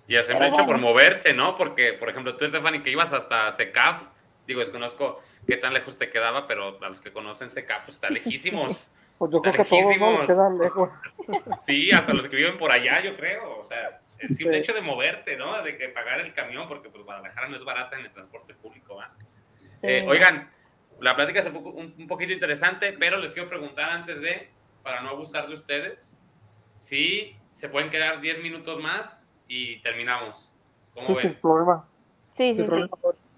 Y 0.07 0.17
hacen 0.17 0.43
hecho 0.43 0.65
por 0.65 0.77
moverse, 0.77 1.33
¿no? 1.33 1.57
Porque, 1.57 1.93
por 1.93 2.09
ejemplo, 2.09 2.35
tú, 2.35 2.45
Stephanie, 2.45 2.83
que 2.83 2.91
ibas 2.91 3.13
hasta 3.13 3.51
SECAF, 3.53 4.03
digo, 4.45 4.59
desconozco 4.59 5.21
qué 5.47 5.55
tan 5.55 5.73
lejos 5.73 5.97
te 5.97 6.09
quedaba, 6.09 6.45
pero 6.45 6.77
a 6.83 6.89
los 6.89 6.99
que 6.99 7.13
conocen 7.13 7.49
SECAF, 7.49 7.85
pues 7.85 7.95
está 7.95 8.09
lejísimos. 8.09 8.91
Pues 9.17 9.31
yo 9.31 9.41
creo 9.41 9.53
que 9.53 9.65
todos 9.65 9.97
¿no? 9.97 10.25
quedan 10.25 10.57
lejos. 10.57 10.89
Sí, 11.65 11.89
hasta 11.91 12.13
los 12.13 12.27
que 12.27 12.35
viven 12.35 12.57
por 12.57 12.71
allá, 12.71 13.01
yo 13.01 13.15
creo. 13.15 13.59
O 13.59 13.65
sea, 13.65 14.01
el 14.19 14.35
simple 14.35 14.57
hecho 14.57 14.73
de 14.73 14.81
moverte, 14.81 15.37
¿no? 15.37 15.61
De 15.61 15.77
que 15.77 15.87
pagar 15.89 16.19
el 16.19 16.33
camión, 16.33 16.67
porque 16.67 16.89
pues 16.89 17.03
Guadalajara 17.05 17.47
no 17.47 17.55
es 17.55 17.63
barata 17.63 17.97
en 17.97 18.05
el 18.05 18.11
transporte 18.11 18.53
público, 18.53 18.95
¿va? 18.95 19.13
Eh, 19.83 20.05
oigan, 20.07 20.49
la 20.99 21.15
plática 21.15 21.41
es 21.41 21.45
un, 21.47 22.07
poquito 22.07 22.31
interesante, 22.31 22.93
pero 22.93 23.17
les 23.17 23.33
quiero 23.33 23.49
preguntar 23.49 23.89
antes 23.89 24.21
de, 24.21 24.49
para 24.81 25.01
no 25.01 25.09
abusar 25.09 25.47
de 25.47 25.53
ustedes, 25.53 26.19
si 26.79 27.31
se 27.53 27.69
pueden 27.69 27.89
quedar 27.89 28.21
10 28.21 28.41
minutos 28.41 28.81
más 28.81 29.29
y 29.47 29.81
terminamos. 29.81 30.51
¿Cómo 30.93 31.07
sí, 31.07 31.15
sin 31.15 31.33
problema. 31.35 31.87
Sí, 32.29 32.53
sí, 32.53 32.65
sí. 32.65 32.81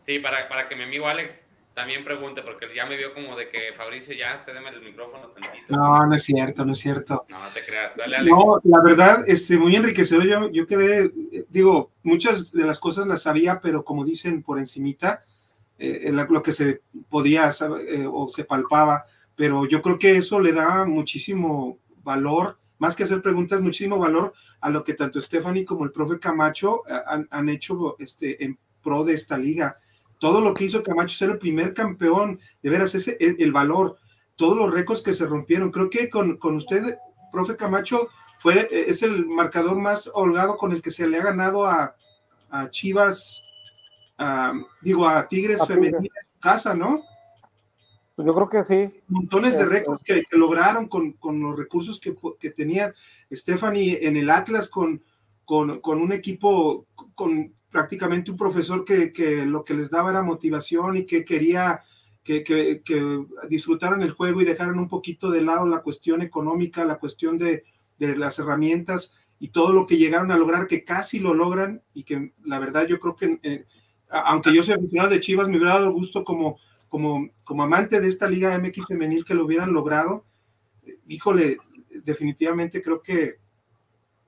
Sí, 0.05 0.19
para, 0.19 0.47
para 0.47 0.67
que 0.67 0.75
mi 0.75 0.83
amigo 0.83 1.07
Alex 1.07 1.44
también 1.75 2.05
pregunte, 2.05 2.41
porque 2.41 2.67
ya 2.73 2.85
me 2.85 2.95
vio 2.95 3.13
como 3.13 3.35
de 3.35 3.49
que 3.49 3.73
Fabricio 3.75 4.15
ya 4.15 4.39
cédeme 4.39 4.69
el 4.69 4.81
micrófono 4.81 5.27
tantito. 5.27 5.65
No, 5.67 6.05
no 6.05 6.15
es 6.15 6.23
cierto, 6.23 6.63
no 6.63 6.71
es 6.71 6.79
cierto. 6.79 7.25
No, 7.27 7.37
te 7.53 7.65
creas, 7.65 7.95
dale, 7.97 8.15
Alex. 8.15 8.33
No, 8.33 8.61
la 8.63 8.81
verdad, 8.81 9.25
este, 9.27 9.57
muy 9.57 9.75
enriquecedor. 9.75 10.25
Yo, 10.25 10.49
yo 10.51 10.65
quedé, 10.65 11.11
digo, 11.49 11.91
muchas 12.01 12.53
de 12.53 12.63
las 12.63 12.79
cosas 12.79 13.07
las 13.07 13.23
sabía, 13.23 13.59
pero 13.61 13.83
como 13.83 14.05
dicen 14.05 14.41
por 14.41 14.57
encimita, 14.57 15.25
eh, 15.77 16.11
lo 16.13 16.41
que 16.41 16.53
se 16.53 16.81
podía 17.09 17.51
eh, 17.87 18.07
o 18.09 18.29
se 18.29 18.45
palpaba, 18.45 19.05
pero 19.35 19.65
yo 19.67 19.81
creo 19.81 19.99
que 19.99 20.15
eso 20.15 20.39
le 20.39 20.53
da 20.53 20.85
muchísimo 20.85 21.77
valor, 22.03 22.57
más 22.77 22.95
que 22.95 23.03
hacer 23.03 23.21
preguntas, 23.21 23.59
muchísimo 23.59 23.97
valor 23.97 24.33
a 24.61 24.69
lo 24.69 24.85
que 24.85 24.93
tanto 24.93 25.19
Stephanie 25.19 25.65
como 25.65 25.83
el 25.83 25.91
profe 25.91 26.19
Camacho 26.19 26.83
eh, 26.87 26.93
han, 27.05 27.27
han 27.29 27.49
hecho 27.49 27.97
este, 27.99 28.45
en 28.45 28.57
pro 28.81 29.03
de 29.03 29.13
esta 29.15 29.37
liga 29.37 29.77
todo 30.25 30.41
lo 30.41 30.55
que 30.55 30.63
hizo 30.63 30.81
Camacho 30.81 31.15
ser 31.15 31.29
el 31.29 31.37
primer 31.37 31.75
campeón, 31.75 32.39
de 32.63 32.71
veras, 32.71 32.95
ese 32.95 33.15
el, 33.19 33.51
valor, 33.51 33.99
todos 34.35 34.57
los 34.57 34.73
récords 34.73 35.03
que 35.03 35.13
se 35.13 35.27
rompieron. 35.27 35.69
Creo 35.69 35.87
que 35.87 36.09
con, 36.09 36.37
con 36.37 36.55
usted, 36.55 36.97
profe 37.31 37.55
Camacho, 37.55 38.07
fue, 38.39 38.67
es 38.71 39.03
el 39.03 39.27
marcador 39.27 39.77
más 39.77 40.09
holgado 40.15 40.57
con 40.57 40.71
el 40.71 40.81
que 40.81 40.89
se 40.89 41.05
le 41.05 41.19
ha 41.19 41.25
ganado 41.25 41.67
a, 41.67 41.95
Chivas, 42.71 43.43
digo, 44.81 45.07
a 45.07 45.27
Tigres 45.27 45.63
Femenil 45.67 45.93
en 45.95 46.27
su 46.33 46.39
casa, 46.39 46.73
¿no? 46.73 47.01
Yo 48.17 48.33
creo 48.33 48.49
que 48.49 48.65
sí. 48.65 49.01
Montones 49.07 49.59
de 49.59 49.63
eh, 49.63 49.67
récords 49.67 50.01
que, 50.03 50.23
lograron 50.31 50.87
con, 50.87 51.15
los 51.39 51.55
recursos 51.55 51.99
que, 51.99 52.15
que, 52.39 52.49
tenía 52.49 52.95
Stephanie 53.31 53.99
en 54.01 54.17
el 54.17 54.31
Atlas, 54.31 54.69
con, 54.69 55.03
con, 55.45 55.79
un 55.85 56.11
equipo, 56.13 56.87
con 57.13 57.53
prácticamente 57.75 58.31
un 58.31 58.37
profesor 58.37 58.85
que, 58.85 59.11
lo 59.45 59.65
que 59.65 59.73
les 59.73 59.89
daba 59.89 60.09
era 60.09 60.23
motivación 60.23 60.95
y 60.95 61.05
que 61.05 61.25
quería 61.25 61.83
que, 62.23 62.41
que, 62.41 63.25
disfrutaran 63.49 64.01
el 64.01 64.11
juego 64.11 64.41
y 64.41 64.45
dejaran 64.45 64.79
un 64.79 64.87
poquito 64.87 65.29
de 65.29 65.41
lado 65.41 65.67
la 65.67 65.81
cuestión 65.81 66.21
económica, 66.21 66.85
la 66.85 66.99
cuestión 66.99 67.37
de, 67.37 67.65
de 67.99 68.15
las 68.15 68.39
herramientas 68.39 69.13
y 69.41 69.49
todo 69.49 69.73
lo 69.73 69.85
que 69.85 69.97
llegaron 69.97 70.31
a 70.31 70.37
lograr, 70.37 70.67
que 70.67 70.85
casi 70.85 71.19
lo 71.19 71.33
logran 71.33 71.81
y 71.93 72.03
que 72.03 72.31
la 72.45 72.59
verdad 72.59 72.87
yo 72.87 72.97
creo 72.97 73.17
que, 73.17 73.39
eh, 73.43 73.65
aunque 74.07 74.55
yo 74.55 74.63
soy 74.63 74.75
aficionado 74.75 75.09
de 75.09 75.19
Chivas, 75.19 75.49
me 75.49 75.57
hubiera 75.57 75.73
dado 75.73 75.91
gusto 75.91 76.23
como, 76.23 76.57
como, 76.87 77.27
como 77.43 77.63
amante 77.63 77.99
de 77.99 78.07
esta 78.07 78.29
Liga 78.29 78.57
MX 78.57 78.85
femenil 78.85 79.25
que 79.25 79.33
lo 79.33 79.43
hubieran 79.43 79.73
logrado. 79.73 80.23
Híjole, 81.09 81.57
definitivamente 82.05 82.81
creo 82.81 83.01
que, 83.01 83.35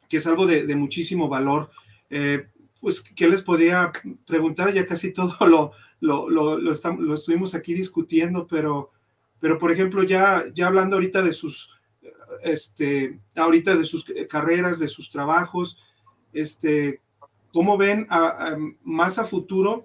que 0.09 0.17
es 0.17 0.27
algo 0.27 0.45
de, 0.45 0.75
muchísimo 0.75 1.29
valor. 1.29 1.71
Eh, 2.09 2.47
pues, 2.79 3.01
¿qué 3.01 3.27
les 3.27 3.41
podría 3.41 3.91
preguntar? 4.25 4.73
Ya 4.73 4.85
casi 4.85 5.13
todo 5.13 5.35
lo, 5.47 5.71
lo, 5.99 6.29
lo, 6.29 6.57
lo, 6.57 6.71
lo 6.99 7.13
estuvimos 7.13 7.55
aquí 7.55 7.73
discutiendo, 7.73 8.47
pero, 8.47 8.91
pero 9.39 9.57
por 9.57 9.71
ejemplo, 9.71 10.03
ya, 10.03 10.45
ya 10.53 10.67
hablando 10.67 10.95
ahorita 10.95 11.21
de 11.21 11.33
sus 11.33 11.69
este, 12.43 13.19
ahorita 13.35 13.75
de 13.75 13.83
sus 13.83 14.05
carreras, 14.29 14.79
de 14.79 14.87
sus 14.87 15.09
trabajos, 15.09 15.79
este, 16.33 17.01
¿cómo 17.51 17.77
ven 17.77 18.07
más 18.83 19.19
a 19.19 19.25
futuro 19.25 19.81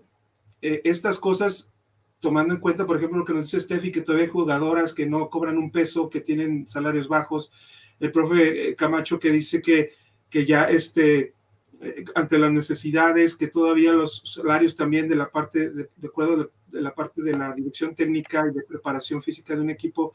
eh, 0.61 0.81
estas 0.85 1.19
cosas, 1.19 1.73
tomando 2.21 2.55
en 2.55 2.61
cuenta, 2.61 2.87
por 2.87 2.97
ejemplo, 2.97 3.19
lo 3.19 3.25
que 3.25 3.35
nos 3.35 3.45
dice 3.45 3.61
Steffi, 3.61 3.91
que 3.91 4.01
todavía 4.01 4.27
hay 4.27 4.31
jugadoras 4.31 4.95
que 4.95 5.07
no 5.07 5.29
cobran 5.29 5.59
un 5.59 5.73
peso, 5.73 6.09
que 6.09 6.21
tienen 6.21 6.69
salarios 6.69 7.09
bajos, 7.09 7.51
el 7.99 8.13
profe 8.13 8.71
eh, 8.71 8.77
Camacho 8.77 9.19
que 9.19 9.31
dice 9.31 9.61
que, 9.61 9.93
que 10.29 10.45
ya 10.45 10.65
este, 10.65 11.35
eh, 11.83 12.05
ante 12.15 12.39
las 12.39 12.53
necesidades, 12.53 13.37
que 13.37 13.49
todavía 13.49 13.93
los 13.93 14.23
salarios 14.25 14.77
también 14.77 15.09
de 15.09 15.17
la 15.17 15.31
parte, 15.31 15.71
de, 15.71 15.91
acuerdo 16.05 16.51
de 16.69 16.81
la 16.81 16.95
parte 16.95 17.23
de 17.23 17.35
la 17.35 17.53
dirección 17.53 17.95
técnica 17.95 18.47
y 18.49 18.55
de 18.55 18.63
preparación 18.63 19.23
física 19.23 19.55
de 19.55 19.63
un 19.63 19.71
equipo, 19.71 20.15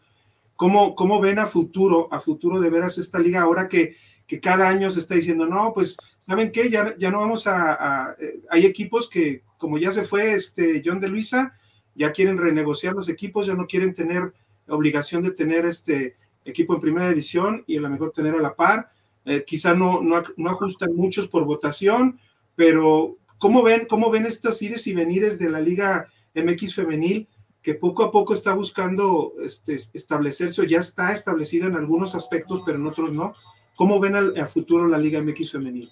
¿Cómo, 0.56 0.96
¿Cómo, 0.96 1.22
ven 1.22 1.38
a 1.38 1.46
futuro, 1.46 2.08
a 2.12 2.20
futuro 2.20 2.60
de 2.60 2.72
veras 2.72 2.98
esta 2.98 3.20
liga 3.20 3.42
ahora 3.42 3.68
que, 3.68 3.96
que 4.26 4.40
cada 4.40 4.68
año 4.68 4.90
se 4.90 5.00
está 5.00 5.14
diciendo, 5.14 5.46
no, 5.46 5.72
pues, 5.72 5.98
¿saben 6.18 6.52
qué? 6.52 6.70
Ya, 6.70 6.96
ya 6.98 7.12
no 7.12 7.20
vamos 7.20 7.46
a, 7.46 8.16
eh, 8.20 8.42
Hay 8.50 8.66
equipos 8.66 9.08
que, 9.08 9.44
como 9.60 9.78
ya 9.78 9.92
se 9.92 10.04
fue 10.04 10.34
este 10.34 10.82
John 10.84 11.00
de 11.00 11.10
Luisa, 11.10 11.56
ya 11.94 12.12
quieren 12.12 12.40
renegociar 12.40 12.96
los 12.96 13.08
equipos, 13.08 13.46
ya 13.46 13.54
no 13.54 13.68
quieren 13.68 13.94
tener 13.94 14.34
obligación 14.68 15.22
de 15.22 15.32
tener 15.32 15.66
este 15.66 16.16
equipo 16.44 16.74
en 16.74 16.82
primera 16.82 17.10
división 17.10 17.64
y 17.68 17.78
a 17.78 17.82
lo 17.82 17.90
mejor 17.90 18.12
tener 18.12 18.34
a 18.34 18.42
la 18.42 18.56
par. 18.56 18.92
Eh, 19.28 19.44
quizá 19.46 19.74
no, 19.74 20.02
no, 20.02 20.24
no, 20.38 20.50
ajustan 20.50 20.96
muchos 20.96 21.28
por 21.28 21.46
votación, 21.46 22.20
pero 22.56 23.18
¿cómo 23.38 23.62
ven, 23.62 23.86
cómo 23.88 24.10
ven 24.10 24.26
estas 24.26 24.62
ires 24.62 24.88
y 24.88 24.94
venires 24.94 25.38
de 25.38 25.50
la 25.50 25.60
Liga 25.60 26.08
MX 26.34 26.74
femenil? 26.74 27.28
que 27.68 27.74
poco 27.74 28.02
a 28.06 28.12
poco 28.12 28.34
está 28.34 28.54
buscando 28.54 29.34
este, 29.44 29.76
establecerse 29.76 30.62
o 30.62 30.64
ya 30.64 30.80
está 30.80 31.12
establecida 31.12 31.66
en 31.66 31.76
algunos 31.76 32.16
aspectos, 32.16 32.62
pero 32.66 32.78
en 32.78 32.88
otros 32.88 33.12
no. 33.12 33.34
¿Cómo 33.76 34.00
ven 34.00 34.16
al, 34.16 34.48
futuro 34.48 34.88
la 34.88 34.98
Liga 34.98 35.22
MX 35.22 35.52
femenil? 35.52 35.90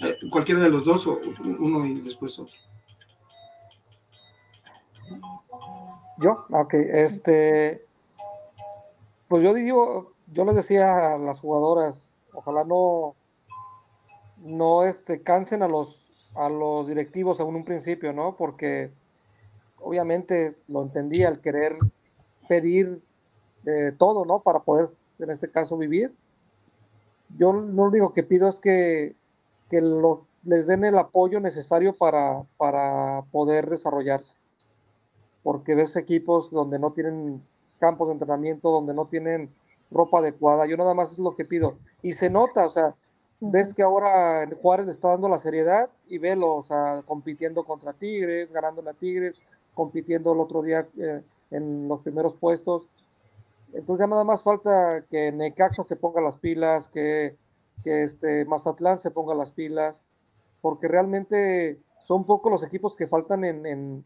Eh, 0.00 0.16
cualquiera 0.30 0.62
de 0.62 0.70
los 0.70 0.84
dos, 0.84 1.06
o 1.06 1.20
uno 1.38 1.84
y 1.84 2.00
después 2.00 2.38
otro. 2.38 2.56
Yo, 6.16 6.46
ok, 6.48 6.72
este, 6.72 7.84
pues 9.28 9.42
yo 9.42 9.52
digo, 9.52 10.14
yo 10.32 10.44
les 10.44 10.56
decía 10.56 11.14
a 11.14 11.18
las 11.18 11.40
jugadoras, 11.40 12.14
ojalá 12.34 12.64
no, 12.64 13.14
no 14.38 14.84
este, 14.84 15.22
cansen 15.22 15.62
a 15.62 15.68
los, 15.68 16.32
a 16.34 16.48
los 16.48 16.88
directivos 16.88 17.40
en 17.40 17.46
un 17.46 17.64
principio, 17.64 18.12
¿no? 18.12 18.36
Porque 18.36 18.90
obviamente 19.78 20.56
lo 20.68 20.82
entendía 20.82 21.28
al 21.28 21.40
querer 21.40 21.78
pedir 22.48 23.02
de 23.62 23.92
todo, 23.92 24.24
¿no? 24.24 24.40
Para 24.42 24.60
poder, 24.60 24.90
en 25.18 25.30
este 25.30 25.50
caso, 25.50 25.76
vivir. 25.76 26.14
Yo 27.38 27.52
lo 27.52 27.84
único 27.84 28.12
que 28.12 28.22
pido 28.22 28.48
es 28.48 28.56
que, 28.60 29.16
que 29.68 29.80
lo, 29.80 30.26
les 30.44 30.66
den 30.66 30.84
el 30.84 30.98
apoyo 30.98 31.40
necesario 31.40 31.92
para, 31.92 32.44
para 32.56 33.24
poder 33.32 33.68
desarrollarse. 33.68 34.36
Porque 35.42 35.74
ves 35.74 35.96
equipos 35.96 36.50
donde 36.50 36.78
no 36.78 36.92
tienen 36.92 37.42
campos 37.78 38.08
de 38.08 38.12
entrenamiento, 38.12 38.70
donde 38.70 38.94
no 38.94 39.06
tienen 39.06 39.52
ropa 39.90 40.18
adecuada. 40.18 40.66
Yo 40.66 40.76
nada 40.76 40.94
más 40.94 41.12
es 41.12 41.18
lo 41.18 41.34
que 41.34 41.44
pido. 41.44 41.78
Y 42.02 42.12
se 42.12 42.30
nota, 42.30 42.66
o 42.66 42.70
sea, 42.70 42.94
ves 43.40 43.74
que 43.74 43.82
ahora 43.82 44.48
Juárez 44.60 44.86
le 44.86 44.92
está 44.92 45.08
dando 45.08 45.28
la 45.28 45.38
seriedad 45.38 45.90
y 46.06 46.18
velo, 46.18 46.54
o 46.54 46.62
sea, 46.62 47.02
compitiendo 47.04 47.64
contra 47.64 47.92
Tigres, 47.92 48.52
ganando 48.52 48.88
a 48.88 48.94
Tigres, 48.94 49.40
compitiendo 49.74 50.32
el 50.32 50.40
otro 50.40 50.62
día 50.62 50.88
eh, 50.98 51.22
en 51.50 51.88
los 51.88 52.00
primeros 52.00 52.34
puestos. 52.34 52.88
Entonces 53.72 54.04
ya 54.04 54.08
nada 54.08 54.24
más 54.24 54.42
falta 54.42 55.04
que 55.10 55.32
Necaxa 55.32 55.82
se 55.82 55.96
ponga 55.96 56.20
las 56.20 56.36
pilas, 56.36 56.88
que, 56.88 57.36
que 57.82 58.04
este 58.04 58.44
Mazatlán 58.46 58.98
se 58.98 59.10
ponga 59.10 59.34
las 59.34 59.52
pilas, 59.52 60.02
porque 60.62 60.88
realmente 60.88 61.78
son 62.00 62.24
pocos 62.24 62.50
los 62.50 62.62
equipos 62.62 62.94
que 62.94 63.06
faltan 63.06 63.44
en, 63.44 63.66
en, 63.66 64.04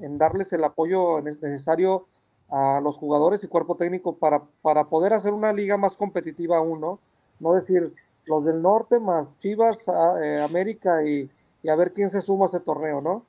en, 0.00 0.18
darles 0.18 0.52
el 0.52 0.62
apoyo 0.64 1.20
necesario 1.22 2.06
a 2.50 2.80
los 2.82 2.96
jugadores 2.96 3.44
y 3.44 3.48
cuerpo 3.48 3.76
técnico 3.76 4.16
para, 4.16 4.42
para 4.62 4.88
poder 4.88 5.12
hacer 5.12 5.32
una 5.32 5.52
liga 5.52 5.76
más 5.76 5.96
competitiva 5.96 6.58
aún, 6.58 6.80
¿no? 6.80 6.98
No 7.40 7.54
decir 7.54 7.94
los 8.24 8.44
del 8.44 8.62
norte 8.62 9.00
más 9.00 9.26
Chivas, 9.38 9.86
eh, 10.22 10.40
América 10.42 11.04
y, 11.04 11.30
y, 11.62 11.68
a 11.68 11.76
ver 11.76 11.92
quién 11.92 12.10
se 12.10 12.20
suma 12.20 12.46
a 12.46 12.48
ese 12.48 12.60
torneo, 12.60 13.00
¿no? 13.00 13.24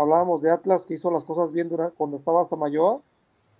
hablábamos 0.00 0.40
de 0.42 0.50
Atlas 0.50 0.84
que 0.84 0.94
hizo 0.94 1.10
las 1.10 1.24
cosas 1.24 1.52
bien 1.52 1.68
durante, 1.68 1.96
cuando 1.96 2.16
estaba 2.16 2.48
Samayoa, 2.48 3.00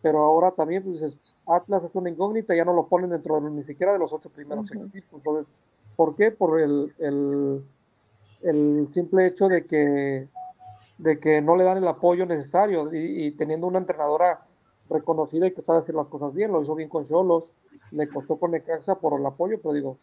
pero 0.02 0.20
ahora 0.20 0.50
también 0.52 0.82
pues, 0.82 1.18
Atlas 1.46 1.84
es 1.84 1.90
una 1.94 2.10
incógnita, 2.10 2.54
ya 2.54 2.64
no 2.64 2.72
lo 2.72 2.86
ponen 2.86 3.10
dentro 3.10 3.40
de, 3.40 3.50
ni 3.50 3.62
siquiera 3.64 3.92
de 3.92 3.98
los 3.98 4.12
ocho 4.12 4.30
primeros 4.30 4.70
equipos. 4.70 5.20
¿Por 5.96 6.16
qué? 6.16 6.30
Por 6.30 6.60
el, 6.60 6.94
el, 6.98 7.64
el, 8.42 8.88
simple 8.92 9.26
hecho 9.26 9.48
de 9.48 9.66
que, 9.66 10.28
de 10.96 11.20
que 11.20 11.42
no 11.42 11.56
le 11.56 11.64
dan 11.64 11.78
el 11.78 11.88
apoyo 11.88 12.24
necesario 12.24 12.88
y, 12.92 13.32
teniendo 13.32 13.66
una 13.66 13.78
entrenadora 13.78 14.46
reconocida 14.90 15.46
y 15.46 15.52
que 15.52 15.60
sabe 15.60 15.78
hacer 15.78 15.94
las 15.94 16.08
cosas 16.08 16.34
bien, 16.34 16.52
lo 16.52 16.62
hizo 16.62 16.74
bien 16.74 16.88
con 16.88 17.04
Cholos, 17.04 17.52
le 17.92 18.08
costó 18.08 18.36
con 18.36 18.50
Necaxa 18.50 18.96
por 18.96 19.18
el 19.18 19.24
apoyo, 19.24 19.58
pero 19.62 19.72
digo, 19.74 19.96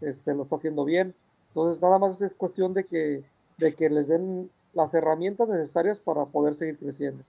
este, 0.00 0.34
lo 0.34 0.42
está 0.42 0.56
haciendo 0.56 0.84
bien. 0.84 1.14
Entonces, 1.48 1.82
nada 1.82 1.98
más 1.98 2.20
es 2.22 2.32
cuestión 2.32 2.72
de 2.72 2.84
que, 2.84 3.22
de 3.58 3.74
que 3.74 3.90
les 3.90 4.08
den 4.08 4.50
las 4.72 4.92
herramientas 4.94 5.48
necesarias 5.48 5.98
para 5.98 6.24
poder 6.24 6.54
seguir 6.54 6.78
creciendo. 6.78 7.22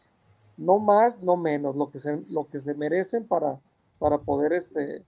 No 0.56 0.80
más, 0.80 1.22
no 1.22 1.36
menos, 1.36 1.76
lo 1.76 1.90
que 1.90 1.99
se, 1.99 2.22
lo 2.32 2.48
que 2.48 2.60
se 2.60 2.74
merecen 2.74 3.26
para, 3.26 3.60
para 3.99 4.20
poder 4.20 4.53
este, 4.53 5.03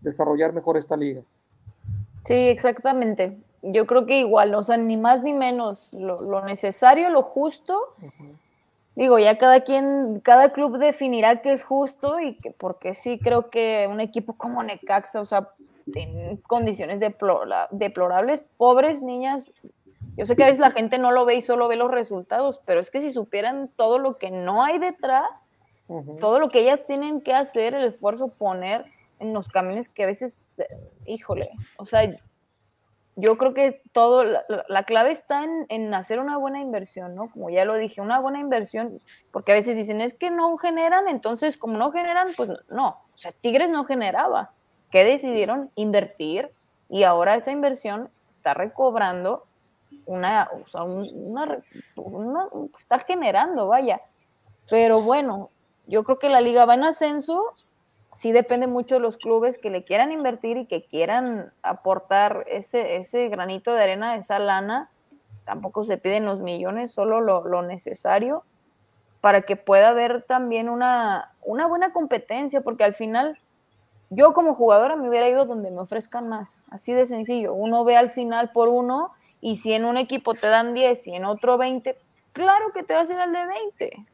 desarrollar 0.00 0.52
mejor 0.52 0.76
esta 0.76 0.96
liga. 0.96 1.22
Sí, 2.24 2.34
exactamente. 2.34 3.38
Yo 3.62 3.86
creo 3.86 4.06
que 4.06 4.20
igual, 4.20 4.54
o 4.54 4.62
sea, 4.62 4.76
ni 4.76 4.96
más 4.96 5.22
ni 5.22 5.32
menos, 5.32 5.92
lo, 5.92 6.44
necesario, 6.44 7.10
lo 7.10 7.22
justo. 7.22 7.80
Digo, 8.94 9.18
ya 9.18 9.38
cada 9.38 9.60
quien, 9.60 10.20
cada 10.20 10.52
club 10.52 10.78
definirá 10.78 11.40
qué 11.40 11.52
es 11.52 11.62
justo 11.62 12.20
y 12.20 12.36
que, 12.36 12.50
porque 12.50 12.94
sí 12.94 13.18
creo 13.18 13.48
que 13.48 13.88
un 13.90 14.00
equipo 14.00 14.34
como 14.34 14.62
Necaxa, 14.62 15.20
o 15.20 15.24
sea, 15.24 15.48
en 15.94 16.36
condiciones 16.36 17.00
deplorables, 17.00 18.42
pobres 18.56 19.02
niñas 19.02 19.52
yo 20.16 20.26
sé 20.26 20.36
que 20.36 20.42
a 20.42 20.46
veces 20.46 20.60
la 20.60 20.70
gente 20.70 20.98
no 20.98 21.10
lo 21.10 21.24
ve 21.24 21.36
y 21.36 21.40
solo 21.40 21.68
ve 21.68 21.76
los 21.76 21.90
resultados, 21.90 22.60
pero 22.66 22.80
es 22.80 22.90
que 22.90 23.00
si 23.00 23.10
supieran 23.10 23.70
todo 23.76 23.98
lo 23.98 24.18
que 24.18 24.30
no 24.30 24.62
hay 24.62 24.78
detrás, 24.78 25.44
todo 26.20 26.38
lo 26.38 26.48
que 26.48 26.60
ellas 26.60 26.84
tienen 26.86 27.20
que 27.20 27.32
hacer, 27.32 27.74
el 27.74 27.84
esfuerzo 27.84 28.28
poner 28.28 28.84
en 29.20 29.32
los 29.32 29.48
caminos 29.48 29.88
que 29.88 30.04
a 30.04 30.06
veces, 30.06 30.62
híjole, 31.06 31.50
o 31.76 31.84
sea, 31.84 32.14
yo 33.14 33.36
creo 33.36 33.52
que 33.52 33.82
todo, 33.92 34.24
la, 34.24 34.82
clave 34.84 35.12
está 35.12 35.44
en, 35.44 35.66
en, 35.68 35.92
hacer 35.92 36.18
una 36.18 36.38
buena 36.38 36.60
inversión, 36.60 37.14
¿no? 37.14 37.30
Como 37.30 37.50
ya 37.50 37.64
lo 37.64 37.76
dije, 37.76 38.00
una 38.00 38.20
buena 38.20 38.40
inversión, 38.40 39.00
porque 39.30 39.52
a 39.52 39.54
veces 39.54 39.76
dicen, 39.76 40.00
es 40.00 40.14
que 40.14 40.30
no 40.30 40.56
generan, 40.56 41.08
entonces 41.08 41.56
como 41.58 41.76
no 41.76 41.92
generan, 41.92 42.28
pues 42.36 42.50
no, 42.70 42.88
o 43.14 43.18
sea, 43.18 43.32
Tigres 43.32 43.70
no 43.70 43.84
generaba, 43.84 44.52
¿qué 44.90 45.04
decidieron? 45.04 45.70
Invertir 45.74 46.50
y 46.88 47.02
ahora 47.04 47.36
esa 47.36 47.50
inversión 47.50 48.08
está 48.30 48.54
recobrando 48.54 49.46
una, 50.06 50.48
o 50.52 50.68
sea, 50.68 50.82
una, 50.82 51.58
está 52.78 52.98
generando, 52.98 53.68
vaya. 53.68 54.00
Pero 54.70 55.00
bueno, 55.00 55.50
yo 55.86 56.04
creo 56.04 56.18
que 56.18 56.28
la 56.28 56.40
liga 56.40 56.64
va 56.64 56.74
en 56.74 56.84
ascenso 56.84 57.50
sí 58.12 58.32
depende 58.32 58.66
mucho 58.66 58.96
de 58.96 59.00
los 59.00 59.16
clubes 59.16 59.58
que 59.58 59.70
le 59.70 59.84
quieran 59.84 60.12
invertir 60.12 60.56
y 60.56 60.66
que 60.66 60.84
quieran 60.84 61.52
aportar 61.62 62.44
ese, 62.48 62.96
ese 62.96 63.28
granito 63.28 63.74
de 63.74 63.82
arena, 63.82 64.16
esa 64.16 64.38
lana. 64.38 64.90
Tampoco 65.44 65.84
se 65.84 65.98
piden 65.98 66.24
los 66.24 66.40
millones, 66.40 66.92
solo 66.92 67.20
lo, 67.20 67.44
lo 67.44 67.62
necesario 67.62 68.44
para 69.22 69.42
que 69.42 69.54
pueda 69.54 69.90
haber 69.90 70.24
también 70.24 70.68
una, 70.68 71.32
una 71.42 71.68
buena 71.68 71.92
competencia, 71.92 72.60
porque 72.60 72.82
al 72.82 72.92
final 72.92 73.38
yo 74.10 74.34
como 74.34 74.54
jugadora 74.54 74.96
me 74.96 75.08
hubiera 75.08 75.28
ido 75.28 75.44
donde 75.44 75.70
me 75.70 75.80
ofrezcan 75.80 76.28
más, 76.28 76.66
así 76.70 76.92
de 76.92 77.06
sencillo. 77.06 77.54
Uno 77.54 77.84
ve 77.84 77.96
al 77.96 78.10
final 78.10 78.50
por 78.50 78.68
uno 78.68 79.12
y 79.40 79.56
si 79.56 79.74
en 79.74 79.84
un 79.84 79.96
equipo 79.96 80.34
te 80.34 80.48
dan 80.48 80.74
10 80.74 81.06
y 81.06 81.14
en 81.14 81.24
otro 81.24 81.56
20, 81.56 81.96
claro 82.32 82.72
que 82.74 82.82
te 82.82 82.94
vas 82.94 83.08
a 83.10 83.14
ir 83.14 83.20
al 83.20 83.32
de 83.32 83.46
20. 83.46 84.06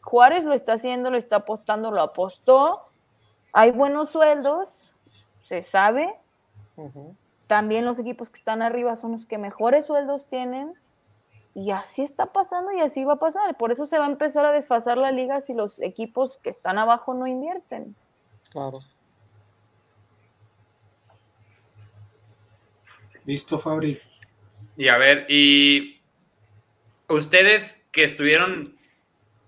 Juárez 0.00 0.46
lo 0.46 0.54
está 0.54 0.72
haciendo, 0.72 1.10
lo 1.10 1.18
está 1.18 1.36
apostando, 1.36 1.90
lo 1.90 2.00
apostó. 2.00 2.80
Hay 3.52 3.70
buenos 3.70 4.10
sueldos, 4.10 4.92
se 5.42 5.62
sabe. 5.62 6.14
También 7.46 7.84
los 7.84 7.98
equipos 7.98 8.28
que 8.30 8.38
están 8.38 8.62
arriba 8.62 8.96
son 8.96 9.12
los 9.12 9.26
que 9.26 9.38
mejores 9.38 9.86
sueldos 9.86 10.26
tienen. 10.26 10.74
Y 11.54 11.70
así 11.70 12.02
está 12.02 12.26
pasando 12.32 12.70
y 12.72 12.80
así 12.80 13.04
va 13.04 13.14
a 13.14 13.18
pasar. 13.18 13.56
Por 13.56 13.72
eso 13.72 13.86
se 13.86 13.98
va 13.98 14.04
a 14.04 14.10
empezar 14.10 14.44
a 14.44 14.52
desfasar 14.52 14.98
la 14.98 15.10
liga 15.10 15.40
si 15.40 15.54
los 15.54 15.80
equipos 15.80 16.36
que 16.38 16.50
están 16.50 16.78
abajo 16.78 17.14
no 17.14 17.26
invierten. 17.26 17.96
Claro. 18.50 18.80
Listo, 23.24 23.58
Fabri. 23.58 23.98
Y 24.76 24.88
a 24.88 24.98
ver, 24.98 25.26
y 25.30 26.00
ustedes 27.08 27.82
que 27.90 28.04
estuvieron 28.04 28.76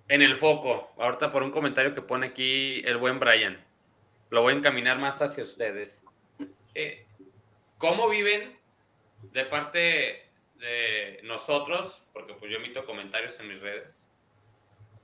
en 0.09 0.23
el 0.23 0.37
foco, 0.37 0.91
ahorita 0.99 1.31
por 1.31 1.43
un 1.43 1.51
comentario 1.51 1.95
que 1.95 2.01
pone 2.01 2.29
aquí 2.29 2.81
el 2.87 2.97
buen 2.97 3.21
Brian, 3.21 3.63
lo 4.31 4.43
voy 4.43 4.55
a 4.55 4.57
encaminar 4.57 4.99
más 4.99 5.21
hacia 5.23 5.45
ustedes. 5.45 6.05
Eh, 6.75 7.07
¿Cómo 7.79 8.09
viven 8.09 8.59
de 9.33 9.45
parte 9.45 10.29
de 10.57 11.21
nosotros, 11.25 12.05
porque 12.13 12.35
pues 12.35 12.51
yo 12.51 12.59
emito 12.59 12.85
comentarios 12.85 13.39
en 13.41 13.49
mis 13.49 13.61
redes, 13.61 14.07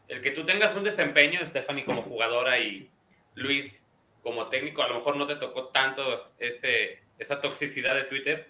el 0.09 0.21
que 0.21 0.33
tú 0.33 0.45
tengas 0.45 0.77
un 0.77 0.85
desempeño, 0.85 1.47
Stephanie 1.47 1.85
como 1.85 2.03
jugadora 2.03 2.59
y 2.59 2.91
Luis 3.35 3.85
como 4.23 4.49
técnico, 4.49 4.83
a 4.83 4.89
lo 4.89 4.97
mejor 4.97 5.17
no 5.17 5.27
te 5.27 5.37
tocó 5.37 5.69
tanto 5.69 6.33
ese, 6.39 7.03
esa 7.19 7.41
toxicidad 7.41 7.95
de 7.95 8.05
Twitter, 8.05 8.49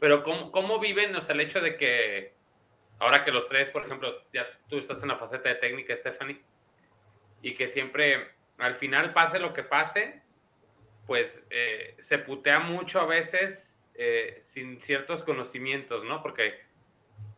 pero 0.00 0.22
¿cómo, 0.22 0.50
cómo 0.50 0.78
viven 0.78 1.14
o 1.16 1.20
sea, 1.20 1.34
el 1.34 1.40
hecho 1.40 1.60
de 1.60 1.76
que 1.76 2.34
ahora 2.98 3.24
que 3.24 3.30
los 3.30 3.48
tres, 3.48 3.70
por 3.70 3.84
ejemplo, 3.84 4.22
ya 4.32 4.46
tú 4.68 4.78
estás 4.78 5.02
en 5.02 5.08
la 5.08 5.16
faceta 5.16 5.48
de 5.48 5.56
técnica, 5.56 5.96
Stephanie, 5.96 6.40
y 7.42 7.54
que 7.54 7.68
siempre 7.68 8.33
al 8.58 8.76
final 8.76 9.12
pase 9.12 9.38
lo 9.38 9.52
que 9.52 9.62
pase, 9.62 10.22
pues 11.06 11.44
eh, 11.50 11.96
se 12.00 12.18
putea 12.18 12.60
mucho 12.60 13.00
a 13.00 13.06
veces 13.06 13.76
eh, 13.94 14.40
sin 14.44 14.80
ciertos 14.80 15.22
conocimientos, 15.22 16.04
¿no? 16.04 16.22
Porque 16.22 16.60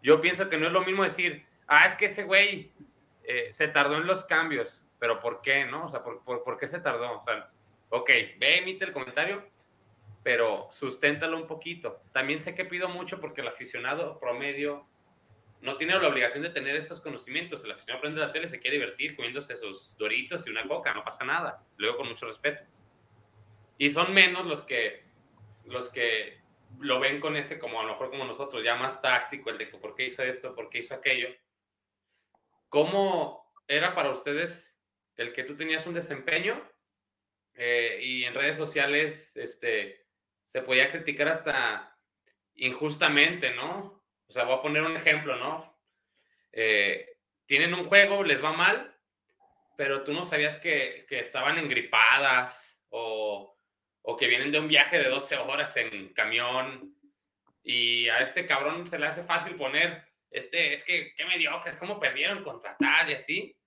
yo 0.03 0.21
pienso 0.21 0.49
que 0.49 0.59
no 0.59 0.67
es 0.67 0.73
lo 0.73 0.85
mismo 0.85 1.03
decir, 1.03 1.45
ah, 1.67 1.87
es 1.87 1.97
que 1.97 2.07
ese 2.07 2.25
güey 2.25 2.73
eh, 3.25 3.51
se 3.53 3.69
tardó 3.69 3.97
en 3.97 4.07
los 4.07 4.25
cambios, 4.25 4.83
pero 4.99 5.21
¿por 5.21 5.43
qué, 5.43 5.65
no? 5.65 5.87
O 5.87 5.89
sea, 5.89 6.03
¿por, 6.03 6.23
por, 6.23 6.59
qué 6.59 6.69
se 6.69 6.81
tardó? 6.81 7.21
O 7.21 7.25
sea, 7.25 7.51
ok, 7.91 8.09
ve, 8.39 8.59
emite 8.59 8.85
el 8.85 8.93
comentario, 8.93 9.45
pero 10.23 10.69
susténtalo 10.71 11.37
un 11.37 11.47
poquito. 11.47 12.01
También 12.13 12.41
sé 12.41 12.55
que 12.55 12.65
pido 12.65 12.89
mucho 12.89 13.21
porque 13.21 13.41
el 13.41 13.49
aficionado 13.49 14.19
promedio 14.19 14.87
no 15.67 15.77
tiene 15.77 15.99
la 15.99 16.07
obligación 16.07 16.45
de 16.45 16.51
tener 16.51 16.77
esos 16.77 17.01
conocimientos. 17.01 17.65
El 17.65 17.73
aficionado 17.73 18.01
prende 18.01 18.21
la 18.21 18.31
tele, 18.31 18.49
se 18.49 18.61
quiere 18.61 18.77
divertir 18.77 19.17
comiéndose 19.17 19.57
sus 19.57 19.97
doritos 19.99 20.47
y 20.47 20.51
una 20.51 20.67
coca, 20.67 20.95
no 20.95 21.03
pasa 21.03 21.25
nada. 21.25 21.67
Luego 21.77 21.97
con 21.97 22.09
mucho 22.09 22.27
respeto. 22.27 22.63
Y 23.77 23.91
son 23.91 24.15
menos 24.15 24.47
los 24.47 24.63
que 24.63 25.05
los 25.65 25.91
que 25.91 26.41
lo 26.79 27.01
ven 27.01 27.19
con 27.19 27.37
ese, 27.37 27.59
como 27.59 27.81
a 27.81 27.83
lo 27.83 27.91
mejor 27.91 28.11
como 28.11 28.25
nosotros, 28.25 28.63
ya 28.63 28.77
más 28.77 29.03
táctico, 29.03 29.51
el 29.51 29.59
de 29.59 29.69
que 29.69 29.77
por 29.77 29.97
qué 29.97 30.05
hizo 30.05 30.23
esto, 30.23 30.55
por 30.55 30.71
qué 30.71 30.79
hizo 30.79 30.95
aquello. 30.95 31.29
¿Cómo 32.69 33.53
era 33.67 33.93
para 33.93 34.11
ustedes 34.11 34.79
el 35.17 35.33
que 35.33 35.43
tú 35.43 35.57
tenías 35.57 35.85
un 35.87 35.95
desempeño 35.95 36.63
eh, 37.55 37.99
y 38.01 38.25
en 38.25 38.35
redes 38.35 38.57
sociales 38.57 39.37
este, 39.37 40.07
se 40.47 40.63
podía 40.63 40.93
criticar 40.93 41.27
hasta 41.27 41.99
injustamente, 42.55 43.53
¿no? 43.53 43.96
O 44.29 44.33
sea, 44.33 44.45
voy 44.45 44.57
a 44.59 44.63
poner 44.63 44.83
un 44.83 44.97
ejemplo, 44.97 45.37
¿no? 45.37 45.79
Eh, 46.53 47.19
tienen 47.47 47.75
un 47.75 47.85
juego, 47.85 48.25
les 48.25 48.43
va 48.43 48.53
mal, 48.53 48.97
pero 49.77 50.03
tú 50.05 50.13
no 50.13 50.25
sabías 50.25 50.59
que, 50.59 51.07
que 51.09 51.21
estaban 51.21 51.59
engripadas 51.59 52.81
o 52.89 53.57
o 54.09 54.17
que 54.17 54.29
vienen 54.29 54.53
de 54.53 54.61
un 54.61 54.69
viaje 54.69 54.99
de 54.99 55.09
12 55.09 55.37
horas 55.37 55.77
en 55.77 56.13
camión 56.15 56.97
y 57.65 58.09
a 58.09 58.21
este 58.21 58.47
cabrón 58.47 58.87
se 58.87 59.01
le 59.01 59.07
hace 59.09 59.25
fácil 59.25 59.57
poner, 59.57 60.07
este, 60.31 60.73
es 60.73 60.85
que, 60.85 61.13
qué 61.17 61.25
mediocre, 61.25 61.73
es 61.73 61.77
como 61.77 61.99
perdieron 61.99 62.45
contra 62.45 62.77
tal 62.77 63.11
y 63.11 63.15
así. 63.15 63.59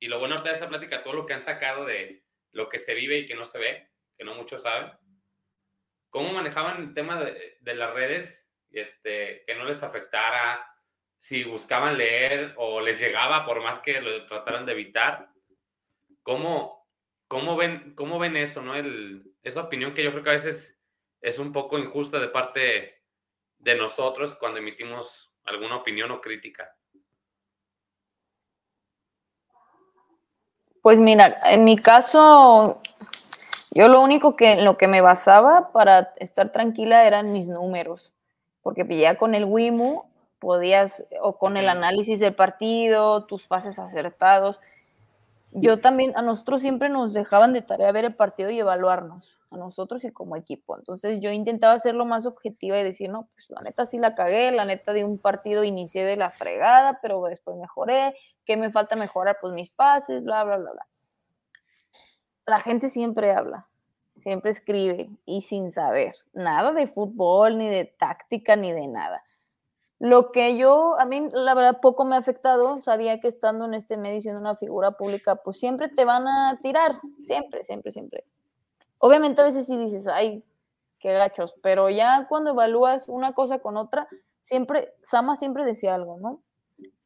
Y 0.00 0.08
lo 0.08 0.18
bueno 0.18 0.42
de 0.42 0.50
esta 0.50 0.68
plática, 0.68 1.04
todo 1.04 1.12
lo 1.12 1.24
que 1.24 1.34
han 1.34 1.44
sacado 1.44 1.84
de 1.84 2.24
lo 2.50 2.68
que 2.68 2.80
se 2.80 2.94
vive 2.94 3.18
y 3.18 3.26
que 3.26 3.36
no 3.36 3.44
se 3.44 3.58
ve, 3.58 3.88
que 4.18 4.24
no 4.24 4.34
muchos 4.34 4.62
saben. 4.62 4.90
¿Cómo 6.08 6.32
manejaban 6.32 6.82
el 6.82 6.94
tema 6.94 7.22
de, 7.22 7.58
de 7.60 7.74
las 7.74 7.94
redes? 7.94 8.39
Este, 8.72 9.44
que 9.46 9.54
no 9.56 9.64
les 9.64 9.82
afectara, 9.82 10.66
si 11.18 11.44
buscaban 11.44 11.98
leer 11.98 12.54
o 12.56 12.80
les 12.80 12.98
llegaba 12.98 13.44
por 13.44 13.62
más 13.62 13.80
que 13.80 14.00
lo 14.00 14.24
trataran 14.26 14.64
de 14.64 14.72
evitar. 14.72 15.30
¿Cómo, 16.22 16.88
cómo, 17.28 17.56
ven, 17.56 17.94
cómo 17.94 18.18
ven 18.18 18.36
eso, 18.36 18.62
no? 18.62 18.74
El, 18.74 19.34
esa 19.42 19.62
opinión 19.62 19.94
que 19.94 20.02
yo 20.02 20.10
creo 20.12 20.24
que 20.24 20.30
a 20.30 20.34
veces 20.34 20.80
es 21.20 21.38
un 21.38 21.52
poco 21.52 21.78
injusta 21.78 22.18
de 22.18 22.28
parte 22.28 23.02
de 23.58 23.74
nosotros 23.74 24.34
cuando 24.36 24.58
emitimos 24.58 25.30
alguna 25.44 25.76
opinión 25.76 26.10
o 26.10 26.20
crítica. 26.20 26.74
Pues 30.82 30.98
mira, 30.98 31.38
en 31.44 31.64
mi 31.64 31.76
caso, 31.76 32.80
yo 33.72 33.88
lo 33.88 34.00
único 34.00 34.34
que 34.34 34.52
en 34.52 34.64
lo 34.64 34.78
que 34.78 34.88
me 34.88 35.02
basaba 35.02 35.72
para 35.72 36.14
estar 36.16 36.52
tranquila 36.52 37.06
eran 37.06 37.32
mis 37.32 37.48
números, 37.48 38.14
porque 38.74 38.96
ya 38.96 39.16
con 39.16 39.34
el 39.34 39.46
WIMU 39.46 40.04
podías, 40.38 41.04
o 41.20 41.38
con 41.38 41.56
el 41.56 41.68
análisis 41.68 42.20
del 42.20 42.34
partido, 42.34 43.24
tus 43.26 43.48
pases 43.48 43.80
acertados, 43.80 44.60
yo 45.52 45.80
también, 45.80 46.12
a 46.16 46.22
nosotros 46.22 46.62
siempre 46.62 46.88
nos 46.88 47.12
dejaban 47.12 47.52
de 47.52 47.62
tarea 47.62 47.90
ver 47.90 48.04
el 48.04 48.14
partido 48.14 48.50
y 48.50 48.60
evaluarnos, 48.60 49.40
a 49.50 49.56
nosotros 49.56 50.04
y 50.04 50.12
como 50.12 50.36
equipo. 50.36 50.78
Entonces 50.78 51.18
yo 51.20 51.32
intentaba 51.32 51.76
ser 51.80 51.96
lo 51.96 52.04
más 52.04 52.26
objetiva 52.26 52.78
y 52.78 52.84
decir, 52.84 53.10
no, 53.10 53.28
pues 53.34 53.50
la 53.50 53.60
neta 53.60 53.86
sí 53.86 53.98
la 53.98 54.14
cagué, 54.14 54.52
la 54.52 54.64
neta 54.64 54.92
de 54.92 55.04
un 55.04 55.18
partido 55.18 55.64
inicié 55.64 56.04
de 56.04 56.16
la 56.16 56.30
fregada, 56.30 57.00
pero 57.02 57.20
después 57.24 57.56
mejoré, 57.56 58.14
¿qué 58.44 58.56
me 58.56 58.70
falta 58.70 58.94
mejorar? 58.94 59.36
Pues 59.40 59.52
mis 59.52 59.70
pases, 59.70 60.22
bla, 60.22 60.44
bla, 60.44 60.58
bla, 60.58 60.70
bla. 60.70 60.86
La 62.46 62.60
gente 62.60 62.88
siempre 62.88 63.32
habla, 63.32 63.68
siempre 64.20 64.50
escribe 64.50 65.10
y 65.26 65.42
sin 65.42 65.70
saber 65.70 66.14
nada 66.32 66.72
de 66.72 66.86
fútbol, 66.86 67.58
ni 67.58 67.68
de 67.68 67.84
táctica, 67.84 68.56
ni 68.56 68.72
de 68.72 68.86
nada. 68.86 69.22
Lo 69.98 70.32
que 70.32 70.56
yo, 70.56 70.98
a 70.98 71.04
mí 71.04 71.28
la 71.32 71.54
verdad 71.54 71.80
poco 71.82 72.06
me 72.06 72.16
ha 72.16 72.20
afectado, 72.20 72.80
sabía 72.80 73.20
que 73.20 73.28
estando 73.28 73.66
en 73.66 73.74
este 73.74 73.98
medio 73.98 74.22
siendo 74.22 74.40
una 74.40 74.56
figura 74.56 74.92
pública, 74.92 75.36
pues 75.36 75.58
siempre 75.58 75.88
te 75.88 76.06
van 76.06 76.26
a 76.26 76.58
tirar, 76.62 77.00
siempre, 77.22 77.64
siempre, 77.64 77.92
siempre. 77.92 78.24
Obviamente 78.98 79.42
a 79.42 79.44
veces 79.44 79.66
sí 79.66 79.76
dices, 79.76 80.06
ay, 80.06 80.42
qué 81.00 81.12
gachos, 81.12 81.54
pero 81.62 81.90
ya 81.90 82.26
cuando 82.28 82.50
evalúas 82.50 83.08
una 83.08 83.32
cosa 83.32 83.58
con 83.58 83.76
otra, 83.76 84.08
siempre, 84.40 84.94
Sama 85.02 85.36
siempre 85.36 85.64
decía 85.64 85.94
algo, 85.94 86.18
¿no? 86.18 86.40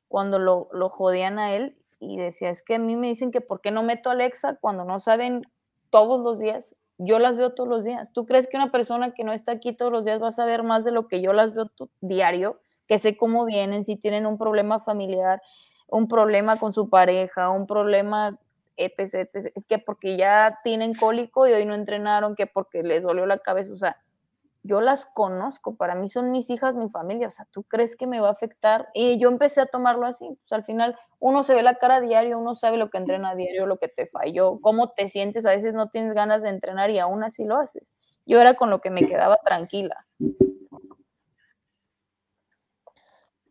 Cuando 0.06 0.38
lo, 0.38 0.68
lo 0.72 0.88
jodían 0.88 1.40
a 1.40 1.52
él 1.52 1.76
y 1.98 2.16
decía, 2.16 2.50
es 2.50 2.62
que 2.62 2.76
a 2.76 2.78
mí 2.78 2.94
me 2.94 3.08
dicen 3.08 3.32
que 3.32 3.40
por 3.40 3.60
qué 3.60 3.72
no 3.72 3.82
meto 3.82 4.08
a 4.08 4.12
Alexa 4.12 4.56
cuando 4.60 4.84
no 4.84 5.00
saben 5.00 5.42
todos 5.90 6.20
los 6.20 6.38
días, 6.38 6.76
yo 6.98 7.18
las 7.18 7.36
veo 7.36 7.54
todos 7.54 7.68
los 7.68 7.84
días. 7.84 8.12
¿Tú 8.12 8.26
crees 8.26 8.46
que 8.46 8.56
una 8.56 8.70
persona 8.70 9.12
que 9.12 9.24
no 9.24 9.32
está 9.32 9.52
aquí 9.52 9.72
todos 9.72 9.92
los 9.92 10.04
días 10.04 10.22
va 10.22 10.28
a 10.28 10.32
saber 10.32 10.62
más 10.62 10.84
de 10.84 10.92
lo 10.92 11.08
que 11.08 11.20
yo 11.20 11.32
las 11.32 11.54
veo 11.54 11.70
diario? 12.00 12.60
que 12.86 12.98
sé 12.98 13.16
cómo 13.16 13.44
vienen, 13.44 13.84
si 13.84 13.96
tienen 13.96 14.26
un 14.26 14.38
problema 14.38 14.78
familiar, 14.78 15.42
un 15.88 16.08
problema 16.08 16.58
con 16.58 16.72
su 16.72 16.88
pareja, 16.88 17.50
un 17.50 17.66
problema, 17.66 18.38
etc, 18.76 19.28
etc, 19.32 19.52
que 19.66 19.78
porque 19.78 20.16
ya 20.16 20.58
tienen 20.64 20.94
cólico 20.94 21.46
y 21.46 21.52
hoy 21.52 21.64
no 21.64 21.74
entrenaron, 21.74 22.34
que 22.34 22.46
porque 22.46 22.82
les 22.82 23.02
dolió 23.02 23.26
la 23.26 23.38
cabeza, 23.38 23.72
o 23.72 23.76
sea, 23.76 23.96
yo 24.64 24.80
las 24.80 25.06
conozco, 25.06 25.76
para 25.76 25.94
mí 25.94 26.08
son 26.08 26.32
mis 26.32 26.50
hijas, 26.50 26.74
mi 26.74 26.88
familia, 26.88 27.28
o 27.28 27.30
sea, 27.30 27.46
¿tú 27.52 27.62
crees 27.62 27.94
que 27.94 28.08
me 28.08 28.18
va 28.18 28.28
a 28.28 28.32
afectar? 28.32 28.88
Y 28.94 29.18
yo 29.18 29.28
empecé 29.28 29.60
a 29.60 29.66
tomarlo 29.66 30.06
así, 30.06 30.26
pues 30.26 30.52
al 30.52 30.64
final 30.64 30.96
uno 31.20 31.44
se 31.44 31.54
ve 31.54 31.62
la 31.62 31.76
cara 31.76 31.96
a 31.96 32.00
diario, 32.00 32.38
uno 32.38 32.56
sabe 32.56 32.76
lo 32.76 32.90
que 32.90 32.98
entrena 32.98 33.30
a 33.30 33.34
diario, 33.36 33.66
lo 33.66 33.78
que 33.78 33.88
te 33.88 34.06
falló, 34.06 34.58
cómo 34.60 34.90
te 34.90 35.08
sientes, 35.08 35.46
a 35.46 35.50
veces 35.50 35.74
no 35.74 35.90
tienes 35.90 36.14
ganas 36.14 36.42
de 36.42 36.48
entrenar 36.48 36.90
y 36.90 36.98
aún 36.98 37.22
así 37.22 37.44
lo 37.44 37.58
haces. 37.58 37.92
Yo 38.26 38.40
era 38.40 38.54
con 38.54 38.70
lo 38.70 38.80
que 38.80 38.90
me 38.90 39.06
quedaba 39.06 39.36
tranquila. 39.44 40.06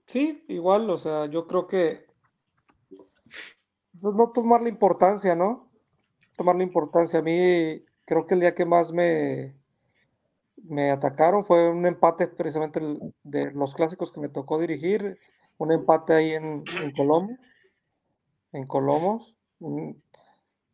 Sí, 0.07 0.43
igual, 0.49 0.89
o 0.89 0.97
sea, 0.97 1.27
yo 1.27 1.47
creo 1.47 1.67
que 1.67 2.05
pues, 4.01 4.15
no 4.15 4.31
tomar 4.33 4.61
la 4.61 4.69
importancia, 4.69 5.35
¿no? 5.35 5.73
tomarle 6.35 6.63
importancia. 6.63 7.19
A 7.19 7.21
mí 7.23 7.83
creo 8.05 8.25
que 8.25 8.33
el 8.33 8.41
día 8.41 8.55
que 8.55 8.65
más 8.65 8.91
me, 8.91 9.55
me 10.63 10.91
atacaron 10.91 11.43
fue 11.43 11.69
un 11.69 11.85
empate 11.85 12.27
precisamente 12.27 12.79
de 13.23 13.51
los 13.51 13.73
clásicos 13.73 14.11
que 14.11 14.19
me 14.19 14.29
tocó 14.29 14.59
dirigir, 14.59 15.19
un 15.57 15.71
empate 15.71 16.13
ahí 16.13 16.31
en, 16.31 16.63
en 16.81 16.91
Colombo, 16.91 17.37
en 18.53 18.65
Colomos, 18.65 19.35
un, 19.59 20.01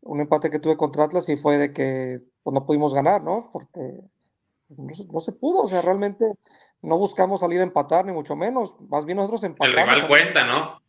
empate 0.04 0.50
que 0.50 0.60
tuve 0.60 0.78
contra 0.78 1.04
Atlas 1.04 1.28
y 1.30 1.36
fue 1.36 1.58
de 1.58 1.74
que 1.74 2.22
pues, 2.44 2.54
no 2.54 2.66
pudimos 2.66 2.94
ganar, 2.94 3.24
¿no? 3.24 3.50
Porque 3.52 4.00
no, 4.70 5.20
se 5.20 5.32
pudo, 5.32 5.64
o 5.64 5.68
sea, 5.68 5.82
realmente 5.82 6.26
no 6.82 6.98
buscamos 6.98 7.42
salir 7.42 7.60
a 7.60 7.64
empatar, 7.64 8.06
ni 8.06 8.12
mucho 8.12 8.36
menos, 8.36 8.76
más 8.90 9.06
bien 9.06 9.18
nosotros 9.18 9.44
empatamos. 9.44 9.78
El 9.78 9.96
rival 9.96 10.08
cuenta, 10.08 10.46
¿no? 10.46 10.82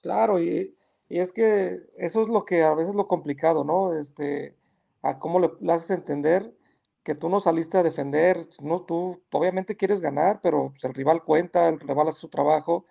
Claro, 0.00 0.40
y, 0.40 0.76
y, 1.08 1.18
es 1.18 1.32
que 1.32 1.80
eso 1.96 2.22
es 2.22 2.28
lo 2.28 2.44
que 2.44 2.62
a 2.62 2.74
veces 2.74 2.94
lo 2.94 3.08
complicado, 3.08 3.64
¿no? 3.64 3.94
Este, 3.94 4.56
a 5.02 5.18
cómo 5.18 5.40
le, 5.40 5.50
le 5.60 5.72
haces 5.72 5.90
entender 5.90 6.54
que 7.04 7.14
tú 7.14 7.28
no 7.28 7.38
saliste 7.38 7.76
a 7.76 7.82
defender, 7.82 8.40
no, 8.62 8.80
tú 8.82 9.22
obviamente 9.30 9.76
quieres 9.76 10.00
ganar, 10.00 10.40
pero 10.42 10.70
pues, 10.70 10.84
el 10.84 10.94
rival 10.94 11.22
cuenta, 11.22 11.68
el 11.68 11.78
rival 11.78 12.08
hace 12.08 12.20
su 12.20 12.28
trabajo, 12.28 12.86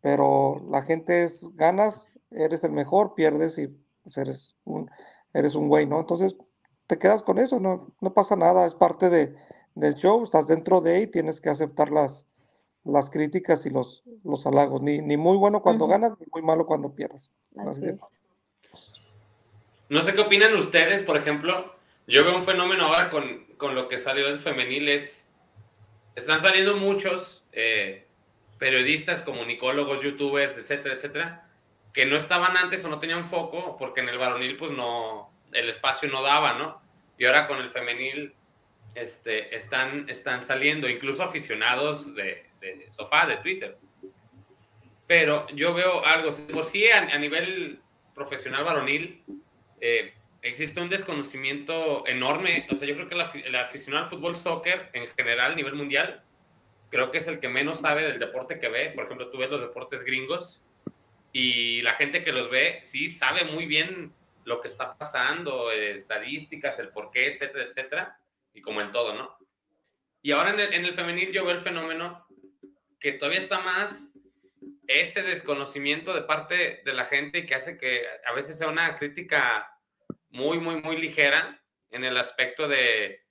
pero 0.00 0.64
la 0.70 0.80
gente 0.82 1.22
es, 1.22 1.54
ganas, 1.54 2.18
eres 2.30 2.64
el 2.64 2.72
mejor, 2.72 3.14
pierdes 3.14 3.58
y 3.58 3.68
pues, 4.02 4.16
eres 4.16 4.56
un, 4.64 4.90
eres 5.34 5.54
un 5.54 5.68
güey, 5.68 5.86
¿no? 5.86 6.00
Entonces 6.00 6.34
te 6.86 6.98
quedas 6.98 7.22
con 7.22 7.38
eso, 7.38 7.60
no, 7.60 7.94
no 8.00 8.14
pasa 8.14 8.36
nada, 8.36 8.66
es 8.66 8.74
parte 8.74 9.10
de, 9.10 9.36
del 9.74 9.94
show, 9.96 10.22
estás 10.22 10.48
dentro 10.48 10.80
de 10.80 10.94
ahí, 10.96 11.06
tienes 11.06 11.38
que 11.38 11.50
aceptar 11.50 11.90
las, 11.90 12.26
las 12.84 13.10
críticas 13.10 13.66
y 13.66 13.70
los, 13.70 14.02
los 14.24 14.46
halagos, 14.46 14.80
ni, 14.80 15.02
ni 15.02 15.18
muy 15.18 15.36
bueno 15.36 15.60
cuando 15.60 15.86
ganas, 15.86 16.12
ni 16.18 16.26
muy 16.32 16.40
malo 16.40 16.64
cuando 16.64 16.94
pierdes. 16.94 17.30
no 19.90 20.02
sé 20.02 20.14
qué 20.14 20.22
opinan 20.22 20.54
ustedes, 20.56 21.02
por 21.02 21.18
ejemplo, 21.18 21.81
yo 22.06 22.24
veo 22.24 22.36
un 22.36 22.44
fenómeno 22.44 22.86
ahora 22.86 23.10
con, 23.10 23.46
con 23.56 23.74
lo 23.74 23.88
que 23.88 23.98
salió 23.98 24.26
del 24.26 24.40
femenil 24.40 24.88
es, 24.88 25.28
están 26.14 26.40
saliendo 26.40 26.76
muchos 26.76 27.44
eh, 27.52 28.06
periodistas, 28.58 29.22
comunicólogos, 29.22 30.02
youtubers, 30.02 30.56
etcétera, 30.56 30.94
etcétera, 30.94 31.48
que 31.92 32.06
no 32.06 32.16
estaban 32.16 32.56
antes 32.56 32.84
o 32.84 32.88
no 32.88 32.98
tenían 32.98 33.24
foco 33.24 33.76
porque 33.78 34.00
en 34.00 34.08
el 34.08 34.18
varonil 34.18 34.56
pues 34.56 34.72
no, 34.72 35.32
el 35.52 35.68
espacio 35.68 36.08
no 36.08 36.22
daba, 36.22 36.54
¿no? 36.54 36.82
Y 37.18 37.24
ahora 37.26 37.46
con 37.46 37.58
el 37.58 37.70
femenil 37.70 38.34
este, 38.94 39.54
están, 39.54 40.08
están 40.08 40.42
saliendo, 40.42 40.88
incluso 40.88 41.22
aficionados 41.22 42.14
de, 42.14 42.46
de 42.60 42.90
sofá, 42.90 43.26
de 43.26 43.36
Twitter. 43.36 43.78
Pero 45.06 45.46
yo 45.48 45.74
veo 45.74 46.04
algo, 46.04 46.30
por 46.52 46.64
sí 46.64 46.88
a, 46.88 47.02
a 47.02 47.18
nivel 47.18 47.80
profesional 48.14 48.64
varonil, 48.64 49.22
eh, 49.80 50.14
existe 50.42 50.80
un 50.80 50.88
desconocimiento 50.88 52.06
enorme. 52.06 52.66
O 52.70 52.74
sea, 52.74 52.86
yo 52.86 52.94
creo 52.94 53.08
que 53.08 53.14
el 53.46 53.56
aficionado 53.56 54.04
al 54.04 54.10
fútbol 54.10 54.36
soccer 54.36 54.90
en 54.92 55.06
general, 55.08 55.52
a 55.52 55.54
nivel 55.54 55.74
mundial, 55.74 56.22
creo 56.90 57.10
que 57.10 57.18
es 57.18 57.28
el 57.28 57.40
que 57.40 57.48
menos 57.48 57.80
sabe 57.80 58.02
del 58.02 58.18
deporte 58.18 58.58
que 58.58 58.68
ve. 58.68 58.90
Por 58.90 59.04
ejemplo, 59.04 59.30
tú 59.30 59.38
ves 59.38 59.50
los 59.50 59.60
deportes 59.60 60.04
gringos 60.04 60.64
y 61.32 61.80
la 61.82 61.94
gente 61.94 62.22
que 62.22 62.32
los 62.32 62.50
ve, 62.50 62.82
sí, 62.84 63.08
sabe 63.08 63.44
muy 63.44 63.66
bien 63.66 64.12
lo 64.44 64.60
que 64.60 64.68
está 64.68 64.98
pasando, 64.98 65.70
eh, 65.70 65.90
estadísticas, 65.90 66.78
el 66.78 66.88
porqué, 66.88 67.28
etcétera, 67.28 67.64
etcétera, 67.64 68.18
y 68.52 68.60
como 68.60 68.80
en 68.80 68.90
todo, 68.90 69.14
¿no? 69.14 69.36
Y 70.20 70.32
ahora 70.32 70.50
en 70.50 70.60
el, 70.60 70.74
en 70.74 70.84
el 70.84 70.94
femenil 70.94 71.32
yo 71.32 71.44
veo 71.44 71.54
el 71.54 71.60
fenómeno 71.60 72.26
que 73.00 73.12
todavía 73.12 73.40
está 73.40 73.60
más 73.60 74.18
ese 74.86 75.22
desconocimiento 75.22 76.12
de 76.12 76.22
parte 76.22 76.82
de 76.84 76.92
la 76.92 77.06
gente 77.06 77.46
que 77.46 77.54
hace 77.54 77.78
que 77.78 78.02
a 78.26 78.32
veces 78.32 78.58
sea 78.58 78.68
una 78.68 78.96
crítica 78.96 79.71
muy, 80.32 80.58
muy, 80.58 80.82
muy 80.82 80.96
ligera 80.96 81.62
en 81.90 82.04
el 82.04 82.16
aspecto 82.16 82.66
de, 82.66 83.22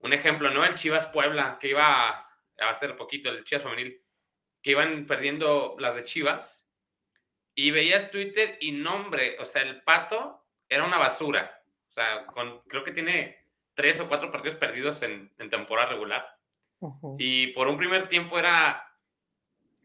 un 0.00 0.12
ejemplo, 0.12 0.50
¿no? 0.50 0.64
El 0.64 0.74
Chivas 0.74 1.06
Puebla, 1.08 1.58
que 1.60 1.68
iba 1.68 2.08
a 2.08 2.28
hacer 2.68 2.96
poquito, 2.96 3.30
el 3.30 3.44
Chivas 3.44 3.64
femenil, 3.64 4.02
que 4.62 4.72
iban 4.72 5.06
perdiendo 5.06 5.76
las 5.78 5.94
de 5.94 6.04
Chivas, 6.04 6.66
y 7.54 7.70
veías 7.70 8.10
Twitter 8.10 8.56
y 8.60 8.72
nombre, 8.72 9.36
o 9.38 9.44
sea, 9.44 9.62
el 9.62 9.82
pato 9.82 10.46
era 10.68 10.84
una 10.84 10.98
basura. 10.98 11.62
O 11.88 11.92
sea, 11.92 12.26
con, 12.26 12.60
creo 12.62 12.84
que 12.84 12.92
tiene 12.92 13.44
tres 13.74 14.00
o 14.00 14.08
cuatro 14.08 14.30
partidos 14.30 14.56
perdidos 14.56 15.02
en, 15.02 15.30
temporada 15.50 15.90
regular. 15.90 16.38
Y 17.18 17.48
por 17.48 17.68
un 17.68 17.76
primer 17.76 18.08
tiempo 18.08 18.38
era, 18.38 18.96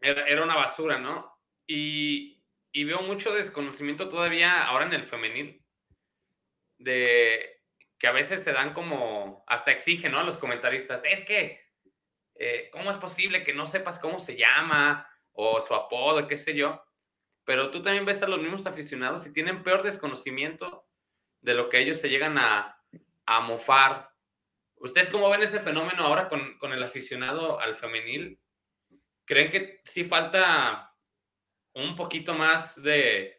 era, 0.00 0.42
una 0.42 0.56
basura, 0.56 0.98
¿no? 0.98 1.38
Y, 1.66 2.42
y, 2.72 2.84
veo 2.84 3.02
mucho 3.02 3.34
desconocimiento 3.34 4.08
todavía 4.08 4.64
ahora 4.64 4.86
en 4.86 4.94
el 4.94 5.04
femenil 5.04 5.62
de 6.78 7.62
que 7.98 8.06
a 8.06 8.12
veces 8.12 8.42
se 8.42 8.52
dan 8.52 8.74
como, 8.74 9.44
hasta 9.46 9.70
exigen. 9.70 10.14
A 10.14 10.22
los 10.22 10.36
comentaristas, 10.36 11.02
es 11.04 11.24
que, 11.24 11.60
eh, 12.34 12.68
¿cómo 12.72 12.90
es 12.90 12.98
posible 12.98 13.44
que 13.44 13.54
no 13.54 13.66
sepas 13.66 13.98
cómo 13.98 14.18
se 14.18 14.36
llama 14.36 15.08
o 15.32 15.60
su 15.60 15.74
apodo, 15.74 16.26
qué 16.28 16.36
sé 16.36 16.54
yo? 16.54 16.82
Pero 17.44 17.70
tú 17.70 17.82
también 17.82 18.04
ves 18.04 18.22
a 18.22 18.28
los 18.28 18.40
mismos 18.40 18.66
aficionados 18.66 19.26
y 19.26 19.32
tienen 19.32 19.62
peor 19.62 19.82
desconocimiento 19.82 20.86
de 21.40 21.54
lo 21.54 21.68
que 21.68 21.78
ellos 21.78 21.98
se 21.98 22.08
llegan 22.08 22.38
a, 22.38 22.82
a 23.24 23.40
mofar. 23.40 24.10
¿Ustedes 24.76 25.08
cómo 25.08 25.30
ven 25.30 25.42
ese 25.42 25.60
fenómeno 25.60 26.04
ahora 26.04 26.28
con, 26.28 26.58
con 26.58 26.72
el 26.72 26.82
aficionado 26.82 27.60
al 27.60 27.76
femenil? 27.76 28.40
¿Creen 29.24 29.50
que 29.50 29.80
sí 29.84 30.04
falta 30.04 30.94
un 31.72 31.96
poquito 31.96 32.34
más 32.34 32.82
de, 32.82 33.35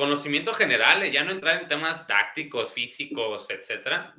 conocimiento 0.00 0.54
general, 0.54 1.02
eh, 1.02 1.12
ya 1.12 1.22
no 1.24 1.30
entrar 1.30 1.62
en 1.62 1.68
temas 1.68 2.06
tácticos, 2.06 2.72
físicos, 2.72 3.48
etcétera. 3.50 4.14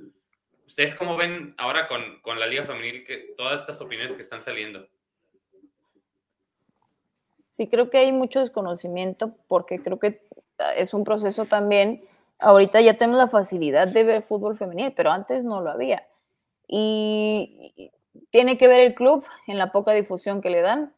¿Ustedes 0.68 0.96
cómo 0.96 1.18
ven 1.18 1.56
ahora 1.58 1.88
con, 1.88 2.22
con 2.22 2.40
la 2.40 2.46
Liga 2.46 2.66
Femenil 2.66 3.04
que 3.04 3.34
todas 3.36 3.60
estas 3.60 3.82
opiniones 3.82 4.14
que 4.14 4.22
están 4.22 4.42
saliendo? 4.42 4.88
Sí, 7.50 7.68
creo 7.68 7.90
que 7.90 7.98
hay 7.98 8.12
mucho 8.12 8.40
desconocimiento 8.40 9.36
porque 9.48 9.82
creo 9.82 10.00
que 10.00 10.22
es 10.78 10.94
un 10.94 11.04
proceso 11.04 11.46
también. 11.46 12.06
Ahorita 12.40 12.80
ya 12.80 12.96
tenemos 12.96 13.18
la 13.18 13.28
facilidad 13.28 13.88
de 13.88 14.04
ver 14.04 14.22
fútbol 14.22 14.56
femenil, 14.56 14.94
pero 14.94 15.12
antes 15.12 15.44
no 15.44 15.62
lo 15.62 15.72
había. 15.72 16.08
Y 16.68 17.92
tiene 18.30 18.58
que 18.58 18.68
ver 18.68 18.82
el 18.82 18.94
club 18.94 19.26
en 19.48 19.58
la 19.58 19.72
poca 19.72 19.92
difusión 19.92 20.42
que 20.42 20.52
le 20.52 20.62
dan, 20.62 20.94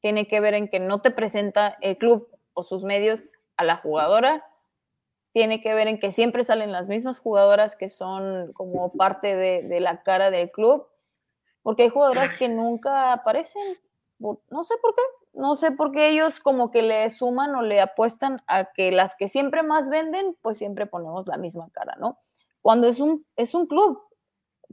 tiene 0.00 0.26
que 0.26 0.40
ver 0.40 0.54
en 0.54 0.68
que 0.68 0.80
no 0.80 1.00
te 1.00 1.10
presenta 1.10 1.76
el 1.80 1.98
club 1.98 2.28
o 2.54 2.64
sus 2.64 2.84
medios 2.84 3.22
a 3.56 3.64
la 3.64 3.76
jugadora 3.76 4.44
tiene 5.34 5.60
que 5.60 5.74
ver 5.74 5.88
en 5.88 5.98
que 5.98 6.12
siempre 6.12 6.44
salen 6.44 6.70
las 6.70 6.86
mismas 6.86 7.18
jugadoras 7.18 7.74
que 7.74 7.90
son 7.90 8.52
como 8.52 8.92
parte 8.92 9.34
de, 9.34 9.80
la 9.80 10.04
cara 10.04 10.30
del 10.30 10.52
club, 10.52 10.86
porque 11.62 11.82
hay 11.82 11.88
jugadoras 11.88 12.32
que 12.34 12.48
nunca 12.48 13.12
aparecen, 13.12 13.76
no 14.20 14.62
sé 14.62 14.76
por 14.80 14.94
qué, 14.94 15.02
no 15.32 15.56
sé 15.56 15.72
por 15.72 15.90
qué 15.90 16.10
ellos 16.10 16.38
como 16.38 16.70
que 16.70 16.82
le 16.82 17.10
suman 17.10 17.52
o 17.56 17.62
le 17.62 17.80
apuestan 17.80 18.42
a 18.46 18.72
que 18.72 18.92
las 18.92 19.16
que 19.16 19.26
siempre 19.26 19.64
más 19.64 19.88
venden, 19.90 20.36
pues 20.40 20.56
siempre 20.56 20.86
ponemos 20.86 21.26
la 21.26 21.36
misma 21.36 21.68
cara, 21.72 21.96
¿no? 21.98 22.20
Cuando 22.62 22.86
es 22.86 23.00
un, 23.00 23.26
es 23.34 23.54
un 23.54 23.66
club, 23.66 24.00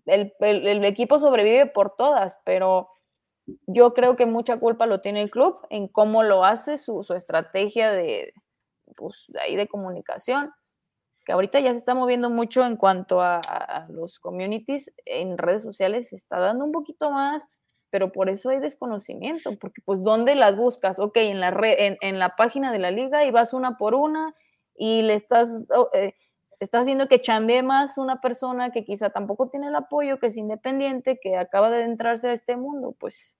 el, 0.05 0.85
equipo 0.85 1.17
sobrevive 1.17 1.65
por 1.65 1.95
todas, 1.95 2.37
pero 2.45 2.89
yo 3.65 3.95
creo 3.95 4.15
que 4.15 4.27
mucha 4.27 4.59
culpa 4.59 4.85
lo 4.85 5.01
tiene 5.01 5.23
el 5.23 5.31
club 5.31 5.57
en 5.71 5.87
cómo 5.87 6.21
lo 6.21 6.45
hace, 6.45 6.77
su 6.77 7.03
estrategia 7.15 7.91
de, 7.91 8.31
pues, 8.95 9.27
ahí 9.39 9.55
de 9.55 9.67
comunicación, 9.67 10.51
que 11.25 11.31
ahorita 11.31 11.59
ya 11.59 11.71
se 11.71 11.79
está 11.79 11.93
moviendo 11.93 12.29
mucho 12.29 12.65
en 12.65 12.77
cuanto 12.77 13.21
a, 13.21 13.87
los 13.89 14.19
communities 14.19 14.91
en 15.05 15.37
redes 15.37 15.63
sociales, 15.63 16.09
se 16.09 16.15
está 16.15 16.39
dando 16.39 16.65
un 16.65 16.71
poquito 16.71 17.11
más, 17.11 17.45
pero 17.89 18.11
por 18.11 18.29
eso 18.29 18.49
hay 18.49 18.59
desconocimiento, 18.59 19.57
porque 19.59 19.81
pues 19.83 20.03
¿dónde 20.03 20.35
las 20.35 20.55
buscas? 20.55 20.99
Ok, 20.99 21.17
en 21.17 21.39
la, 21.39 21.51
red, 21.51 21.97
en, 22.01 22.19
la 22.19 22.35
página 22.35 22.71
de 22.71 22.79
la 22.79 22.91
liga 22.91 23.25
y 23.25 23.31
vas 23.31 23.53
una 23.53 23.77
por 23.77 23.93
una 23.93 24.33
y 24.75 25.01
le 25.03 25.13
estás, 25.13 25.49
oh, 25.75 25.89
haciendo 26.71 27.07
que 27.07 27.21
chambee 27.21 27.63
más 27.63 27.97
una 27.97 28.21
persona 28.21 28.71
que 28.71 28.85
quizá 28.85 29.09
tampoco 29.09 29.49
tiene 29.49 29.67
el 29.67 29.75
apoyo, 29.75 30.19
que 30.19 30.27
es 30.27 30.37
independiente, 30.37 31.19
que 31.21 31.37
acaba 31.37 31.69
de 31.69 31.83
entrarse 31.83 32.29
a 32.29 32.33
este 32.33 32.55
mundo, 32.55 32.95
pues 32.97 33.37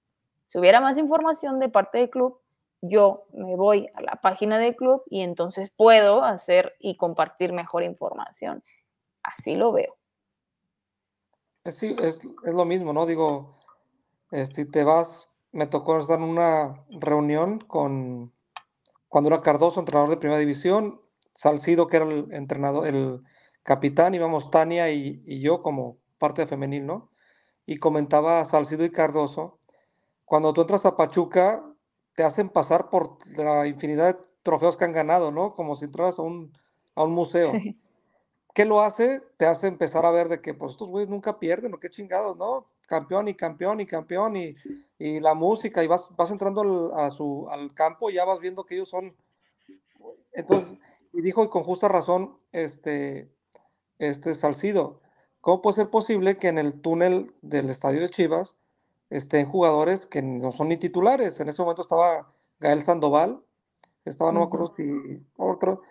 si 0.51 0.59
hubiera 0.59 0.81
más 0.81 0.97
información 0.97 1.59
de 1.59 1.69
parte 1.69 1.99
del 1.99 2.09
club, 2.09 2.41
yo 2.81 3.25
me 3.31 3.55
voy 3.55 3.89
a 3.93 4.01
la 4.01 4.15
página 4.15 4.57
del 4.57 4.75
club 4.75 5.03
y 5.09 5.21
entonces 5.21 5.71
puedo 5.75 6.23
hacer 6.23 6.73
y 6.79 6.97
compartir 6.97 7.53
mejor 7.53 7.83
información. 7.83 8.63
Así 9.23 9.55
lo 9.55 9.71
veo. 9.71 9.95
Sí, 11.65 11.95
es, 12.01 12.19
lo 12.43 12.65
mismo, 12.65 12.91
¿no? 12.91 13.05
Digo, 13.05 13.59
si 14.31 14.65
te 14.65 14.83
vas, 14.83 15.31
me 15.51 15.67
tocó 15.67 15.99
estar 15.99 16.17
en 16.17 16.25
una 16.25 16.83
reunión 16.89 17.59
con, 17.59 18.33
cuando 19.07 19.29
era 19.29 19.41
Cardoso, 19.41 19.79
entrenador 19.79 20.09
de 20.09 20.17
primera 20.17 20.39
división, 20.39 21.01
Salcido, 21.35 21.87
que 21.87 21.97
era 21.97 22.05
el 22.05 22.33
entrenador, 22.33 22.87
el 22.87 23.21
capitán, 23.61 24.15
íbamos 24.15 24.49
Tania 24.49 24.89
y, 24.91 25.21
y 25.25 25.39
yo 25.39 25.61
como 25.61 25.97
parte 26.17 26.41
de 26.41 26.47
femenil, 26.47 26.87
¿no? 26.87 27.11
Y 27.67 27.77
comentaba 27.77 28.43
Salcido 28.43 28.83
y 28.83 28.91
Cardoso, 28.91 29.59
cuando 30.25 30.53
tú 30.53 30.61
entras 30.61 30.85
a 30.85 30.97
Pachuca, 30.97 31.63
te 32.21 32.25
hacen 32.25 32.49
pasar 32.49 32.91
por 32.91 33.17
la 33.35 33.65
infinidad 33.65 34.13
de 34.13 34.21
trofeos 34.43 34.77
que 34.77 34.85
han 34.85 34.91
ganado, 34.91 35.31
¿no? 35.31 35.55
Como 35.55 35.75
si 35.75 35.85
entras 35.85 36.19
a 36.19 36.21
un, 36.21 36.55
a 36.93 37.03
un 37.03 37.13
museo. 37.13 37.51
¿qué 38.53 38.63
lo 38.63 38.79
hace? 38.81 39.23
Te 39.37 39.47
hace 39.47 39.65
empezar 39.65 40.05
a 40.05 40.11
ver 40.11 40.29
de 40.29 40.39
que 40.39 40.53
pues 40.53 40.73
estos 40.73 40.91
güeyes 40.91 41.09
nunca 41.09 41.39
pierden, 41.39 41.73
o 41.73 41.79
qué 41.79 41.89
chingados, 41.89 42.37
¿no? 42.37 42.67
Campeón 42.85 43.27
y 43.27 43.33
campeón 43.33 43.79
y 43.79 43.87
campeón 43.87 44.37
y, 44.37 44.55
y 44.99 45.19
la 45.19 45.33
música 45.33 45.83
y 45.83 45.87
vas, 45.87 46.15
vas 46.15 46.29
entrando 46.29 46.61
al, 46.61 47.05
a 47.05 47.09
su, 47.09 47.47
al 47.49 47.73
campo 47.73 48.11
y 48.11 48.13
ya 48.13 48.23
vas 48.23 48.39
viendo 48.39 48.65
que 48.65 48.75
ellos 48.75 48.89
son... 48.89 49.15
Entonces, 50.33 50.77
y 51.13 51.23
dijo 51.23 51.43
y 51.43 51.49
con 51.49 51.63
justa 51.63 51.87
razón, 51.87 52.37
este, 52.51 53.33
este 53.97 54.35
Salcido, 54.35 55.01
¿cómo 55.39 55.63
puede 55.63 55.77
ser 55.77 55.89
posible 55.89 56.37
que 56.37 56.49
en 56.49 56.59
el 56.59 56.81
túnel 56.81 57.33
del 57.41 57.71
estadio 57.71 57.99
de 57.99 58.11
Chivas 58.11 58.57
estén 59.11 59.45
jugadores 59.45 60.07
que 60.07 60.23
no 60.23 60.51
son 60.51 60.69
ni 60.69 60.77
titulares? 60.77 61.39
En 61.39 61.49
ese 61.49 61.61
momento 61.61 61.83
estaba 61.83 62.33
Gael 62.59 62.81
Sandoval, 62.81 63.43
estaba, 64.05 64.31
no 64.31 64.39
me 64.39 64.45
acuerdo 64.45 64.73
si 64.75 65.23
otro, 65.37 65.83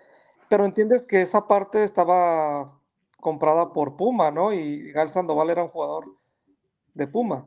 pero 0.48 0.64
entiendes 0.64 1.06
que 1.06 1.22
esa 1.22 1.46
parte 1.46 1.84
estaba 1.84 2.76
comprada 3.20 3.72
por 3.72 3.96
Puma, 3.96 4.32
¿no? 4.32 4.52
Y 4.52 4.90
Gael 4.90 5.10
Sandoval 5.10 5.50
era 5.50 5.62
un 5.62 5.68
jugador 5.68 6.16
de 6.94 7.06
Puma. 7.06 7.46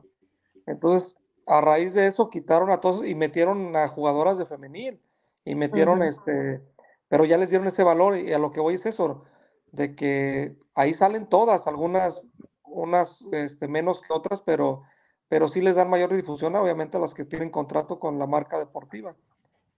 Entonces, 0.66 1.16
a 1.46 1.60
raíz 1.60 1.92
de 1.92 2.06
eso 2.06 2.30
quitaron 2.30 2.70
a 2.70 2.80
todos 2.80 3.06
y 3.06 3.14
metieron 3.14 3.76
a 3.76 3.88
jugadoras 3.88 4.38
de 4.38 4.46
femenil 4.46 5.02
y 5.44 5.54
metieron 5.54 6.02
este, 6.02 6.62
pero 7.08 7.24
ya 7.24 7.36
les 7.36 7.50
dieron 7.50 7.68
ese 7.68 7.84
valor 7.84 8.16
y 8.16 8.32
a 8.32 8.38
lo 8.38 8.50
que 8.50 8.60
voy 8.60 8.74
es 8.74 8.86
eso, 8.86 9.24
de 9.72 9.94
que 9.94 10.56
ahí 10.74 10.92
salen 10.92 11.28
todas, 11.28 11.66
algunas, 11.66 12.22
unas 12.64 13.26
este, 13.32 13.68
menos 13.68 14.00
que 14.00 14.12
otras, 14.12 14.40
pero, 14.40 14.82
pero 15.28 15.48
sí 15.48 15.60
les 15.60 15.76
dan 15.76 15.90
mayor 15.90 16.12
difusión, 16.12 16.54
obviamente, 16.56 16.96
a 16.96 17.00
las 17.00 17.14
que 17.14 17.24
tienen 17.24 17.50
contrato 17.50 17.98
con 17.98 18.18
la 18.18 18.26
marca 18.26 18.58
deportiva. 18.58 19.14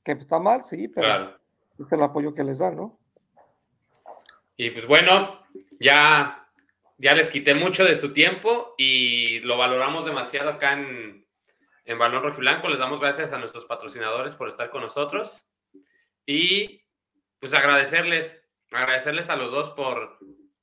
Que 0.05 0.13
está 0.13 0.39
mal, 0.39 0.63
sí, 0.63 0.89
pero 0.89 1.37
es 1.79 1.93
el 1.93 2.03
apoyo 2.03 2.33
que 2.33 2.45
les 2.45 2.59
dan, 2.59 2.77
¿no? 2.77 2.99
Y 4.57 4.71
pues 4.71 4.87
bueno, 4.87 5.41
ya, 5.79 6.49
ya 6.99 7.15
les 7.15 7.31
quité 7.31 7.55
mucho 7.55 7.85
de 7.85 7.97
su 7.97 8.13
tiempo 8.13 8.75
y 8.79 9.41
lo 9.41 9.59
valoramos 9.59 10.05
demasiado 10.05 10.51
acá 10.51 10.73
en, 10.73 11.27
en 11.85 11.99
Balón 11.99 12.23
Rojo 12.23 12.37
y 12.37 12.41
Blanco. 12.41 12.69
Les 12.69 12.79
damos 12.79 13.01
gracias 13.01 13.33
a 13.33 13.39
nuestros 13.39 13.67
patrocinadores 13.67 14.35
por 14.35 14.49
estar 14.49 14.71
con 14.71 14.83
nosotros. 14.83 15.47
Y 16.25 16.83
pues 17.39 17.53
agradecerles, 17.55 18.45
agradecerles 18.71 19.29
a 19.29 19.37
los 19.37 19.51
dos 19.51 19.71
por 19.71 20.19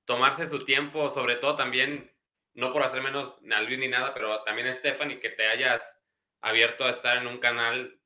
tomarse 0.05 0.49
su 0.49 0.65
tiempo, 0.65 1.09
sobre 1.09 1.35
todo 1.37 1.55
también, 1.55 2.11
no 2.55 2.71
por 2.71 2.83
hacer 2.83 3.01
menos 3.01 3.39
a 3.51 3.61
Luis 3.61 3.79
ni 3.79 3.87
nada, 3.87 4.13
pero 4.13 4.43
también 4.43 4.67
a 4.67 4.73
Stephanie, 4.73 5.19
que 5.19 5.29
te 5.29 5.47
hayas 5.47 6.01
abierto 6.41 6.85
a 6.85 6.91
estar 6.91 7.17
en 7.17 7.27
un 7.27 7.39
canal 7.39 7.99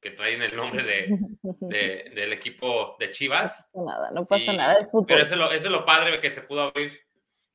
que 0.00 0.10
traen 0.10 0.42
el 0.42 0.54
nombre 0.54 0.82
de, 1.60 2.12
del 2.14 2.32
equipo 2.32 2.96
de 2.98 3.10
Chivas. 3.10 3.70
No 3.74 3.84
pasa 3.84 3.96
nada, 3.96 4.10
no 4.10 4.26
pasa 4.26 4.52
nada, 4.52 4.74
es 4.74 4.90
fútbol. 4.90 5.06
Pero 5.08 5.22
eso 5.22 5.34
es, 5.34 5.40
lo, 5.40 5.52
eso 5.52 5.66
es 5.66 5.72
lo 5.72 5.84
padre 5.84 6.20
que 6.20 6.30
se 6.30 6.42
pudo 6.42 6.62
abrir 6.62 7.00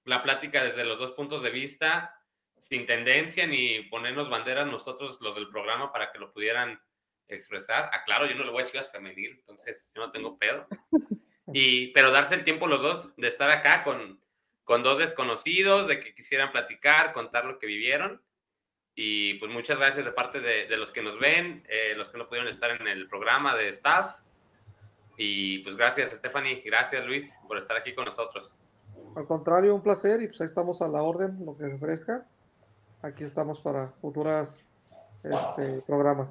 la 0.05 0.23
plática 0.23 0.63
desde 0.63 0.85
los 0.85 0.97
dos 0.97 1.11
puntos 1.11 1.43
de 1.43 1.51
vista, 1.51 2.15
sin 2.59 2.85
tendencia 2.87 3.45
ni 3.45 3.83
ponernos 3.83 4.29
banderas 4.29 4.67
nosotros 4.67 5.19
los 5.21 5.35
del 5.35 5.49
programa 5.49 5.91
para 5.91 6.11
que 6.11 6.17
lo 6.17 6.33
pudieran 6.33 6.81
expresar. 7.27 7.89
Aclaro, 7.93 8.25
yo 8.25 8.35
no 8.35 8.43
le 8.43 8.51
voy 8.51 8.63
a 8.63 8.65
Chivas 8.65 8.91
femenil, 8.91 9.37
entonces 9.39 9.91
yo 9.93 10.01
no 10.01 10.11
tengo 10.11 10.37
pedo. 10.37 10.67
Y, 11.51 11.87
pero 11.93 12.11
darse 12.11 12.35
el 12.35 12.43
tiempo 12.43 12.67
los 12.67 12.79
dos 12.79 13.15
de 13.15 13.27
estar 13.27 13.49
acá 13.49 13.83
con, 13.83 14.21
con 14.69 14.83
dos 14.83 14.99
desconocidos, 14.99 15.87
de 15.87 15.99
que 15.99 16.13
quisieran 16.13 16.51
platicar, 16.51 17.11
contar 17.11 17.43
lo 17.43 17.57
que 17.57 17.65
vivieron. 17.65 18.21
Y 18.93 19.33
pues 19.39 19.51
muchas 19.51 19.79
gracias 19.79 20.05
de 20.05 20.11
parte 20.11 20.41
de, 20.41 20.67
de 20.67 20.77
los 20.77 20.91
que 20.91 21.01
nos 21.01 21.19
ven, 21.19 21.65
eh, 21.67 21.95
los 21.97 22.09
que 22.09 22.19
no 22.19 22.27
pudieron 22.27 22.47
estar 22.47 22.69
en 22.79 22.87
el 22.87 23.07
programa 23.07 23.55
de 23.55 23.69
staff. 23.69 24.17
Y 25.17 25.63
pues 25.63 25.75
gracias 25.75 26.11
Stephanie, 26.11 26.61
gracias 26.63 27.03
Luis 27.03 27.33
por 27.47 27.57
estar 27.57 27.75
aquí 27.77 27.95
con 27.95 28.05
nosotros. 28.05 28.59
Al 29.15 29.25
contrario, 29.25 29.73
un 29.73 29.81
placer 29.81 30.21
y 30.21 30.27
pues 30.27 30.39
ahí 30.39 30.45
estamos 30.45 30.83
a 30.83 30.87
la 30.87 31.01
orden, 31.01 31.43
lo 31.43 31.57
que 31.57 31.65
ofrezca. 31.65 32.23
Aquí 33.01 33.23
estamos 33.23 33.59
para 33.61 33.87
futuras 34.03 34.67
este, 35.23 35.81
programas. 35.87 36.27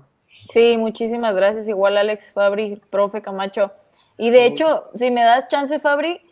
Sí, 0.49 0.77
muchísimas 0.79 1.35
gracias. 1.35 1.67
Igual 1.67 1.97
Alex 1.97 2.33
Fabri, 2.33 2.81
profe 2.89 3.21
Camacho. 3.21 3.73
Y 4.17 4.31
de 4.31 4.47
hecho, 4.47 4.91
si 4.95 5.11
me 5.11 5.23
das 5.23 5.49
chance, 5.49 5.81
Fabri, 5.81 6.23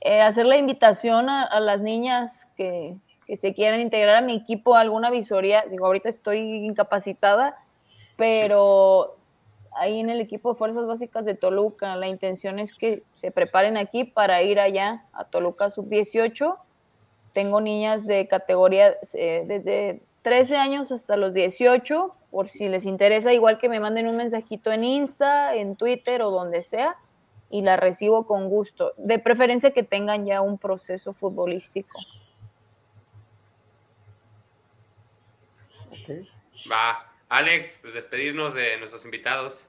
eh, 0.00 0.20
hacer 0.20 0.46
la 0.46 0.56
invitación 0.56 1.28
a, 1.28 1.60
las 1.60 1.80
niñas 1.80 2.48
que, 2.56 2.96
se 3.34 3.52
quieran 3.52 3.80
integrar 3.80 4.16
a 4.16 4.20
mi 4.22 4.34
equipo 4.34 4.74
a 4.74 4.80
alguna 4.80 5.10
visoría. 5.10 5.64
Digo, 5.70 5.84
ahorita 5.84 6.08
estoy 6.08 6.38
incapacitada, 6.38 7.58
pero 8.16 9.16
ahí 9.72 10.00
en 10.00 10.08
el 10.08 10.20
equipo 10.20 10.52
de 10.52 10.58
Fuerzas 10.58 10.86
Básicas 10.86 11.26
de 11.26 11.34
Toluca, 11.34 11.94
la 11.96 12.08
intención 12.08 12.58
es 12.58 12.72
que 12.72 13.02
se 13.14 13.30
preparen 13.30 13.76
aquí 13.76 14.04
para 14.04 14.42
ir 14.42 14.58
allá 14.58 15.04
a 15.12 15.24
Toluca 15.24 15.70
Sub-18. 15.70 16.56
Tengo 17.34 17.60
niñas 17.60 18.06
de 18.06 18.26
categoría 18.28 18.96
eh, 19.12 19.44
desde 19.46 20.00
13 20.22 20.56
años 20.56 20.90
hasta 20.90 21.16
los 21.16 21.34
18, 21.34 22.14
por 22.30 22.48
si 22.48 22.68
les 22.68 22.86
interesa, 22.86 23.32
igual 23.32 23.58
que 23.58 23.68
me 23.68 23.78
manden 23.78 24.08
un 24.08 24.16
mensajito 24.16 24.72
en 24.72 24.84
Insta, 24.84 25.54
en 25.54 25.76
Twitter 25.76 26.22
o 26.22 26.30
donde 26.30 26.62
sea, 26.62 26.94
y 27.50 27.62
la 27.62 27.76
recibo 27.76 28.26
con 28.26 28.48
gusto. 28.48 28.92
De 28.96 29.18
preferencia 29.18 29.72
que 29.72 29.82
tengan 29.82 30.26
ya 30.26 30.40
un 30.40 30.58
proceso 30.58 31.12
futbolístico. 31.12 31.98
Va. 36.70 36.98
Alex, 37.28 37.78
pues 37.82 37.94
despedirnos 37.94 38.54
de 38.54 38.78
nuestros 38.78 39.04
invitados. 39.04 39.68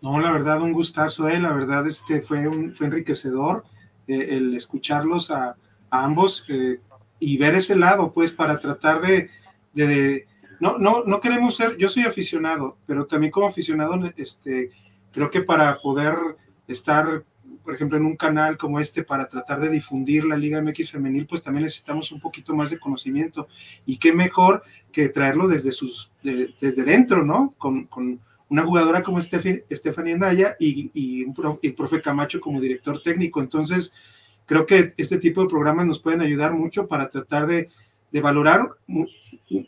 No, 0.00 0.20
la 0.20 0.32
verdad, 0.32 0.60
un 0.60 0.72
gustazo, 0.72 1.28
eh. 1.28 1.38
la 1.38 1.52
verdad, 1.52 1.86
este 1.86 2.22
fue, 2.22 2.46
un, 2.46 2.74
fue 2.74 2.86
enriquecedor 2.86 3.64
eh, 4.06 4.28
el 4.30 4.54
escucharlos 4.56 5.30
a, 5.30 5.56
ambos 5.90 6.44
eh, 6.48 6.80
y 7.18 7.36
ver 7.36 7.54
ese 7.54 7.76
lado, 7.76 8.12
pues, 8.12 8.32
para 8.32 8.58
tratar 8.58 9.00
de, 9.00 9.30
de, 9.74 10.26
no, 10.58 10.78
no, 10.78 11.04
no 11.04 11.20
queremos 11.20 11.56
ser, 11.56 11.76
yo 11.76 11.88
soy 11.88 12.04
aficionado, 12.04 12.78
pero 12.86 13.04
también 13.04 13.30
como 13.30 13.46
aficionado, 13.46 13.94
este, 14.16 14.70
creo 15.12 15.30
que 15.30 15.42
para 15.42 15.78
poder 15.80 16.14
estar, 16.72 17.24
por 17.64 17.74
ejemplo, 17.74 17.96
en 17.96 18.06
un 18.06 18.16
canal 18.16 18.56
como 18.58 18.80
este, 18.80 19.04
para 19.04 19.28
tratar 19.28 19.60
de 19.60 19.70
difundir 19.70 20.24
la 20.24 20.36
Liga 20.36 20.60
MX 20.60 20.90
femenil, 20.90 21.26
pues 21.26 21.42
también 21.42 21.64
necesitamos 21.64 22.12
un 22.12 22.20
poquito 22.20 22.54
más 22.54 22.70
de 22.70 22.78
conocimiento. 22.78 23.48
Y 23.86 23.98
qué 23.98 24.12
mejor 24.12 24.62
que 24.90 25.08
traerlo 25.08 25.48
desde 25.48 25.72
sus, 25.72 26.12
desde 26.22 26.84
dentro, 26.84 27.24
¿no? 27.24 27.54
Con, 27.58 27.84
con 27.84 28.20
una 28.52 28.64
jugadora 28.64 29.02
como 29.02 29.18
Stephanie 29.18 30.18
Naya 30.18 30.56
y, 30.60 31.24
un 31.24 31.32
profe, 31.32 31.58
y 31.62 31.70
profe 31.70 32.02
Camacho 32.02 32.38
como 32.38 32.60
director 32.60 33.02
técnico. 33.02 33.40
Entonces, 33.40 33.94
creo 34.44 34.66
que 34.66 34.92
este 34.98 35.16
tipo 35.16 35.42
de 35.42 35.48
programas 35.48 35.86
nos 35.86 36.00
pueden 36.00 36.20
ayudar 36.20 36.52
mucho 36.52 36.86
para 36.86 37.08
tratar 37.08 37.46
de, 37.46 37.70
de 38.10 38.20
valorar 38.20 38.68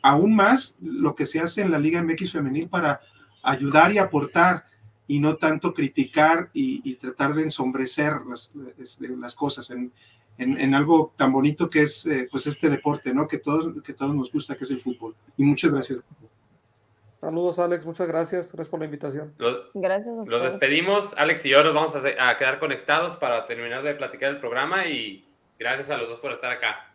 aún 0.03 0.37
más 0.37 0.77
lo 0.83 1.15
que 1.15 1.25
se 1.25 1.41
hace 1.41 1.63
en 1.63 1.71
la 1.71 1.79
Liga 1.79 2.03
MX 2.03 2.33
femenil 2.33 2.69
para 2.69 3.01
ayudar 3.43 3.91
y 3.93 3.97
aportar 3.99 4.65
y 5.07 5.21
no 5.21 5.37
tanto 5.37 5.75
criticar 5.75 6.51
y, 6.53 6.95
tratar 6.95 7.35
de 7.35 7.43
ensombrecer 7.43 8.23
las, 8.27 8.53
las 8.99 9.35
cosas 9.35 9.71
en, 9.71 9.93
en, 10.39 10.75
algo 10.75 11.13
tan 11.17 11.33
bonito 11.33 11.69
que 11.69 11.83
es 11.83 12.07
eh, 12.07 12.29
pues 12.31 12.47
este 12.47 12.69
deporte, 12.71 13.13
¿no? 13.15 13.29
Que 13.29 13.39
todos, 13.39 13.83
que 13.83 13.93
todos 13.93 14.15
nos 14.15 14.33
gusta, 14.33 14.57
que 14.57 14.65
es 14.65 14.71
el 14.71 14.81
fútbol. 14.81 15.15
Y 15.37 15.45
muchas 15.45 15.73
gracias. 15.73 16.03
Saludos, 17.21 17.59
Alex. 17.59 17.87
Muchas 17.87 18.07
gracias. 18.07 18.53
Gracias 18.53 18.69
por 18.69 18.81
la 18.81 18.87
invitación. 18.87 19.35
gracias. 19.75 20.19
A 20.19 20.25
los 20.25 20.43
despedimos. 20.43 21.15
Alex 21.17 21.45
y 21.47 21.51
yo 21.51 21.63
nos 21.65 21.75
vamos 21.75 21.95
a, 21.95 22.29
a 22.29 22.37
quedar 22.37 22.59
conectados 22.59 23.17
para 23.17 23.47
terminar 23.47 23.83
de 23.83 23.95
platicar 23.95 24.31
el 24.31 24.41
programa 24.41 24.87
y 24.87 25.25
gracias 25.59 25.89
a 25.91 25.97
los 25.97 26.09
dos 26.09 26.21
por 26.21 26.33
estar 26.33 26.51
acá. 26.51 26.95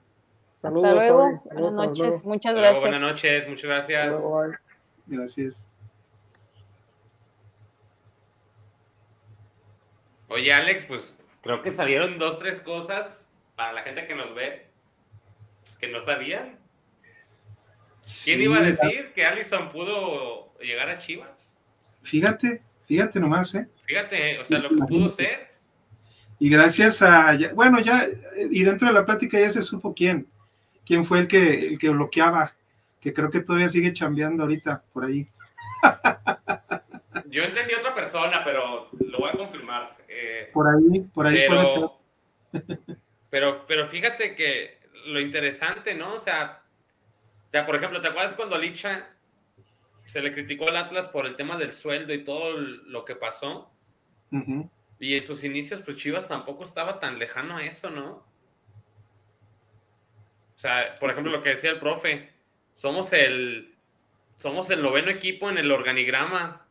Hasta 0.62 0.94
luego. 0.94 1.42
Buenas 1.46 1.74
noches. 1.74 2.26
Muchas 2.26 2.56
gracias. 2.56 2.82
buenas 2.82 3.02
noches. 3.02 3.48
Muchas 3.48 3.66
gracias. 3.66 4.18
gracias. 5.08 5.69
Oye, 10.30 10.54
Alex, 10.54 10.86
pues 10.86 11.18
creo 11.42 11.62
que 11.62 11.72
salieron 11.72 12.18
dos, 12.18 12.40
tres 12.40 12.60
cosas 12.60 13.26
para 13.56 13.74
la 13.74 13.82
gente 13.82 14.08
que 14.08 14.16
nos 14.16 14.34
ve, 14.34 14.68
pues, 15.64 15.78
que 15.78 15.88
no 15.88 16.00
sabían. 16.00 16.58
¿Quién 18.24 18.42
iba 18.42 18.58
a 18.58 18.62
decir 18.62 19.12
que 19.14 19.26
Allison 19.26 19.70
pudo 19.72 20.58
llegar 20.60 20.90
a 20.90 20.98
Chivas? 20.98 21.58
Fíjate, 22.02 22.62
fíjate 22.86 23.20
nomás, 23.20 23.54
¿eh? 23.56 23.68
Fíjate, 23.86 24.40
o 24.40 24.46
sea, 24.46 24.60
lo 24.60 24.70
que 24.70 24.78
pudo 24.88 25.10
ser. 25.10 25.50
Y 26.40 26.50
gracias 26.50 27.02
a, 27.02 27.38
bueno, 27.54 27.80
ya, 27.82 28.08
y 28.50 28.64
dentro 28.64 28.88
de 28.88 28.94
la 28.94 29.06
plática 29.06 29.40
ya 29.40 29.50
se 29.50 29.62
supo 29.62 29.94
quién 29.94 30.28
quién 30.90 31.06
fue 31.06 31.20
el 31.20 31.28
que, 31.28 31.68
el 31.68 31.78
que 31.78 31.90
bloqueaba, 31.90 32.56
que 33.00 33.14
creo 33.14 33.30
que 33.30 33.42
todavía 33.42 33.70
sigue 33.70 33.94
chambeando 33.94 34.42
ahorita 34.42 34.84
por 34.92 35.06
ahí. 35.06 35.28
Yo 37.28 37.44
entendí 37.44 37.76
otra 37.76 37.94
persona, 37.94 38.44
pero 38.44 38.90
lo 39.00 39.20
voy 39.20 39.30
a 39.30 39.38
confirmar. 39.38 39.96
Eh, 40.22 40.50
por 40.54 40.68
ahí, 40.68 41.02
por 41.14 41.28
ahí 41.28 41.36
pero, 41.36 41.50
puede 41.50 41.66
ser. 41.66 42.98
Pero, 43.30 43.64
pero 43.68 43.86
fíjate 43.86 44.36
que 44.36 44.80
lo 45.06 45.20
interesante, 45.20 45.94
¿no? 45.94 46.16
O 46.16 46.20
sea, 46.20 46.64
ya, 47.54 47.64
por 47.64 47.76
ejemplo, 47.76 48.02
¿te 48.02 48.08
acuerdas 48.08 48.34
cuando 48.34 48.56
a 48.56 48.58
Licha 48.58 49.08
se 50.06 50.24
le 50.24 50.34
criticó 50.34 50.68
al 50.68 50.78
Atlas 50.78 51.08
por 51.10 51.28
el 51.28 51.36
tema 51.36 51.56
del 51.56 51.74
sueldo 51.74 52.12
y 52.12 52.24
todo 52.24 52.54
lo 52.58 53.06
que 53.06 53.16
pasó? 53.16 53.72
Y 55.00 55.16
en 55.16 55.24
sus 55.24 55.44
inicios, 55.44 55.82
pues 55.82 55.98
Chivas 55.98 56.28
tampoco 56.28 56.64
estaba 56.64 57.00
tan 57.00 57.20
lejano 57.20 57.58
a 57.58 57.64
eso, 57.64 57.92
¿no? 57.92 58.26
O 60.56 60.60
sea, 60.60 60.98
por 61.00 61.12
ejemplo, 61.12 61.32
lo 61.32 61.42
que 61.42 61.50
decía 61.50 61.70
el 61.70 61.80
profe, 61.80 62.30
somos 62.76 63.14
el, 63.14 63.76
somos 64.40 64.70
el 64.70 64.82
noveno 64.82 65.10
equipo 65.10 65.50
en 65.50 65.58
el 65.58 65.72
organigrama. 65.72 66.68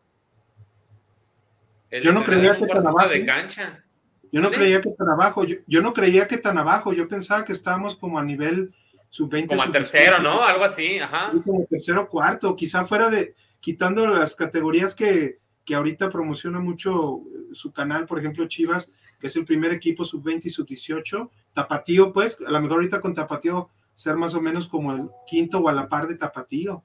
Yo 1.91 2.13
no 2.13 2.25
creía 2.25 2.57
que 2.57 2.67
tan 2.67 2.87
abajo. 2.87 3.09
De 3.09 3.27
cancha. 3.27 3.85
Yo 4.31 4.41
no 4.41 4.51
creía 4.51 4.81
que 4.81 4.91
tan 4.91 5.09
abajo. 5.09 5.45
Yo, 5.45 5.83
no 5.83 5.93
creía 5.93 6.29
que 6.29 6.39
tan 6.39 6.59
abajo. 6.59 6.93
Yo 6.93 7.09
pensaba 7.09 7.45
que 7.45 7.53
estábamos 7.53 7.97
como 7.97 8.19
a 8.19 8.25
nivel 8.25 8.75
sub-20. 9.11 9.49
Como 9.49 9.63
a 9.63 9.73
tercero, 9.73 10.19
¿no? 10.21 10.43
Algo 10.43 10.65
así, 10.65 10.99
ajá. 10.99 11.31
Como 11.45 11.67
tercero, 11.67 12.09
cuarto. 12.09 12.55
Quizá 12.57 12.85
fuera 12.85 13.09
de, 13.09 13.35
quitando 13.61 14.07
las 14.07 14.35
categorías 14.35 14.95
que, 14.95 15.39
que 15.65 15.75
ahorita 15.75 16.11
promociona 16.11 16.61
mucho 16.61 17.23
su 17.53 17.73
canal, 17.73 18.07
por 18.07 18.19
ejemplo, 18.19 18.47
Chivas, 18.47 18.93
que 19.19 19.29
es 19.29 19.37
el 19.37 19.45
primer 19.45 19.73
equipo 19.73 20.05
sub-20 20.05 20.43
y 20.45 20.51
sub-18. 20.51 21.31
Tapatío, 21.55 22.13
pues, 22.13 22.39
a 22.47 22.51
lo 22.51 22.61
mejor 22.61 22.79
ahorita 22.79 23.01
con 23.01 23.15
Tapatío 23.15 23.71
ser 23.95 24.17
más 24.17 24.35
o 24.35 24.41
menos 24.41 24.69
como 24.69 24.93
el 24.93 25.09
quinto 25.27 25.59
o 25.59 25.69
a 25.69 25.73
la 25.73 25.89
par 25.89 26.07
de 26.07 26.17
Tapatío. 26.17 26.85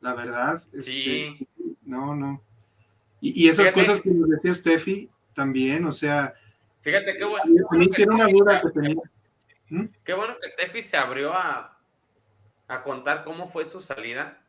La 0.00 0.14
verdad. 0.14 0.62
Este, 0.72 1.36
no, 1.82 2.14
no. 2.14 2.42
Y, 3.26 3.48
esas 3.48 3.72
cosas 3.72 4.02
que 4.02 4.10
nos 4.10 4.28
decía 4.28 4.52
Steffi 4.52 5.10
también, 5.34 5.86
o 5.86 5.92
sea. 5.92 6.34
Fíjate 6.82 7.16
qué 7.16 7.24
bueno. 7.24 7.66
Me 7.70 7.84
hicieron 7.84 8.16
una 8.16 8.28
duda 8.28 8.60
que 8.60 8.70
tenía. 8.70 9.02
¿Mm? 9.70 9.86
Qué 10.04 10.12
bueno 10.12 10.36
que 10.38 10.50
Steffi 10.50 10.82
se 10.82 10.98
abrió 10.98 11.32
a, 11.32 11.78
a 12.68 12.82
contar 12.82 13.24
cómo 13.24 13.48
fue 13.48 13.64
su 13.64 13.80
salida. 13.80 14.42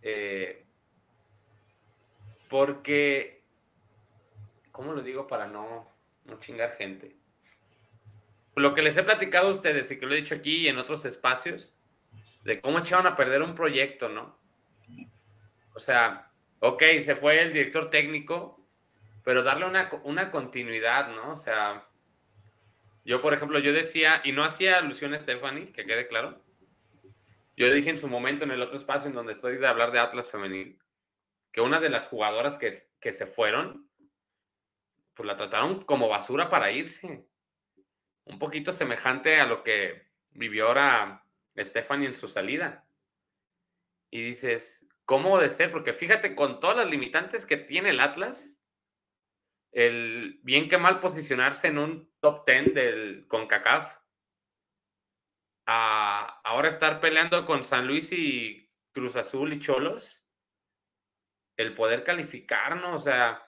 Eh, 0.00 0.64
porque, 2.48 3.42
¿cómo 4.72 4.94
lo 4.94 5.02
digo 5.02 5.26
para 5.26 5.46
no, 5.46 5.92
no 6.24 6.40
chingar 6.40 6.76
gente? 6.76 7.14
Lo 8.54 8.72
que 8.72 8.80
les 8.80 8.96
he 8.96 9.02
platicado 9.02 9.48
a 9.48 9.52
ustedes 9.52 9.90
y 9.90 9.98
que 9.98 10.06
lo 10.06 10.14
he 10.14 10.22
dicho 10.22 10.34
aquí 10.34 10.62
y 10.62 10.68
en 10.68 10.78
otros 10.78 11.04
espacios, 11.04 11.74
de 12.42 12.58
cómo 12.62 12.78
echaron 12.78 13.06
a 13.06 13.16
perder 13.16 13.42
un 13.42 13.54
proyecto, 13.54 14.08
¿no? 14.08 14.38
O 15.74 15.78
sea, 15.78 16.30
ok, 16.60 16.82
se 17.04 17.16
fue 17.16 17.40
el 17.42 17.52
director 17.52 17.90
técnico, 17.90 18.66
pero 19.24 19.42
darle 19.42 19.66
una, 19.66 19.90
una 20.04 20.30
continuidad, 20.30 21.08
¿no? 21.08 21.32
O 21.32 21.36
sea, 21.36 21.86
yo, 23.04 23.22
por 23.22 23.34
ejemplo, 23.34 23.58
yo 23.58 23.72
decía, 23.72 24.20
y 24.24 24.32
no 24.32 24.44
hacía 24.44 24.78
alusión 24.78 25.14
a 25.14 25.20
Stephanie, 25.20 25.72
que 25.72 25.86
quede 25.86 26.08
claro, 26.08 26.42
yo 27.56 27.72
dije 27.72 27.90
en 27.90 27.98
su 27.98 28.08
momento 28.08 28.44
en 28.44 28.50
el 28.50 28.62
otro 28.62 28.76
espacio 28.76 29.08
en 29.08 29.14
donde 29.14 29.32
estoy 29.32 29.56
de 29.56 29.66
hablar 29.66 29.90
de 29.90 29.98
Atlas 29.98 30.30
Femenil, 30.30 30.78
que 31.52 31.60
una 31.60 31.80
de 31.80 31.88
las 31.88 32.06
jugadoras 32.06 32.58
que, 32.58 32.78
que 33.00 33.12
se 33.12 33.26
fueron, 33.26 33.88
pues 35.14 35.26
la 35.26 35.36
trataron 35.36 35.84
como 35.84 36.08
basura 36.08 36.50
para 36.50 36.70
irse. 36.70 37.26
Un 38.24 38.38
poquito 38.38 38.72
semejante 38.72 39.40
a 39.40 39.46
lo 39.46 39.62
que 39.62 40.06
vivió 40.30 40.68
ahora 40.68 41.24
Stephanie 41.56 42.08
en 42.08 42.14
su 42.14 42.28
salida. 42.28 42.84
Y 44.10 44.22
dices, 44.22 44.85
¿cómo 45.06 45.38
de 45.38 45.48
ser? 45.48 45.72
Porque 45.72 45.94
fíjate, 45.94 46.34
con 46.34 46.60
todas 46.60 46.76
las 46.76 46.90
limitantes 46.90 47.46
que 47.46 47.56
tiene 47.56 47.90
el 47.90 48.00
Atlas, 48.00 48.60
el 49.72 50.40
bien 50.42 50.68
que 50.68 50.78
mal 50.78 51.00
posicionarse 51.00 51.68
en 51.68 51.78
un 51.78 52.12
top 52.20 52.46
10 52.46 52.74
del 52.74 53.26
CONCACAF, 53.28 53.96
a 55.66 56.40
ahora 56.44 56.68
estar 56.68 57.00
peleando 57.00 57.44
con 57.46 57.64
San 57.64 57.86
Luis 57.86 58.12
y 58.12 58.70
Cruz 58.92 59.16
Azul 59.16 59.52
y 59.52 59.60
Cholos, 59.60 60.24
el 61.56 61.74
poder 61.74 62.04
calificarnos, 62.04 63.00
o 63.00 63.02
sea, 63.02 63.42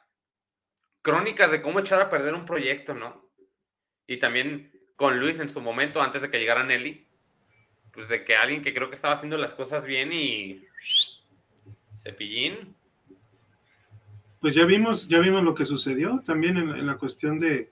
crónicas 1.03 1.51
de 1.51 1.63
cómo 1.63 1.81
echar 1.81 2.01
a 2.01 2.11
perder 2.11 2.35
un 2.35 2.47
proyecto, 2.47 2.95
¿no? 2.95 3.31
Y 4.07 4.19
también 4.19 4.73
con 4.97 5.21
Luis 5.21 5.39
en 5.39 5.49
su 5.49 5.61
momento, 5.61 6.03
antes 6.03 6.23
de 6.23 6.31
que 6.31 6.39
llegara 6.39 6.65
Nelly, 6.65 7.09
pues 7.93 8.09
de 8.09 8.25
que 8.25 8.37
alguien 8.37 8.63
que 8.63 8.75
creo 8.75 8.89
que 8.89 8.97
estaba 8.97 9.15
haciendo 9.15 9.37
las 9.39 9.53
cosas 9.53 9.85
bien 9.85 10.13
y 10.13 10.67
cepillín. 12.11 12.75
Pues 14.41 14.55
ya 14.55 14.65
vimos, 14.65 15.09
ya 15.09 15.19
vimos 15.19 15.43
lo 15.43 15.55
que 15.55 15.65
sucedió 15.65 16.23
también 16.25 16.57
en, 16.57 16.87
la 16.87 16.97
cuestión 16.97 17.41
de, 17.41 17.71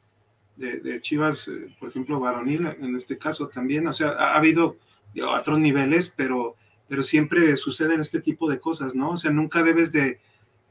de, 0.57 1.01
Chivas, 1.01 1.49
eh, 1.49 1.75
por 1.79 1.91
ejemplo, 1.91 2.19
varonil, 2.19 2.67
en 2.67 2.97
este 2.97 3.19
caso 3.19 3.49
también, 3.49 3.87
o 3.87 3.93
sea, 3.93 4.09
ha, 4.09 4.33
ha 4.33 4.37
habido 4.37 4.77
otros 5.23 5.59
niveles, 5.59 6.13
pero 6.17 6.57
pero 6.89 7.03
siempre 7.03 7.57
suceden 7.57 8.01
este 8.01 8.21
tipo 8.21 8.49
de 8.49 8.61
cosas, 8.61 8.95
¿no? 8.95 9.11
O 9.11 9.17
sea, 9.17 9.31
nunca 9.31 9.63
debes 9.63 9.93
de, 9.93 10.21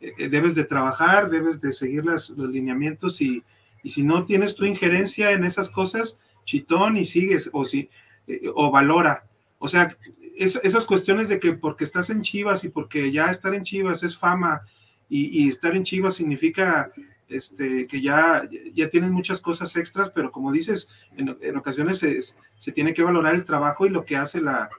eh, 0.01 0.29
debes 0.29 0.55
de 0.55 0.63
trabajar, 0.63 1.29
debes 1.29 1.61
de 1.61 1.73
seguir 1.73 2.05
las, 2.05 2.29
los 2.29 2.49
lineamientos 2.49 3.21
y, 3.21 3.43
y, 3.83 3.89
si 3.89 4.03
no 4.03 4.25
tienes 4.25 4.55
tu 4.55 4.65
injerencia 4.65 5.31
en 5.31 5.43
esas 5.43 5.69
cosas, 5.69 6.19
chitón 6.45 6.97
y 6.97 7.05
sigues 7.05 7.49
o, 7.53 7.65
si, 7.65 7.89
eh, 8.27 8.41
o 8.53 8.71
valora. 8.71 9.27
O 9.59 9.67
sea, 9.67 9.97
esas 10.38 10.86
cuestiones 10.86 11.30
de 11.30 11.40
que 11.40 11.53
porque 11.53 11.84
estás 11.84 12.10
en 12.10 12.22
Chivas 12.22 12.64
y 12.64 12.70
porque 12.70 13.12
ya 13.12 13.28
estar 13.28 13.53
en 13.53 13.64
Chivas 13.64 14.03
es 14.03 14.18
fama 14.18 14.62
y, 15.10 15.48
estar 15.48 15.76
en 15.76 15.84
Chivas 15.84 16.16
significa 16.16 16.91
este, 17.28 17.88
que 17.88 18.02
ya, 18.02 18.48
ya 18.74 18.90
tienes 18.90 19.12
muchas 19.12 19.40
cosas 19.40 19.76
extras, 19.76 20.10
pero 20.10 20.32
como 20.32 20.52
dices, 20.52 20.90
en, 21.16 21.38
en 21.41 21.57
ocasiones 21.57 21.99
se, 21.99 22.20
se, 22.22 22.72
tiene 22.72 22.94
que 22.94 23.03
valorar 23.03 23.36
el 23.36 23.45
trabajo 23.45 23.86
y 23.86 23.90
lo 23.90 24.03
que 24.03 24.18
hace 24.18 24.41
la, 24.41 24.70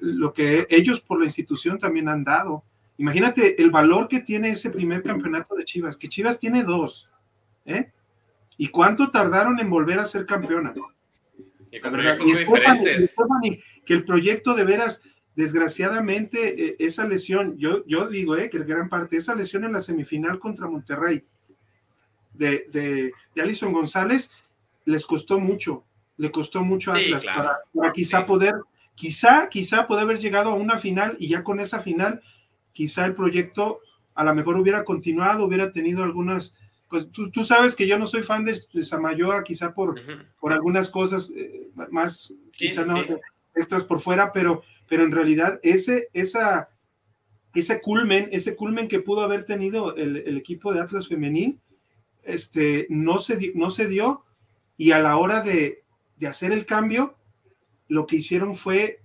lo 0.00 0.32
que 0.32 0.66
ellos 0.70 1.00
por 1.00 1.18
la 1.18 1.26
institución 1.26 1.78
también 1.78 2.08
han 2.08 2.24
dado. 2.24 2.64
Imagínate 2.98 3.60
el 3.60 3.70
valor 3.70 4.08
que 4.08 4.20
tiene 4.20 4.50
ese 4.50 4.70
primer 4.70 5.02
campeonato 5.02 5.54
de 5.54 5.64
Chivas, 5.64 5.96
que 5.96 6.08
Chivas 6.08 6.38
tiene 6.38 6.62
dos, 6.62 7.10
¿eh? 7.64 7.92
¿Y 8.58 8.68
cuánto 8.68 9.10
tardaron 9.10 9.58
en 9.58 9.68
volver 9.68 9.98
a 9.98 10.06
ser 10.06 10.24
campeonas? 10.24 10.78
Y 11.76 11.80
con 11.80 11.92
proyectos 11.92 12.26
muy 12.26 12.36
diferentes. 12.36 13.10
que 13.84 13.94
el 13.94 14.04
proyecto 14.04 14.54
de 14.54 14.64
veras, 14.64 15.02
desgraciadamente, 15.34 16.68
eh, 16.68 16.76
esa 16.78 17.06
lesión, 17.06 17.56
yo, 17.58 17.84
yo 17.86 18.08
digo, 18.08 18.36
eh, 18.36 18.50
que 18.50 18.58
gran 18.60 18.88
parte, 18.88 19.16
esa 19.16 19.34
lesión 19.34 19.64
en 19.64 19.72
la 19.72 19.80
semifinal 19.80 20.38
contra 20.38 20.68
Monterrey 20.68 21.24
de, 22.34 22.66
de, 22.70 23.12
de 23.34 23.42
Alison 23.42 23.72
González 23.72 24.30
les 24.84 25.06
costó 25.06 25.38
mucho, 25.38 25.84
le 26.16 26.30
costó 26.30 26.62
mucho 26.62 26.92
a 26.92 26.96
Atlas 26.96 27.24
para, 27.24 27.92
quizá 27.92 28.26
poder 28.26 28.54
Quizá, 28.96 29.50
quizá 29.50 29.86
puede 29.86 30.00
haber 30.00 30.18
llegado 30.18 30.48
a 30.48 30.54
una 30.54 30.78
final 30.78 31.16
y 31.20 31.28
ya 31.28 31.44
con 31.44 31.60
esa 31.60 31.80
final, 31.80 32.22
quizá 32.72 33.04
el 33.04 33.14
proyecto 33.14 33.80
a 34.14 34.24
lo 34.24 34.34
mejor 34.34 34.56
hubiera 34.56 34.84
continuado, 34.84 35.44
hubiera 35.44 35.70
tenido 35.70 36.02
algunas, 36.02 36.56
pues 36.88 37.08
tú, 37.10 37.42
sabes 37.42 37.74
que 37.74 37.86
yo 37.86 37.98
no 37.98 38.06
soy 38.06 38.22
fan 38.22 38.44
de, 38.44 38.60
de 38.72 38.84
Samayoa, 38.84 39.42
quizá 39.42 39.74
por, 39.74 40.00
por 40.38 40.52
algunas 40.52 40.88
cosas 40.88 41.30
eh, 41.34 41.68
más, 41.90 42.32
quizá 42.52 42.84
no 42.84 42.96
extras 43.54 43.84
por 43.84 44.00
fuera, 44.00 44.30
pero, 44.32 44.62
pero 44.88 45.02
en 45.02 45.12
realidad 45.12 45.58
ese, 45.62 46.08
esa, 46.12 46.68
ese 47.54 47.80
culmen, 47.80 48.28
ese 48.30 48.54
culmen 48.54 48.86
que 48.86 49.00
pudo 49.00 49.22
haber 49.22 49.44
tenido 49.44 49.96
el, 49.96 50.36
equipo 50.36 50.72
de 50.72 50.80
Atlas 50.80 51.08
femenil, 51.08 51.58
este, 52.22 52.86
no 52.88 53.18
se, 53.18 53.52
no 53.54 53.70
se 53.70 53.86
dio 53.86 54.24
y 54.76 54.92
a 54.92 54.98
la 54.98 55.16
hora 55.16 55.40
de, 55.40 55.84
de 56.18 56.26
hacer 56.26 56.52
el 56.52 56.66
cambio, 56.66 57.16
lo 57.88 58.06
que 58.06 58.16
hicieron 58.16 58.54
fue 58.56 59.00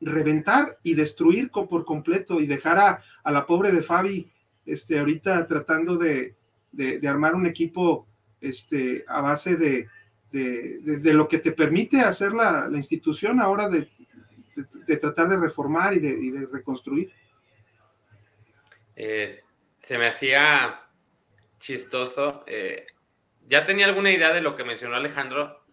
reventar 0.00 0.78
y 0.82 0.94
destruir 0.94 1.50
por 1.50 1.84
completo 1.84 2.40
y 2.40 2.46
dejar 2.46 2.78
a, 2.78 3.30
la 3.30 3.46
pobre 3.46 3.72
de 3.72 3.82
Fabi 3.82 4.30
este, 4.66 4.98
ahorita 4.98 5.46
tratando 5.46 5.96
de, 5.96 6.34
armar 7.08 7.34
un 7.34 7.46
equipo 7.46 8.06
este, 8.40 9.04
a 9.08 9.20
base 9.20 9.56
de, 9.56 9.88
lo 11.12 11.28
que 11.28 11.38
te 11.38 11.52
permite 11.52 12.00
hacer 12.00 12.32
la, 12.32 12.68
institución 12.72 13.40
ahora 13.40 13.68
de, 13.68 13.88
tratar 14.98 15.28
de 15.28 15.36
reformar 15.36 15.94
y 15.94 16.00
de, 16.00 16.46
reconstruir. 16.50 17.12
Eh, 18.94 19.42
se 19.80 19.98
me 19.98 20.06
hacía 20.06 20.82
chistoso. 21.60 22.44
Eh, 22.46 22.86
ya 23.48 23.64
tenía 23.64 23.86
alguna 23.86 24.10
idea 24.10 24.32
de 24.32 24.40
lo 24.40 24.56
que 24.56 24.64
mencionó 24.64 24.96
Alejandro 24.96 25.64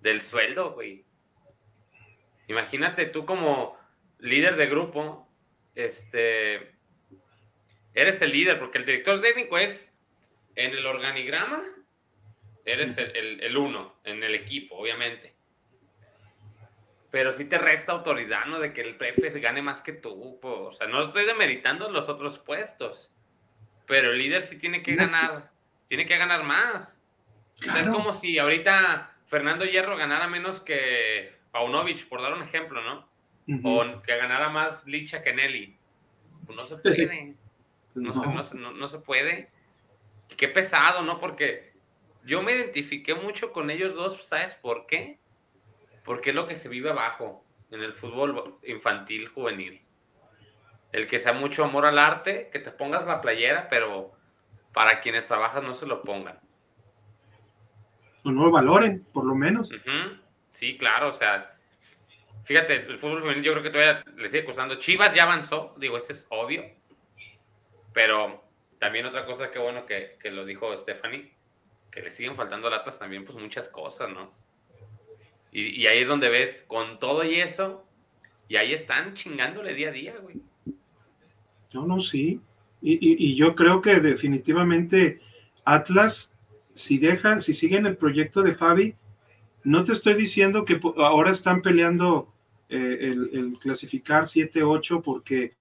del 0.00 0.20
sueldo, 0.20 0.72
güey. 0.72 1.04
Imagínate 2.48 3.06
tú 3.06 3.24
como 3.24 3.78
líder 4.18 4.56
de 4.56 4.66
grupo, 4.66 5.28
este, 5.74 6.74
eres 7.94 8.20
el 8.20 8.32
líder, 8.32 8.58
porque 8.58 8.78
el 8.78 8.86
director 8.86 9.20
técnico 9.20 9.56
es 9.56 9.93
en 10.56 10.72
el 10.72 10.86
organigrama, 10.86 11.62
eres 12.64 12.96
el, 12.98 13.56
uno 13.56 13.96
en 14.04 14.22
el 14.22 14.34
equipo, 14.34 14.76
obviamente. 14.76 15.34
Pero 17.10 17.32
sí 17.32 17.44
te 17.44 17.58
resta 17.58 17.92
autoridad, 17.92 18.46
¿no? 18.46 18.58
De 18.58 18.72
que 18.72 18.80
el 18.80 18.96
prefe 18.96 19.30
se 19.30 19.40
gane 19.40 19.62
más 19.62 19.82
que 19.82 19.92
tú. 19.92 20.38
O 20.42 20.72
sea, 20.72 20.88
no 20.88 21.02
estoy 21.02 21.24
demeritando 21.26 21.90
los 21.90 22.08
otros 22.08 22.38
puestos. 22.38 23.12
Pero 23.86 24.10
el 24.10 24.18
líder 24.18 24.42
sí 24.42 24.58
tiene 24.58 24.82
que 24.82 24.96
ganar, 24.96 25.50
tiene 25.88 26.06
que 26.06 26.16
ganar 26.16 26.42
más. 26.42 27.00
Es 27.60 27.88
como 27.88 28.12
si 28.14 28.38
ahorita 28.38 29.14
Fernando 29.26 29.64
Hierro 29.64 29.96
ganara 29.96 30.26
menos 30.26 30.60
que 30.60 31.34
Paunovic, 31.52 32.08
por 32.08 32.20
dar 32.20 32.32
un 32.32 32.42
ejemplo, 32.42 32.82
¿no? 32.82 33.08
O 33.62 34.02
que 34.02 34.16
ganara 34.16 34.48
más 34.48 34.86
Licha 34.86 35.22
que 35.22 35.34
Nelly. 35.34 35.76
Pues 36.46 36.56
no 36.56 36.64
se 36.64 36.76
puede. 36.76 37.34
No, 37.94 38.12
Se, 38.42 38.56
no, 38.56 38.88
se 38.88 38.98
puede. 38.98 39.52
Qué 40.36 40.48
pesado, 40.48 41.02
¿no? 41.02 41.20
Porque 41.20 41.72
yo 42.24 42.42
me 42.42 42.52
identifiqué 42.52 43.14
mucho 43.14 43.52
con 43.52 43.70
ellos 43.70 43.94
dos, 43.94 44.22
¿sabes 44.26 44.54
por 44.54 44.86
qué? 44.86 45.18
Porque 46.04 46.30
es 46.30 46.36
lo 46.36 46.46
que 46.46 46.54
se 46.54 46.68
vive 46.68 46.90
abajo 46.90 47.44
en 47.70 47.82
el 47.82 47.94
fútbol 47.94 48.58
infantil 48.64 49.28
juvenil. 49.28 49.82
El 50.92 51.06
que 51.06 51.18
sea 51.18 51.32
mucho 51.32 51.64
amor 51.64 51.86
al 51.86 51.98
arte, 51.98 52.50
que 52.52 52.60
te 52.60 52.70
pongas 52.70 53.06
la 53.06 53.20
playera, 53.20 53.68
pero 53.68 54.12
para 54.72 55.00
quienes 55.00 55.26
trabajan 55.26 55.64
no 55.64 55.74
se 55.74 55.86
lo 55.86 56.02
pongan. 56.02 56.38
O 58.22 58.30
no 58.30 58.44
lo 58.44 58.50
valoren, 58.50 59.04
por 59.12 59.24
lo 59.24 59.34
menos. 59.34 59.70
Sí, 60.52 60.78
claro, 60.78 61.08
o 61.08 61.12
sea, 61.12 61.56
fíjate, 62.44 62.86
el 62.86 62.98
fútbol 62.98 63.22
femenil 63.22 63.42
yo 63.42 63.52
creo 63.52 63.62
que 63.64 63.70
todavía 63.70 64.04
le 64.16 64.28
sigue 64.28 64.44
costando. 64.44 64.76
Chivas 64.76 65.12
ya 65.14 65.24
avanzó, 65.24 65.74
digo, 65.78 65.96
ese 65.96 66.12
es 66.12 66.26
obvio, 66.30 66.64
pero 67.92 68.43
también 68.84 69.06
otra 69.06 69.24
cosa 69.24 69.50
que 69.50 69.58
bueno 69.58 69.86
que, 69.86 70.18
que 70.20 70.30
lo 70.30 70.44
dijo 70.44 70.76
Stephanie, 70.76 71.32
que 71.90 72.02
le 72.02 72.10
siguen 72.10 72.36
faltando 72.36 72.68
latas 72.68 72.98
también, 72.98 73.24
pues 73.24 73.38
muchas 73.38 73.66
cosas, 73.70 74.10
¿no? 74.10 74.30
Y, 75.52 75.86
ahí 75.86 76.00
es 76.00 76.08
donde 76.08 76.28
ves, 76.28 76.66
con 76.66 76.98
todo 76.98 77.24
y 77.24 77.40
eso, 77.40 77.82
y 78.46 78.56
ahí 78.56 78.74
están 78.74 79.14
chingándole 79.14 79.72
día 79.72 79.88
a 79.88 79.92
día, 79.92 80.14
güey. 80.20 80.36
No, 81.72 81.86
no, 81.86 81.98
sí. 81.98 82.42
Y, 82.82 82.98
y, 83.00 83.34
yo 83.36 83.54
creo 83.54 83.80
que 83.80 84.00
definitivamente 84.00 85.22
Atlas, 85.64 86.34
si 86.74 86.98
dejan, 86.98 87.40
si 87.40 87.54
siguen 87.54 87.86
el 87.86 87.96
proyecto 87.96 88.42
de 88.42 88.54
Fabi, 88.54 88.96
no 89.62 89.84
te 89.84 89.94
estoy 89.94 90.12
diciendo 90.12 90.66
que 90.66 90.78
ahora 90.98 91.30
están 91.30 91.62
peleando 91.62 92.30
eh, 92.68 92.98
el, 93.32 93.56
clasificar 93.62 94.24
7-8 94.24 95.02
porque 95.02 95.54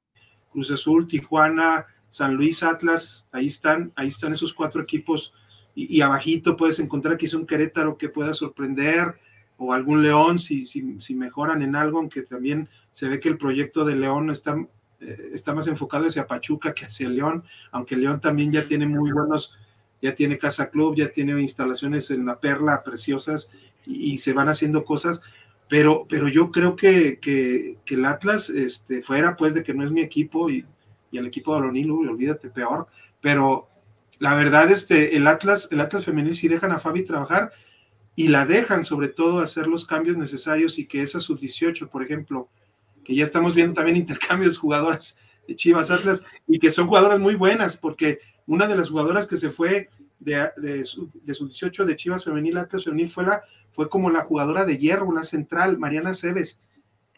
Cruz 0.51 0.71
Azul, 0.71 1.07
Tijuana, 1.07 1.85
San 2.13 2.35
Luis, 2.35 2.61
Atlas, 2.61 3.25
ahí 3.31 3.47
están, 3.47 3.91
ahí 3.95 4.09
están 4.09 4.33
esos 4.33 4.53
cuatro 4.53 4.83
equipos. 4.83 5.33
Y, 5.73 5.97
y 5.97 6.01
abajito 6.01 6.55
puedes 6.55 6.79
encontrar 6.79 7.17
quizá 7.17 7.37
un 7.37 7.47
Querétaro 7.47 7.97
que 7.97 8.09
pueda 8.09 8.35
sorprender 8.35 9.15
o 9.57 9.73
algún 9.73 10.03
León 10.03 10.37
si, 10.37 10.67
si, 10.67 11.01
si 11.01 11.15
mejoran 11.15 11.63
en 11.63 11.75
algo, 11.75 11.97
aunque 11.97 12.21
también 12.21 12.69
se 12.91 13.07
ve 13.07 13.19
que 13.19 13.29
el 13.29 13.39
proyecto 13.39 13.83
de 13.83 13.95
León 13.95 14.29
está 14.29 14.55
eh, 14.99 15.31
está 15.33 15.55
más 15.55 15.65
enfocado 15.65 16.05
hacia 16.05 16.27
Pachuca 16.27 16.75
que 16.75 16.85
hacia 16.85 17.09
León, 17.09 17.43
aunque 17.71 17.97
León 17.97 18.21
también 18.21 18.51
ya 18.51 18.67
tiene 18.67 18.85
muy 18.85 19.11
buenos, 19.11 19.57
ya 20.03 20.13
tiene 20.13 20.37
casa 20.37 20.69
club, 20.69 20.95
ya 20.95 21.09
tiene 21.09 21.39
instalaciones 21.41 22.11
en 22.11 22.27
la 22.27 22.39
perla 22.39 22.83
preciosas 22.83 23.49
y, 23.87 24.19
se 24.19 24.33
van 24.33 24.49
haciendo 24.49 24.85
cosas, 24.85 25.23
pero, 25.67 26.05
pero 26.07 26.27
yo 26.27 26.51
creo 26.51 26.75
que, 26.75 27.17
que, 27.19 27.77
el 27.85 28.05
Atlas, 28.05 28.49
este, 28.51 29.01
fuera 29.01 29.35
pues 29.35 29.55
de 29.55 29.63
que 29.63 29.73
no 29.73 29.83
es 29.83 29.91
mi 29.91 30.01
equipo 30.01 30.49
y, 30.49 30.65
y 31.13 31.19
el 31.19 31.27
equipo 31.27 31.53
de 31.53 31.59
Alonilo, 31.59 31.95
olvídate, 31.95 32.49
peor, 32.49 32.87
pero 33.21 33.69
la 34.17 34.33
verdad, 34.35 34.71
este, 34.71 35.15
el 35.15 35.27
Atlas, 35.27 35.69
el 35.71 35.79
Atlas 35.79 36.05
femenil 36.05 36.33
sí 36.33 36.47
dejan 36.47 36.71
a 36.71 36.79
Fabi 36.79 37.03
trabajar 37.03 37.51
y 38.15 38.29
la 38.29 38.45
dejan 38.45 38.83
sobre 38.83 39.09
todo 39.09 39.39
hacer 39.41 39.67
los 39.67 39.85
cambios 39.85 40.17
necesarios 40.17 40.79
y 40.79 40.87
que 40.87 41.03
esa 41.03 41.19
sub-18, 41.19 41.87
por 41.89 42.01
ejemplo, 42.03 42.49
que 43.03 43.13
ya 43.13 43.23
estamos 43.23 43.53
viendo 43.53 43.75
también 43.75 43.97
intercambios 44.03 44.53
de 44.53 44.59
jugadoras 44.59 45.19
de 45.47 45.55
Chivas 45.55 45.91
Atlas 45.91 46.25
y 46.47 46.57
que 46.57 46.71
son 46.71 46.87
jugadoras 46.87 47.19
muy 47.19 47.35
buenas, 47.35 47.77
porque 47.77 48.19
una 48.47 48.65
de 48.65 48.75
las 48.75 48.89
jugadoras 48.89 49.27
que 49.27 49.37
se 49.37 49.51
fue 49.51 49.89
de, 50.19 50.49
de, 50.57 50.83
su, 50.83 51.11
de 51.13 51.33
18 51.33 51.85
de 51.85 51.95
Chivas 51.95 52.23
Femenil 52.23 52.57
Atlas 52.57 52.85
Femenil 52.85 53.09
fue, 53.09 53.25
la, 53.25 53.43
fue 53.71 53.87
como 53.87 54.09
la 54.09 54.21
jugadora 54.21 54.65
de 54.65 54.79
hierro, 54.79 55.05
una 55.05 55.23
central, 55.23 55.77
Mariana 55.77 56.13
Cebes. 56.13 56.59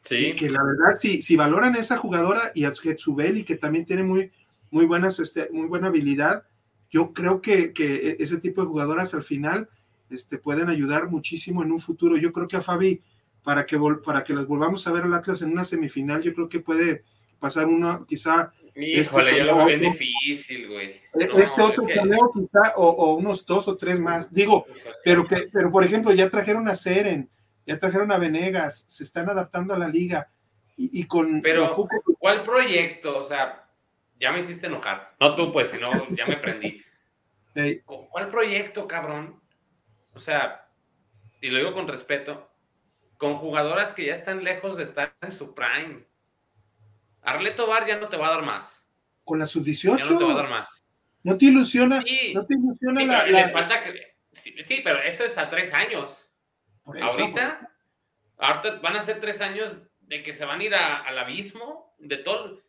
Sí. 0.05 0.27
Y 0.27 0.35
que 0.35 0.49
la 0.49 0.63
verdad, 0.63 0.97
si, 0.99 1.21
si 1.21 1.35
valoran 1.35 1.75
a 1.75 1.79
esa 1.79 1.97
jugadora 1.97 2.51
y 2.55 2.63
a 2.63 2.73
Getsubel 2.73 3.37
y 3.37 3.43
que 3.43 3.57
también 3.57 3.85
tiene 3.85 4.03
muy, 4.03 4.31
muy, 4.71 4.85
buenas, 4.85 5.19
este, 5.19 5.49
muy 5.51 5.67
buena 5.67 5.87
habilidad, 5.87 6.43
yo 6.89 7.11
creo 7.11 7.41
que, 7.41 7.73
que 7.73 8.15
ese 8.19 8.39
tipo 8.39 8.61
de 8.61 8.67
jugadoras 8.67 9.13
al 9.13 9.23
final 9.23 9.67
este, 10.09 10.37
pueden 10.37 10.69
ayudar 10.69 11.09
muchísimo 11.09 11.63
en 11.63 11.71
un 11.71 11.79
futuro. 11.79 12.17
Yo 12.17 12.31
creo 12.31 12.47
que 12.47 12.57
a 12.57 12.61
Fabi 12.61 13.01
para 13.43 13.65
que, 13.65 13.79
para 14.03 14.23
que 14.23 14.33
las 14.33 14.47
volvamos 14.47 14.85
a 14.87 14.91
ver 14.91 15.03
al 15.03 15.13
Atlas 15.13 15.41
en 15.41 15.51
una 15.51 15.63
semifinal, 15.63 16.21
yo 16.21 16.33
creo 16.33 16.49
que 16.49 16.59
puede 16.59 17.03
pasar 17.39 17.67
uno, 17.67 18.03
quizá. 18.07 18.51
Híjole, 18.75 19.31
este, 19.31 19.43
lo 19.43 19.65
veo 19.65 19.79
difícil, 19.79 20.67
güey. 20.67 20.87
E, 21.13 21.29
este 21.37 21.61
otro 21.61 21.85
torneo, 21.85 22.31
quizá, 22.33 22.73
o, 22.75 22.89
o, 22.89 23.15
unos 23.15 23.45
dos 23.45 23.67
o 23.67 23.77
tres 23.77 23.99
más. 23.99 24.33
Digo, 24.33 24.65
pero 25.03 25.27
que, 25.27 25.47
pero 25.53 25.71
por 25.71 25.83
ejemplo, 25.83 26.11
ya 26.11 26.29
trajeron 26.29 26.67
a 26.67 26.75
Seren, 26.75 27.29
ya 27.65 27.77
trajeron 27.77 28.11
a 28.11 28.17
Venegas, 28.17 28.85
se 28.87 29.03
están 29.03 29.29
adaptando 29.29 29.73
a 29.73 29.79
la 29.79 29.87
liga. 29.87 30.29
Y, 30.77 31.01
y 31.01 31.07
con. 31.07 31.41
Pero, 31.41 31.87
¿cuál 32.19 32.43
proyecto? 32.43 33.17
O 33.17 33.23
sea, 33.23 33.65
ya 34.19 34.31
me 34.31 34.41
hiciste 34.41 34.67
enojar. 34.67 35.15
No 35.19 35.35
tú, 35.35 35.51
pues, 35.51 35.69
sino 35.69 35.91
ya 36.09 36.25
me 36.25 36.37
prendí. 36.37 36.81
Hey. 37.57 37.83
¿Cuál 37.85 38.29
proyecto, 38.29 38.85
cabrón? 38.85 39.39
O 40.13 40.19
sea, 40.19 40.65
y 41.39 41.49
lo 41.49 41.57
digo 41.57 41.73
con 41.73 41.87
respeto, 41.87 42.51
con 43.17 43.35
jugadoras 43.35 43.93
que 43.93 44.07
ya 44.07 44.13
están 44.13 44.43
lejos 44.43 44.75
de 44.75 44.83
estar 44.83 45.15
en 45.21 45.31
su 45.31 45.55
prime. 45.55 46.05
Arleto 47.21 47.65
Bar 47.65 47.87
ya 47.87 47.97
no 47.97 48.09
te 48.09 48.17
va 48.17 48.27
a 48.27 48.31
dar 48.31 48.43
más. 48.43 48.85
Con 49.23 49.39
la 49.39 49.45
sub-18. 49.45 49.97
Ya 49.97 50.09
no 50.09 50.17
te 50.17 50.25
va 50.25 50.33
a 50.33 50.35
dar 50.35 50.49
más. 50.49 50.85
¿No 51.23 51.37
te 51.37 51.45
ilusiona? 51.45 52.01
Sí, 52.01 52.33
no 52.33 52.45
te 52.45 52.55
ilusiona 52.55 53.01
sí, 53.01 53.07
la, 53.07 53.25
Les 53.25 53.51
falta 53.53 53.81
que, 53.81 54.17
sí, 54.33 54.53
sí, 54.65 54.81
pero 54.83 55.01
eso 55.01 55.23
es 55.23 55.37
a 55.37 55.49
tres 55.49 55.73
años. 55.73 56.29
Por 56.85 56.97
eso, 56.97 57.05
ahorita, 57.05 57.71
por... 58.35 58.45
ahorita 58.45 58.75
van 58.79 58.95
a 58.95 59.01
ser 59.01 59.19
tres 59.19 59.41
años 59.41 59.75
de 60.01 60.23
que 60.23 60.31
se 60.31 60.45
van 60.45 60.61
a 60.61 60.63
ir 60.63 60.75
a, 60.75 61.01
al 61.01 61.17
abismo 61.17 61.95
de 61.99 62.17
todo. 62.17 62.61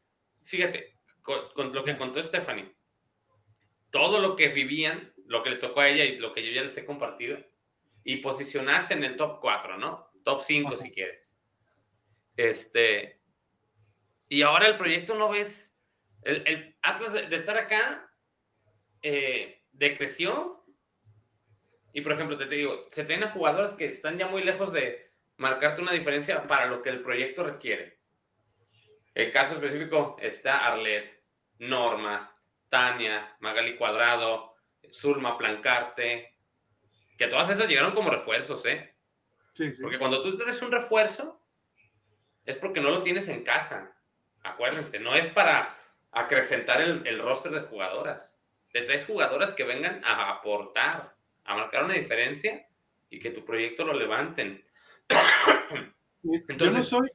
Fíjate, 0.43 0.97
con, 1.23 1.51
con, 1.55 1.73
lo 1.73 1.85
que 1.85 1.97
contó 1.97 2.23
Stephanie, 2.23 2.75
todo 3.91 4.19
lo 4.19 4.35
que 4.35 4.49
vivían, 4.49 5.13
lo 5.27 5.43
que 5.43 5.51
le 5.51 5.57
tocó 5.57 5.81
a 5.81 5.89
ella 5.89 6.05
y 6.05 6.19
lo 6.19 6.33
que 6.33 6.45
yo 6.45 6.53
ya 6.53 6.63
les 6.63 6.77
he 6.77 6.87
compartido, 6.87 7.39
y 8.05 8.19
posicionarse 8.19 8.95
en 8.95 9.05
el 9.05 9.17
top 9.17 9.41
4, 9.41 9.79
¿no? 9.79 10.11
Top 10.25 10.41
5 10.41 10.77
si 10.77 10.93
quieres. 10.93 11.37
Este. 12.37 13.21
Y 14.29 14.43
ahora 14.43 14.69
el 14.69 14.77
proyecto 14.77 15.17
no 15.17 15.29
ves. 15.29 15.75
El, 16.23 16.47
el 16.47 16.77
Atlas 16.83 17.13
de, 17.13 17.29
de, 17.29 17.37
estar 17.37 17.57
acá 17.57 18.09
eh, 19.03 19.65
decreció. 19.73 20.56
Y 21.97 22.03
por 22.03 22.13
ejemplo, 22.13 22.37
te, 22.37 22.45
te 22.45 22.57
digo, 22.57 22.87
se 22.91 23.05
tienen 23.05 23.31
jugadores 23.31 23.73
que 23.73 23.87
están 23.87 24.19
ya 24.19 24.27
muy 24.27 24.45
lejos 24.45 24.71
de 24.71 25.13
marcarte 25.39 25.81
una 25.81 25.93
diferencia 25.93 26.47
para 26.47 26.67
lo 26.67 26.83
que 26.83 26.91
el 26.91 27.01
proyecto 27.01 27.43
requiere. 27.43 28.01
El 29.15 29.33
caso 29.33 29.55
específico 29.55 30.15
está 30.21 30.59
Arlet, 30.67 31.23
Norma, 31.59 32.39
Tania, 32.69 33.35
Magali 33.41 33.79
Cuadrado, 33.79 34.57
Zulma 34.93 35.39
Plancarte, 35.39 36.35
que 37.17 37.29
todas 37.29 37.49
esas 37.49 37.67
llegaron 37.67 37.95
como 37.95 38.11
refuerzos, 38.11 38.67
¿eh? 38.67 38.95
Porque 39.81 39.99
cuando 39.99 40.23
tú 40.23 40.37
tienes 40.37 40.61
un 40.61 40.73
refuerzo, 40.73 41.41
es 42.45 42.59
porque 42.59 42.83
no 42.83 42.91
lo 42.91 43.03
tienes 43.03 43.27
en 43.31 43.43
casa. 43.43 43.97
Acuérdense, 44.43 45.01
no 45.01 45.15
es 45.15 45.31
para 45.31 45.75
acrecentar 46.13 46.83
el, 46.83 47.07
el 47.07 47.21
roster 47.21 47.53
de 47.53 47.61
jugadoras. 47.61 48.37
De 48.75 48.83
tres 48.83 49.07
jugadoras 49.07 49.55
que 49.55 49.65
vengan 49.65 50.05
a 50.05 50.29
aportar, 50.33 51.16
a 51.47 51.55
marcar 51.55 51.85
una 51.85 51.95
diferencia 51.95 52.67
y 53.09 53.19
que 53.19 53.31
tu 53.31 53.45
proyecto 53.45 53.85
lo 53.85 53.93
levanten. 53.93 54.65
Entonces, 56.23 56.59
Yo 56.59 56.71
no 56.71 56.83
soy. 56.83 57.11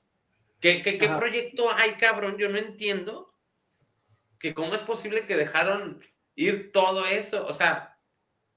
¿Qué, 0.59 0.81
qué, 0.83 0.97
qué 0.97 1.09
proyecto 1.09 1.71
hay, 1.71 1.93
cabrón? 1.93 2.37
Yo 2.37 2.49
no 2.49 2.57
entiendo 2.57 3.35
que 4.39 4.53
cómo 4.53 4.75
es 4.75 4.81
posible 4.81 5.25
que 5.25 5.35
dejaron 5.35 6.03
ir 6.35 6.71
todo 6.71 7.05
eso. 7.05 7.45
O 7.45 7.53
sea, 7.53 7.97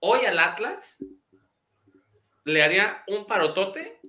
hoy 0.01 0.25
al 0.27 0.39
Atlas 0.39 1.03
le 2.45 2.63
haría 2.63 3.03
un 3.07 3.27
parotote, 3.27 4.01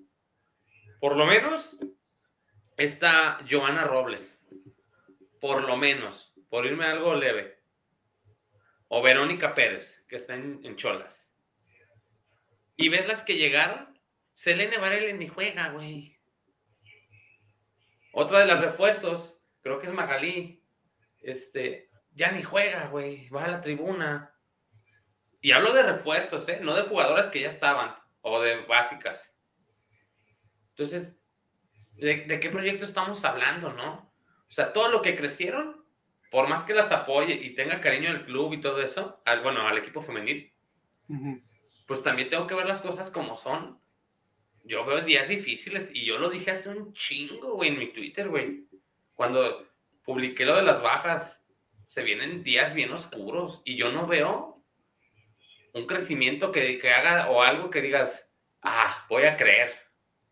por 1.00 1.16
lo 1.16 1.26
menos, 1.26 1.78
está 2.78 3.40
Joana 3.50 3.86
Robles. 3.86 4.42
Por 5.40 5.64
lo 5.64 5.78
menos, 5.78 6.34
por 6.50 6.66
irme 6.66 6.86
a 6.86 6.92
algo 6.92 7.16
leve. 7.16 7.60
O 8.88 9.02
Verónica 9.02 9.54
Pérez, 9.54 10.04
que 10.08 10.16
está 10.18 10.36
en, 10.36 10.60
en 10.64 10.76
Cholas. 10.76 11.25
Y 12.78 12.90
ves 12.90 13.08
las 13.08 13.24
que 13.24 13.38
llegaron, 13.38 13.98
Selene 14.34 14.78
Varela 14.78 15.14
ni 15.14 15.28
juega, 15.28 15.70
güey. 15.70 16.18
Otra 18.12 18.40
de 18.40 18.46
las 18.46 18.62
refuerzos, 18.62 19.42
creo 19.62 19.80
que 19.80 19.88
es 19.88 19.94
Magalí. 19.94 20.64
Este, 21.22 21.88
ya 22.14 22.32
ni 22.32 22.44
juega, 22.44 22.88
güey. 22.88 23.30
Va 23.30 23.46
a 23.46 23.50
la 23.50 23.62
tribuna. 23.62 24.34
Y 25.42 25.52
hablo 25.52 25.74
de 25.74 25.84
refuerzos, 25.84 26.48
¿eh? 26.50 26.60
No 26.62 26.76
de 26.76 26.84
jugadoras 26.84 27.30
que 27.30 27.42
ya 27.42 27.48
estaban 27.48 27.96
o 28.22 28.42
de 28.42 28.62
básicas. 28.66 29.32
Entonces, 30.70 31.18
¿de, 31.94 32.26
¿de, 32.26 32.40
qué 32.40 32.50
proyecto 32.50 32.86
estamos 32.86 33.24
hablando, 33.24 33.72
no? 33.72 34.12
O 34.50 34.52
sea, 34.52 34.74
todo 34.74 34.90
lo 34.90 35.02
que 35.02 35.16
crecieron, 35.16 35.86
por 36.32 36.48
más 36.48 36.64
que 36.64 36.74
las 36.74 36.92
apoye 36.92 37.34
y 37.36 37.54
tenga 37.54 37.80
cariño 37.80 38.10
al 38.10 38.26
club 38.26 38.54
y 38.54 38.62
todo 38.62 38.82
eso, 38.82 39.22
al, 39.26 39.42
bueno, 39.42 39.68
al 39.68 39.78
equipo 39.78 40.02
femenil, 40.02 40.52
uh. 41.10 41.40
Pues 41.86 42.04
también 42.04 42.30
tengo 42.30 42.48
que 42.48 42.56
ver 42.56 42.66
las 42.66 42.82
cosas 42.82 43.12
como 43.12 43.38
son. 43.38 43.80
Yo 44.64 44.86
veo 44.86 45.02
días 45.02 45.28
difíciles 45.28 45.92
y 45.94 46.06
yo 46.06 46.18
lo 46.18 46.30
dije 46.30 46.52
hace 46.52 46.70
un 46.70 46.94
chingo, 46.94 47.54
güey, 47.54 47.70
en 47.70 47.80
mi 47.80 47.88
Twitter, 47.88 48.30
güey. 48.30 48.68
Cuando 49.14 49.68
publiqué 50.04 50.46
lo 50.46 50.56
de 50.56 50.64
las 50.64 50.82
bajas, 50.82 51.46
se 51.86 52.04
vienen 52.04 52.44
días 52.44 52.74
bien 52.74 52.92
oscuros 52.92 53.62
y 53.64 53.76
yo 53.76 53.92
no 53.92 54.08
veo 54.08 54.64
un 55.74 55.86
crecimiento 55.86 56.52
que, 56.52 56.80
que, 56.80 56.92
haga 56.92 57.30
o 57.30 57.42
algo 57.42 57.70
que 57.70 57.82
digas, 57.82 58.32
ah, 58.62 59.06
voy 59.10 59.24
a 59.24 59.36
creer 59.36 59.74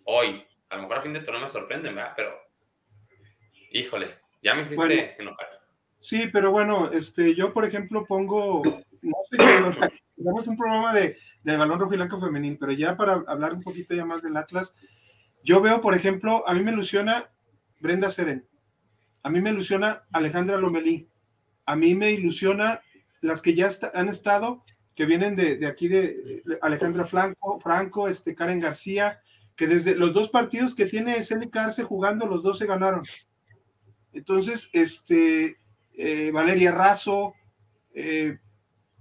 hoy. 0.05 0.45
A 0.69 0.75
lo 0.77 0.83
mejor 0.83 0.97
a 0.97 1.01
fin 1.01 1.13
de 1.13 1.19
todo 1.19 1.33
no 1.33 1.41
me 1.41 1.49
sorprenden, 1.49 1.95
¿verdad? 1.95 2.13
Pero, 2.15 2.33
híjole, 3.71 4.19
ya 4.41 4.55
me 4.55 4.63
hiciste 4.63 5.21
enojar. 5.21 5.47
Sí, 5.99 6.29
pero 6.31 6.51
bueno, 6.51 6.91
este, 6.91 7.35
yo 7.35 7.53
por 7.53 7.65
ejemplo 7.65 8.05
pongo, 8.05 8.61
no 9.01 9.17
sé 9.29 9.37
qué, 9.37 9.99
tenemos 10.15 10.47
un 10.47 10.57
programa 10.57 10.93
de, 10.93 11.17
de 11.43 11.57
balón 11.57 11.79
rojo 11.79 11.93
y 11.93 11.97
blanco 11.97 12.19
femenil, 12.19 12.57
pero 12.59 12.71
ya 12.71 12.95
para 12.95 13.23
hablar 13.27 13.53
un 13.53 13.61
poquito 13.61 13.93
ya 13.93 14.05
más 14.05 14.21
del 14.21 14.37
Atlas, 14.37 14.75
yo 15.43 15.61
veo, 15.61 15.81
por 15.81 15.95
ejemplo, 15.95 16.47
a 16.47 16.53
mí 16.53 16.63
me 16.63 16.71
ilusiona 16.71 17.29
Brenda 17.79 18.09
Seren, 18.09 18.47
a 19.23 19.29
mí 19.29 19.41
me 19.41 19.49
ilusiona 19.49 20.03
Alejandra 20.11 20.57
Lomelí, 20.57 21.09
a 21.65 21.75
mí 21.75 21.95
me 21.95 22.11
ilusiona 22.11 22.81
las 23.21 23.41
que 23.41 23.53
ya 23.53 23.69
han 23.93 24.09
estado, 24.09 24.63
que 24.95 25.05
vienen 25.05 25.35
de, 25.35 25.65
aquí 25.65 25.87
de 25.87 26.43
Alejandra 26.61 27.05
Franco, 27.05 27.59
Franco, 27.59 28.07
este, 28.07 28.35
Karen 28.35 28.59
García, 28.59 29.21
que 29.55 29.67
desde 29.67 29.95
los 29.95 30.13
dos 30.13 30.29
partidos 30.29 30.75
que 30.75 30.85
tiene 30.85 31.21
Celi 31.21 31.49
Carce 31.49 31.83
jugando, 31.83 32.27
los 32.27 32.43
dos 32.43 32.57
se 32.57 32.65
ganaron. 32.65 33.03
Entonces, 34.11 34.69
este, 34.73 35.57
eh, 35.93 36.31
Valeria 36.31 36.71
Razo, 36.71 37.33
eh, 37.93 38.39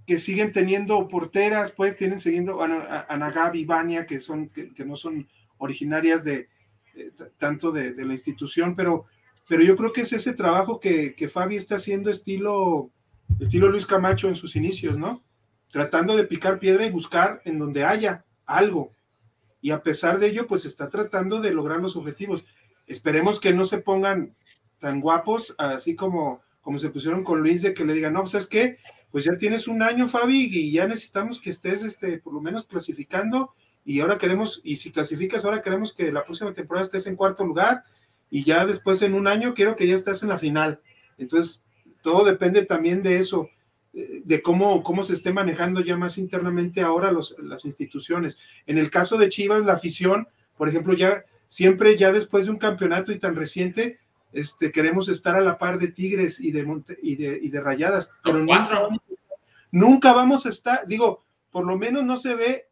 que 0.05 0.19
siguen 0.19 0.51
teniendo 0.51 1.07
porteras, 1.07 1.71
pues 1.71 1.95
tienen 1.95 2.19
siguiendo 2.19 2.61
a 2.61 3.05
Ana 3.07 3.31
Gaby, 3.31 3.65
Vania, 3.65 4.05
que, 4.05 4.19
son, 4.19 4.49
que, 4.49 4.85
no 4.85 4.95
son 4.95 5.27
originarias 5.57 6.23
de, 6.23 6.49
tanto 7.37 7.71
de, 7.71 7.93
la 7.95 8.13
institución, 8.13 8.75
pero, 8.75 9.05
pero 9.47 9.63
yo 9.63 9.75
creo 9.75 9.93
que 9.93 10.01
es 10.01 10.13
ese 10.13 10.33
trabajo 10.33 10.79
que, 10.79 11.15
que 11.15 11.29
Fabi 11.29 11.55
está 11.55 11.75
haciendo 11.75 12.09
estilo, 12.09 12.91
estilo 13.39 13.69
Luis 13.69 13.85
Camacho 13.85 14.27
en 14.27 14.35
sus 14.35 14.55
inicios, 14.55 14.97
¿no? 14.97 15.23
Tratando 15.71 16.15
de 16.15 16.25
picar 16.25 16.59
piedra 16.59 16.85
y 16.85 16.91
buscar 16.91 17.41
en 17.45 17.57
donde 17.57 17.85
haya 17.85 18.25
algo. 18.45 18.91
Y 19.61 19.71
a 19.71 19.81
pesar 19.81 20.19
de 20.19 20.27
ello, 20.27 20.45
pues 20.47 20.65
está 20.65 20.89
tratando 20.89 21.39
de 21.39 21.53
lograr 21.53 21.79
los 21.79 21.95
objetivos. 21.95 22.45
Esperemos 22.85 23.39
que 23.39 23.53
no 23.53 23.63
se 23.63 23.77
pongan 23.77 24.35
tan 24.79 24.99
guapos, 24.99 25.55
así 25.57 25.95
como, 25.95 26.41
como 26.59 26.77
se 26.77 26.89
pusieron 26.89 27.23
con 27.23 27.39
Luis, 27.39 27.61
de 27.61 27.73
que 27.73 27.85
le 27.85 27.93
digan, 27.93 28.11
no, 28.11 28.21
pues 28.21 28.35
es 28.35 28.47
que 28.47 28.77
pues 29.13 29.25
ya 29.25 29.37
tienes 29.37 29.67
un 29.67 29.83
año, 29.83 30.07
Fabi, 30.07 30.49
y 30.51 30.71
ya 30.71 30.87
necesitamos 30.87 31.39
que 31.39 31.51
estés, 31.51 31.83
este, 31.83 32.17
por 32.17 32.33
lo 32.33 32.41
menos 32.41 32.65
clasificando, 32.65 33.53
y 33.85 33.99
ahora 33.99 34.17
queremos, 34.17 34.59
y 34.63 34.77
si 34.77 34.91
clasificas, 34.91 35.45
ahora 35.45 35.61
queremos 35.61 35.93
que 35.93 36.11
la 36.11 36.25
próxima 36.25 36.51
temporada 36.51 36.83
estés 36.83 37.05
en 37.05 37.15
cuarto 37.15 37.45
lugar, 37.45 37.83
y 38.31 38.43
ya 38.43 38.65
después 38.65 39.03
en 39.03 39.13
un 39.13 39.27
año 39.27 39.53
quiero 39.53 39.75
que 39.75 39.85
ya 39.85 39.93
estés 39.93 40.23
en 40.23 40.29
la 40.29 40.39
final. 40.39 40.81
Entonces, 41.19 41.63
todo 42.01 42.25
depende 42.25 42.65
también 42.65 43.03
de 43.03 43.17
eso, 43.17 43.49
eh, 43.93 44.23
de 44.25 44.41
cómo, 44.41 44.81
cómo 44.81 45.03
se 45.03 45.13
esté 45.13 45.31
manejando 45.31 45.81
ya 45.81 45.95
más 45.95 46.17
internamente 46.17 46.81
ahora 46.81 47.11
los, 47.11 47.35
las 47.37 47.65
instituciones. 47.65 48.39
En 48.65 48.79
el 48.79 48.89
caso 48.89 49.17
de 49.17 49.29
Chivas, 49.29 49.63
la 49.63 49.73
afición, 49.73 50.27
por 50.57 50.69
ejemplo, 50.69 50.95
ya 50.95 51.23
siempre 51.49 51.99
ya 51.99 52.11
después 52.11 52.45
de 52.45 52.51
un 52.51 52.57
campeonato 52.57 53.11
y 53.11 53.19
tan 53.19 53.35
reciente, 53.35 53.99
este, 54.33 54.71
queremos 54.71 55.09
estar 55.09 55.35
a 55.35 55.41
la 55.41 55.57
par 55.57 55.79
de 55.79 55.89
Tigres 55.89 56.39
y 56.39 56.51
de, 56.51 56.83
y 57.01 57.15
de, 57.15 57.39
y 57.41 57.49
de 57.49 57.61
Rayadas, 57.61 58.11
pero 58.23 58.39
nunca, 58.39 58.87
nunca 59.71 60.13
vamos 60.13 60.45
a 60.45 60.49
estar, 60.49 60.87
digo, 60.87 61.23
por 61.51 61.65
lo 61.65 61.77
menos 61.77 62.03
no 62.03 62.17
se 62.17 62.35
ve 62.35 62.67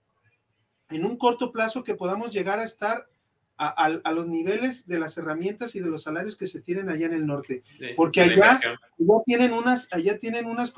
en 0.90 1.06
un 1.06 1.18
corto 1.18 1.52
plazo 1.52 1.84
que 1.84 1.96
podamos 1.96 2.34
llegar 2.34 2.60
a 2.60 2.64
estar 2.64 3.08
a, 3.64 4.12
los 4.12 4.28
niveles 4.28 4.88
de 4.88 4.98
las 4.98 5.16
herramientas 5.20 5.76
y 5.76 5.80
de 5.82 5.86
los 5.86 6.02
salarios 6.02 6.36
que 6.36 6.48
se 6.48 6.62
tienen 6.62 6.90
allá 6.90 7.06
en 7.06 7.14
el 7.14 7.28
norte. 7.28 7.64
Porque 7.96 8.22
allá, 8.22 8.60
tienen 9.26 9.54
unas, 9.54 9.88
allá 9.94 10.18
tienen 10.18 10.48
unas, 10.48 10.74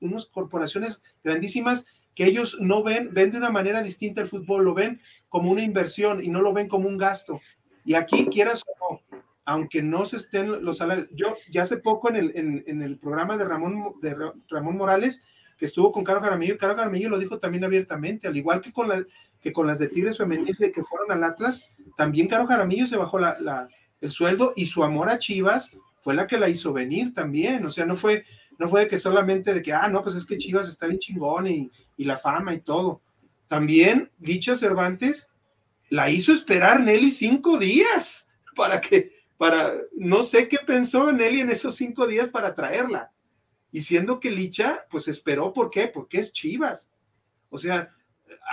unas 0.00 0.26
corporaciones 0.26 1.02
grandísimas 1.22 1.84
que 2.14 2.24
ellos 2.24 2.58
no 2.60 2.82
ven, 2.82 3.12
ven 3.12 3.32
de 3.32 3.38
una 3.38 3.50
manera 3.50 3.82
distinta 3.82 4.22
el 4.22 4.28
fútbol, 4.28 4.64
lo 4.64 4.72
ven 4.72 5.00
como 5.28 5.50
una 5.50 5.62
inversión 5.62 6.22
y 6.22 6.28
no 6.28 6.40
lo 6.40 6.54
ven 6.54 6.68
como 6.68 6.88
un 6.88 6.96
gasto. 6.96 7.40
Y 7.84 7.94
aquí, 7.94 8.26
quieras 8.26 8.62
o 8.66 8.94
no, 8.94 9.01
aunque 9.44 9.82
no 9.82 10.04
se 10.04 10.16
estén 10.16 10.64
los 10.64 10.78
salarios. 10.78 11.08
Yo 11.12 11.34
ya 11.50 11.62
hace 11.62 11.78
poco 11.78 12.08
en 12.08 12.16
el, 12.16 12.64
en, 12.66 12.82
el 12.82 12.98
programa 12.98 13.36
de 13.36 13.44
Ramón, 13.44 13.94
de 14.00 14.16
Ramón 14.48 14.76
Morales, 14.76 15.22
que 15.58 15.66
estuvo 15.66 15.92
con 15.92 16.04
Caro 16.04 16.20
Jaramillo, 16.20 16.58
Caro 16.58 16.74
Jaramillo 16.74 17.08
lo 17.08 17.18
dijo 17.18 17.38
también 17.38 17.64
abiertamente, 17.64 18.28
al 18.28 18.36
igual 18.36 18.60
que 18.60 18.72
con, 18.72 18.88
la, 18.88 19.04
que 19.40 19.52
con 19.52 19.66
las 19.66 19.78
de 19.78 19.88
Tigres 19.88 20.18
Femeniles 20.18 20.58
que 20.58 20.82
fueron 20.82 21.12
al 21.12 21.24
Atlas, 21.24 21.64
también 21.96 22.28
Caro 22.28 22.46
Jaramillo 22.46 22.86
se 22.86 22.96
bajó 22.96 23.18
la, 23.18 23.68
el 24.00 24.10
sueldo 24.10 24.52
y 24.56 24.66
su 24.66 24.82
amor 24.82 25.08
a 25.08 25.18
Chivas 25.18 25.70
fue 26.00 26.14
la 26.14 26.26
que 26.26 26.38
la 26.38 26.48
hizo 26.48 26.72
venir 26.72 27.14
también, 27.14 27.64
o 27.64 27.70
sea, 27.70 27.84
no 27.84 27.94
fue, 27.94 28.24
no 28.58 28.68
fue 28.68 28.82
de 28.82 28.88
que 28.88 28.98
solamente 28.98 29.54
de 29.54 29.62
que, 29.62 29.72
ah, 29.72 29.88
no, 29.88 30.02
pues 30.02 30.16
es 30.16 30.26
que 30.26 30.38
Chivas 30.38 30.68
está 30.68 30.86
bien 30.86 30.98
chingón 30.98 31.46
y, 31.46 31.70
y 31.96 32.04
la 32.04 32.16
fama 32.16 32.54
y 32.54 32.60
todo. 32.60 33.00
También, 33.46 34.10
dicha 34.18 34.56
Cervantes, 34.56 35.30
la 35.90 36.10
hizo 36.10 36.32
esperar 36.32 36.80
Nelly 36.80 37.10
cinco 37.10 37.58
días 37.58 38.28
para 38.56 38.80
que, 38.80 39.21
para, 39.42 39.74
no 39.96 40.22
sé 40.22 40.46
qué 40.46 40.58
pensó 40.64 41.10
Nelly 41.10 41.40
en 41.40 41.50
esos 41.50 41.74
cinco 41.74 42.06
días 42.06 42.28
para 42.28 42.54
traerla. 42.54 43.10
Y 43.72 43.82
siendo 43.82 44.20
que 44.20 44.30
Licha, 44.30 44.86
pues 44.88 45.08
esperó, 45.08 45.52
¿por 45.52 45.68
qué? 45.68 45.88
Porque 45.88 46.18
es 46.18 46.32
Chivas. 46.32 46.94
O 47.50 47.58
sea, 47.58 47.92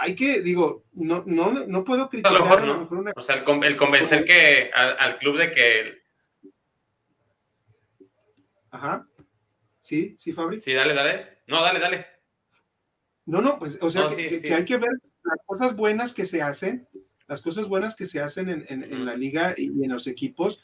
hay 0.02 0.16
que, 0.16 0.42
digo, 0.42 0.86
no, 0.94 1.22
no, 1.28 1.52
no 1.68 1.84
puedo 1.84 2.10
criticar. 2.10 2.34
A 2.34 2.40
lo 2.40 2.44
mejor, 2.44 2.64
¿no? 2.66 3.12
O 3.16 3.22
sea, 3.22 3.36
el, 3.36 3.78
convencer 3.78 4.26
que 4.26 4.72
al, 4.74 5.20
club 5.20 5.38
de 5.38 5.52
que. 5.52 6.02
Ajá. 8.72 9.08
Sí, 9.82 10.16
sí, 10.18 10.34
Fabri. 10.34 10.60
Sí, 10.60 10.74
dale, 10.74 10.96
dale. 10.96 11.42
No, 11.46 11.62
dale, 11.62 11.80
dale. 11.80 12.08
No, 13.28 13.42
no, 13.42 13.60
pues, 13.60 13.78
o 13.80 13.92
sea, 13.92 14.10
que, 14.16 14.42
hay 14.56 14.66
que 14.66 14.78
ver 14.78 14.90
las 15.24 15.38
cosas 15.46 15.76
buenas 15.76 16.16
que 16.16 16.26
se 16.26 16.42
hacen, 16.42 16.88
las 17.28 17.44
cosas 17.44 17.68
buenas 17.68 17.96
que 17.96 18.06
se 18.06 18.22
hacen 18.22 18.50
en, 18.50 18.66
en 18.84 19.06
la 19.06 19.14
liga 19.14 19.54
y 19.56 19.84
en 19.84 19.92
los 19.92 20.08
equipos, 20.08 20.64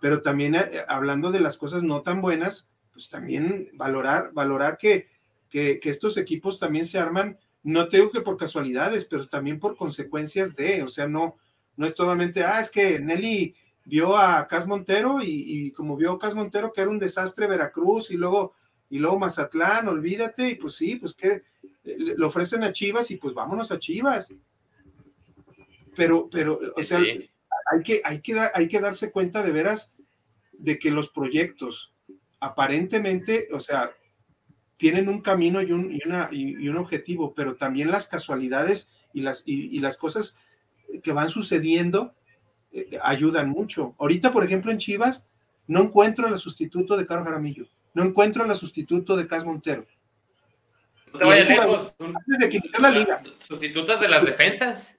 pero 0.00 0.22
también 0.22 0.54
eh, 0.54 0.84
hablando 0.88 1.30
de 1.30 1.40
las 1.40 1.56
cosas 1.56 1.82
no 1.82 2.02
tan 2.02 2.20
buenas, 2.20 2.68
pues 2.92 3.08
también 3.08 3.70
valorar, 3.74 4.32
valorar 4.32 4.78
que, 4.78 5.08
que, 5.50 5.80
estos 5.84 6.16
equipos 6.16 6.58
también 6.58 6.86
se 6.86 6.98
arman, 6.98 7.38
no 7.62 7.88
te 7.88 7.98
digo 7.98 8.10
que 8.10 8.20
por 8.20 8.36
casualidades, 8.36 9.04
pero 9.04 9.26
también 9.26 9.58
por 9.58 9.76
consecuencias 9.76 10.54
de, 10.56 10.82
o 10.82 10.88
sea, 10.88 11.06
no, 11.06 11.36
no 11.76 11.86
es 11.86 11.94
totalmente, 11.94 12.44
ah, 12.44 12.60
es 12.60 12.70
que 12.70 12.98
Nelly 12.98 13.54
vio 13.84 14.16
a 14.16 14.46
Cas 14.46 14.66
Montero 14.66 15.18
y, 15.22 15.72
como 15.72 15.96
vio 15.96 16.12
a 16.12 16.18
Cas 16.18 16.34
Montero 16.34 16.72
que 16.72 16.82
era 16.82 16.90
un 16.90 16.98
desastre 16.98 17.46
Veracruz 17.46 18.10
y 18.10 18.16
luego, 18.16 18.54
y 18.90 18.98
luego 18.98 19.18
Mazatlán, 19.18 19.88
olvídate, 19.88 20.50
y 20.50 20.54
pues 20.56 20.74
sí, 20.74 20.96
pues 20.96 21.14
que 21.14 21.42
le 21.84 22.24
ofrecen 22.24 22.62
a 22.64 22.72
Chivas 22.72 23.10
y 23.10 23.16
pues 23.16 23.32
vámonos 23.32 23.72
a 23.72 23.78
Chivas. 23.78 24.34
Pero, 25.96 26.28
pero, 26.30 26.60
o 26.76 26.82
sea, 26.82 27.00
hay 27.70 27.82
que, 27.82 28.00
hay, 28.04 28.20
que, 28.20 28.40
hay 28.54 28.68
que 28.68 28.80
darse 28.80 29.12
cuenta 29.12 29.42
de 29.42 29.52
veras 29.52 29.94
de 30.52 30.78
que 30.78 30.90
los 30.90 31.10
proyectos 31.10 31.94
aparentemente, 32.40 33.48
o 33.52 33.60
sea, 33.60 33.92
tienen 34.76 35.08
un 35.08 35.20
camino 35.20 35.60
y 35.60 35.72
un, 35.72 35.92
y 35.92 36.00
una, 36.06 36.28
y, 36.30 36.68
un 36.68 36.76
objetivo, 36.76 37.34
pero 37.34 37.56
también 37.56 37.90
las 37.90 38.06
casualidades 38.06 38.90
y 39.12 39.22
las, 39.22 39.42
y, 39.46 39.78
las 39.80 39.96
cosas 39.96 40.36
que 41.02 41.12
van 41.12 41.28
sucediendo 41.28 42.14
eh, 42.72 42.98
ayudan 43.02 43.48
mucho. 43.48 43.94
Ahorita, 43.98 44.32
por 44.32 44.44
ejemplo, 44.44 44.70
en 44.70 44.78
Chivas, 44.78 45.26
no 45.66 45.82
encuentro 45.82 46.28
el 46.28 46.38
sustituto 46.38 46.96
de 46.96 47.06
Carlos 47.06 47.26
Jaramillo, 47.26 47.66
no 47.94 48.04
encuentro 48.04 48.44
el 48.44 48.54
sustituto 48.54 49.16
de 49.16 49.26
Cas 49.26 49.44
Montero. 49.44 49.86
No 51.12 51.32
lejos. 51.32 51.94
Desde 52.26 52.48
que 52.48 52.58
inició 52.58 52.78
la 52.80 52.90
liga. 52.90 53.22
¿Sustitutas 53.38 54.00
de 54.00 54.08
las 54.08 54.24
defensas? 54.24 54.98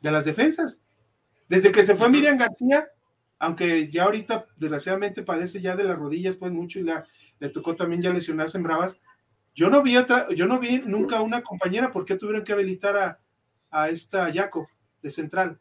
De 0.00 0.10
las 0.10 0.24
defensas. 0.24 0.82
Desde 1.48 1.72
que 1.72 1.82
se 1.82 1.94
fue 1.94 2.08
Miriam 2.08 2.38
García, 2.38 2.88
aunque 3.38 3.90
ya 3.90 4.04
ahorita 4.04 4.46
desgraciadamente 4.56 5.22
padece 5.22 5.60
ya 5.60 5.76
de 5.76 5.84
las 5.84 5.98
rodillas 5.98 6.36
pues 6.36 6.52
mucho 6.52 6.78
y 6.78 6.82
la, 6.82 7.06
le 7.38 7.48
tocó 7.50 7.76
también 7.76 8.02
ya 8.02 8.10
lesionarse 8.10 8.56
en 8.56 8.64
Bravas. 8.64 9.00
Yo 9.54 9.70
no 9.70 9.82
vi 9.82 9.96
otra, 9.96 10.28
yo 10.30 10.46
no 10.46 10.58
vi 10.58 10.78
nunca 10.78 11.20
una 11.20 11.42
compañera, 11.42 11.92
¿por 11.92 12.04
qué 12.04 12.16
tuvieron 12.16 12.44
que 12.44 12.52
habilitar 12.52 12.96
a, 12.96 13.20
a 13.70 13.88
esta 13.88 14.30
Yaco 14.30 14.68
de 15.02 15.10
central? 15.10 15.60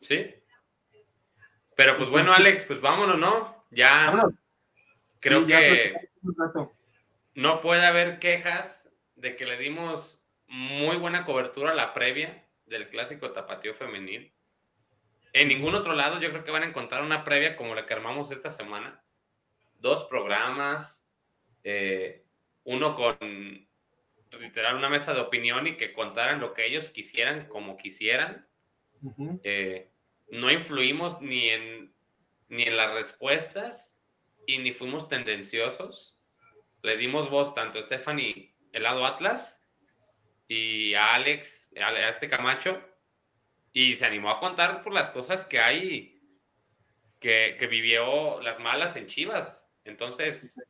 Sí. 0.00 0.34
Pero 1.76 1.96
pues 1.96 2.10
bueno, 2.10 2.32
Alex, 2.32 2.64
pues 2.64 2.80
vámonos, 2.80 3.18
¿no? 3.18 3.64
Ya 3.70 4.12
creo 5.20 5.46
que 5.46 5.94
no 7.34 7.60
puede 7.62 7.86
haber 7.86 8.18
quejas 8.18 8.88
de 9.16 9.36
que 9.36 9.46
le 9.46 9.56
dimos 9.56 10.22
muy 10.48 10.96
buena 10.96 11.24
cobertura 11.24 11.72
a 11.72 11.74
la 11.74 11.94
previa 11.94 12.44
del 12.66 12.90
clásico 12.90 13.32
tapatío 13.32 13.74
femenil. 13.74 14.34
En 15.32 15.48
ningún 15.48 15.74
otro 15.74 15.94
lado 15.94 16.20
yo 16.20 16.30
creo 16.30 16.44
que 16.44 16.50
van 16.50 16.62
a 16.62 16.68
encontrar 16.68 17.02
una 17.02 17.24
previa 17.24 17.56
como 17.56 17.74
la 17.74 17.86
que 17.86 17.94
armamos 17.94 18.30
esta 18.30 18.50
semana. 18.50 19.02
Dos 19.80 20.04
programas, 20.04 21.04
eh, 21.64 22.24
uno 22.64 22.94
con 22.94 23.18
literal 24.38 24.76
una 24.76 24.88
mesa 24.88 25.12
de 25.12 25.20
opinión 25.20 25.66
y 25.66 25.76
que 25.76 25.92
contaran 25.92 26.40
lo 26.40 26.54
que 26.54 26.66
ellos 26.66 26.90
quisieran 26.90 27.46
como 27.48 27.76
quisieran. 27.76 28.46
Eh, 29.42 29.90
no 30.30 30.50
influimos 30.50 31.20
ni 31.20 31.48
en, 31.48 31.92
ni 32.48 32.62
en 32.62 32.76
las 32.76 32.94
respuestas 32.94 33.98
y 34.46 34.58
ni 34.58 34.72
fuimos 34.72 35.08
tendenciosos. 35.08 36.18
Le 36.82 36.96
dimos 36.96 37.30
voz 37.30 37.54
tanto 37.54 37.78
a 37.78 37.82
Stephanie 37.82 38.54
el 38.72 38.82
lado 38.84 39.04
Atlas 39.04 39.60
y 40.48 40.94
a 40.94 41.14
Alex, 41.14 41.70
a 41.76 42.08
este 42.08 42.28
Camacho, 42.28 42.82
y 43.72 43.96
se 43.96 44.04
animó 44.04 44.30
a 44.30 44.38
contar 44.38 44.82
por 44.82 44.92
las 44.92 45.08
cosas 45.10 45.44
que 45.46 45.60
hay, 45.60 46.20
que, 47.18 47.56
vivió 47.70 48.40
las 48.42 48.60
malas 48.60 48.96
en 48.96 49.06
Chivas. 49.06 49.66
Entonces, 49.84 50.60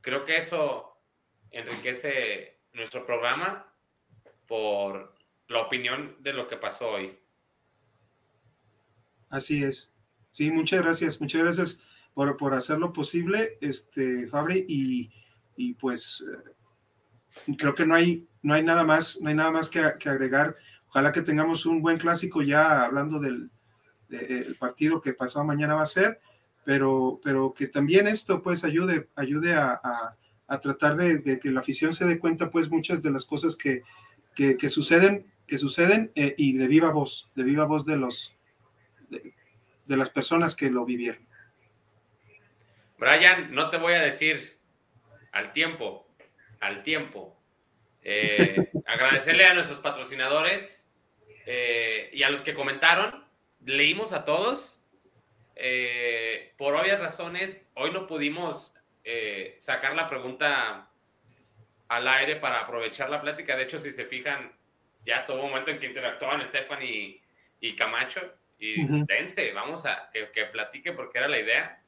creo 0.00 0.24
que 0.24 0.38
eso 0.38 0.98
enriquece 1.50 2.60
nuestro 2.72 3.06
programa 3.06 3.72
por 4.46 5.14
la 5.48 5.60
opinión 5.60 6.16
de 6.20 6.32
lo 6.32 6.48
que 6.48 6.56
pasó 6.56 6.90
hoy. 6.90 7.18
Así 9.28 9.62
es. 9.62 9.92
Sí, 10.32 10.50
muchas 10.50 10.82
gracias. 10.82 11.20
Muchas 11.20 11.42
gracias 11.42 11.80
por, 12.14 12.36
por 12.36 12.54
hacerlo 12.54 12.92
posible, 12.92 13.58
este, 13.60 14.26
Fabri, 14.26 14.64
y, 14.68 15.12
y 15.56 15.74
pues 15.74 16.24
eh, 17.46 17.54
creo 17.56 17.74
que 17.74 17.86
no 17.86 17.94
hay, 17.94 18.26
no 18.42 18.54
hay 18.54 18.62
nada 18.62 18.84
más, 18.84 19.20
no 19.20 19.28
hay 19.28 19.34
nada 19.34 19.52
más 19.52 19.68
que 19.68 19.80
agregar. 19.80 20.56
Ojalá 20.94 21.10
que 21.10 21.22
tengamos 21.22 21.66
un 21.66 21.82
buen 21.82 21.98
clásico 21.98 22.40
ya 22.40 22.84
hablando 22.84 23.18
del 23.18 23.50
de, 24.08 24.54
partido 24.60 25.00
que 25.00 25.12
pasado 25.12 25.44
mañana 25.44 25.74
va 25.74 25.82
a 25.82 25.86
ser, 25.86 26.20
pero, 26.64 27.18
pero 27.24 27.52
que 27.52 27.66
también 27.66 28.06
esto 28.06 28.40
pues 28.40 28.62
ayude, 28.62 29.08
ayude 29.16 29.54
a, 29.54 29.80
a, 30.46 30.60
tratar 30.60 30.94
de, 30.94 31.40
que 31.40 31.50
la 31.50 31.58
afición 31.58 31.92
se 31.92 32.04
dé 32.04 32.20
cuenta 32.20 32.48
pues 32.48 32.70
muchas 32.70 33.02
de 33.02 33.10
las 33.10 33.24
cosas 33.24 33.56
que, 33.56 33.82
que, 34.36 34.68
suceden, 34.68 35.26
que 35.48 35.58
suceden 35.58 36.12
eh, 36.14 36.36
y 36.38 36.56
de 36.56 36.68
viva 36.68 36.90
voz, 36.90 37.28
de 37.34 37.42
viva 37.42 37.64
voz 37.64 37.84
de 37.84 37.96
los 37.96 38.32
de, 39.10 39.34
de 39.86 39.96
las 39.96 40.10
personas 40.10 40.54
que 40.54 40.70
lo 40.70 40.84
vivieron. 40.84 41.26
Brian, 42.98 43.52
no 43.52 43.68
te 43.68 43.78
voy 43.78 43.94
a 43.94 44.00
decir 44.00 44.60
al 45.32 45.52
tiempo, 45.52 46.06
al 46.60 46.84
tiempo. 46.84 47.36
Eh, 48.00 48.70
agradecerle 48.86 49.46
a 49.46 49.54
nuestros 49.54 49.80
patrocinadores 49.80 50.73
eh, 51.46 52.10
y 52.12 52.22
a 52.22 52.30
los 52.30 52.42
que 52.42 52.54
comentaron. 52.54 53.24
Leímos 53.64 54.12
a 54.12 54.24
todos. 54.24 54.80
Eh, 55.56 56.52
por 56.56 56.74
obvias 56.74 57.00
razones, 57.00 57.64
hoy 57.74 57.92
no 57.92 58.06
pudimos 58.06 58.74
eh, 59.04 59.56
sacar 59.60 59.94
la 59.94 60.08
pregunta 60.08 60.90
al 61.88 62.08
aire 62.08 62.36
para 62.36 62.60
aprovechar 62.60 63.10
la 63.10 63.20
plática. 63.20 63.56
De 63.56 63.64
hecho, 63.64 63.78
si 63.78 63.92
se 63.92 64.04
fijan, 64.04 64.52
ya 65.06 65.16
estuvo 65.16 65.36
un 65.36 65.50
momento 65.50 65.70
en 65.70 65.78
que 65.78 65.86
interactuaban 65.86 66.44
Stephanie 66.46 66.90
y, 67.60 67.68
y 67.68 67.76
Camacho. 67.76 68.20
Y 68.58 68.82
uh 68.82 68.88
-huh. 68.88 69.06
dense, 69.06 69.52
vamos 69.52 69.84
a 69.86 70.10
que, 70.12 70.30
que 70.30 70.46
platique 70.46 70.92
porque 70.92 71.18
era 71.18 71.28
la 71.28 71.38
idea. 71.38 71.82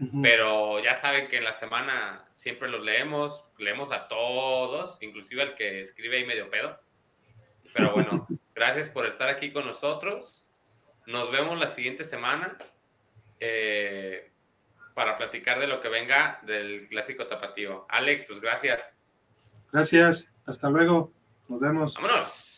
Uh 0.00 0.04
-huh. 0.04 0.22
Pero 0.22 0.80
ya 0.80 0.94
saben 0.94 1.28
que 1.28 1.38
en 1.38 1.44
la 1.44 1.52
semana 1.52 2.28
siempre 2.34 2.68
los 2.68 2.84
leemos, 2.84 3.44
leemos 3.58 3.92
a 3.92 4.06
todos, 4.08 5.00
inclusive 5.02 5.42
al 5.42 5.54
que 5.54 5.80
escribe 5.82 6.18
ahí 6.18 6.24
medio 6.24 6.50
pedo. 6.50 6.78
Pero 7.72 7.92
bueno, 7.92 8.26
gracias 8.54 8.88
por 8.88 9.06
estar 9.06 9.28
aquí 9.28 9.52
con 9.52 9.66
nosotros. 9.66 10.48
Nos 11.06 11.30
vemos 11.30 11.58
la 11.58 11.68
siguiente 11.70 12.04
semana 12.04 12.56
eh, 13.40 14.30
para 14.94 15.18
platicar 15.18 15.58
de 15.58 15.66
lo 15.66 15.80
que 15.80 15.88
venga 15.88 16.40
del 16.42 16.86
clásico 16.88 17.26
tapatío. 17.26 17.86
Alex, 17.88 18.24
pues 18.26 18.40
gracias. 18.40 18.94
Gracias, 19.72 20.32
hasta 20.46 20.70
luego. 20.70 21.12
Nos 21.48 21.60
vemos. 21.60 21.94
Vámonos. 21.94 22.54